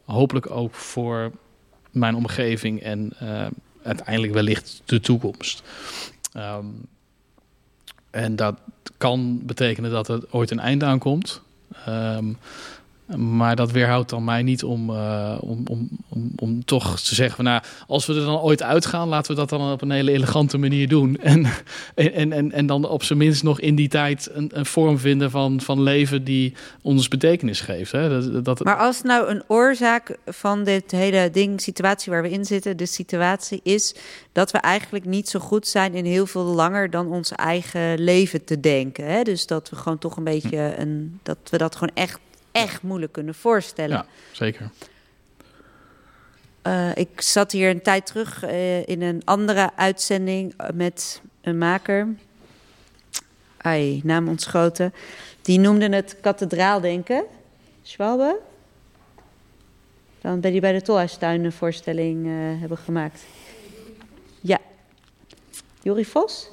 hopelijk 0.06 0.50
ook 0.50 0.74
voor 0.74 1.32
mijn 1.92 2.16
omgeving 2.16 2.82
en 2.82 3.14
uh, 3.24 3.46
uiteindelijk 3.84 4.34
wellicht 4.34 4.82
de 4.86 5.00
toekomst. 5.00 5.64
Um, 6.38 6.86
en 8.12 8.36
dat 8.36 8.56
kan 8.98 9.42
betekenen 9.46 9.92
dat 9.92 10.08
er 10.08 10.22
ooit 10.30 10.52
een 10.52 10.60
einde 10.60 10.86
aankomt. 10.86 11.42
Um, 11.88 12.38
maar 13.18 13.56
dat 13.56 13.72
weerhoudt 13.72 14.10
dan 14.10 14.24
mij 14.24 14.44
niet 14.44 14.64
om, 14.64 14.90
uh, 14.90 15.38
om, 15.40 15.64
om, 15.70 15.90
om, 16.10 16.32
om, 16.36 16.66
toch 16.66 17.00
te 17.00 17.16
zeggen: 17.16 17.36
van, 17.36 17.46
nou, 17.46 17.62
als 17.88 18.06
we 18.06 18.14
er 18.14 18.26
dan 18.26 18.40
ooit 18.40 18.64
uitgaan, 18.64 19.08
laten 19.08 19.32
we 19.32 19.38
dat 19.38 19.50
dan 19.50 19.72
op 19.72 19.82
een 19.82 19.92
hele 19.92 20.12
elegante 20.12 20.58
manier 20.58 20.88
doen. 20.88 21.18
En, 21.32 21.48
en, 22.14 22.32
en, 22.32 22.52
en 22.52 22.66
dan 22.66 22.88
op 22.88 23.04
zijn 23.04 23.20
minst 23.20 23.44
nog 23.44 23.60
in 23.60 23.76
die 23.76 23.88
tijd 23.88 24.30
een, 24.34 24.50
een 24.54 24.66
vorm 24.66 24.98
vinden 24.98 25.32
van, 25.32 25.62
van 25.62 25.82
leven 25.82 26.24
die 26.24 26.54
ons 26.82 27.08
betekenis 27.08 27.62
geeft. 27.62 27.92
Hè? 27.92 28.32
Dat, 28.32 28.46
dat... 28.46 28.64
Maar 28.64 28.78
als 28.78 29.02
nou 29.02 29.28
een 29.28 29.44
oorzaak 29.48 30.18
van 30.26 30.64
dit 30.64 30.92
hele 30.92 31.30
ding, 31.32 31.62
situatie 31.62 32.12
waar 32.12 32.22
we 32.22 32.30
in 32.30 32.46
zitten, 32.46 32.78
de 32.78 32.86
situatie 32.86 33.60
is 33.64 33.96
dat 34.32 34.52
we 34.52 34.58
eigenlijk 34.58 35.06
niet 35.06 35.30
zo 35.30 35.40
goed 35.40 35.68
zijn 35.68 35.94
in 35.94 36.06
heel 36.06 36.26
veel 36.26 36.44
langer 36.44 36.90
dan 36.90 37.08
ons 37.08 37.32
eigen 37.32 38.00
leven 38.00 38.44
te 38.44 38.60
denken. 38.60 39.06
Hè? 39.06 39.24
Dus 39.24 39.46
dat 39.46 39.70
we 39.70 39.76
gewoon 39.76 39.98
toch 39.98 40.18
een 40.18 40.24
beetje 40.24 40.76
een, 40.78 41.20
dat 41.24 41.38
we 41.50 41.58
dat 41.58 41.76
gewoon 41.76 41.96
echt 41.96 42.20
echt 42.52 42.82
moeilijk 42.82 43.12
kunnen 43.12 43.36
voorstellen. 43.36 43.98
Ja, 43.98 44.06
zeker. 44.32 44.70
Uh, 46.68 46.96
ik 46.96 47.22
zat 47.22 47.52
hier 47.52 47.70
een 47.70 47.82
tijd 47.82 48.06
terug 48.06 48.44
uh, 48.44 48.88
in 48.88 49.02
een 49.02 49.22
andere 49.26 49.72
uitzending 49.76 50.54
met 50.74 51.22
een 51.42 51.58
maker. 51.58 52.08
Ai, 53.58 54.02
naam 54.04 54.28
ontschoten. 54.28 54.94
Die 55.42 55.60
noemde 55.60 55.90
het 55.90 56.18
kathedraaldenken. 56.22 57.24
Schwalbe? 57.82 58.40
Dan 60.22 60.40
ben 60.40 60.52
die 60.52 60.62
bij 60.62 60.72
de 60.72 60.82
Tolhuistuin 60.82 61.44
een 61.44 61.52
voorstelling 61.52 62.26
uh, 62.26 62.60
hebben 62.60 62.78
gemaakt. 62.78 63.24
Ja. 64.42 64.60
Jori 65.82 66.06
Vos? 66.06 66.50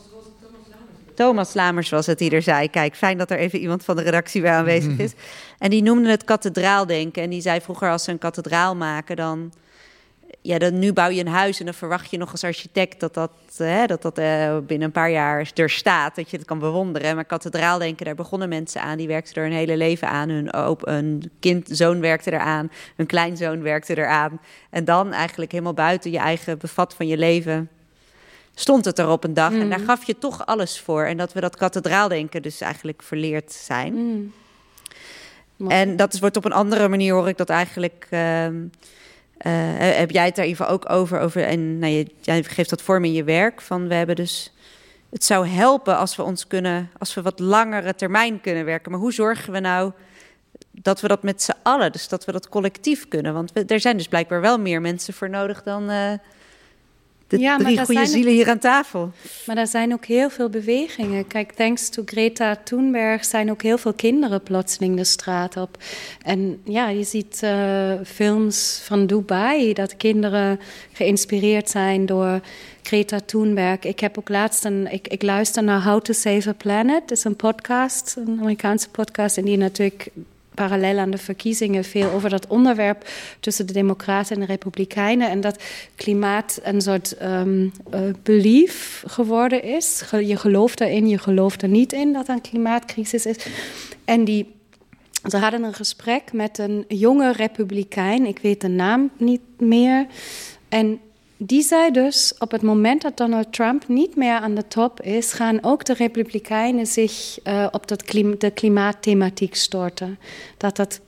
Thomas 1.19 1.55
Lamers 1.55 1.89
was 1.89 2.07
het 2.07 2.19
die 2.19 2.31
er 2.31 2.43
zei. 2.43 2.70
Kijk, 2.70 2.97
fijn 2.97 3.19
dat 3.19 3.31
er 3.31 3.39
even 3.39 3.59
iemand 3.59 3.85
van 3.85 3.97
de 3.97 4.03
redactie 4.03 4.40
bij 4.40 4.53
aanwezig 4.53 4.99
is. 4.99 5.12
En 5.59 5.70
die 5.70 5.82
noemde 5.82 6.11
het 6.11 6.24
kathedraaldenken. 6.24 7.23
En 7.23 7.31
die 7.31 7.40
zei 7.40 7.61
vroeger 7.61 7.90
als 7.90 8.05
ze 8.05 8.11
een 8.11 8.19
kathedraal 8.19 8.77
maken, 8.77 9.16
dan... 9.16 9.53
Ja, 10.43 10.59
dan, 10.59 10.78
nu 10.78 10.93
bouw 10.93 11.09
je 11.09 11.20
een 11.20 11.28
huis 11.28 11.59
en 11.59 11.65
dan 11.65 11.74
verwacht 11.74 12.11
je 12.11 12.19
nog 12.19 12.31
als 12.31 12.45
architect 12.45 13.01
dat 13.01 13.15
dat, 13.15 13.31
hè, 13.57 13.86
dat, 13.86 14.03
dat 14.03 14.19
uh, 14.19 14.59
binnen 14.59 14.86
een 14.86 14.93
paar 14.93 15.11
jaar 15.11 15.51
er 15.55 15.70
staat. 15.70 16.16
Dat 16.16 16.31
je 16.31 16.36
het 16.36 16.47
kan 16.47 16.59
bewonderen. 16.59 17.15
Maar 17.15 17.24
kathedraaldenken, 17.24 18.05
daar 18.05 18.15
begonnen 18.15 18.49
mensen 18.49 18.82
aan. 18.82 18.99
Die 18.99 19.09
werkten 19.09 19.35
er 19.35 19.43
hun 19.43 19.59
hele 19.59 19.77
leven 19.77 20.09
aan. 20.09 20.28
Hun, 20.28 20.57
op, 20.57 20.86
hun 20.86 21.31
kind, 21.40 21.69
zoon 21.70 22.01
werkte 22.01 22.32
eraan. 22.32 22.70
Hun 22.97 23.07
kleinzoon 23.07 23.62
werkte 23.62 23.97
eraan. 23.97 24.40
En 24.70 24.85
dan 24.85 25.12
eigenlijk 25.12 25.53
helemaal 25.53 25.74
buiten 25.74 26.11
je 26.11 26.19
eigen 26.19 26.59
bevat 26.59 26.95
van 26.95 27.07
je 27.07 27.16
leven 27.16 27.69
stond 28.59 28.85
het 28.85 28.99
er 28.99 29.09
op 29.09 29.25
een 29.25 29.35
dag. 29.35 29.53
En 29.53 29.71
daar 29.71 29.79
gaf 29.79 30.05
je 30.05 30.19
toch 30.19 30.47
alles 30.47 30.81
voor. 30.81 31.05
En 31.05 31.17
dat 31.17 31.33
we 31.33 31.41
dat 31.41 31.57
kathedraaldenken 31.57 32.43
dus 32.43 32.61
eigenlijk 32.61 33.03
verleerd 33.03 33.53
zijn. 33.53 33.95
Mm. 33.95 34.33
En 35.71 35.97
dat 35.97 36.15
is, 36.15 36.21
wordt 36.21 36.37
op 36.37 36.45
een 36.45 36.53
andere 36.53 36.89
manier, 36.89 37.15
hoor 37.15 37.29
ik 37.29 37.37
dat 37.37 37.49
eigenlijk... 37.49 38.07
Uh, 38.11 38.47
uh, 38.47 38.51
heb 39.79 40.11
jij 40.11 40.25
het 40.25 40.37
daar 40.37 40.45
even 40.45 40.69
ook 40.69 40.91
over? 40.91 41.21
over 41.21 41.45
en 41.45 41.79
nou, 41.79 41.93
je, 41.93 42.07
jij 42.21 42.43
geeft 42.43 42.71
dat 42.71 42.83
vorm 42.83 43.05
in 43.05 43.13
je 43.13 43.25
werk. 43.25 43.61
Van 43.61 43.89
we 43.89 43.95
hebben 43.95 44.17
dus... 44.17 44.53
Het 45.11 45.25
zou 45.25 45.47
helpen 45.47 45.97
als 45.97 46.17
we 46.17 46.23
ons 46.23 46.47
kunnen... 46.47 46.91
Als 46.99 47.15
we 47.15 47.23
wat 47.23 47.39
langere 47.39 47.95
termijn 47.95 48.41
kunnen 48.41 48.65
werken. 48.65 48.91
Maar 48.91 49.01
hoe 49.01 49.13
zorgen 49.13 49.53
we 49.53 49.61
nou 49.61 49.93
dat 50.71 51.01
we 51.01 51.09
dat 51.09 51.23
met 51.23 51.43
z'n 51.43 51.55
allen... 51.63 51.93
Dus 51.93 52.09
dat 52.09 52.25
we 52.25 52.33
dat 52.33 52.49
collectief 52.49 53.09
kunnen? 53.09 53.35
Want 53.35 53.53
we, 53.53 53.65
er 53.65 53.81
zijn 53.81 53.97
dus 53.97 54.09
blijkbaar 54.09 54.41
wel 54.41 54.59
meer 54.59 54.81
mensen 54.81 55.15
voor 55.15 55.31
nodig 55.31 55.63
dan... 55.63 55.91
Uh, 55.91 56.13
de 57.29 57.39
ja, 57.39 57.57
drie 57.57 57.85
goede 57.85 58.07
zielen 58.07 58.33
hier 58.33 58.49
aan 58.49 58.59
tafel. 58.59 59.13
Maar 59.47 59.57
er 59.57 59.67
zijn 59.67 59.93
ook 59.93 60.05
heel 60.05 60.31
veel 60.31 60.49
bewegingen. 60.49 61.27
Kijk, 61.27 61.53
thanks 61.53 61.89
to 61.89 62.03
Greta 62.07 62.57
Thunberg 62.65 63.25
zijn 63.25 63.51
ook 63.51 63.63
heel 63.63 63.79
veel 63.79 63.93
kinderen 63.93 64.43
plotseling 64.43 64.97
de 64.97 65.05
straat 65.05 65.57
op. 65.57 65.79
En 66.23 66.61
ja, 66.65 66.89
je 66.89 67.05
ziet 67.05 67.41
uh, 67.45 67.93
films 68.07 68.81
van 68.85 69.07
Dubai 69.07 69.73
dat 69.73 69.97
kinderen 69.97 70.61
geïnspireerd 70.93 71.71
zijn 71.71 72.07
door 72.07 72.41
Greta 72.83 73.21
Thunberg. 73.21 73.81
Ik 73.81 74.01
heb 74.01 74.19
ook 74.19 74.29
laatst 74.29 74.65
een, 74.65 74.93
ik, 74.93 75.09
ik 75.09 75.23
luister 75.23 75.65
naar 75.65 75.83
How 75.83 76.01
to 76.01 76.13
Save 76.13 76.49
a 76.49 76.53
Planet. 76.53 77.09
Dat 77.09 77.19
is 77.19 77.25
een 77.25 77.37
podcast, 77.37 78.17
een 78.19 78.39
Amerikaanse 78.41 78.89
podcast, 78.89 79.37
en 79.37 79.45
die 79.45 79.57
natuurlijk 79.57 80.09
parallel 80.59 80.99
aan 80.99 81.11
de 81.11 81.19
verkiezingen 81.19 81.85
veel 81.85 82.11
over 82.11 82.31
dat 82.31 82.47
onderwerp 82.47 83.09
tussen 83.41 83.67
de 83.67 83.73
Democraten 83.73 84.35
en 84.35 84.41
de 84.41 84.47
Republikeinen. 84.47 85.31
En 85.31 85.41
dat 85.41 85.63
klimaat 85.97 86.61
een 86.63 86.81
soort 86.81 87.23
um, 87.23 87.73
uh, 87.95 88.01
belief 88.23 89.03
geworden 89.07 89.63
is. 89.63 90.03
Je 90.11 90.37
gelooft 90.37 90.81
erin, 90.81 91.09
je 91.09 91.19
gelooft 91.19 91.63
er 91.63 91.69
niet 91.69 91.93
in 91.93 92.13
dat 92.13 92.29
een 92.29 92.41
klimaatcrisis 92.41 93.27
is. 93.27 93.37
En 94.05 94.25
die 94.25 94.57
ze 95.29 95.37
hadden 95.37 95.63
een 95.63 95.75
gesprek 95.75 96.33
met 96.33 96.59
een 96.59 96.85
jonge 96.89 97.33
republikein, 97.33 98.27
ik 98.27 98.39
weet 98.39 98.61
de 98.61 98.69
naam 98.69 99.11
niet 99.17 99.41
meer. 99.59 100.07
En 100.69 101.01
die 101.39 101.62
zei 101.62 101.90
dus, 101.90 102.35
op 102.39 102.51
het 102.51 102.62
moment 102.62 103.02
dat 103.02 103.16
Donald 103.16 103.52
Trump 103.52 103.89
niet 103.89 104.16
meer 104.16 104.39
aan 104.39 104.55
de 104.55 104.69
top 104.69 105.01
is, 105.01 105.32
gaan 105.32 105.59
ook 105.62 105.85
de 105.85 105.93
Republikeinen 105.93 106.86
zich 106.86 107.39
uh, 107.44 107.66
op 107.70 107.89
dat 107.89 108.05
de 108.39 108.51
klimaatthematiek 108.51 109.55
storten. 109.55 110.19
Dat 110.56 110.77
dat 110.77 111.01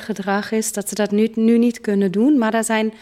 gedrag 0.00 0.52
is, 0.52 0.72
dat 0.72 0.88
ze 0.88 0.94
dat 0.94 1.10
nu, 1.10 1.30
nu 1.34 1.58
niet 1.58 1.80
kunnen 1.80 2.12
doen. 2.12 2.38
Maar 2.38 2.54
er 2.54 2.64
zijn 2.64 2.92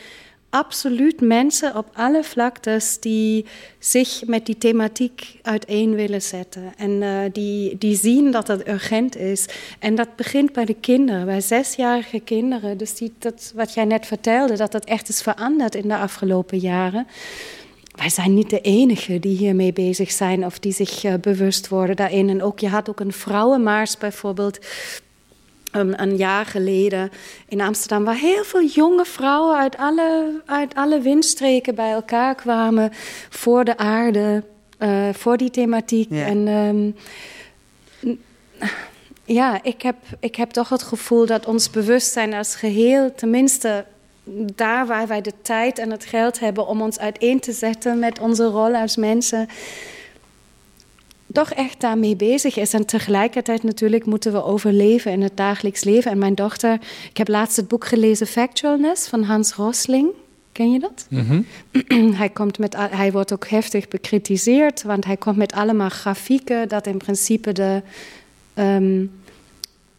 absoluut 0.52 1.20
mensen 1.20 1.76
op 1.76 1.86
alle 1.92 2.24
vlaktes 2.24 3.00
die 3.00 3.44
zich 3.78 4.22
met 4.26 4.46
die 4.46 4.58
thematiek 4.58 5.38
uiteen 5.42 5.94
willen 5.94 6.22
zetten. 6.22 6.72
En 6.76 6.90
uh, 6.90 7.18
die, 7.32 7.78
die 7.78 7.96
zien 7.96 8.30
dat 8.30 8.48
het 8.48 8.68
urgent 8.68 9.16
is. 9.16 9.46
En 9.78 9.94
dat 9.94 10.16
begint 10.16 10.52
bij 10.52 10.64
de 10.64 10.74
kinderen, 10.74 11.24
bij 11.24 11.40
zesjarige 11.40 12.20
kinderen. 12.20 12.78
Dus 12.78 12.94
die, 12.94 13.12
dat, 13.18 13.52
wat 13.54 13.74
jij 13.74 13.84
net 13.84 14.06
vertelde, 14.06 14.56
dat 14.56 14.72
dat 14.72 14.84
echt 14.84 15.08
is 15.08 15.22
veranderd 15.22 15.74
in 15.74 15.88
de 15.88 15.96
afgelopen 15.96 16.58
jaren. 16.58 17.06
Wij 17.96 18.08
zijn 18.08 18.34
niet 18.34 18.50
de 18.50 18.60
enigen 18.60 19.20
die 19.20 19.36
hiermee 19.36 19.72
bezig 19.72 20.10
zijn 20.10 20.44
of 20.44 20.58
die 20.58 20.72
zich 20.72 21.04
uh, 21.04 21.14
bewust 21.20 21.68
worden 21.68 21.96
daarin. 21.96 22.28
En 22.28 22.42
ook, 22.42 22.58
je 22.58 22.68
had 22.68 22.88
ook 22.88 23.00
een 23.00 23.12
vrouwenmaars 23.12 23.98
bijvoorbeeld 23.98 24.58
um, 25.72 25.92
een 25.96 26.16
jaar 26.16 26.46
geleden 26.46 27.10
in 27.48 27.60
Amsterdam, 27.60 28.04
waar 28.04 28.16
heel 28.16 28.44
veel 28.44 28.64
jonge 28.64 29.04
vrouwen 29.04 29.56
uit 29.58 29.76
alle, 29.76 30.40
uit 30.46 30.74
alle 30.74 31.00
windstreken 31.00 31.74
bij 31.74 31.92
elkaar 31.92 32.34
kwamen 32.34 32.90
voor 33.30 33.64
de 33.64 33.76
aarde, 33.76 34.42
uh, 34.78 35.08
voor 35.12 35.36
die 35.36 35.50
thematiek. 35.50 36.10
Ja. 36.10 36.26
En 36.26 36.48
um, 36.48 36.96
ja, 39.24 39.62
ik 39.62 39.82
heb, 39.82 39.96
ik 40.20 40.36
heb 40.36 40.50
toch 40.50 40.68
het 40.68 40.82
gevoel 40.82 41.26
dat 41.26 41.46
ons 41.46 41.70
bewustzijn 41.70 42.34
als 42.34 42.54
geheel, 42.54 43.14
tenminste 43.14 43.84
daar 44.54 44.86
waar 44.86 45.06
wij 45.06 45.20
de 45.20 45.32
tijd 45.42 45.78
en 45.78 45.90
het 45.90 46.04
geld 46.04 46.40
hebben 46.40 46.66
om 46.66 46.82
ons 46.82 46.98
uiteen 46.98 47.40
te 47.40 47.52
zetten 47.52 47.98
met 47.98 48.18
onze 48.18 48.44
rol 48.44 48.74
als 48.74 48.96
mensen, 48.96 49.48
toch 51.32 51.50
echt 51.50 51.80
daarmee 51.80 52.16
bezig 52.16 52.56
is. 52.56 52.72
En 52.72 52.86
tegelijkertijd 52.86 53.62
natuurlijk 53.62 54.06
moeten 54.06 54.32
we 54.32 54.44
overleven 54.44 55.12
in 55.12 55.22
het 55.22 55.36
dagelijks 55.36 55.84
leven. 55.84 56.10
En 56.10 56.18
mijn 56.18 56.34
dochter, 56.34 56.78
ik 57.10 57.16
heb 57.16 57.28
laatst 57.28 57.56
het 57.56 57.68
boek 57.68 57.84
gelezen 57.84 58.26
Factualness 58.26 59.08
van 59.08 59.22
Hans 59.22 59.52
Rosling. 59.52 60.10
Ken 60.52 60.72
je 60.72 60.78
dat? 60.78 61.06
Mm 61.08 61.46
hij, 62.20 62.28
komt 62.28 62.58
met, 62.58 62.76
hij 62.76 63.12
wordt 63.12 63.32
ook 63.32 63.48
heftig 63.48 63.88
bekritiseerd, 63.88 64.82
want 64.82 65.04
hij 65.04 65.16
komt 65.16 65.36
met 65.36 65.52
allemaal 65.52 65.88
grafieken 65.88 66.68
dat 66.68 66.86
in 66.86 66.98
principe 66.98 67.52
de, 67.52 67.82
um, 68.54 69.10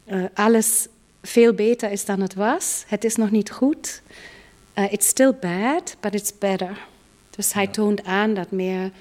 uh, 0.08 0.24
alles 0.34 0.88
veel 1.22 1.54
beter 1.54 1.92
is 1.92 2.06
dan 2.06 2.22
het 2.22 2.34
was. 2.34 2.84
Het 2.88 3.04
is 3.04 3.16
nog 3.16 3.32
niet 3.32 3.52
goed. 3.52 4.02
Uh, 4.76 4.92
it's 4.92 5.08
still 5.08 5.34
bad, 5.42 5.96
but 6.00 6.14
it's 6.14 6.38
better. 6.40 6.78
Dus 7.36 7.54
hij 7.54 7.68
toont 7.68 8.04
aan 8.04 8.34
dat 8.34 8.52
meer 8.52 8.92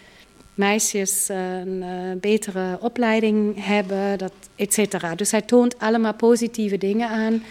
meisjes 0.54 1.28
een 1.28 1.82
uh, 1.82 1.88
betere 2.20 2.78
opleiding 2.80 3.64
hebben, 3.64 4.18
dat, 4.18 4.32
et 4.56 4.72
cetera. 4.72 5.14
Dus 5.14 5.30
hij 5.30 5.42
toont 5.42 5.78
allemaal 5.78 6.14
positieve 6.14 6.78
dingen 6.78 7.08
aan. 7.08 7.42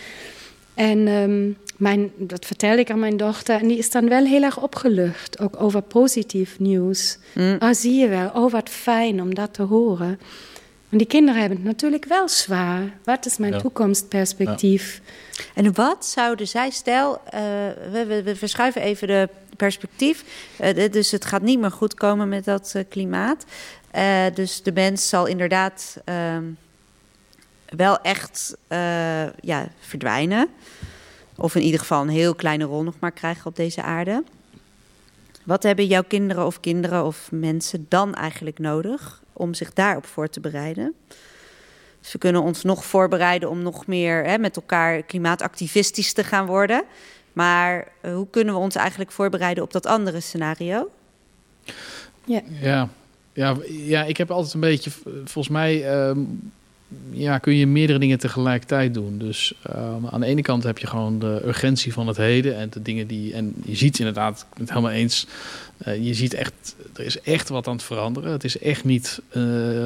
En 0.73 1.07
um, 1.07 1.57
mijn, 1.77 2.11
dat 2.17 2.45
vertel 2.45 2.77
ik 2.77 2.91
aan 2.91 2.99
mijn 2.99 3.17
dochter. 3.17 3.59
En 3.59 3.67
die 3.67 3.77
is 3.77 3.91
dan 3.91 4.09
wel 4.09 4.25
heel 4.25 4.43
erg 4.43 4.61
opgelucht, 4.61 5.39
ook 5.39 5.61
over 5.61 5.81
positief 5.81 6.59
nieuws. 6.59 7.17
Mm. 7.33 7.55
Ah, 7.59 7.73
zie 7.73 7.93
je 7.95 8.07
wel, 8.07 8.29
oh 8.33 8.51
wat 8.51 8.69
fijn 8.69 9.21
om 9.21 9.35
dat 9.35 9.53
te 9.53 9.61
horen. 9.61 10.19
En 10.89 10.97
die 10.97 11.07
kinderen 11.07 11.39
hebben 11.39 11.57
het 11.57 11.67
natuurlijk 11.67 12.05
wel 12.05 12.29
zwaar. 12.29 12.81
Wat 13.03 13.25
is 13.25 13.37
mijn 13.37 13.53
Ja. 13.53 13.59
toekomstperspectief? 13.59 15.01
En 15.55 15.73
wat 15.73 16.05
zouden 16.05 16.47
zij, 16.47 16.69
stel, 16.69 17.21
eh, 17.25 17.41
we, 17.91 18.05
we, 18.07 18.23
we 18.23 18.35
verschuiven 18.35 18.81
even 18.81 19.07
de 19.07 19.29
perspectief. 19.61 20.23
Eh, 20.57 20.91
dus 20.91 21.11
het 21.11 21.25
gaat 21.25 21.41
niet 21.41 21.59
meer 21.59 21.71
goed 21.71 21.93
komen 21.93 22.29
met 22.29 22.45
dat 22.45 22.71
eh, 22.75 22.83
klimaat. 22.89 23.45
Eh, 23.91 24.25
dus 24.33 24.63
de 24.63 24.71
mens 24.71 25.09
zal 25.09 25.25
inderdaad 25.25 26.01
ehm, 26.05 26.43
wel 27.65 28.01
echt 28.01 28.55
ja, 29.41 29.67
verdwijnen. 29.79 30.47
Of 31.35 31.55
in 31.55 31.61
ieder 31.61 31.79
geval 31.79 32.01
een 32.01 32.09
heel 32.09 32.35
kleine 32.35 32.63
rol 32.63 32.83
nog 32.83 32.95
maar 32.99 33.11
krijgen 33.11 33.45
op 33.45 33.55
deze 33.55 33.81
aarde. 33.81 34.23
Wat 35.43 35.63
hebben 35.63 35.85
jouw 35.85 36.03
kinderen 36.07 36.45
of 36.45 36.59
kinderen 36.59 37.05
of 37.05 37.29
mensen 37.31 37.85
dan 37.89 38.13
eigenlijk 38.15 38.59
nodig 38.59 39.23
om 39.33 39.53
zich 39.53 39.73
daarop 39.73 40.05
voor 40.05 40.29
te 40.29 40.39
bereiden? 40.39 40.93
Dus 42.01 42.11
we 42.11 42.17
kunnen 42.17 42.41
ons 42.41 42.63
nog 42.63 42.85
voorbereiden 42.85 43.49
om 43.49 43.61
nog 43.61 43.87
meer 43.87 44.23
hè, 44.25 44.37
met 44.37 44.55
elkaar 44.55 45.03
klimaatactivistisch 45.03 46.13
te 46.13 46.23
gaan 46.23 46.45
worden. 46.45 46.83
Maar 47.33 47.87
eh, 48.01 48.13
hoe 48.13 48.27
kunnen 48.29 48.53
we 48.53 48.59
ons 48.59 48.75
eigenlijk 48.75 49.11
voorbereiden 49.11 49.63
op 49.63 49.71
dat 49.71 49.85
andere 49.85 50.19
scenario? 50.19 50.89
Ja. 52.25 52.41
Ja, 52.61 52.89
ja, 53.33 53.57
ja 53.67 54.03
ik 54.03 54.17
heb 54.17 54.31
altijd 54.31 54.53
een 54.53 54.59
beetje, 54.59 54.91
volgens 55.23 55.49
mij, 55.49 55.89
ehm, 55.89 56.19
ja, 57.09 57.37
kun 57.37 57.55
je 57.55 57.67
meerdere 57.67 57.99
dingen 57.99 58.19
tegelijkertijd 58.19 58.93
doen. 58.93 59.17
Dus 59.17 59.53
ehm, 59.61 60.05
aan 60.09 60.19
de 60.19 60.25
ene 60.25 60.41
kant 60.41 60.63
heb 60.63 60.77
je 60.77 60.87
gewoon 60.87 61.19
de 61.19 61.41
urgentie 61.45 61.93
van 61.93 62.07
het 62.07 62.17
heden 62.17 62.57
en 62.57 62.69
de 62.69 62.81
dingen 62.81 63.07
die, 63.07 63.33
en 63.33 63.53
je 63.65 63.75
ziet 63.75 63.99
inderdaad, 63.99 64.39
ik 64.39 64.53
ben 64.53 64.61
het 64.61 64.69
helemaal 64.69 64.91
eens, 64.91 65.27
eh, 65.77 66.05
je 66.05 66.13
ziet 66.13 66.33
echt, 66.33 66.75
er 66.93 67.05
is 67.05 67.21
echt 67.21 67.49
wat 67.49 67.67
aan 67.67 67.73
het 67.73 67.83
veranderen. 67.83 68.31
Het 68.31 68.43
is 68.43 68.57
echt 68.59 68.83
niet 68.83 69.21
eh, 69.29 69.41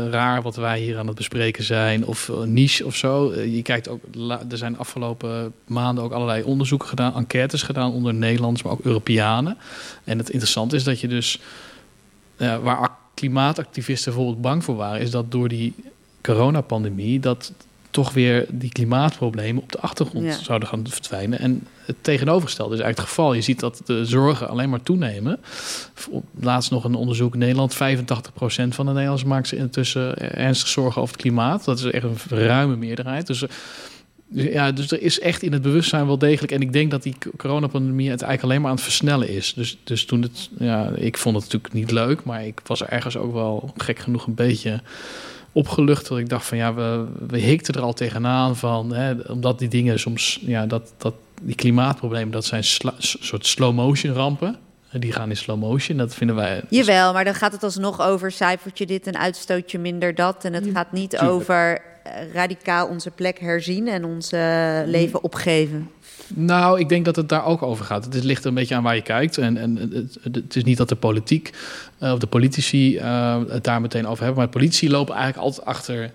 raar 0.08 0.42
wat 0.42 0.56
wij 0.56 0.80
hier 0.80 0.98
aan 0.98 1.08
het 1.08 1.16
bespreken 1.16 1.64
zijn 1.64 2.06
of 2.06 2.30
eh, 2.30 2.42
niche 2.42 2.86
of 2.86 2.96
zo. 2.96 3.34
Je 3.42 3.62
kijkt 3.62 3.88
ook, 3.88 4.02
er 4.50 4.58
zijn 4.58 4.78
afgelopen 4.78 5.54
maanden 5.66 6.04
ook 6.04 6.12
allerlei 6.12 6.44
onderzoeken 6.44 6.88
gedaan, 6.88 7.16
enquêtes 7.16 7.62
gedaan 7.62 7.92
onder 7.92 8.14
Nederlanders, 8.14 8.64
maar 8.64 8.74
ook 8.74 8.86
Europeanen. 8.86 9.58
En 10.04 10.18
het 10.18 10.30
interessante 10.30 10.76
is 10.76 10.84
dat 10.84 11.00
je 11.00 11.08
dus 11.08 11.40
waar 12.38 12.78
ac- 12.78 13.04
klimaatactivisten 13.14 14.14
bijvoorbeeld 14.14 14.42
bang 14.42 14.64
voor 14.64 14.76
waren, 14.76 15.02
is 15.02 15.12
dat 15.12 15.32
door 15.32 15.48
die 15.48 15.74
coronapandemie 16.26 17.20
dat 17.20 17.52
toch 17.90 18.14
weer 18.14 18.46
die 18.50 18.72
klimaatproblemen 18.72 19.62
op 19.62 19.72
de 19.72 19.80
achtergrond 19.80 20.26
Ja. 20.26 20.38
zouden 20.44 20.68
gaan 20.68 20.88
verdwijnen. 20.90 21.40
En 21.40 21.68
het 21.86 21.96
tegenovergestelde 22.02 22.74
is 22.76 22.80
eigenlijk 22.82 23.10
het 23.10 23.18
geval. 23.18 23.34
Je 23.34 23.42
ziet 23.42 23.60
dat 23.60 23.82
de 23.86 24.06
zorgen 24.06 24.50
alleen 24.50 24.70
maar 24.70 24.84
toenemen. 24.84 25.40
Laatst 26.40 26.72
nog 26.72 26.84
een 26.84 26.96
onderzoek 26.96 27.34
in 27.34 27.40
Nederland. 27.40 27.74
85% 27.74 28.76
van 28.76 28.86
de 28.86 28.92
Nederlanders 28.92 29.24
maakt 29.24 29.48
zich 29.48 29.60
intussen 29.60 30.18
ernstig 30.36 30.68
zorgen 30.68 31.02
over 31.02 31.14
het 31.14 31.24
klimaat. 31.24 31.66
Dat 31.66 31.78
is 31.80 31.84
echt 31.86 32.04
een 32.04 32.18
ruime 32.30 32.76
meerderheid. 32.76 33.28
Dus, 33.28 33.40
dus 34.28 34.44
ja, 34.44 34.72
dus 34.72 34.92
er 34.92 35.02
is 35.02 35.20
echt 35.20 35.44
in 35.44 35.54
het 35.54 35.62
bewustzijn 35.62 36.06
wel 36.06 36.18
degelijk. 36.18 36.52
En 36.52 36.62
ik 36.62 36.74
denk 36.74 36.92
dat 36.92 37.04
die 37.04 37.16
coronapandemie 37.38 38.10
het 38.10 38.22
eigenlijk 38.22 38.44
alleen 38.44 38.62
maar 38.62 38.70
aan 38.70 38.76
het 38.76 38.86
versnellen 38.86 39.30
is. 39.30 39.54
Dus, 39.54 39.78
dus 39.84 40.06
toen 40.06 40.22
het, 40.22 40.50
ja, 40.58 40.90
ik 40.96 41.18
vond 41.18 41.36
het 41.36 41.44
natuurlijk 41.44 41.74
niet 41.74 41.92
leuk, 41.92 42.24
maar 42.24 42.46
ik 42.46 42.62
was 42.66 42.82
er 42.82 42.90
ergens 42.90 43.18
ook 43.18 43.34
wel 43.34 43.74
gek 43.78 44.00
genoeg 44.00 44.28
een 44.28 44.34
beetje 44.36 44.82
opgelucht. 45.56 46.08
Dat 46.08 46.18
ik 46.18 46.30
dacht 46.30 46.46
van 46.46 46.58
ja, 46.58 46.74
we, 46.74 47.06
we 47.28 47.38
hikten 47.38 47.74
er 47.74 47.82
al 47.82 47.94
tegenaan 47.94 48.56
van, 48.56 48.94
hè, 48.94 49.14
omdat 49.28 49.60
die 49.60 49.68
dingen 49.68 50.00
soms, 50.00 50.40
ja, 50.42 50.66
dat, 50.66 50.94
dat 50.98 51.14
die 51.42 51.56
klimaatproblemen, 51.56 52.32
dat 52.32 52.46
zijn 52.46 52.64
sla- 52.64 52.94
soort 53.00 53.46
slow 53.46 53.74
motion 53.74 54.14
rampen. 54.14 54.58
En 54.90 55.02
Die 55.02 55.12
gaan 55.12 55.30
in 55.30 55.38
slow 55.38 55.60
motion. 55.60 55.98
Dat 55.98 56.14
vinden 56.16 56.36
wij. 56.36 56.62
Jawel, 56.70 57.14
maar 57.14 57.24
dan 57.26 57.34
gaat 57.36 57.52
het 57.52 57.64
alsnog 57.64 58.02
over 58.02 58.32
cijfertje 58.32 58.86
dit 58.86 59.08
en 59.08 59.18
uitstootje 59.18 59.80
minder 59.80 60.16
dat. 60.16 60.46
En 60.46 60.54
het 60.54 60.68
gaat 60.74 60.92
niet 60.92 61.10
tuurlijk. 61.10 61.32
over 61.32 61.82
eh, 62.04 62.12
radicaal 62.34 62.88
onze 62.88 63.12
plek 63.12 63.40
herzien 63.40 63.88
en 63.88 64.06
ons 64.06 64.32
eh, 64.32 64.80
leven 64.86 65.24
opgeven. 65.24 65.90
Nou, 66.34 66.80
ik 66.80 66.90
denk 66.90 67.06
dat 67.06 67.16
het 67.16 67.30
daar 67.30 67.46
ook 67.46 67.62
over 67.62 67.86
gaat. 67.86 68.06
Het 68.06 68.24
ligt 68.24 68.42
er 68.42 68.48
een 68.48 68.54
beetje 68.54 68.76
aan 68.76 68.84
waar 68.84 68.96
je 68.96 69.02
kijkt. 69.02 69.38
En, 69.38 69.58
en 69.58 69.78
het, 70.22 70.56
is 70.56 70.64
niet 70.64 70.78
dat 70.78 70.90
de 70.90 70.96
politiek 70.96 71.54
eh, 71.98 72.12
of 72.12 72.20
de 72.20 72.28
politici 72.28 72.98
eh, 72.98 73.42
het 73.48 73.64
daar 73.64 73.82
meteen 73.82 74.08
over 74.08 74.24
hebben. 74.24 74.36
Maar 74.36 74.52
de 74.52 74.58
politici 74.58 74.90
lopen 74.90 75.16
eigenlijk 75.16 75.44
altijd 75.46 75.68
achter 75.68 76.12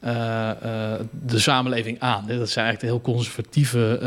eh, 0.00 0.50
de 1.26 1.38
samenleving 1.38 2.00
aan. 2.00 2.24
Dat 2.26 2.50
zijn 2.50 2.64
eigenlijk 2.66 2.94
heel 2.94 3.14
conservatieve 3.14 4.00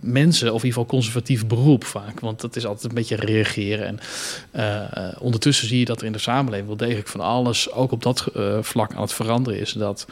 mensen, 0.00 0.46
of 0.46 0.62
in 0.62 0.66
ieder 0.66 0.80
geval 0.80 0.98
conservatief 0.98 1.46
beroep 1.46 1.84
vaak. 1.84 2.20
Want 2.20 2.40
dat 2.40 2.56
is 2.56 2.66
altijd 2.66 2.88
een 2.88 2.94
beetje 2.94 3.16
reageren. 3.16 3.86
En 3.86 3.98
ondertussen 5.18 5.68
zie 5.68 5.78
je 5.78 5.84
dat 5.84 6.00
er 6.00 6.06
in 6.06 6.12
de 6.12 6.18
samenleving 6.18 6.68
wel 6.68 6.76
degelijk 6.76 7.08
van 7.08 7.20
alles, 7.20 7.72
ook 7.72 7.92
op 7.92 8.02
dat 8.02 8.26
vlak, 8.60 8.94
aan 8.94 9.02
het 9.02 9.12
veranderen 9.12 9.60
is. 9.60 9.72
Dat. 9.72 10.06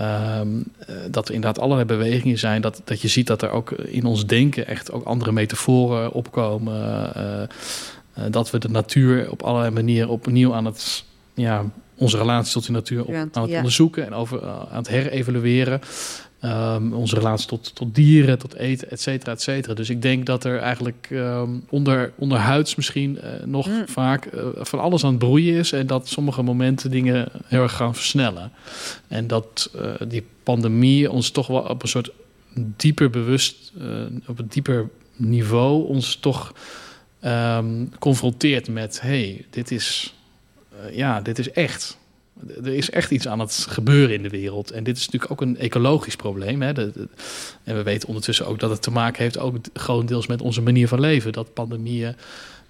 Ehm, 0.00 0.48
eh, 0.78 0.94
dat 1.10 1.28
er 1.28 1.34
inderdaad 1.34 1.62
allerlei 1.62 1.86
bewegingen 1.86 2.38
zijn. 2.38 2.60
Dat, 2.60 2.82
dat 2.84 3.00
je 3.00 3.08
ziet 3.08 3.26
dat 3.26 3.42
er 3.42 3.50
ook 3.50 3.70
in 3.70 4.04
ons 4.04 4.26
denken 4.26 4.66
echt 4.66 4.92
ook 4.92 5.04
andere 5.04 5.32
metaforen 5.32 6.12
opkomen. 6.12 7.14
eh, 7.14 7.42
eh, 7.42 7.48
dat 8.30 8.50
we 8.50 8.58
de 8.58 8.68
natuur 8.68 9.30
op 9.30 9.42
allerlei 9.42 9.70
manieren 9.70 10.08
opnieuw 10.08 10.54
aan 10.54 10.64
het. 10.64 11.04
Ja, 11.34 11.64
onze 11.96 12.16
relatie 12.16 12.52
tot 12.52 12.66
de 12.66 12.72
natuur 12.72 13.00
op, 13.04 13.14
aan 13.14 13.42
het 13.42 13.50
onderzoeken 13.56 14.06
en 14.06 14.12
over, 14.12 14.48
aan 14.48 14.76
het 14.76 14.88
herevalueren. 14.88 15.80
Ehm, 16.40 16.92
onze 16.92 17.14
relatie 17.14 17.46
tot, 17.46 17.74
tot 17.74 17.94
dieren, 17.94 18.38
tot 18.38 18.54
eten, 18.54 18.90
et 18.90 19.00
cetera, 19.00 19.32
et 19.32 19.42
cetera. 19.42 19.74
Dus 19.74 19.90
ik 19.90 20.02
denk 20.02 20.26
dat 20.26 20.44
er 20.44 20.58
eigenlijk 20.58 21.08
ehm, 21.10 21.50
onder, 21.68 22.12
onderhuids 22.16 22.74
misschien 22.74 23.20
eh, 23.20 23.44
nog 23.44 23.66
Mm. 23.66 23.88
vaak 23.88 24.24
eh, 24.24 24.46
van 24.54 24.78
alles 24.78 25.04
aan 25.04 25.10
het 25.10 25.18
broeien 25.18 25.54
is. 25.54 25.72
En 25.72 25.86
dat 25.86 26.08
sommige 26.08 26.42
momenten 26.42 26.90
dingen 26.90 27.28
heel 27.44 27.62
erg 27.62 27.76
gaan 27.76 27.94
versnellen. 27.94 28.52
En 29.08 29.26
dat 29.26 29.70
eh, 29.74 30.08
die 30.08 30.26
pandemie 30.42 31.10
ons 31.10 31.30
toch 31.30 31.46
wel 31.46 31.60
op 31.60 31.82
een 31.82 31.88
soort 31.88 32.10
dieper 32.54 33.10
bewust, 33.10 33.72
op 34.26 34.38
een 34.38 34.48
dieper 34.48 34.88
niveau, 35.16 35.86
ons 35.86 36.16
toch 36.16 36.54
ehm, 37.20 37.86
confronteert 37.98 38.68
met: 38.68 39.00
hey, 39.00 39.44
dit 39.50 39.70
is, 39.70 40.14
ja, 40.92 41.20
dit 41.20 41.38
is 41.38 41.50
echt. 41.50 41.98
Er 42.64 42.74
is 42.74 42.90
echt 42.90 43.10
iets 43.10 43.28
aan 43.28 43.38
het 43.40 43.66
gebeuren 43.68 44.14
in 44.16 44.22
de 44.22 44.28
wereld. 44.28 44.70
En 44.70 44.84
dit 44.84 44.96
is 44.96 45.04
natuurlijk 45.08 45.32
ook 45.32 45.40
een 45.40 45.58
ecologisch 45.58 46.16
probleem. 46.16 46.62
Hè? 46.62 46.72
De- 46.72 46.90
de- 46.94 47.08
en 47.64 47.76
we 47.76 47.82
weten 47.82 48.08
ondertussen 48.08 48.46
ook 48.46 48.58
dat 48.58 48.70
het 48.70 48.82
te 48.82 48.90
maken 48.90 49.22
heeft, 49.22 49.38
ook 49.38 49.56
grotendeels 49.74 50.26
met 50.26 50.42
onze 50.42 50.62
manier 50.62 50.88
van 50.88 51.00
leven. 51.00 51.32
Dat 51.32 51.54
pandemieën, 51.54 52.16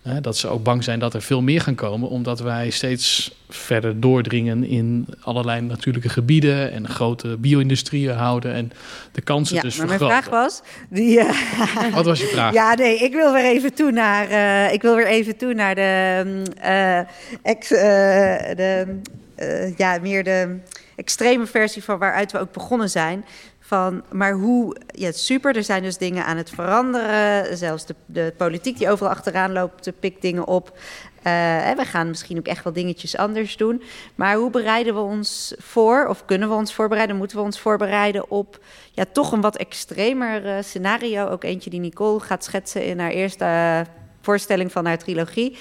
hè, 0.03 0.21
dat 0.21 0.37
ze 0.37 0.49
ook 0.49 0.63
bang 0.63 0.85
zijn 0.85 0.99
dat 0.99 1.15
er 1.15 1.23
veel 1.23 1.43
meer 1.43 1.61
gaan 1.61 1.75
komen, 1.75 2.09
omdat 2.09 2.41
wij 2.41 2.71
steeds 2.71 3.35
verder 3.49 4.01
doordringen 4.01 4.65
in 4.65 5.07
allerlei 5.21 5.61
natuurlijke 5.61 6.09
gebieden 6.09 6.73
en 6.73 6.89
grote 6.89 7.37
bio-industrieën 7.37 8.15
houden. 8.15 8.53
En 8.53 8.73
de 9.13 9.21
kansen 9.21 9.57
Ja, 9.57 9.63
dus 9.63 9.77
maar 9.77 9.87
mijn 9.87 9.99
vergroten. 9.99 10.25
vraag 10.31 10.43
was... 10.43 10.63
Die, 10.91 11.19
eh, 11.21 11.93
Wat 11.95 12.05
was 12.05 12.21
je 12.21 12.27
vraag? 12.27 12.53
Ja, 12.55 12.75
nee, 12.75 12.99
ik 12.99 13.13
wil 13.13 13.33
weer 13.33 13.45
even 13.45 13.75
toe 13.75 13.91
naar, 13.91 14.29
eh, 14.29 14.73
ik 14.73 14.83
wil 14.83 14.97
weer 14.97 15.07
even 15.09 15.37
toe 15.37 15.55
naar 15.55 15.75
de, 15.75 16.23
mm, 16.27 16.43
eh, 16.63 16.99
ex, 17.43 17.69
de 17.69 18.99
eh, 19.41 19.77
ja, 19.77 19.99
meer 20.03 20.25
de 20.25 20.59
extreme 20.97 21.47
versie 21.47 21.85
van 21.85 21.99
waaruit 21.99 22.33
we 22.33 22.39
ook 22.39 22.53
begonnen 22.53 22.91
zijn. 22.91 23.25
Van, 23.61 24.03
maar 24.13 24.33
hoe, 24.33 24.77
ja, 24.87 25.13
super, 25.13 25.57
er 25.57 25.65
zijn 25.65 25.83
dus 25.83 25.97
dingen 25.97 26.25
aan 26.25 26.37
het 26.37 26.51
veranderen. 26.51 27.57
Zelfs 27.57 27.87
de, 27.87 27.95
de 28.07 28.35
politiek 28.37 28.79
die 28.79 28.91
overal 28.91 29.13
achteraan 29.13 29.53
loopt, 29.53 29.93
pikt 30.01 30.23
dingen 30.23 30.47
op. 30.47 30.79
En 31.23 31.77
we 31.77 31.85
gaan 31.85 32.09
misschien 32.09 32.39
ook 32.39 32.47
echt 32.47 32.65
wel 32.65 32.73
dingetjes 32.73 33.17
anders 33.17 33.57
doen. 33.57 33.83
Maar 34.15 34.37
hoe 34.37 34.51
bereiden 34.51 34.95
we 34.95 35.01
ons 35.01 35.55
voor, 35.59 36.07
of 36.07 36.25
kunnen 36.25 36.49
we 36.49 36.55
ons 36.55 36.75
voorbereiden, 36.75 37.17
moeten 37.17 37.37
we 37.37 37.43
ons 37.43 37.61
voorbereiden 37.61 38.31
op 38.31 38.61
ja, 38.93 39.05
toch 39.13 39.33
een 39.33 39.41
wat 39.41 39.57
extremer 39.57 40.47
eh, 40.47 40.63
scenario? 40.63 41.29
Ook 41.29 41.45
eentje 41.45 41.71
die 41.71 41.81
Nicole 41.81 42.21
gaat 42.21 42.45
schetsen 42.45 42.85
in 42.85 42.99
haar 42.99 43.11
eerste 43.11 43.85
voorstelling 44.21 44.73
van 44.73 44.87
haar 44.87 44.99
trilogie. 44.99 45.57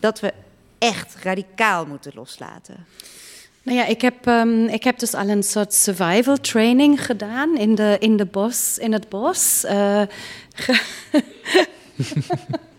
Dat 0.00 0.20
we 0.20 0.32
echt 0.78 1.16
radicaal 1.22 1.86
moeten 1.86 2.12
loslaten. 2.14 2.86
Nou 3.62 3.78
ja, 3.78 3.84
ik 3.86 4.00
heb, 4.00 4.26
ehm, 4.26 4.64
ik 4.64 4.84
heb 4.84 4.98
dus 4.98 5.14
al 5.14 5.28
een 5.28 5.42
soort 5.42 5.74
survival 5.74 6.36
training 6.36 7.04
gedaan 7.06 7.56
in, 7.56 7.74
de, 7.74 7.96
in, 7.98 8.16
de 8.16 8.26
bos, 8.26 8.78
in 8.78 8.92
het 8.92 9.08
bos. 9.08 9.64
Ge- 10.54 10.80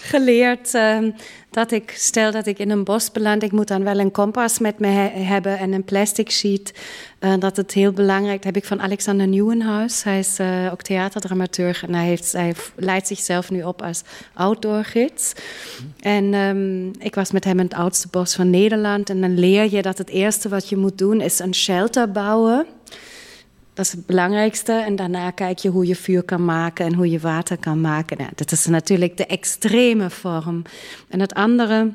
geleerd 0.00 0.74
ehm, 0.74 1.10
dat 1.50 1.70
ik, 1.70 1.92
stel 1.96 2.30
dat 2.30 2.46
ik 2.46 2.58
in 2.58 2.70
een 2.70 2.84
bos 2.84 3.12
beland, 3.12 3.42
ik 3.42 3.52
moet 3.52 3.68
dan 3.68 3.84
wel 3.84 3.98
een 3.98 4.10
kompas 4.10 4.58
met 4.58 4.78
me 4.78 4.86
he- 4.86 5.22
hebben 5.22 5.58
en 5.58 5.72
een 5.72 5.84
plastic 5.84 6.30
sheet. 6.30 6.72
Eh, 7.18 7.32
dat 7.38 7.56
het 7.56 7.72
heel 7.72 7.92
belangrijk, 7.92 8.36
dat 8.36 8.54
heb 8.54 8.62
ik 8.62 8.68
van 8.68 8.80
Alexander 8.80 9.26
Nieuwenhuis. 9.26 10.02
Hij 10.02 10.18
is 10.18 10.38
eh, 10.38 10.68
ook 10.72 10.82
theaterdramaturg 10.82 11.82
en 11.82 11.94
hij, 11.94 12.06
heeft, 12.06 12.32
hij 12.32 12.54
leidt 12.76 13.06
zichzelf 13.06 13.50
nu 13.50 13.62
op 13.62 13.82
als 13.82 14.02
outdoorgids. 14.34 15.32
En 16.00 16.34
ehm, 16.34 16.86
ik 17.04 17.14
was 17.14 17.30
met 17.30 17.44
hem 17.44 17.58
in 17.58 17.64
het 17.64 17.74
oudste 17.74 18.08
bos 18.10 18.34
van 18.34 18.50
Nederland. 18.50 19.10
En 19.10 19.20
dan 19.20 19.38
leer 19.38 19.72
je 19.74 19.82
dat 19.82 19.98
het 19.98 20.08
eerste 20.08 20.48
wat 20.48 20.68
je 20.68 20.76
moet 20.76 20.98
doen 20.98 21.20
is 21.20 21.38
een 21.38 21.54
shelter 21.54 22.10
bouwen. 22.10 22.66
Dat 23.76 23.84
is 23.84 23.92
het 23.92 24.06
belangrijkste. 24.06 24.72
En 24.72 24.96
daarna 24.96 25.30
kijk 25.30 25.58
je 25.58 25.68
hoe 25.68 25.86
je 25.86 25.96
vuur 25.96 26.22
kan 26.22 26.44
maken 26.44 26.86
en 26.86 26.94
hoe 26.94 27.10
je 27.10 27.18
water 27.18 27.58
kan 27.58 27.80
maken. 27.80 28.16
Nou, 28.18 28.30
dat 28.34 28.52
is 28.52 28.66
natuurlijk 28.66 29.16
de 29.16 29.26
extreme 29.26 30.10
vorm. 30.10 30.62
En 31.08 31.20
het 31.20 31.34
andere 31.34 31.92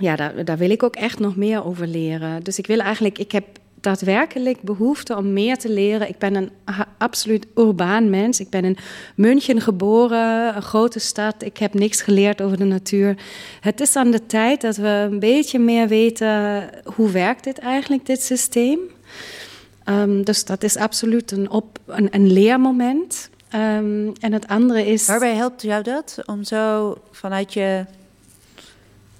ja, 0.00 0.16
daar, 0.16 0.44
daar 0.44 0.58
wil 0.58 0.70
ik 0.70 0.82
ook 0.82 0.96
echt 0.96 1.18
nog 1.18 1.36
meer 1.36 1.64
over 1.64 1.86
leren. 1.86 2.42
Dus 2.42 2.58
ik 2.58 2.66
wil 2.66 2.78
eigenlijk, 2.78 3.18
ik 3.18 3.32
heb 3.32 3.44
daadwerkelijk 3.80 4.62
behoefte 4.62 5.16
om 5.16 5.32
meer 5.32 5.56
te 5.56 5.68
leren. 5.68 6.08
Ik 6.08 6.18
ben 6.18 6.34
een 6.34 6.50
absoluut 6.98 7.46
urbaan 7.54 8.10
mens. 8.10 8.40
Ik 8.40 8.50
ben 8.50 8.64
in 8.64 8.76
München 9.14 9.60
geboren, 9.60 10.56
een 10.56 10.62
grote 10.62 10.98
stad. 10.98 11.34
Ik 11.42 11.56
heb 11.56 11.74
niks 11.74 12.00
geleerd 12.02 12.42
over 12.42 12.56
de 12.56 12.64
natuur. 12.64 13.16
Het 13.60 13.80
is 13.80 13.96
aan 13.96 14.10
de 14.10 14.26
tijd 14.26 14.60
dat 14.60 14.76
we 14.76 15.08
een 15.10 15.18
beetje 15.18 15.58
meer 15.58 15.88
weten 15.88 16.68
hoe 16.84 17.10
werkt 17.10 17.44
dit 17.44 17.58
eigenlijk, 17.58 18.06
dit 18.06 18.22
systeem. 18.22 18.78
Um, 19.88 20.24
dus 20.24 20.44
dat 20.44 20.62
is 20.62 20.76
absoluut 20.76 21.30
een, 21.30 21.50
op, 21.50 21.78
een, 21.86 22.08
een 22.14 22.32
leermoment. 22.32 23.30
Um, 23.54 24.12
en 24.20 24.32
het 24.32 24.46
andere 24.48 24.86
is. 24.86 25.06
Waarbij 25.06 25.34
helpt 25.34 25.62
jou 25.62 25.82
dat 25.82 26.18
om 26.24 26.44
zo 26.44 26.94
vanuit 27.10 27.52
je 27.52 27.84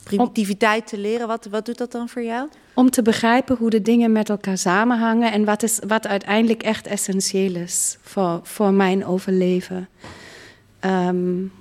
primitiviteit 0.02 0.86
te 0.86 0.98
leren? 0.98 1.26
Wat, 1.26 1.46
wat 1.50 1.66
doet 1.66 1.78
dat 1.78 1.92
dan 1.92 2.08
voor 2.08 2.22
jou? 2.22 2.48
Om 2.74 2.90
te 2.90 3.02
begrijpen 3.02 3.56
hoe 3.56 3.70
de 3.70 3.82
dingen 3.82 4.12
met 4.12 4.28
elkaar 4.28 4.58
samenhangen 4.58 5.32
en 5.32 5.44
wat, 5.44 5.62
is, 5.62 5.78
wat 5.86 6.06
uiteindelijk 6.06 6.62
echt 6.62 6.86
essentieel 6.86 7.54
is 7.54 7.98
voor, 8.00 8.40
voor 8.42 8.72
mijn 8.72 9.04
overleven. 9.04 9.88
Um, 10.80 11.52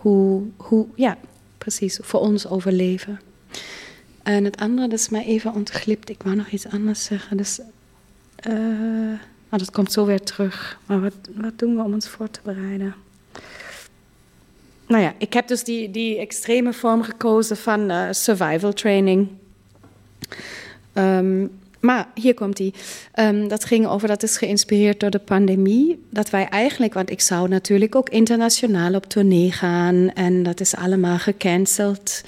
hoe, 0.00 0.42
hoe, 0.56 0.86
ja, 0.94 1.16
precies, 1.58 1.98
voor 2.02 2.20
ons 2.20 2.46
overleven. 2.46 3.20
En 4.22 4.44
het 4.44 4.56
andere, 4.60 4.88
dat 4.88 4.98
is 4.98 5.08
mij 5.08 5.24
even 5.24 5.54
ontglipt. 5.54 6.08
Ik 6.08 6.22
wou 6.22 6.36
nog 6.36 6.48
iets 6.48 6.68
anders 6.68 7.04
zeggen. 7.04 7.36
Dus, 7.36 7.60
uh, 8.48 9.18
maar 9.48 9.58
dat 9.58 9.70
komt 9.70 9.92
zo 9.92 10.04
weer 10.04 10.22
terug. 10.22 10.78
Maar 10.86 11.00
wat, 11.00 11.58
doen 11.58 11.76
we 11.76 11.82
om 11.82 11.92
ons 11.92 12.08
voor 12.08 12.30
te 12.30 12.40
bereiden? 12.42 12.94
Nou 14.86 15.02
ja, 15.02 15.14
ik 15.18 15.32
heb 15.32 15.48
dus 15.48 15.64
die, 15.64 15.90
die 15.90 16.18
extreme 16.18 16.72
vorm 16.72 17.02
gekozen 17.02 17.56
van 17.56 17.90
uh, 17.90 18.06
survival 18.10 18.72
training. 18.72 19.28
Um, 20.94 21.50
maar 21.80 22.08
hier 22.14 22.34
komt 22.34 22.56
die. 22.56 22.74
Um, 23.14 23.48
dat 23.48 23.64
ging 23.64 23.86
over, 23.86 24.08
dat 24.08 24.22
is 24.22 24.36
geïnspireerd 24.36 25.00
door 25.00 25.10
de 25.10 25.18
pandemie. 25.18 26.04
Dat 26.10 26.30
wij 26.30 26.48
eigenlijk, 26.48 26.94
want 26.94 27.10
ik 27.10 27.20
zou 27.20 27.48
natuurlijk 27.48 27.94
ook 27.94 28.08
internationaal 28.08 28.94
op 28.94 29.04
tournee 29.04 29.52
gaan. 29.52 30.10
En 30.14 30.42
dat 30.42 30.60
is 30.60 30.76
allemaal 30.76 31.18
gecanceld. 31.18 32.22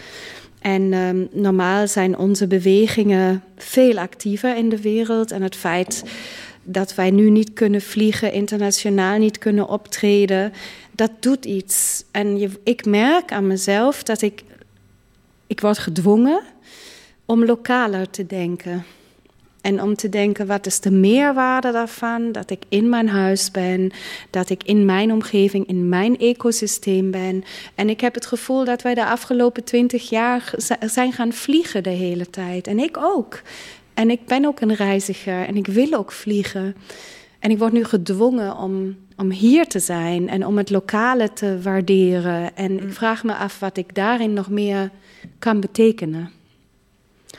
En 0.65 0.93
um, 0.93 1.29
normaal 1.33 1.89
zijn 1.89 2.19
onze 2.19 2.47
bewegingen 2.47 3.43
veel 3.57 3.99
actiever 3.99 4.57
in 4.57 4.69
de 4.69 4.81
wereld. 4.81 5.31
En 5.31 5.43
het 5.43 5.57
feit 5.57 6.05
dat 6.63 6.95
wij 6.95 7.11
nu 7.11 7.31
niet 7.31 7.53
kunnen 7.53 7.81
vliegen, 7.83 8.33
internationaal 8.33 9.19
niet 9.19 9.39
kunnen 9.39 9.69
optreden, 9.69 10.53
dat 10.91 11.11
doet 11.21 11.45
iets. 11.45 12.05
En 12.11 12.39
je, 12.39 12.51
ik 12.63 12.85
merk 12.85 13.33
aan 13.33 13.47
mezelf 13.47 14.03
dat 14.03 14.23
ik, 14.23 14.45
ik 15.47 15.61
word 15.61 15.79
gedwongen 15.79 16.43
om 17.25 17.45
lokaler 17.45 18.11
te 18.11 18.27
denken. 18.27 18.85
En 19.65 19.83
om 19.83 19.95
te 19.95 20.09
denken, 20.09 20.47
wat 20.47 20.67
is 20.67 20.81
de 20.81 20.91
meerwaarde 20.91 21.73
daarvan? 21.73 22.33
Dat 22.33 22.51
ik 22.51 22.63
in 22.69 22.89
mijn 22.89 23.09
huis 23.09 23.51
ben, 23.51 23.91
dat 24.31 24.51
ik 24.51 24.63
in 24.65 24.85
mijn 24.85 25.13
omgeving, 25.13 25.67
in 25.67 25.89
mijn 25.89 26.19
ecosysteem 26.19 27.11
ben. 27.11 27.45
En 27.75 27.89
ik 27.89 28.01
heb 28.01 28.15
het 28.15 28.27
gevoel 28.27 28.65
dat 28.65 28.83
wij 28.83 28.95
de 28.95 29.07
afgelopen 29.07 29.65
twintig 29.65 30.09
jaar 30.09 30.55
zijn 30.81 31.13
gaan 31.13 31.33
vliegen 31.33 31.83
de 31.83 31.91
hele 31.91 32.31
tijd. 32.31 32.67
En 32.67 32.79
ik 32.79 32.97
ook. 32.97 33.43
En 33.95 34.11
ik 34.11 34.27
ben 34.27 34.45
ook 34.45 34.61
een 34.61 34.75
reiziger 34.75 35.47
en 35.47 35.57
ik 35.57 35.67
wil 35.67 35.93
ook 35.93 36.13
vliegen. 36.13 36.77
En 37.39 37.51
ik 37.51 37.59
word 37.59 37.73
nu 37.73 37.85
gedwongen 37.85 38.57
om, 38.57 38.97
om 39.17 39.31
hier 39.31 39.67
te 39.67 39.79
zijn 39.79 40.29
en 40.29 40.47
om 40.47 40.57
het 40.57 40.71
lokale 40.71 41.33
te 41.33 41.61
waarderen. 41.63 42.57
En 42.57 42.73
ik 42.73 42.85
mm. 42.85 42.93
vraag 42.93 43.25
me 43.25 43.35
af 43.35 43.59
wat 43.59 43.77
ik 43.77 43.95
daarin 43.95 44.33
nog 44.33 44.49
meer 44.49 44.91
kan 45.39 45.61
betekenen. 45.61 46.31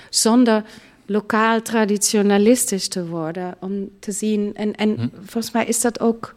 Zonder 0.10 0.64
lokaal 1.06 1.62
traditionalistisch 1.62 2.88
te 2.88 3.06
worden. 3.06 3.56
Om 3.60 3.90
te 4.00 4.12
zien. 4.12 4.52
En, 4.56 4.76
en 4.76 4.96
hm. 4.96 5.08
volgens 5.14 5.52
mij 5.52 5.66
is 5.66 5.82
dat 5.82 6.00
ook 6.00 6.34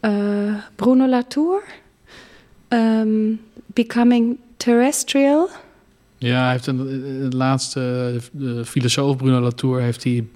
uh, 0.00 0.54
Bruno 0.76 1.08
Latour. 1.08 1.62
Um, 2.68 3.40
becoming 3.66 4.38
terrestrial. 4.56 5.48
Ja, 6.18 6.42
hij 6.42 6.52
heeft 6.52 6.66
een, 6.66 7.34
laatste 7.36 8.14
de 8.32 8.64
filosoof 8.64 9.16
Bruno 9.16 9.40
Latour 9.40 9.80
heeft 9.80 10.04
hij. 10.04 10.26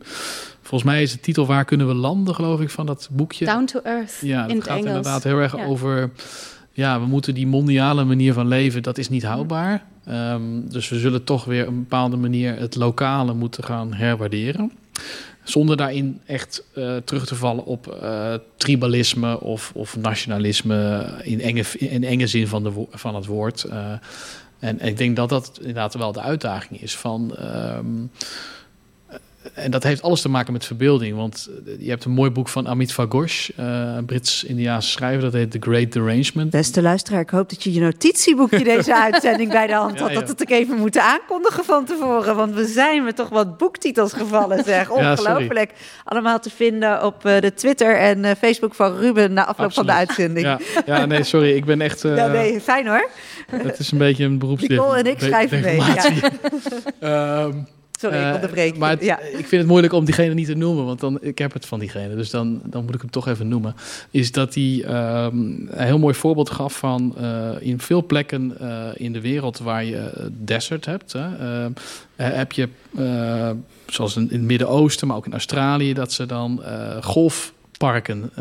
Volgens 0.62 0.90
mij 0.90 1.02
is 1.02 1.12
de 1.12 1.20
titel 1.20 1.46
Waar 1.46 1.64
kunnen 1.64 1.86
we 1.86 1.94
landen, 1.94 2.34
geloof 2.34 2.60
ik, 2.60 2.70
van 2.70 2.86
dat 2.86 3.08
boekje. 3.12 3.44
Down 3.44 3.64
to 3.64 3.80
Earth. 3.82 4.18
Ja, 4.20 4.46
het 4.46 4.64
gaat 4.64 4.78
inderdaad 4.78 5.24
heel 5.24 5.38
erg 5.38 5.58
over. 5.58 6.10
Ja, 6.72 7.00
we 7.00 7.06
moeten 7.06 7.34
die 7.34 7.46
mondiale 7.46 8.04
manier 8.04 8.32
van 8.32 8.48
leven, 8.48 8.82
dat 8.82 8.98
is 8.98 9.08
niet 9.08 9.24
houdbaar. 9.24 9.84
Um, 10.08 10.68
dus 10.68 10.88
we 10.88 10.98
zullen 10.98 11.24
toch 11.24 11.44
weer 11.44 11.66
een 11.66 11.78
bepaalde 11.78 12.16
manier 12.16 12.58
het 12.58 12.74
lokale 12.74 13.34
moeten 13.34 13.64
gaan 13.64 13.92
herwaarderen. 13.92 14.72
Zonder 15.42 15.76
daarin 15.76 16.20
echt 16.26 16.64
uh, 16.74 16.96
terug 16.96 17.26
te 17.26 17.34
vallen 17.34 17.64
op 17.64 17.98
uh, 18.02 18.34
tribalisme 18.56 19.40
of, 19.40 19.72
of 19.74 19.96
nationalisme 19.96 21.10
in 21.22 21.40
enge, 21.40 21.64
in 21.78 22.04
enge 22.04 22.26
zin 22.26 22.48
van, 22.48 22.62
de, 22.62 22.86
van 22.90 23.14
het 23.14 23.26
woord. 23.26 23.66
Uh, 23.68 23.92
en, 24.58 24.80
ik 24.80 24.96
denk 24.96 25.16
dat 25.16 25.28
dat 25.28 25.52
inderdaad 25.58 25.94
wel 25.94 26.12
de 26.12 26.20
uitdaging 26.20 26.82
is 26.82 26.96
van. 26.96 27.36
Um, 27.76 28.10
en 29.54 29.70
dat 29.70 29.82
heeft 29.82 30.02
alles 30.02 30.20
te 30.20 30.28
maken 30.28 30.52
met 30.52 30.64
verbeelding. 30.64 31.16
Want 31.16 31.48
eh, 31.66 31.72
je 31.80 31.90
hebt 31.90 32.04
een 32.04 32.10
mooi 32.10 32.30
boek 32.30 32.48
van 32.48 32.68
Amit 32.68 32.92
Ghosh, 32.92 33.48
uh, 33.48 33.94
een 33.96 34.04
Brits-Indiaanse 34.04 34.90
schrijver. 34.90 35.22
Dat 35.22 35.32
heet 35.32 35.50
The 35.50 35.58
Great 35.60 35.92
Derangement. 35.92 36.50
Beste 36.50 36.82
luisteraar, 36.82 37.20
ik 37.20 37.30
hoop 37.30 37.50
dat 37.50 37.62
je 37.62 37.72
je 37.72 37.80
notitieboekje 37.80 38.64
deze 38.74 38.96
uitzending 38.96 39.50
bij 39.50 39.66
de 39.66 39.72
hand 39.72 40.00
had. 40.00 40.12
Dat 40.12 40.28
het 40.28 40.40
ik 40.40 40.50
even 40.50 40.78
moeten 40.78 41.02
aankondigen 41.02 41.64
van 41.64 41.84
tevoren. 41.84 42.36
Want 42.36 42.54
we 42.54 42.66
zijn 42.66 43.04
me 43.04 43.12
toch 43.12 43.28
wat 43.28 43.58
boektitels 43.58 44.12
gevallen, 44.12 44.64
zeg. 44.64 44.90
Ongelooflijk. 45.00 45.72
Allemaal 46.04 46.40
te 46.40 46.50
vinden 46.50 47.04
op 47.04 47.26
uh, 47.26 47.40
de 47.40 47.54
Twitter 47.54 47.96
en 47.96 48.24
uh, 48.24 48.30
Facebook 48.38 48.74
van 48.74 48.96
Ruben 48.96 49.32
na 49.32 49.46
afloop 49.46 49.72
van 49.72 49.86
de 49.86 49.92
uitzending. 49.92 50.46
Ja, 50.46 50.58
ja, 50.86 51.06
nee, 51.06 51.22
sorry. 51.22 51.56
Ik 51.56 51.64
ben 51.64 51.80
echt... 51.80 52.02
ja, 52.20 52.26
nee, 52.26 52.60
fijn 52.60 52.86
hoor. 52.86 53.08
Het 53.50 53.78
is 53.78 53.90
een 53.90 53.98
beetje 53.98 54.24
een 54.24 54.38
beroepsdicht. 54.38 54.72
Nicole 54.72 54.98
en 54.98 55.06
ik 55.06 55.20
schrijven 55.20 55.60
mee. 55.60 55.80
Ja. 57.00 57.44
um, 57.44 57.66
Sorry, 57.98 58.28
ik 58.28 58.34
onderbreek. 58.34 58.72
Uh, 58.72 58.78
maar 58.78 59.04
ja. 59.04 59.18
ik 59.20 59.46
vind 59.46 59.50
het 59.50 59.66
moeilijk 59.66 59.92
om 59.92 60.04
diegene 60.04 60.34
niet 60.34 60.46
te 60.46 60.54
noemen, 60.54 60.84
want 60.84 61.00
dan, 61.00 61.18
ik 61.20 61.38
heb 61.38 61.52
het 61.52 61.66
van 61.66 61.78
diegene. 61.78 62.14
Dus 62.14 62.30
dan, 62.30 62.60
dan 62.64 62.84
moet 62.84 62.94
ik 62.94 63.00
hem 63.00 63.10
toch 63.10 63.28
even 63.28 63.48
noemen. 63.48 63.74
Is 64.10 64.32
dat 64.32 64.54
hij 64.54 64.84
um, 64.84 65.68
een 65.70 65.86
heel 65.86 65.98
mooi 65.98 66.14
voorbeeld 66.14 66.50
gaf 66.50 66.78
van 66.78 67.14
uh, 67.20 67.48
in 67.58 67.80
veel 67.80 68.06
plekken 68.06 68.56
uh, 68.60 68.86
in 68.94 69.12
de 69.12 69.20
wereld 69.20 69.58
waar 69.58 69.84
je 69.84 70.30
desert 70.32 70.84
hebt. 70.84 71.12
Hè, 71.12 72.24
heb 72.24 72.52
je, 72.52 72.68
zoals 73.86 74.16
in, 74.16 74.22
in 74.30 74.38
het 74.38 74.46
Midden-Oosten, 74.46 75.06
maar 75.06 75.16
ook 75.16 75.26
in 75.26 75.32
Australië, 75.32 75.92
dat 75.92 76.12
ze 76.12 76.26
dan 76.26 76.62
golfparken 77.00 78.32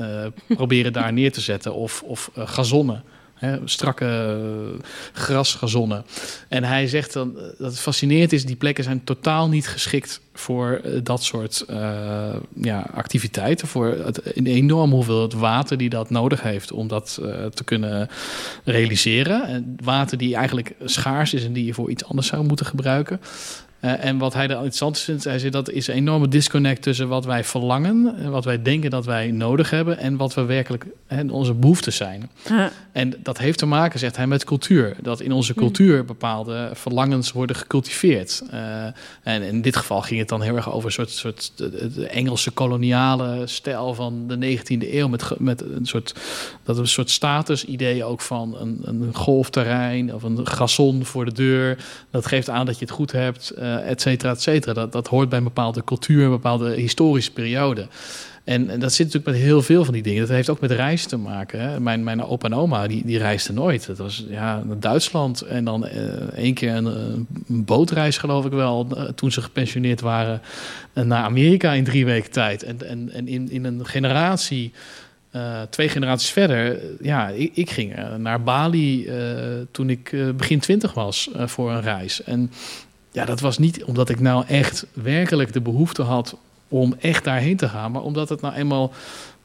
proberen 0.47 0.93
daar 0.93 1.13
neer 1.19 1.31
te 1.31 1.41
zetten 1.41 1.73
of, 1.73 2.03
of 2.05 2.31
gazonnen. 2.35 3.03
Hè, 3.35 3.57
strakke 3.65 4.37
uh, 4.75 4.79
grasgazonnen. 5.13 6.05
En 6.47 6.63
hij 6.63 6.87
zegt 6.87 7.13
dan 7.13 7.33
dat 7.33 7.71
het 7.71 7.79
fascinerend 7.79 8.33
is, 8.33 8.45
die 8.45 8.55
plekken 8.55 8.83
zijn 8.83 9.03
totaal 9.03 9.49
niet 9.49 9.67
geschikt 9.67 10.21
voor 10.33 10.81
uh, 10.85 10.99
dat 11.03 11.23
soort 11.23 11.65
uh, 11.69 12.35
ja, 12.53 12.89
activiteiten. 12.93 13.67
Voor 13.67 13.87
het, 13.87 14.37
een 14.37 14.47
enorm 14.47 14.91
hoeveelheid 14.91 15.33
water 15.33 15.77
die 15.77 15.89
dat 15.89 16.09
nodig 16.09 16.41
heeft 16.41 16.71
om 16.71 16.87
dat 16.87 17.13
te 17.53 17.63
kunnen 17.63 18.09
realiseren. 18.63 19.47
En 19.47 19.77
water 19.83 20.17
die 20.17 20.35
eigenlijk 20.35 20.75
schaars 20.83 21.33
is 21.33 21.45
en 21.45 21.53
die 21.53 21.65
je 21.65 21.73
voor 21.73 21.89
iets 21.89 22.05
anders 22.05 22.27
zou 22.27 22.45
moeten 22.45 22.65
gebruiken. 22.65 23.19
Uh, 23.79 24.05
en 24.05 24.17
wat 24.17 24.33
hij 24.33 24.43
er 24.43 24.51
interessant 24.51 24.99
vindt, 24.99 25.23
hij 25.23 25.39
zegt 25.39 25.53
dat 25.53 25.69
is 25.69 25.87
een 25.87 25.95
enorme 25.95 26.27
disconnect 26.27 26.81
tussen 26.81 27.07
wat 27.07 27.25
wij 27.25 27.43
verlangen, 27.43 28.15
en 28.17 28.31
wat 28.31 28.45
wij 28.45 28.61
denken 28.61 28.89
dat 28.89 29.05
wij 29.05 29.31
nodig 29.31 29.69
hebben 29.69 29.97
en 29.97 30.17
wat 30.17 30.33
we 30.33 30.43
werkelijk 30.43 30.85
hè, 31.07 31.23
onze 31.29 31.53
behoeftes 31.53 31.95
zijn. 31.95 32.29
Ja. 32.49 32.71
En 32.91 33.13
dat 33.23 33.37
heeft 33.37 33.57
te 33.57 33.65
maken, 33.65 33.99
zegt 33.99 34.15
hij, 34.15 34.27
met 34.27 34.43
cultuur. 34.43 34.95
Dat 35.01 35.21
in 35.21 35.31
onze 35.31 35.53
hm. 35.53 35.59
cultuur 35.59 36.05
bepaalde 36.05 36.69
verlangens 36.73 37.31
worden 37.31 37.55
gecultiveerd. 37.55 38.43
Uh, 38.53 38.85
en 39.23 39.41
in 39.41 39.61
dit 39.61 39.75
geval 39.75 40.01
ging 40.01 40.19
het 40.19 40.29
dan 40.29 40.41
heel 40.41 40.55
erg 40.55 40.71
over 40.71 40.85
een 40.85 40.91
soort, 40.91 41.09
soort 41.09 41.51
de, 41.55 41.93
de 41.93 42.07
Engelse 42.07 42.51
koloniale 42.51 43.41
stijl 43.47 43.93
van 43.93 44.27
de 44.27 44.57
19e 44.57 44.93
eeuw. 44.93 45.07
Met, 45.07 45.39
met 45.39 45.61
een 45.61 45.85
soort, 45.85 46.15
dat 46.63 46.77
een 46.77 46.87
soort 46.87 47.09
statusidee 47.09 48.03
ook 48.03 48.21
van 48.21 48.57
een, 48.59 48.81
een 48.83 49.09
golfterrein 49.13 50.13
of 50.13 50.23
een 50.23 50.47
gazon 50.47 51.05
voor 51.05 51.25
de 51.25 51.33
deur. 51.33 51.85
Dat 52.11 52.25
geeft 52.25 52.49
aan 52.49 52.65
dat 52.65 52.79
je 52.79 52.85
het 52.85 52.93
goed 52.93 53.11
hebt. 53.11 53.53
Uh, 53.65 53.71
uh, 53.71 53.89
et 53.89 54.01
cetera, 54.01 54.31
et 54.31 54.41
cetera. 54.41 54.73
Dat, 54.73 54.91
dat 54.91 55.07
hoort 55.07 55.29
bij 55.29 55.37
een 55.37 55.43
bepaalde 55.43 55.83
cultuur, 55.83 56.23
een 56.23 56.29
bepaalde 56.29 56.73
historische 56.73 57.31
periode. 57.31 57.87
En, 58.43 58.79
dat 58.79 58.93
zit 58.93 59.05
natuurlijk 59.05 59.35
met 59.35 59.45
heel 59.45 59.61
veel 59.61 59.83
van 59.83 59.93
die 59.93 60.03
dingen. 60.03 60.21
Dat 60.21 60.29
heeft 60.29 60.49
ook 60.49 60.59
met 60.59 60.71
reizen 60.71 61.09
te 61.09 61.17
maken. 61.17 61.59
Hè. 61.59 61.79
Mijn, 61.79 62.03
mijn 62.03 62.23
opa 62.23 62.47
en 62.47 62.53
oma, 62.53 62.87
die, 62.87 63.05
die 63.05 63.17
reisden 63.17 63.55
nooit. 63.55 63.85
Dat 63.87 63.97
was 63.97 64.25
ja, 64.29 64.63
naar 64.63 64.79
Duitsland 64.79 65.41
en 65.41 65.65
dan 65.65 65.85
uh, 65.85 65.91
één 66.35 66.53
keer 66.53 66.75
een, 66.75 67.27
bootreis, 67.47 68.17
geloof 68.17 68.45
ik 68.45 68.51
wel, 68.51 68.87
uh, 68.91 69.03
toen 69.03 69.31
ze 69.31 69.41
gepensioneerd 69.41 70.01
waren, 70.01 70.41
naar 70.93 71.23
Amerika 71.23 71.73
in 71.73 71.83
drie 71.83 72.05
weken 72.05 72.31
tijd. 72.31 72.63
En, 72.63 72.87
en, 72.87 73.11
en 73.13 73.27
in, 73.27 73.51
in 73.51 73.65
een 73.65 73.85
generatie, 73.85 74.71
twee 75.69 75.89
generaties 75.89 76.29
verder, 76.29 76.79
ja, 77.01 77.29
ik, 77.29 77.51
ik 77.53 77.69
ging 77.69 77.95
naar 78.17 78.43
Bali 78.43 79.09
toen 79.71 79.89
ik 79.89 80.15
begin 80.37 80.59
twintig 80.59 80.93
was 80.93 81.29
voor 81.35 81.71
een 81.71 81.81
reis. 81.81 82.23
En 82.23 82.51
ja, 83.15 83.25
dat 83.25 83.39
was 83.39 83.57
niet 83.57 83.83
omdat 83.83 84.09
ik 84.09 84.19
nou 84.19 84.45
echt 84.47 84.85
werkelijk 84.93 85.53
de 85.53 85.61
behoefte 85.61 86.01
had 86.01 86.37
om 86.67 86.95
echt 86.99 87.23
daarheen 87.23 87.57
te 87.57 87.69
gaan, 87.69 87.91
maar 87.91 88.01
omdat 88.01 88.29
het 88.29 88.41
nou 88.41 88.53
eenmaal 88.53 88.93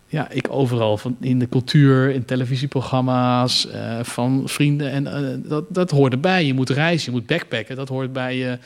ja, 0.07 0.31
ik 0.31 0.47
overal 0.51 0.97
van 0.97 1.17
in 1.21 1.39
de 1.39 1.49
cultuur, 1.49 2.11
in 2.11 2.25
televisieprogramma's, 2.25 3.69
uh, 3.75 3.99
van 4.03 4.43
vrienden. 4.45 4.91
En 4.91 5.05
uh, 5.05 5.51
dat, 5.51 5.65
dat 5.69 5.91
hoort 5.91 6.13
erbij. 6.13 6.45
Je 6.45 6.55
moet 6.55 6.71
reizen, 6.71 7.13
je 7.13 7.19
moet 7.19 7.27
backpacken. 7.27 7.77
Dat 7.77 7.89
hoort 7.89 8.13
bij 8.13 8.37
je 8.37 8.59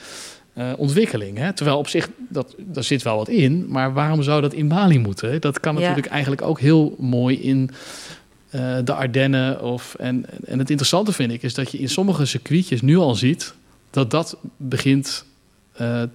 uh, 0.58 0.72
ontwikkeling. 0.76 1.38
Hè? 1.38 1.52
Terwijl 1.52 1.78
op 1.78 1.88
zich, 1.88 2.08
dat, 2.28 2.54
daar 2.58 2.84
zit 2.84 3.02
wel 3.02 3.16
wat 3.16 3.28
in. 3.28 3.66
Maar 3.68 3.92
waarom 3.92 4.22
zou 4.22 4.40
dat 4.40 4.52
in 4.52 4.68
Bali 4.68 4.98
moeten? 4.98 5.40
Dat 5.40 5.60
kan 5.60 5.74
natuurlijk 5.74 6.06
eigenlijk 6.06 6.42
ook 6.42 6.60
heel 6.60 6.94
mooi 6.98 7.42
in 7.42 7.70
de 8.84 8.94
Ardennen. 8.94 9.62
Of, 9.62 9.94
en, 9.98 10.26
en 10.46 10.58
het 10.58 10.70
interessante 10.70 11.12
vind 11.12 11.32
ik 11.32 11.42
is 11.42 11.54
dat 11.54 11.70
je 11.70 11.78
in 11.78 11.88
sommige 11.88 12.24
circuitjes 12.24 12.82
nu 12.82 12.96
al 12.96 13.14
ziet... 13.14 13.54
dat 13.94 14.10
dat 14.10 14.36
begint 14.56 15.24
te, 15.72 16.08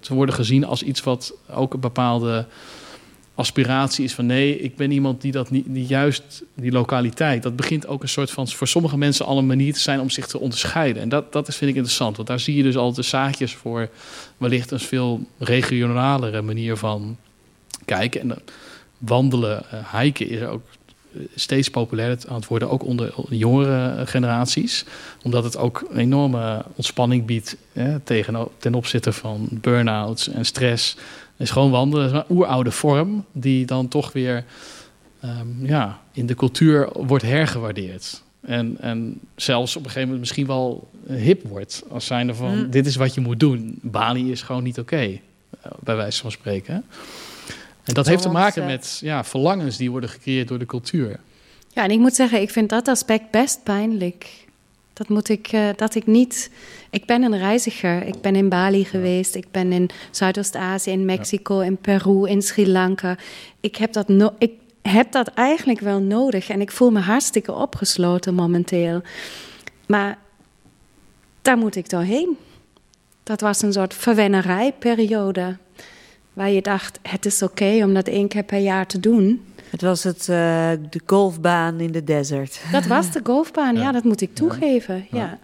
te 0.00 0.14
worden 0.14 0.34
gezien 0.34 0.64
als 0.64 0.82
iets 0.82 1.02
wat 1.02 1.34
ook 1.50 1.74
een 1.74 1.80
bepaalde 1.80 2.46
aspiratie 3.36 4.04
is 4.04 4.14
van 4.14 4.26
nee, 4.26 4.58
ik 4.58 4.76
ben 4.76 4.90
iemand 4.90 5.20
die 5.20 5.32
dat 5.32 5.50
niet, 5.50 5.64
die 5.68 5.86
juist 5.86 6.42
die 6.54 6.72
lokaliteit, 6.72 7.42
dat 7.42 7.56
begint 7.56 7.86
ook 7.86 8.02
een 8.02 8.08
soort 8.08 8.30
van 8.30 8.48
voor 8.48 8.68
sommige 8.68 8.98
mensen 8.98 9.26
al 9.26 9.38
een 9.38 9.46
manier 9.46 9.72
te 9.72 9.80
zijn 9.80 10.00
om 10.00 10.10
zich 10.10 10.26
te 10.26 10.38
onderscheiden. 10.38 11.02
En 11.02 11.08
dat, 11.08 11.32
dat 11.32 11.48
is, 11.48 11.56
vind 11.56 11.70
ik 11.70 11.76
interessant, 11.76 12.16
want 12.16 12.28
daar 12.28 12.40
zie 12.40 12.56
je 12.56 12.62
dus 12.62 12.76
al 12.76 12.92
de 12.92 13.02
zaadjes 13.02 13.54
voor 13.54 13.88
wellicht 14.36 14.70
een 14.70 14.80
veel 14.80 15.26
regionalere 15.38 16.42
manier 16.42 16.76
van 16.76 17.16
kijken. 17.84 18.20
En 18.20 18.38
wandelen, 18.98 19.64
uh, 19.74 20.00
hiken 20.00 20.28
is 20.28 20.42
ook 20.42 20.62
steeds 21.34 21.70
populair 21.70 22.18
aan 22.28 22.34
het 22.36 22.46
worden, 22.46 22.70
ook 22.70 22.84
onder 22.84 23.14
jongere 23.28 24.06
generaties. 24.06 24.84
Omdat 25.22 25.44
het 25.44 25.56
ook 25.56 25.86
een 25.90 25.98
enorme 25.98 26.64
ontspanning 26.74 27.24
biedt 27.24 27.56
hè, 27.72 28.00
tegen, 28.00 28.48
ten 28.58 28.74
opzichte 28.74 29.12
van 29.12 29.48
burn-outs 29.50 30.28
en 30.28 30.44
stress 30.44 30.96
is 31.36 31.50
gewoon 31.50 31.70
wandelen. 31.70 32.06
is 32.06 32.12
een 32.12 32.36
oeroude 32.36 32.70
vorm 32.70 33.24
die 33.32 33.66
dan 33.66 33.88
toch 33.88 34.12
weer 34.12 34.44
um, 35.24 35.66
ja, 35.66 36.00
in 36.12 36.26
de 36.26 36.34
cultuur 36.34 36.88
wordt 36.92 37.24
hergewaardeerd. 37.24 38.22
En, 38.40 38.76
en 38.80 39.20
zelfs 39.36 39.76
op 39.76 39.82
een 39.82 39.90
gegeven 39.90 40.02
moment 40.02 40.20
misschien 40.20 40.46
wel 40.46 40.88
hip 41.08 41.48
wordt. 41.48 41.82
Als 41.90 42.06
zijnde 42.06 42.34
van, 42.34 42.58
mm. 42.58 42.70
dit 42.70 42.86
is 42.86 42.96
wat 42.96 43.14
je 43.14 43.20
moet 43.20 43.40
doen. 43.40 43.78
Bali 43.82 44.30
is 44.30 44.42
gewoon 44.42 44.62
niet 44.62 44.78
oké, 44.78 44.94
okay, 44.94 45.22
eh, 45.60 45.70
bij 45.80 45.96
wijze 45.96 46.20
van 46.20 46.30
spreken. 46.30 46.84
En 47.86 47.94
dat 47.94 48.06
heeft 48.06 48.22
te 48.22 48.28
maken 48.28 48.66
met 48.66 48.98
ja, 49.02 49.24
verlangens 49.24 49.76
die 49.76 49.90
worden 49.90 50.10
gecreëerd 50.10 50.48
door 50.48 50.58
de 50.58 50.66
cultuur. 50.66 51.20
Ja, 51.68 51.82
en 51.82 51.90
ik 51.90 51.98
moet 51.98 52.14
zeggen, 52.14 52.40
ik 52.40 52.50
vind 52.50 52.68
dat 52.68 52.88
aspect 52.88 53.30
best 53.30 53.62
pijnlijk. 53.62 54.46
Dat 54.92 55.08
moet 55.08 55.28
ik, 55.28 55.52
uh, 55.52 55.68
dat 55.76 55.94
ik 55.94 56.06
niet. 56.06 56.50
Ik 56.90 57.06
ben 57.06 57.22
een 57.22 57.38
reiziger. 57.38 58.02
Ik 58.02 58.20
ben 58.20 58.36
in 58.36 58.48
Bali 58.48 58.84
geweest. 58.84 59.34
Ik 59.34 59.46
ben 59.50 59.72
in 59.72 59.90
Zuidoost-Azië, 60.10 60.90
in 60.90 61.04
Mexico, 61.04 61.60
in 61.60 61.76
Peru, 61.76 62.28
in 62.28 62.42
Sri 62.42 62.68
Lanka. 62.68 63.16
Ik 63.60 63.76
heb 63.76 63.92
dat 63.92 64.08
no 64.08 64.34
ik 64.38 64.52
heb 64.82 65.12
dat 65.12 65.28
eigenlijk 65.28 65.80
wel 65.80 66.00
nodig 66.00 66.48
en 66.48 66.60
ik 66.60 66.70
voel 66.70 66.90
me 66.90 67.00
hartstikke 67.00 67.52
opgesloten 67.52 68.34
momenteel. 68.34 69.02
Maar 69.86 70.18
daar 71.42 71.58
moet 71.58 71.76
ik 71.76 71.90
doorheen. 71.90 72.38
Dat 73.22 73.40
was 73.40 73.62
een 73.62 73.72
soort 73.72 73.94
verwennerijperiode. 73.94 75.56
Waar 76.36 76.50
je 76.50 76.62
dacht, 76.62 76.98
het 77.02 77.26
is 77.26 77.42
oké 77.42 77.84
om 77.84 77.94
dat 77.94 78.08
één 78.08 78.28
keer 78.28 78.42
per 78.42 78.58
jaar 78.58 78.86
te 78.86 79.00
doen. 79.00 79.44
Het 79.70 79.82
was 79.82 80.04
het, 80.04 80.20
uh, 80.20 80.70
de 80.90 81.00
golfbaan 81.06 81.80
in 81.80 81.92
de 81.92 82.04
desert. 82.04 82.60
Dat 82.72 82.86
was 82.86 83.10
de 83.10 83.20
golfbaan, 83.22 83.76
ja, 83.76 83.92
dat 83.92 84.04
moet 84.04 84.20
ik 84.20 84.34
toegeven. 84.34 85.06
Ja. 85.10 85.18
ja. 85.18 85.38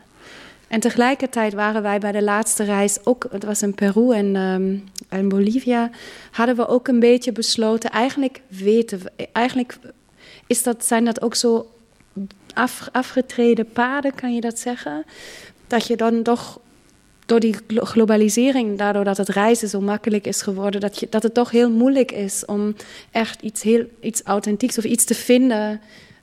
En 0.69 0.81
tegelijkertijd 0.81 1.53
waren 1.53 1.83
wij 1.83 1.99
bij 1.99 2.13
de 2.13 2.23
laatste 2.23 2.65
reis 2.65 2.99
ook, 3.05 3.27
het 3.31 3.45
was 3.45 3.63
in 3.63 3.75
Peru 3.75 4.13
en 4.13 4.37
um, 4.37 4.85
in 5.11 5.29
Bolivia, 5.29 5.91
hadden 6.31 6.57
we 6.57 6.69
ook 6.69 6.89
een 6.89 7.01
beetje 7.01 7.33
besloten, 7.33 7.91
eigenlijk 7.91 8.41
weten 8.49 8.99
we, 8.99 9.29
eigenlijk 9.33 9.79
is 10.47 10.63
dat, 10.63 10.85
zijn 10.85 11.05
dat 11.05 11.23
ook 11.23 11.35
zo 11.35 11.71
af, 12.55 12.89
afgetreden 12.93 13.73
paden, 13.73 14.15
kan 14.15 14.35
je 14.35 14.41
dat 14.41 14.59
zeggen? 14.59 15.05
Dat 15.67 15.87
je 15.87 15.97
dan 15.97 16.23
toch 16.23 16.61
door 17.27 17.41
die 17.41 17.55
globalisering, 17.69 18.79
daardoor 18.79 19.05
dat 19.05 19.17
het 19.17 19.29
reizen 19.29 19.69
zo 19.69 19.81
makkelijk 19.81 20.27
is 20.27 20.43
geworden, 20.43 20.81
dat, 20.81 21.01
je, 21.01 21.07
dat 21.11 21.23
het 21.23 21.35
toch 21.35 21.51
heel 21.51 21.71
moeilijk 21.71 22.13
is 22.13 22.45
om 22.45 22.75
echt 23.11 23.43
iets, 23.43 23.63
heel, 23.63 23.85
iets 24.01 24.23
authentieks 24.23 24.79
of 24.79 24.85
iets 24.85 25.05
te 25.05 25.15
vinden 25.15 25.81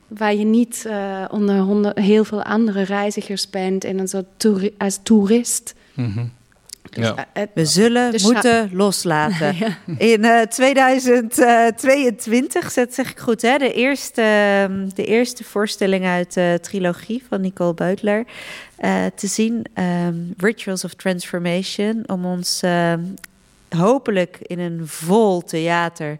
waar 0.07 0.35
je 0.35 0.45
niet 0.45 0.83
uh, 0.87 1.25
onder 1.31 1.59
honderd, 1.59 1.99
heel 1.99 2.23
veel 2.23 2.43
andere 2.43 2.81
reizigers 2.81 3.49
bent 3.49 3.83
en 3.83 3.99
een 3.99 4.07
soort 4.07 4.25
als 4.77 4.99
toerist. 5.03 5.75
-hmm. 5.93 6.31
Dus 6.89 7.07
ja. 7.07 7.27
het, 7.33 7.49
We 7.53 7.65
zullen 7.65 8.15
moeten 8.21 8.69
loslaten. 8.73 9.55
ja. 9.57 9.77
In 9.97 10.25
uh, 10.25 10.41
2022, 10.41 12.73
dat 12.73 12.93
zeg 12.93 13.11
ik 13.11 13.19
goed, 13.19 13.41
hè, 13.41 13.57
de, 13.57 13.73
eerste, 13.73 14.21
de 14.95 15.05
eerste 15.05 15.43
voorstelling 15.43 16.05
uit 16.05 16.33
de 16.33 16.59
trilogie 16.61 17.23
van 17.29 17.41
Nicole 17.41 17.73
Beutler. 17.73 18.25
Uh, 18.79 19.05
te 19.15 19.27
zien, 19.27 19.65
um, 20.07 20.33
Rituals 20.37 20.83
of 20.83 20.93
Transformation, 20.93 22.03
om 22.05 22.25
ons 22.25 22.63
uh, 22.63 22.93
hopelijk 23.69 24.37
in 24.41 24.59
een 24.59 24.87
vol 24.87 25.41
theater 25.41 26.17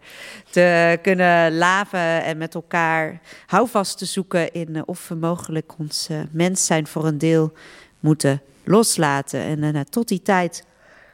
te 0.50 0.98
kunnen 1.02 1.56
laven 1.56 2.24
en 2.24 2.38
met 2.38 2.54
elkaar 2.54 3.20
houvast 3.46 3.98
te 3.98 4.04
zoeken 4.04 4.52
in 4.52 4.86
of 4.86 5.08
we 5.08 5.14
mogelijk 5.14 5.72
ons 5.78 6.08
mens 6.30 6.66
zijn 6.66 6.86
voor 6.86 7.06
een 7.06 7.18
deel 7.18 7.52
moeten 8.00 8.42
loslaten. 8.70 9.40
En 9.40 9.86
tot 9.90 10.08
die 10.08 10.22
tijd 10.22 10.64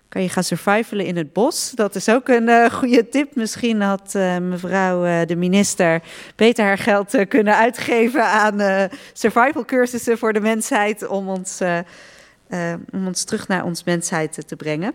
kan 0.08 0.22
je 0.22 0.28
gaan 0.28 0.44
survivalen 0.44 1.06
in 1.06 1.16
het 1.16 1.32
bos. 1.32 1.72
Dat 1.74 1.94
is 1.94 2.08
ook 2.08 2.28
een 2.28 2.48
uh, 2.48 2.70
goede 2.70 3.08
tip. 3.08 3.34
Misschien 3.34 3.80
had 3.80 4.12
uh, 4.16 4.38
mevrouw 4.38 5.24
de 5.24 5.36
minister 5.36 6.02
beter 6.36 6.64
haar 6.64 6.78
geld 6.78 7.28
kunnen 7.28 7.56
uitgeven 7.56 8.24
aan 8.24 8.88
survival 9.12 9.64
cursussen 9.64 10.18
voor 10.18 10.32
de 10.32 10.40
mensheid 10.40 11.06
om 11.06 11.28
ons, 11.28 11.60
om 12.92 13.06
ons 13.06 13.24
terug 13.24 13.48
naar 13.48 13.64
ons 13.64 13.84
mensheid 13.84 14.48
te 14.48 14.56
brengen. 14.56 14.92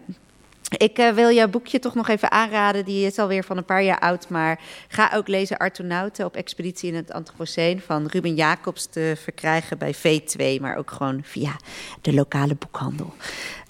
Ik 0.78 1.12
wil 1.14 1.32
jouw 1.32 1.48
boekje 1.48 1.80
toch 1.80 1.96
nog 1.96 2.08
even 2.08 2.32
aanraden. 2.32 2.86
Die 2.86 3.06
is 3.06 3.20
alweer 3.20 3.44
van 3.44 3.58
een 3.58 3.66
paar 3.66 3.84
jaar 3.84 4.00
oud. 4.00 4.30
Maar 4.30 4.60
ga 4.88 5.12
ook 5.16 5.28
lezen 5.28 5.58
Artonauten 5.58 6.26
op 6.26 6.36
expeditie 6.36 6.90
in 6.90 6.96
het 6.96 7.12
Anthropoceen 7.12 7.82
van 7.82 8.08
Ruben 8.08 8.36
Jacobs 8.36 8.86
te 8.86 9.14
verkrijgen 9.18 9.78
bij 9.78 9.96
V2. 9.96 10.62
Maar 10.62 10.78
ook 10.78 10.92
gewoon 10.92 11.22
via 11.24 11.56
de 12.02 12.14
lokale 12.14 12.56
boekhandel. 12.56 13.14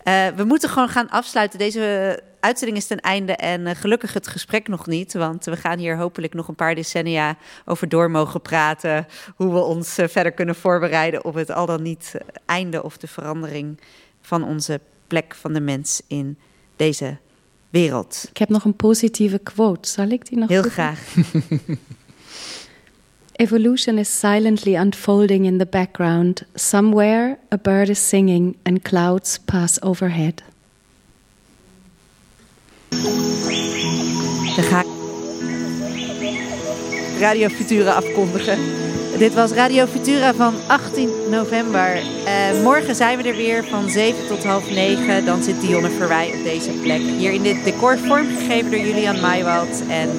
Uh, 0.03 0.27
we 0.27 0.43
moeten 0.43 0.69
gewoon 0.69 0.89
gaan 0.89 1.09
afsluiten. 1.09 1.59
Deze 1.59 2.19
uitzending 2.39 2.77
is 2.77 2.87
ten 2.87 2.99
einde 2.99 3.35
en 3.35 3.61
uh, 3.61 3.71
gelukkig 3.75 4.13
het 4.13 4.27
gesprek 4.27 4.67
nog 4.67 4.87
niet. 4.87 5.13
Want 5.13 5.45
we 5.45 5.57
gaan 5.57 5.77
hier 5.77 5.97
hopelijk 5.97 6.33
nog 6.33 6.47
een 6.47 6.55
paar 6.55 6.75
decennia 6.75 7.37
over 7.65 7.89
door 7.89 8.11
mogen 8.11 8.41
praten. 8.41 9.07
Hoe 9.35 9.53
we 9.53 9.59
ons 9.59 9.93
verder 9.93 10.31
kunnen 10.31 10.55
voorbereiden 10.55 11.25
op 11.25 11.33
het 11.33 11.51
al 11.51 11.65
dan 11.65 11.81
niet 11.81 12.15
einde 12.45 12.83
of 12.83 12.97
de 12.97 13.07
verandering 13.07 13.79
van 14.21 14.43
onze 14.43 14.79
plek 15.07 15.35
van 15.35 15.53
de 15.53 15.61
mens 15.61 16.01
in 16.07 16.37
deze 16.81 17.17
wereld. 17.69 18.25
Ik 18.29 18.37
heb 18.37 18.49
nog 18.49 18.65
een 18.65 18.75
positieve 18.75 19.37
quote. 19.37 19.89
Zal 19.89 20.07
ik 20.07 20.27
die 20.27 20.37
nog 20.37 20.49
Heel 20.49 20.61
graag. 20.61 20.99
Evolution 23.31 23.97
is 23.97 24.19
silently 24.19 24.75
unfolding 24.75 25.45
in 25.45 25.57
the 25.57 25.67
background. 25.69 26.43
Somewhere 26.53 27.37
a 27.53 27.57
bird 27.61 27.89
is 27.89 28.07
singing 28.07 28.55
and 28.63 28.81
clouds 28.81 29.39
pass 29.45 29.81
overhead. 29.81 30.43
Dan 34.55 34.63
ga 34.63 34.79
ik 34.79 34.87
Radio 37.19 37.47
Futura 37.47 37.91
afkondigen. 37.91 38.80
Dit 39.21 39.33
was 39.33 39.51
Radio 39.51 39.85
Futura 39.85 40.33
van 40.33 40.53
18 40.67 41.09
november. 41.29 41.95
Uh, 41.95 42.63
morgen 42.63 42.95
zijn 42.95 43.17
we 43.17 43.29
er 43.29 43.35
weer 43.35 43.63
van 43.63 43.89
7 43.89 44.27
tot 44.27 44.43
half 44.43 44.69
9. 44.69 45.25
Dan 45.25 45.43
zit 45.43 45.61
Dionne 45.61 45.89
Verwij 45.89 46.27
op 46.27 46.43
deze 46.43 46.71
plek. 46.71 47.01
Hier 47.01 47.31
in 47.31 47.41
dit 47.41 47.63
decor 47.63 47.97
vormgegeven 47.97 48.71
door 48.71 48.79
Julian 48.79 49.19
Maaiwald. 49.19 49.83
En 49.89 50.09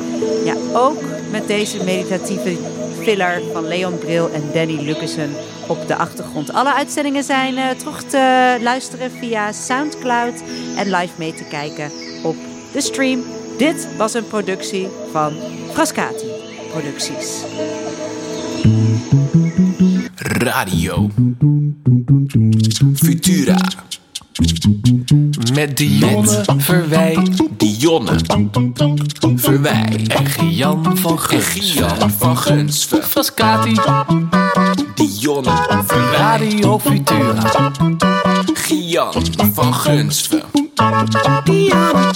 ja, 0.44 0.54
ook 0.72 1.00
met 1.30 1.46
deze 1.46 1.84
meditatieve 1.84 2.56
filler 3.00 3.42
van 3.52 3.68
Leon 3.68 3.98
Bril 3.98 4.30
en 4.30 4.50
Danny 4.52 4.80
Lucassen 4.80 5.30
op 5.68 5.86
de 5.86 5.96
achtergrond. 5.96 6.52
Alle 6.52 6.74
uitzendingen 6.74 7.24
zijn 7.24 7.54
uh, 7.54 7.70
terug 7.70 8.02
te 8.02 8.56
luisteren 8.60 9.10
via 9.10 9.52
Soundcloud 9.52 10.42
en 10.76 10.90
live 10.90 11.12
mee 11.16 11.34
te 11.34 11.44
kijken 11.44 11.90
op 12.22 12.36
de 12.72 12.80
stream. 12.80 13.24
Dit 13.58 13.88
was 13.96 14.14
een 14.14 14.26
productie 14.26 14.88
van 15.12 15.32
Frascati 15.72 16.26
Producties. 16.70 17.44
Radio 20.42 21.10
Futura. 22.94 23.56
Met 25.52 25.76
Dionne 25.76 26.44
Verwij, 26.56 27.18
Dionne 27.56 28.18
Verwij 29.34 30.06
en 30.08 30.26
Gian 30.26 30.96
van 30.96 31.10
en 31.10 31.18
Gunsven. 31.18 31.88
Gian 31.88 32.10
van 32.10 32.36
Gunsven. 32.36 33.02
Frascati, 33.02 33.74
Dionne 34.94 35.82
Verwij, 35.86 36.18
Radio 36.18 36.78
Futura. 36.78 37.70
Gian 38.52 39.52
van 39.52 39.74
Gunsven. 39.74 40.42
Dionne, 41.44 42.10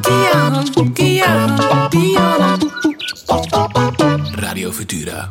Dionne, 0.00 0.62
Dionne, 0.92 1.88
Dionne. 1.88 2.56
Radio 4.34 4.72
Futura. 4.72 5.30